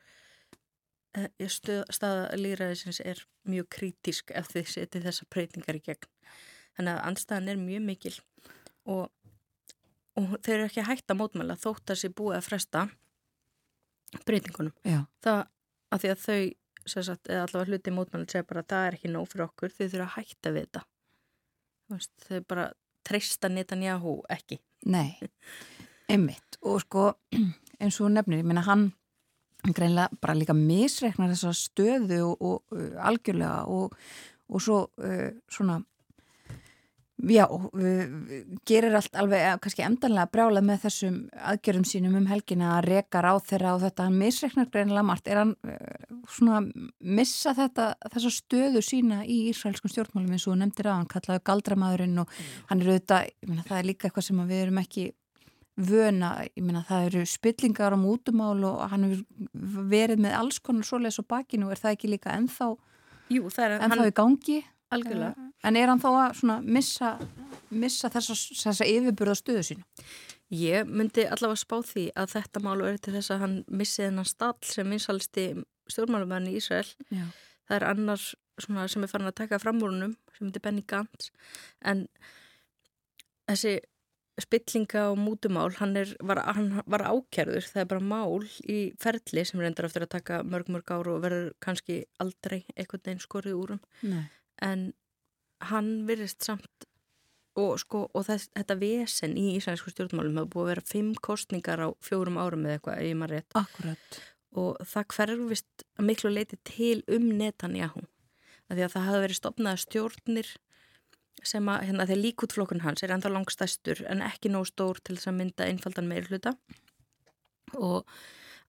staða 1.50 2.30
líðræðisins 2.38 3.02
er 3.06 3.24
mjög 3.50 3.70
krítisk 3.74 4.32
ef 4.38 4.52
þið 4.54 4.72
setið 4.74 5.08
þessa 5.10 5.28
breytingar 5.34 5.80
í 5.80 5.84
gegn. 5.86 6.10
Þannig 6.78 6.94
að 6.94 7.04
andstæðan 7.10 7.52
er 7.52 7.62
mjög 7.62 7.86
mikil 7.88 8.14
og, 8.88 9.10
og 10.20 10.36
þeir 10.46 10.56
eru 10.60 10.68
ekki 10.70 10.88
hægt 10.88 11.12
að 11.14 11.20
mótmæla 11.22 11.58
þótt 11.60 11.94
að 11.94 12.02
sé 12.04 12.12
búið 12.14 12.38
að 12.38 12.48
fresta 12.48 12.84
breytingunum. 14.28 14.76
Já. 14.86 15.02
það 15.26 15.42
að 15.92 16.04
því 16.04 16.12
að 16.12 16.24
þau 16.26 16.40
sagt, 16.88 17.28
eða 17.28 17.46
allavega 17.48 17.72
hluti 17.72 17.94
mótmæla 17.96 18.30
segja 18.32 18.48
bara 18.48 18.66
það 18.68 18.88
er 18.88 18.98
ekki 19.00 19.12
nóg 19.12 19.32
fyrir 19.32 19.48
okkur 19.48 19.74
þau 19.74 19.84
þurfa 19.86 20.06
að 20.06 20.14
hætta 20.16 20.54
við 20.54 20.68
þetta. 20.68 20.84
Veist, 21.88 22.14
þau 22.28 22.40
bara 22.52 22.68
treysta 23.08 23.50
Netanyahu 23.52 24.18
ekki. 24.32 24.60
Nei, 24.92 25.18
einmitt. 26.12 26.60
Og 26.62 26.82
sko 26.84 27.10
eins 27.82 28.00
og 28.04 28.12
nefnir, 28.14 28.44
ég 28.44 28.48
meina 28.48 28.66
hann 28.68 28.90
greinlega 29.66 30.22
bara 30.22 30.38
líka 30.38 30.56
misreiknar 30.58 31.34
þessa 31.34 31.54
stöðu 31.58 32.24
og, 32.30 32.42
og 32.42 32.78
uh, 32.78 32.90
algjörlega 33.10 33.66
og, 33.74 33.96
og 34.48 34.64
svo 34.64 34.84
uh, 35.02 35.30
svona 35.52 35.82
já, 37.18 37.46
uh, 37.50 38.06
gerir 38.66 38.96
allt 38.96 39.16
alveg 39.18 39.42
uh, 39.42 39.58
kannski 39.62 39.84
endanlega 39.86 40.30
brjálað 40.32 40.68
með 40.68 40.84
þessum 40.86 41.18
aðgjörum 41.52 41.86
sínum 41.90 42.18
um 42.20 42.28
helgina 42.30 42.76
að 42.78 42.90
reka 42.92 43.24
ráð 43.26 43.44
þeirra 43.50 43.74
og 43.76 43.84
þetta. 43.86 44.08
Hann 44.08 44.20
misreiknar 44.22 44.70
greinlega 44.74 45.06
margt. 45.08 45.28
Er 45.28 45.42
hann 45.42 45.56
uh, 45.66 46.18
svona 46.30 46.62
missa 47.02 47.56
þetta 47.58 47.90
þessa 48.14 48.34
stöðu 48.38 48.84
sína 48.86 49.24
í 49.26 49.48
ísraelskum 49.52 49.92
stjórnmálum 49.92 50.38
eins 50.38 50.48
og 50.48 50.60
nefndir 50.62 50.92
að 50.92 51.00
hann 51.00 51.14
kallaði 51.16 51.46
galdramaðurinn 51.50 52.22
og 52.24 52.36
hann 52.70 52.84
er 52.84 52.94
auðvitað, 52.94 53.32
ég 53.34 53.50
meina 53.52 53.68
það 53.68 53.82
er 53.82 53.90
líka 53.90 54.10
eitthvað 54.10 54.30
sem 54.30 54.44
við 54.46 54.66
erum 54.68 54.84
ekki 54.84 55.10
vöna, 55.78 56.32
ég 56.56 56.64
meina 56.66 56.82
það 56.88 57.10
eru 57.10 57.26
spillingar 57.30 57.94
á 57.94 58.00
mútumál 58.02 58.64
og 58.66 58.80
hann 58.92 59.06
hefur 59.08 59.90
verið 59.92 60.24
með 60.26 60.38
alls 60.40 60.58
konar 60.60 60.88
svoleiðs 60.88 61.22
á 61.22 61.30
bakinu 61.30 61.68
og 61.68 61.76
er 61.76 61.84
það 61.84 61.98
ekki 61.98 62.14
líka 62.16 62.34
ennþá, 62.34 62.72
Jú, 63.30 63.52
er 63.52 63.78
ennþá 63.78 63.92
hann 63.94 64.08
í 64.08 64.16
gangi 64.18 64.58
algjörlega 64.94 65.48
en 65.68 65.78
er 65.78 65.92
hann 65.92 66.02
þá 66.02 66.10
að 66.14 66.40
svona 66.40 66.58
missa, 66.64 67.12
missa 67.70 68.10
þessa, 68.14 68.38
þessa 68.64 68.88
yfirburða 68.88 69.36
stöðu 69.38 69.64
sínu? 69.70 69.86
Ég 70.54 70.88
myndi 70.88 71.26
allavega 71.28 71.60
spá 71.60 71.82
því 71.84 72.06
að 72.16 72.34
þetta 72.38 72.62
mál 72.64 72.78
er 72.88 73.00
til 73.04 73.14
þess 73.18 73.34
að 73.36 73.42
hann 73.44 73.56
missi 73.68 74.06
þennan 74.06 74.30
stall 74.30 74.56
sem 74.64 74.94
vinsalsti 74.94 75.48
stjórnmálumæðin 75.92 76.54
í 76.54 76.56
Ísrael. 76.60 76.88
Já. 77.12 77.26
Það 77.68 77.78
er 77.78 77.86
annar 77.90 78.24
svona 78.64 78.86
sem 78.92 79.04
er 79.04 79.12
farin 79.12 79.30
að 79.30 79.38
taka 79.42 79.60
framúrunum 79.60 80.16
sem 80.38 80.48
heitir 80.48 80.64
Benny 80.64 80.86
Gantz 80.88 81.32
en 81.84 82.06
þessi 83.50 83.76
spillinga 84.42 85.08
og 85.12 85.18
mútumál 85.18 85.74
hann, 85.80 85.96
er, 85.98 86.12
var, 86.22 86.44
hann 86.54 86.82
var 86.86 87.04
ákjærður 87.10 87.66
það 87.66 87.82
er 87.82 87.90
bara 87.90 88.06
mál 88.06 88.44
í 88.70 88.78
ferli 89.02 89.44
sem 89.48 89.62
reyndar 89.62 89.88
eftir 89.88 90.06
að 90.06 90.14
taka 90.14 90.42
mörg 90.46 90.70
mörg 90.74 90.94
ár 90.94 91.10
og 91.14 91.24
verður 91.24 91.50
kannski 91.64 92.04
aldrei 92.22 92.60
einhvern 92.76 93.06
veginn 93.08 93.24
skorið 93.24 93.58
úrum 93.58 93.82
Nei. 94.06 94.28
en 94.62 94.92
hann 95.72 95.92
virðist 96.10 96.46
samt 96.46 96.88
og, 97.58 97.80
sko, 97.82 98.04
og 98.14 98.28
þess, 98.28 98.52
þetta 98.54 98.78
vesen 98.78 99.34
í 99.42 99.48
ísænsku 99.58 99.90
stjórnmálum 99.94 100.38
hefur 100.38 100.52
búið 100.54 100.68
að 100.68 100.72
vera 100.74 100.86
fimm 100.92 101.14
kostningar 101.26 101.82
á 101.82 101.90
fjórum 102.06 102.38
árum 102.38 102.68
eða 102.68 102.78
eitthvað, 102.78 103.02
ég 103.08 103.18
maður 103.18 103.40
rétt 103.40 103.58
Akkurat. 103.58 104.20
og 104.62 104.86
það 104.86 105.10
hverfist 105.16 105.88
miklu 105.98 106.34
leiti 106.36 106.62
til 106.68 107.02
um 107.10 107.26
Netanyahu 107.40 108.06
að 108.68 108.78
því 108.78 108.86
að 108.86 108.94
það 108.94 109.08
hafi 109.10 109.24
verið 109.26 109.40
stopnaða 109.42 109.82
stjórnir 109.82 110.54
sem 111.46 111.70
að, 111.70 111.84
hérna, 111.90 112.08
þegar 112.10 112.24
líkútflokkun 112.24 112.84
hans 112.86 113.04
er 113.04 113.14
ennþá 113.14 113.32
langstæstur 113.34 114.04
en 114.10 114.24
ekki 114.26 114.52
nóg 114.54 114.68
stór 114.72 115.00
til 115.04 115.18
þess 115.18 115.32
að 115.32 115.40
mynda 115.40 115.68
einfaldan 115.70 116.10
meir 116.10 116.28
hluta 116.32 116.56
og 117.78 118.08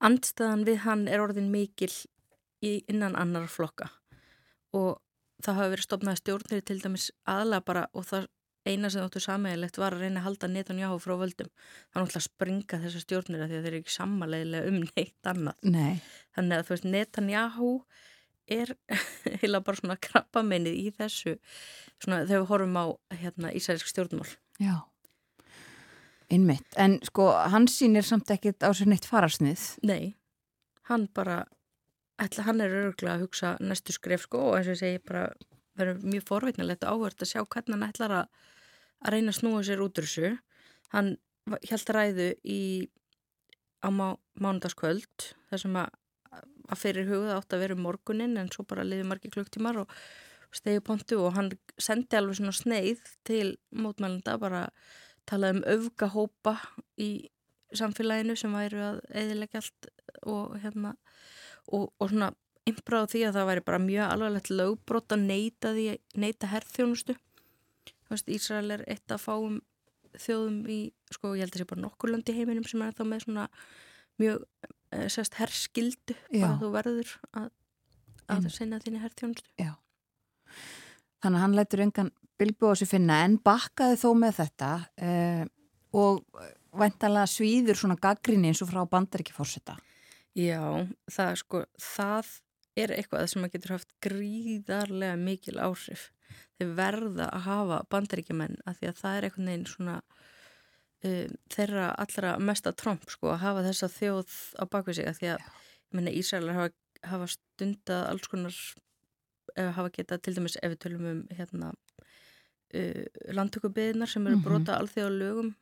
andstæðan 0.04 0.64
við 0.66 0.82
hann 0.84 1.06
er 1.08 1.22
orðin 1.22 1.52
mikil 1.52 1.92
innan 2.62 3.16
annar 3.16 3.46
flokka. 3.50 3.88
Og 4.74 4.98
það 5.44 5.60
hafi 5.60 5.72
verið 5.74 5.86
stopnaða 5.86 6.20
stjórnir 6.20 6.64
til 6.66 6.80
dæmis 6.82 7.10
aðla 7.30 7.62
bara 7.64 7.86
og 7.94 8.06
það 8.08 8.26
eina 8.68 8.90
sem 8.92 9.04
þáttu 9.04 9.22
sammeðilegt 9.22 9.78
var 9.80 9.94
að 9.96 10.04
reyna 10.04 10.20
að 10.20 10.26
halda 10.26 10.50
Netanyahu 10.52 10.98
frá 11.00 11.14
völdum. 11.20 11.48
Þannig 11.92 12.02
að 12.02 12.04
alltaf 12.04 12.26
springa 12.26 12.80
þessar 12.82 13.04
stjórnir 13.04 13.44
að 13.44 13.52
því 13.52 13.58
að 13.58 13.64
þeir 13.64 13.70
eru 13.70 13.80
ekki 13.80 13.94
sammaleiðilega 13.94 14.72
um 14.72 14.78
neitt 14.82 15.30
annað. 15.32 15.62
Nei. 15.62 16.00
þannig 16.36 16.58
að 16.58 16.66
þú 16.66 16.74
veist 16.74 16.88
Netanyahu 16.94 17.72
er 18.50 18.74
heila 19.42 19.60
bara 19.64 19.80
svona 19.80 19.98
krabbamennið 20.08 20.78
í 20.78 20.92
þessu 20.96 21.36
svona 21.98 22.24
þegar 22.24 22.44
við 22.44 22.48
horfum 22.52 22.78
á 22.78 22.86
hérna 23.20 23.52
Ísærisk 23.56 23.90
stjórnmál. 23.90 24.30
Já, 24.62 24.74
innmitt. 26.30 26.66
En 26.76 26.98
sko, 27.06 27.30
hann 27.52 27.68
sýnir 27.70 28.06
samt 28.06 28.30
ekkit 28.34 28.64
á 28.64 28.70
sér 28.74 28.90
neitt 28.92 29.08
fararsnið. 29.08 29.64
Nei, 29.88 30.14
hann 30.90 31.08
bara, 31.14 31.42
ætla, 32.22 32.46
hann 32.48 32.62
er 32.64 32.74
örgulega 32.84 33.18
að 33.18 33.26
hugsa 33.26 33.54
næstu 33.60 33.94
skref 33.96 34.26
sko 34.28 34.50
og 34.50 34.58
eins 34.58 34.70
og 34.70 34.76
ég 34.76 34.82
segi 34.82 35.04
bara 35.04 35.28
verður 35.78 36.04
mjög 36.10 36.28
forveitnilegt 36.28 36.84
og 36.86 37.04
áhört 37.06 37.22
að 37.22 37.32
sjá 37.32 37.42
hvernig 37.44 37.76
hann 37.76 37.88
ætlar 37.88 38.14
að, 38.22 38.44
að 39.04 39.14
reyna 39.14 39.34
að 39.34 39.40
snúa 39.40 39.64
sér 39.66 39.82
út 39.84 40.00
úr 40.00 40.08
þessu. 40.08 40.32
Hann 40.94 41.16
held 41.68 41.92
ræðu 41.94 42.28
í 42.44 42.62
á 43.84 43.88
má, 43.94 44.08
mánudagskvöld 44.40 45.30
þar 45.50 45.62
sem 45.62 45.78
að, 45.78 45.97
að 46.68 46.82
fyrir 46.82 47.08
hugað 47.08 47.36
átt 47.36 47.54
að 47.54 47.62
vera 47.64 47.76
um 47.78 47.84
morgunin 47.86 48.36
en 48.40 48.50
svo 48.52 48.64
bara 48.68 48.86
liði 48.86 49.06
margi 49.08 49.30
klukktímar 49.32 49.82
og 49.82 49.92
stegi 50.54 50.80
pontu 50.84 51.20
og 51.20 51.34
hann 51.36 51.52
sendi 51.80 52.16
alveg 52.16 52.38
svona 52.38 52.56
sneið 52.56 53.02
til 53.28 53.56
mótmælunda 53.70 54.38
bara 54.40 54.66
talaði 55.28 55.58
um 55.58 55.64
öfgahópa 55.74 56.56
í 57.00 57.28
samfélaginu 57.76 58.36
sem 58.38 58.54
væri 58.56 58.80
að 58.80 59.00
eðilegja 59.12 59.62
allt 59.62 59.88
og 60.24 60.56
hérna 60.62 60.94
og, 61.68 61.90
og 62.00 62.08
svona 62.08 62.32
einbráð 62.68 63.10
því 63.12 63.24
að 63.28 63.36
það 63.36 63.48
væri 63.50 63.64
bara 63.66 63.80
mjög 63.82 64.12
alvarlegt 64.12 64.52
lögbrot 64.52 65.16
að 65.16 65.26
neyta 65.28 65.72
neyta 66.16 66.52
herrþjónustu 66.52 67.16
Ísrael 68.08 68.72
er 68.72 68.86
eitt 68.88 69.12
að 69.12 69.20
fáum 69.20 69.58
þjóðum 70.18 70.62
í, 70.72 70.78
sko 71.12 71.34
ég 71.36 71.44
held 71.44 71.52
að 71.52 71.58
það 71.58 71.62
sé 71.62 71.70
bara 71.72 71.84
nokkur 71.84 72.12
lönd 72.12 72.30
í 72.30 72.36
heiminum 72.36 72.66
sem 72.68 72.82
er 72.84 72.96
þá 72.96 73.04
með 73.04 73.24
svona 73.26 73.44
mjög 74.18 74.46
sérst 75.12 75.36
herrskildu 75.40 76.16
bara 76.32 76.54
þú 76.60 76.72
verður 76.72 77.12
að, 77.32 77.50
að 78.32 78.48
sinna 78.54 78.80
þínu 78.82 79.02
herrþjónustu 79.04 79.52
Já 79.60 79.74
Þannig 81.18 81.38
að 81.38 81.42
hann 81.42 81.56
lætur 81.58 81.82
engan 81.82 82.10
á 82.38 82.70
sig 82.78 82.88
finna 82.88 83.22
en 83.26 83.38
bakkaði 83.42 83.96
þó 83.98 84.10
með 84.14 84.36
þetta 84.36 84.70
eh, 85.02 85.44
og 85.98 86.20
væntalega 86.78 87.30
svíður 87.30 87.80
svona 87.80 87.96
gaggrinni 87.98 88.52
eins 88.52 88.62
og 88.62 88.70
frá 88.70 88.84
bandaríki 88.86 89.34
fórseta. 89.34 89.74
Já, 90.38 90.62
það, 91.10 91.32
sko, 91.40 91.64
það 91.82 92.30
er 92.78 92.94
eitthvað 92.94 93.26
sem 93.32 93.46
að 93.48 93.56
getur 93.56 93.74
haft 93.74 93.90
gríðarlega 94.04 95.18
mikil 95.18 95.56
áhrif. 95.58 96.12
Þeir 96.60 96.70
verða 96.78 97.26
að 97.32 97.46
hafa 97.48 97.80
bandaríkjumenn 97.90 98.60
að 98.68 98.78
því 98.78 98.90
að 98.92 99.00
það 99.00 99.16
er 99.16 99.26
einhvern 99.26 99.50
veginn 99.50 99.68
svona 99.72 99.96
um, 101.04 101.38
þeirra 101.54 101.92
allra 101.94 102.34
mesta 102.38 102.72
tromp 102.72 103.08
sko 103.10 103.32
að 103.34 103.42
hafa 103.44 103.64
þessa 103.68 103.88
þjóð 103.94 104.36
á 104.58 104.64
bakvið 104.66 105.00
sig 105.00 105.08
að 105.08 105.18
því 105.20 105.32
að 105.32 105.38
ég 105.38 105.96
menna 105.98 106.10
Ísraelar 106.10 106.54
hafa, 106.58 106.74
hafa 107.02 107.30
stundað 107.32 108.06
alls 108.10 108.28
konar 108.28 108.60
hafa 109.58 109.90
getað 109.90 110.22
til 110.22 110.34
dæmis 110.36 110.58
ef 110.60 110.72
við 110.72 110.80
tölum 110.84 111.06
um 111.10 111.20
hérna 111.34 111.72
uh, 111.72 113.04
landtökubiðnar 113.34 114.10
sem 114.10 114.26
eru 114.26 114.36
mm 114.36 114.42
-hmm. 114.42 114.48
brota 114.48 114.78
alþjóða 114.78 115.18
lögum 115.18 115.54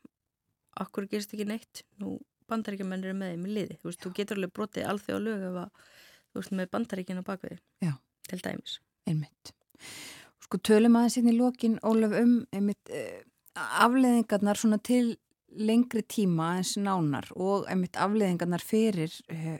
akkur 0.76 1.06
gerist 1.08 1.34
ekki 1.34 1.46
neitt. 1.48 1.84
Nú 2.00 2.18
bandaríkjumenn 2.48 3.04
eru 3.04 3.14
með 3.14 3.32
þeim 3.32 3.46
í 3.46 3.54
liði. 3.54 3.76
Þú, 3.80 3.88
veist, 3.88 4.02
þú 4.02 4.12
getur 4.18 4.36
alveg 4.36 4.52
brotið 4.52 4.88
alþjóða 4.90 5.22
lög 5.24 5.46
ef 5.48 5.56
að, 5.62 5.70
þú 6.30 6.40
veist 6.40 6.52
með 6.52 6.70
bandaríkina 6.70 7.22
bakvið 7.22 7.58
til 8.28 8.40
dæmis. 8.42 8.80
Einmitt. 9.06 9.52
Sko 10.44 10.58
tölum 10.58 10.96
aðeins 10.96 11.16
inn 11.16 11.30
í 11.30 11.36
lokin 11.36 11.78
Ólaf 11.82 12.12
um 12.20 12.46
einmitt, 12.52 12.90
uh, 12.90 13.22
afleðingarnar 13.56 14.56
svona 14.56 14.78
til 14.78 15.16
lengri 15.56 16.02
tíma 16.02 16.56
eins 16.58 16.76
nánar 16.76 17.28
og 17.36 17.66
einmitt 17.70 17.96
afleðingarnar 17.96 18.62
fyrir 18.64 19.12
uh, 19.32 19.56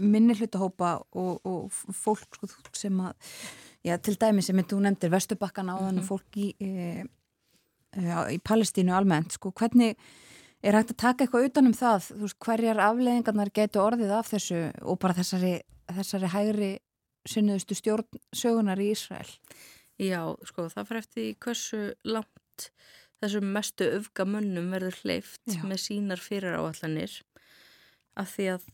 minni 0.00 0.34
hlutahópa 0.36 0.98
og, 1.16 1.40
og 1.46 1.72
fólk 1.96 2.36
sko, 2.36 2.48
sem 2.76 3.00
að 3.00 3.14
já, 3.84 3.96
til 3.96 4.16
dæmi 4.20 4.44
sem 4.44 4.60
þú 4.60 4.80
nefndir 4.84 5.12
Vestubakkan 5.12 5.72
á 5.72 5.76
þannig 5.78 5.92
mm 5.92 5.98
-hmm. 6.00 6.08
fólk 6.08 6.36
í, 6.36 6.54
e, 6.60 7.04
e, 7.96 8.02
í 8.36 8.38
Palestínu 8.38 8.92
almennt 8.92 9.32
sko, 9.32 9.52
hvernig 9.52 9.96
er 10.62 10.74
hægt 10.74 10.90
að 10.90 10.96
taka 10.96 11.24
eitthvað 11.24 11.46
utanum 11.48 11.72
það 11.72 12.10
veist, 12.20 12.38
hverjar 12.38 12.78
afleðingarnar 12.78 13.50
getur 13.52 13.82
orðið 13.82 14.10
af 14.10 14.32
þessu 14.32 14.72
og 14.82 14.98
bara 14.98 15.14
þessari, 15.14 15.60
þessari 15.92 16.28
hægri 16.28 16.78
sunniðustu 17.26 17.74
stjórnsögunar 17.74 18.80
í 18.80 18.90
Ísrael 18.90 19.30
Já, 19.98 20.34
sko, 20.44 20.68
það 20.68 20.86
fyrir 20.88 20.98
eftir 20.98 21.34
hversu 21.38 21.94
langt 22.04 22.70
þessum 23.24 23.52
mestu 23.56 23.90
öfgamönnum 23.98 24.70
verður 24.74 24.98
hleyft 25.02 25.42
já. 25.50 25.60
með 25.64 25.80
sínar 25.84 26.22
fyrir 26.22 26.56
áallanir 26.58 27.20
af 28.20 28.34
því 28.36 28.48
að 28.54 28.66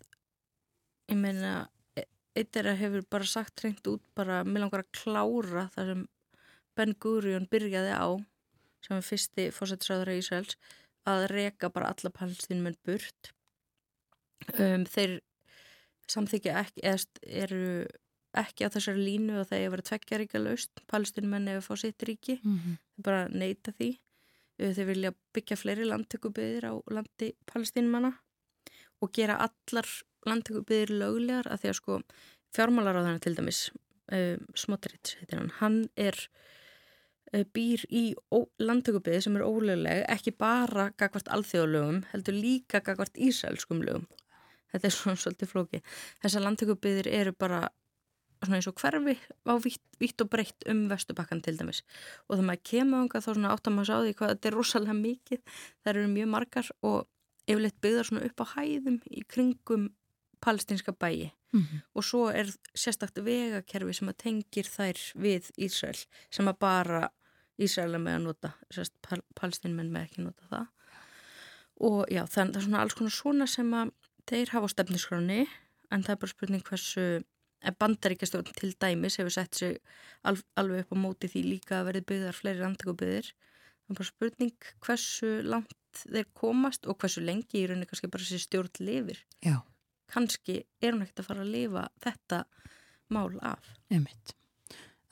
ég 1.11 1.21
meina 1.21 1.53
eitt 2.39 2.57
er 2.57 2.71
að 2.71 2.83
hefur 2.85 3.07
bara 3.11 3.29
sagt 3.29 3.65
reynd 3.65 3.87
út 3.91 4.03
bara, 4.17 4.43
mér 4.45 4.65
langar 4.65 4.85
að 4.85 4.93
klára 5.01 5.69
það 5.75 5.93
sem 5.93 6.05
Ben 6.79 6.95
Gurion 7.03 7.49
byrjaði 7.51 7.95
á 7.97 8.09
sem 8.85 8.97
er 8.97 9.05
fyrsti 9.05 9.49
fósættisraður 9.53 10.13
í 10.15 10.21
Ísraels 10.21 10.57
að 11.11 11.27
reka 11.33 11.71
bara 11.73 11.91
alla 11.93 12.13
palestínum 12.15 12.71
en 12.71 12.79
burt. 12.87 13.33
Um, 14.57 14.87
þeir 14.89 15.19
samþykja 16.11 16.55
ekki 16.63 16.85
eða 16.87 17.21
eru 17.45 17.65
ekki 18.41 18.69
á 18.69 18.73
þessari 18.73 19.03
línu 19.03 19.41
og 19.41 19.49
það 19.51 19.65
að 19.65 19.73
vera 19.75 19.87
tveggjaríka 19.91 20.41
laust 20.41 20.83
palestínum 20.91 21.35
en 21.37 21.51
eða 21.57 21.65
fá 21.67 21.75
sitt 21.81 22.07
ríki. 22.07 22.39
Mm 22.45 22.59
-hmm. 22.59 22.79
bara 23.03 23.29
neyta 23.29 23.75
því 23.75 23.91
þeir 24.61 24.89
vilja 24.91 25.13
byggja 25.35 25.59
fleiri 25.59 25.89
landtökubiðir 25.89 26.69
á 26.69 26.75
landi 26.93 27.33
palestínumanna 27.49 28.13
og 29.01 29.13
gera 29.17 29.39
allar 29.47 29.89
landtökubiðir 30.29 30.93
löglegar 31.01 31.49
að 31.49 31.63
því 31.63 31.71
að 31.71 31.79
sko 31.79 31.99
fjármálar 32.55 33.01
á 33.01 33.05
þannig 33.07 33.25
til 33.25 33.37
dæmis 33.39 33.61
um, 34.13 34.47
Smotrich 34.59 35.17
heitir 35.21 35.41
hann, 35.41 35.53
hann 35.61 35.79
er 35.97 36.17
uh, 37.33 37.45
býr 37.55 37.85
í 37.89 38.05
landtökubiði 38.61 39.25
sem 39.27 39.39
er 39.39 39.47
ólögleg 39.47 40.05
ekki 40.13 40.35
bara 40.37 40.91
gagvart 41.01 41.31
alþjóðlögum 41.33 42.05
heldur 42.13 42.37
líka 42.37 42.83
gagvart 42.85 43.17
ísælskum 43.17 43.85
lögum. 43.87 44.09
Þetta 44.71 44.87
er 44.87 44.95
svona 44.95 45.19
svolítið 45.19 45.51
flóki 45.51 45.83
þessar 46.23 46.45
landtökubiðir 46.47 47.09
eru 47.11 47.33
bara 47.35 47.65
svona 48.47 48.59
eins 48.59 48.69
og 48.71 48.77
hverfi 48.81 49.17
á 49.45 49.55
vitt, 49.61 50.23
og 50.23 50.31
breytt 50.33 50.67
um 50.71 50.87
vestubakkan 50.91 51.43
til 51.45 51.59
dæmis. 51.59 51.83
Og 52.29 52.39
það 52.39 52.47
maður 52.49 52.65
kemur 52.71 53.05
ánga 53.05 53.21
þá 53.21 53.31
svona 53.33 53.53
áttam 53.55 53.81
að 53.81 53.89
sá 53.91 53.97
því 54.01 54.15
hvað 54.19 54.33
þetta 54.35 54.51
er 54.51 54.57
rosalega 54.57 54.97
mikið. 55.01 55.43
Það 55.83 55.93
eru 55.93 56.07
mjög 56.15 56.31
margar 56.35 56.71
og 56.81 56.99
yfirleitt 57.47 57.81
byggðar 57.85 58.09
svona 58.09 58.25
upp 58.29 58.45
á 58.45 58.47
hæðum 58.55 58.99
í 59.11 59.25
kringum 59.29 59.91
palestinska 60.41 60.93
bæi. 60.93 61.33
Mm 61.53 61.61
-hmm. 61.61 61.81
og 61.95 62.05
svo 62.05 62.31
er 62.31 62.47
sérstakt 62.75 63.25
vegakerfi 63.25 63.93
sem 63.93 64.09
að 64.09 64.17
tengir 64.17 64.65
þær 64.65 64.99
við 65.17 65.51
Ísrael 65.59 66.07
sem 66.31 66.49
að 66.49 66.59
bara 66.59 67.11
Ísrael 67.59 67.95
er 67.95 67.99
með 67.99 68.15
að 68.15 68.23
nota 68.23 68.53
sérst 68.71 68.93
pal 69.03 69.19
palestinmenn 69.35 69.91
með 69.91 70.03
ekki 70.03 70.23
nota 70.23 70.45
það. 70.51 70.67
Og 71.81 72.07
já 72.11 72.23
það 72.27 72.57
er 72.57 72.61
svona 72.61 72.81
alls 72.81 72.95
konar 72.95 73.11
svona 73.11 73.47
sem 73.47 73.75
að 73.75 73.91
þeir 74.31 74.53
hafa 74.55 74.67
á 74.71 74.75
stefniskráni 74.75 75.49
en 75.91 76.03
það 76.03 76.15
er 76.15 76.21
bara 76.23 76.35
spurning 76.35 76.63
hversu 76.63 77.25
bandaríkastjórn 77.81 78.55
til 78.57 78.73
dæmis 78.81 79.19
hefur 79.21 79.35
sett 79.35 79.55
sig 79.55 79.79
al 80.25 80.39
alveg 80.61 80.87
upp 80.87 80.95
á 80.95 81.03
móti 81.03 81.29
því 81.29 81.45
líka 81.45 81.81
að 81.81 81.91
verði 81.91 82.07
byggðar 82.13 82.39
fleiri 82.39 82.65
andagóbyðir 82.65 83.33
það 83.33 83.91
er 83.93 83.99
bara 83.99 84.13
spurning 84.13 84.71
hversu 84.87 85.35
langt 85.43 85.77
þeir 86.07 86.29
komast 86.35 86.87
og 86.87 86.97
hversu 87.03 87.21
lengi 87.21 87.61
í 87.61 87.67
rauninni 87.67 87.89
kannski 87.91 88.09
bara 88.09 88.25
þessi 88.25 88.47
stjórn 88.47 88.81
lifir 88.81 89.25
Já 89.45 89.61
kannski 90.11 90.65
er 90.83 90.95
hún 90.95 91.05
ekkert 91.05 91.23
að 91.23 91.31
fara 91.31 91.45
að 91.45 91.55
lifa 91.55 91.87
þetta 92.03 92.43
mál 93.15 93.39
af. 93.43 93.73
Einmitt. 93.91 94.35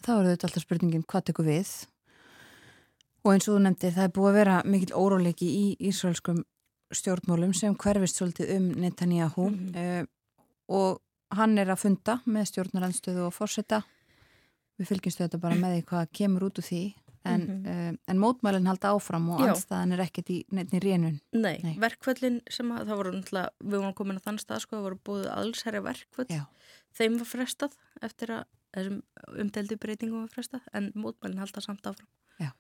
Þá 0.04 0.12
eru 0.18 0.32
þetta 0.32 0.48
alltaf 0.48 0.64
spurningin 0.64 1.06
hvað 1.08 1.30
tekur 1.30 1.48
við 1.48 1.72
og 3.24 3.32
eins 3.34 3.48
og 3.48 3.56
þú 3.56 3.62
nefndir 3.64 3.96
það 3.96 4.06
er 4.06 4.14
búið 4.14 4.30
að 4.30 4.38
vera 4.38 4.60
mikil 4.64 4.94
óróleiki 4.94 5.48
í 5.48 5.64
Ísraelskum 5.90 6.44
stjórnmálum 6.94 7.52
sem 7.56 7.74
hverfist 7.76 8.20
svolítið 8.20 8.54
um 8.56 8.68
Netanyahu 8.80 9.48
mm 9.50 9.58
-hmm. 9.58 10.02
uh, 10.02 10.06
og 10.68 11.02
hann 11.36 11.58
er 11.58 11.70
að 11.72 11.82
funda 11.84 12.20
með 12.26 12.50
stjórnaranstöðu 12.52 13.26
og 13.26 13.34
fórsetta. 13.36 13.82
Við 14.78 14.92
fylgjumstu 14.92 15.24
þetta 15.24 15.42
bara 15.42 15.58
með 15.58 15.76
því 15.76 15.84
hvað 15.90 16.10
kemur 16.14 16.48
út 16.48 16.60
úr 16.60 16.64
því 16.64 16.82
en, 17.28 17.40
mm 17.40 17.64
-hmm. 17.64 17.92
uh, 17.92 17.98
en 18.06 18.18
mótmælinn 18.18 18.66
halda 18.66 18.92
áfram 18.94 19.28
og 19.30 19.40
anstæðan 19.40 19.92
er 19.92 20.02
ekkert 20.04 20.30
í 20.30 20.38
nefnir 20.50 20.82
rénun 20.82 21.18
Nei, 21.32 21.58
Nei. 21.62 21.74
verkvöldin 21.78 22.40
sem 22.50 22.70
að 22.72 22.86
það 22.88 22.96
voru 22.96 23.12
við 23.12 23.78
vorum 23.78 23.94
komin 23.94 24.16
að 24.16 24.26
þann 24.26 24.38
stað 24.38 24.62
sko, 24.64 24.76
það 24.76 24.86
voru 24.86 25.00
búið 25.04 25.26
allsherja 25.32 25.82
verkvöld 25.82 26.30
Já. 26.30 26.44
þeim 26.98 27.18
var 27.18 27.26
frestað 27.26 27.72
eftir 28.02 28.34
að 28.36 28.44
þessum 28.76 29.02
umdeldi 29.42 29.76
breytingum 29.76 30.20
var 30.20 30.28
frestað 30.34 30.62
en 30.72 30.92
mótmælinn 30.94 31.42
halda 31.42 31.60
samt 31.60 31.86
áfram 31.86 32.08
Já, 32.38 32.52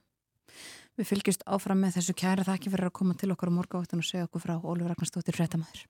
við 0.96 1.06
fylgjumst 1.06 1.46
áfram 1.46 1.80
með 1.80 2.00
þessu 2.00 2.14
kæra 2.14 2.44
þakki 2.44 2.70
fyrir 2.70 2.90
að 2.90 2.98
koma 3.00 3.14
til 3.14 3.32
okkar 3.32 3.52
á 3.52 3.58
morgávaktan 3.58 4.02
og 4.02 4.10
segja 4.10 4.26
okkur 4.26 4.40
frá 4.40 4.54
Ólfur 4.58 4.88
Ragnarstóttir 4.88 5.36
Frettamæður 5.36 5.86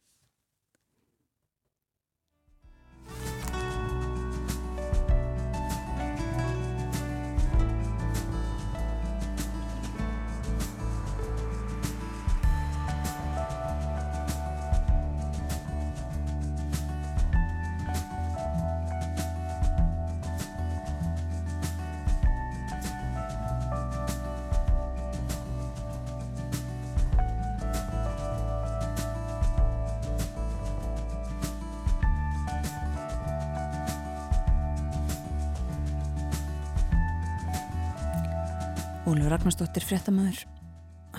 Ólur 39.28 39.36
Ragnarsdóttir 39.36 39.84
fréttamaður. 39.84 40.38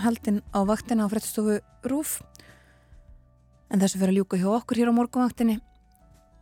Haldinn 0.02 0.40
á 0.50 0.66
vaktina 0.66 1.06
á 1.06 1.12
fréttastofu 1.14 1.60
Rúf 1.86 2.16
en 3.70 3.78
þessu 3.78 4.02
fyrir 4.02 4.16
að 4.16 4.18
ljúka 4.18 4.40
hjá 4.42 4.48
okkur 4.50 4.80
hér 4.82 4.90
á 4.90 4.98
morgunvaktinni. 4.98 5.60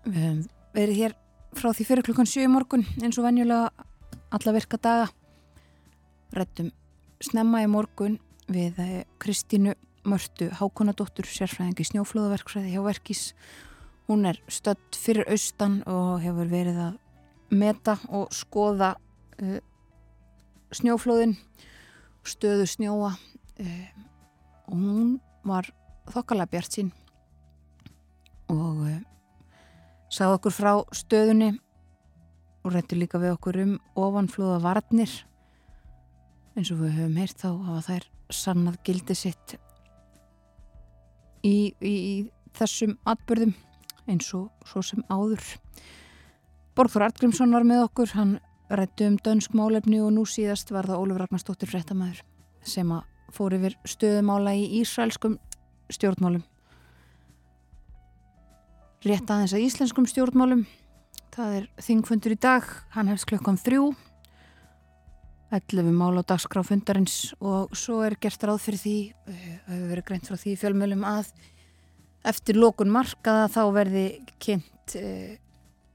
Við 0.07 0.15
hefum 0.15 0.39
verið 0.77 1.01
hér 1.01 1.17
frá 1.59 1.67
því 1.75 1.89
fyrir 1.89 2.07
klukkan 2.07 2.31
7 2.31 2.47
morgun 2.53 2.87
eins 3.03 3.19
og 3.19 3.27
venjulega 3.27 3.67
alla 4.31 4.55
virka 4.55 4.79
daga. 4.79 5.11
Rættum 6.39 6.71
snemma 7.19 7.65
í 7.65 7.67
morgun 7.67 8.15
við 8.47 8.79
eh, 8.87 9.03
Kristínu 9.19 9.75
Mörtu 10.07 10.47
Hákonadóttur 10.47 11.27
sérfræðingi 11.27 11.91
snjóflóðaverksræði 11.91 12.77
hjá 12.77 12.83
Verkís. 12.87 13.33
Hún 14.07 14.23
er 14.23 14.39
stödd 14.47 14.87
fyrir 14.95 15.27
austan 15.27 15.81
og 15.83 16.21
hefur 16.23 16.47
verið 16.47 16.85
að 16.93 17.01
meta 17.51 17.99
og 18.07 18.31
skoða 18.31 18.95
uh, 19.43 19.59
snjóflóðin 20.75 21.37
stöðu 22.27 22.65
snjóa 22.67 23.13
uh, 23.13 23.87
og 24.67 24.73
hún 24.75 25.13
var 25.47 25.69
þokkalega 26.11 26.51
bjart 26.51 26.77
sín 26.79 26.91
og 28.51 28.83
uh, 28.87 28.97
sagði 30.11 30.39
okkur 30.39 30.55
frá 30.55 30.73
stöðunni 30.95 31.53
og 32.63 32.73
rætti 32.75 32.99
líka 32.99 33.19
við 33.21 33.37
okkur 33.37 33.61
um 33.63 33.73
ofanflóða 33.95 34.59
varnir. 34.63 35.11
Eins 36.57 36.71
og 36.73 36.81
við 36.81 36.97
höfum 36.97 37.19
heyrt 37.21 37.39
þá 37.39 37.49
að 37.53 37.81
það 37.85 37.93
er 37.95 38.07
sannað 38.33 38.79
gildi 38.87 39.15
sitt 39.15 39.55
í, 41.45 41.71
í, 41.79 41.93
í 41.93 42.15
þessum 42.57 42.97
atbyrðum 43.07 43.53
eins 44.07 44.27
og 44.35 44.49
svo 44.67 44.83
sem 44.83 45.03
áður. 45.07 45.43
Borgþór 46.75 47.07
Artgrímsson 47.07 47.53
var 47.55 47.65
með 47.67 47.85
okkur 47.87 48.13
hann 48.17 48.35
rætti 48.69 49.07
um 49.07 49.17
dönsk 49.23 49.53
málefni 49.55 50.01
og 50.03 50.11
nú 50.15 50.25
síðast 50.27 50.71
var 50.75 50.87
það 50.89 51.03
Ólfur 51.03 51.21
Ragnarstóttir 51.23 51.69
fréttamaður 51.71 52.23
sem 52.67 52.89
að 52.91 53.05
fór 53.33 53.55
yfir 53.57 53.77
stöðumála 53.87 54.53
í 54.55 54.65
Ísraelskum 54.81 55.37
stjórnmálum. 55.93 56.43
Rétt 59.07 59.29
aðeins 59.31 59.55
að 59.55 59.63
íslenskum 59.67 60.07
stjórnmálum. 60.09 60.65
Það 61.35 61.55
er 61.59 61.65
þingfundur 61.85 62.33
í 62.33 62.39
dag 62.43 62.67
hann 62.95 63.11
hefst 63.11 63.27
klukkan 63.29 63.59
þrjú. 63.61 63.91
11 65.53 65.93
mál 65.95 66.19
á 66.19 66.27
dagskráfundarins 66.27 67.31
og 67.39 67.71
svo 67.77 68.01
er 68.03 68.17
gert 68.19 68.41
ráð 68.43 68.65
fyrir 68.65 68.81
því 68.81 68.95
uh, 69.07 69.35
hefur 69.69 69.91
verið 69.93 70.07
greint 70.09 70.27
frá 70.27 70.35
því 70.41 70.55
fjölmjölum 70.59 71.05
að 71.07 71.29
eftir 72.27 72.59
lókun 72.59 72.91
markaða 72.91 73.45
þá 73.53 73.61
verði 73.77 74.07
kynnt 74.43 74.97
uh, 74.99 75.37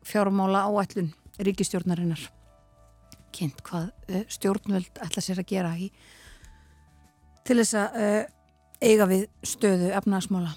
fjármála 0.09 0.65
áætlun 0.73 1.13
ríkistjórnarinnar 1.37 2.31
kynnt 3.35 3.63
hvað 3.67 3.89
uh, 3.91 4.25
stjórnvöld 4.33 5.03
ætla 5.05 5.25
sér 5.25 5.43
að 5.43 5.51
gera 5.55 5.73
í 5.77 5.93
til 7.43 7.59
þess 7.59 7.75
að 7.75 7.97
eiga 8.83 9.07
við 9.11 9.25
stöðu 9.47 9.89
efnaðsmála 9.99 10.53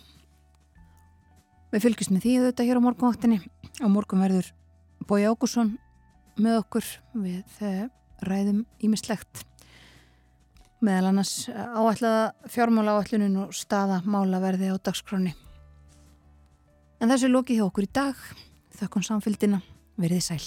Við 1.76 1.84
fylgjumst 1.84 2.12
með 2.14 2.22
því 2.24 2.34
auðvitað 2.40 2.68
hér 2.70 2.78
á 2.80 2.86
morgunvaktinni. 2.86 3.38
Á 3.84 3.88
morgun 3.92 4.22
verður 4.24 4.46
Bói 5.10 5.26
Ágússon 5.28 5.74
með 6.40 6.62
okkur 6.62 6.86
við 7.20 7.58
ræðum 8.24 8.62
ímislegt 8.80 9.42
meðal 10.80 11.10
annars 11.10 11.50
áætlaða 11.52 12.52
fjármála 12.52 12.96
áætlunin 12.96 13.36
og 13.44 13.52
staða 13.56 14.00
mála 14.08 14.40
verði 14.40 14.72
á 14.72 14.80
dagskráni. 14.80 15.34
En 17.04 17.12
þessu 17.12 17.28
lóki 17.28 17.60
hjá 17.60 17.66
okkur 17.68 17.90
í 17.90 17.92
dag. 17.92 18.24
Þökkum 18.80 19.04
samfélgina. 19.04 19.60
Verðið 20.00 20.24
sæl. 20.30 20.46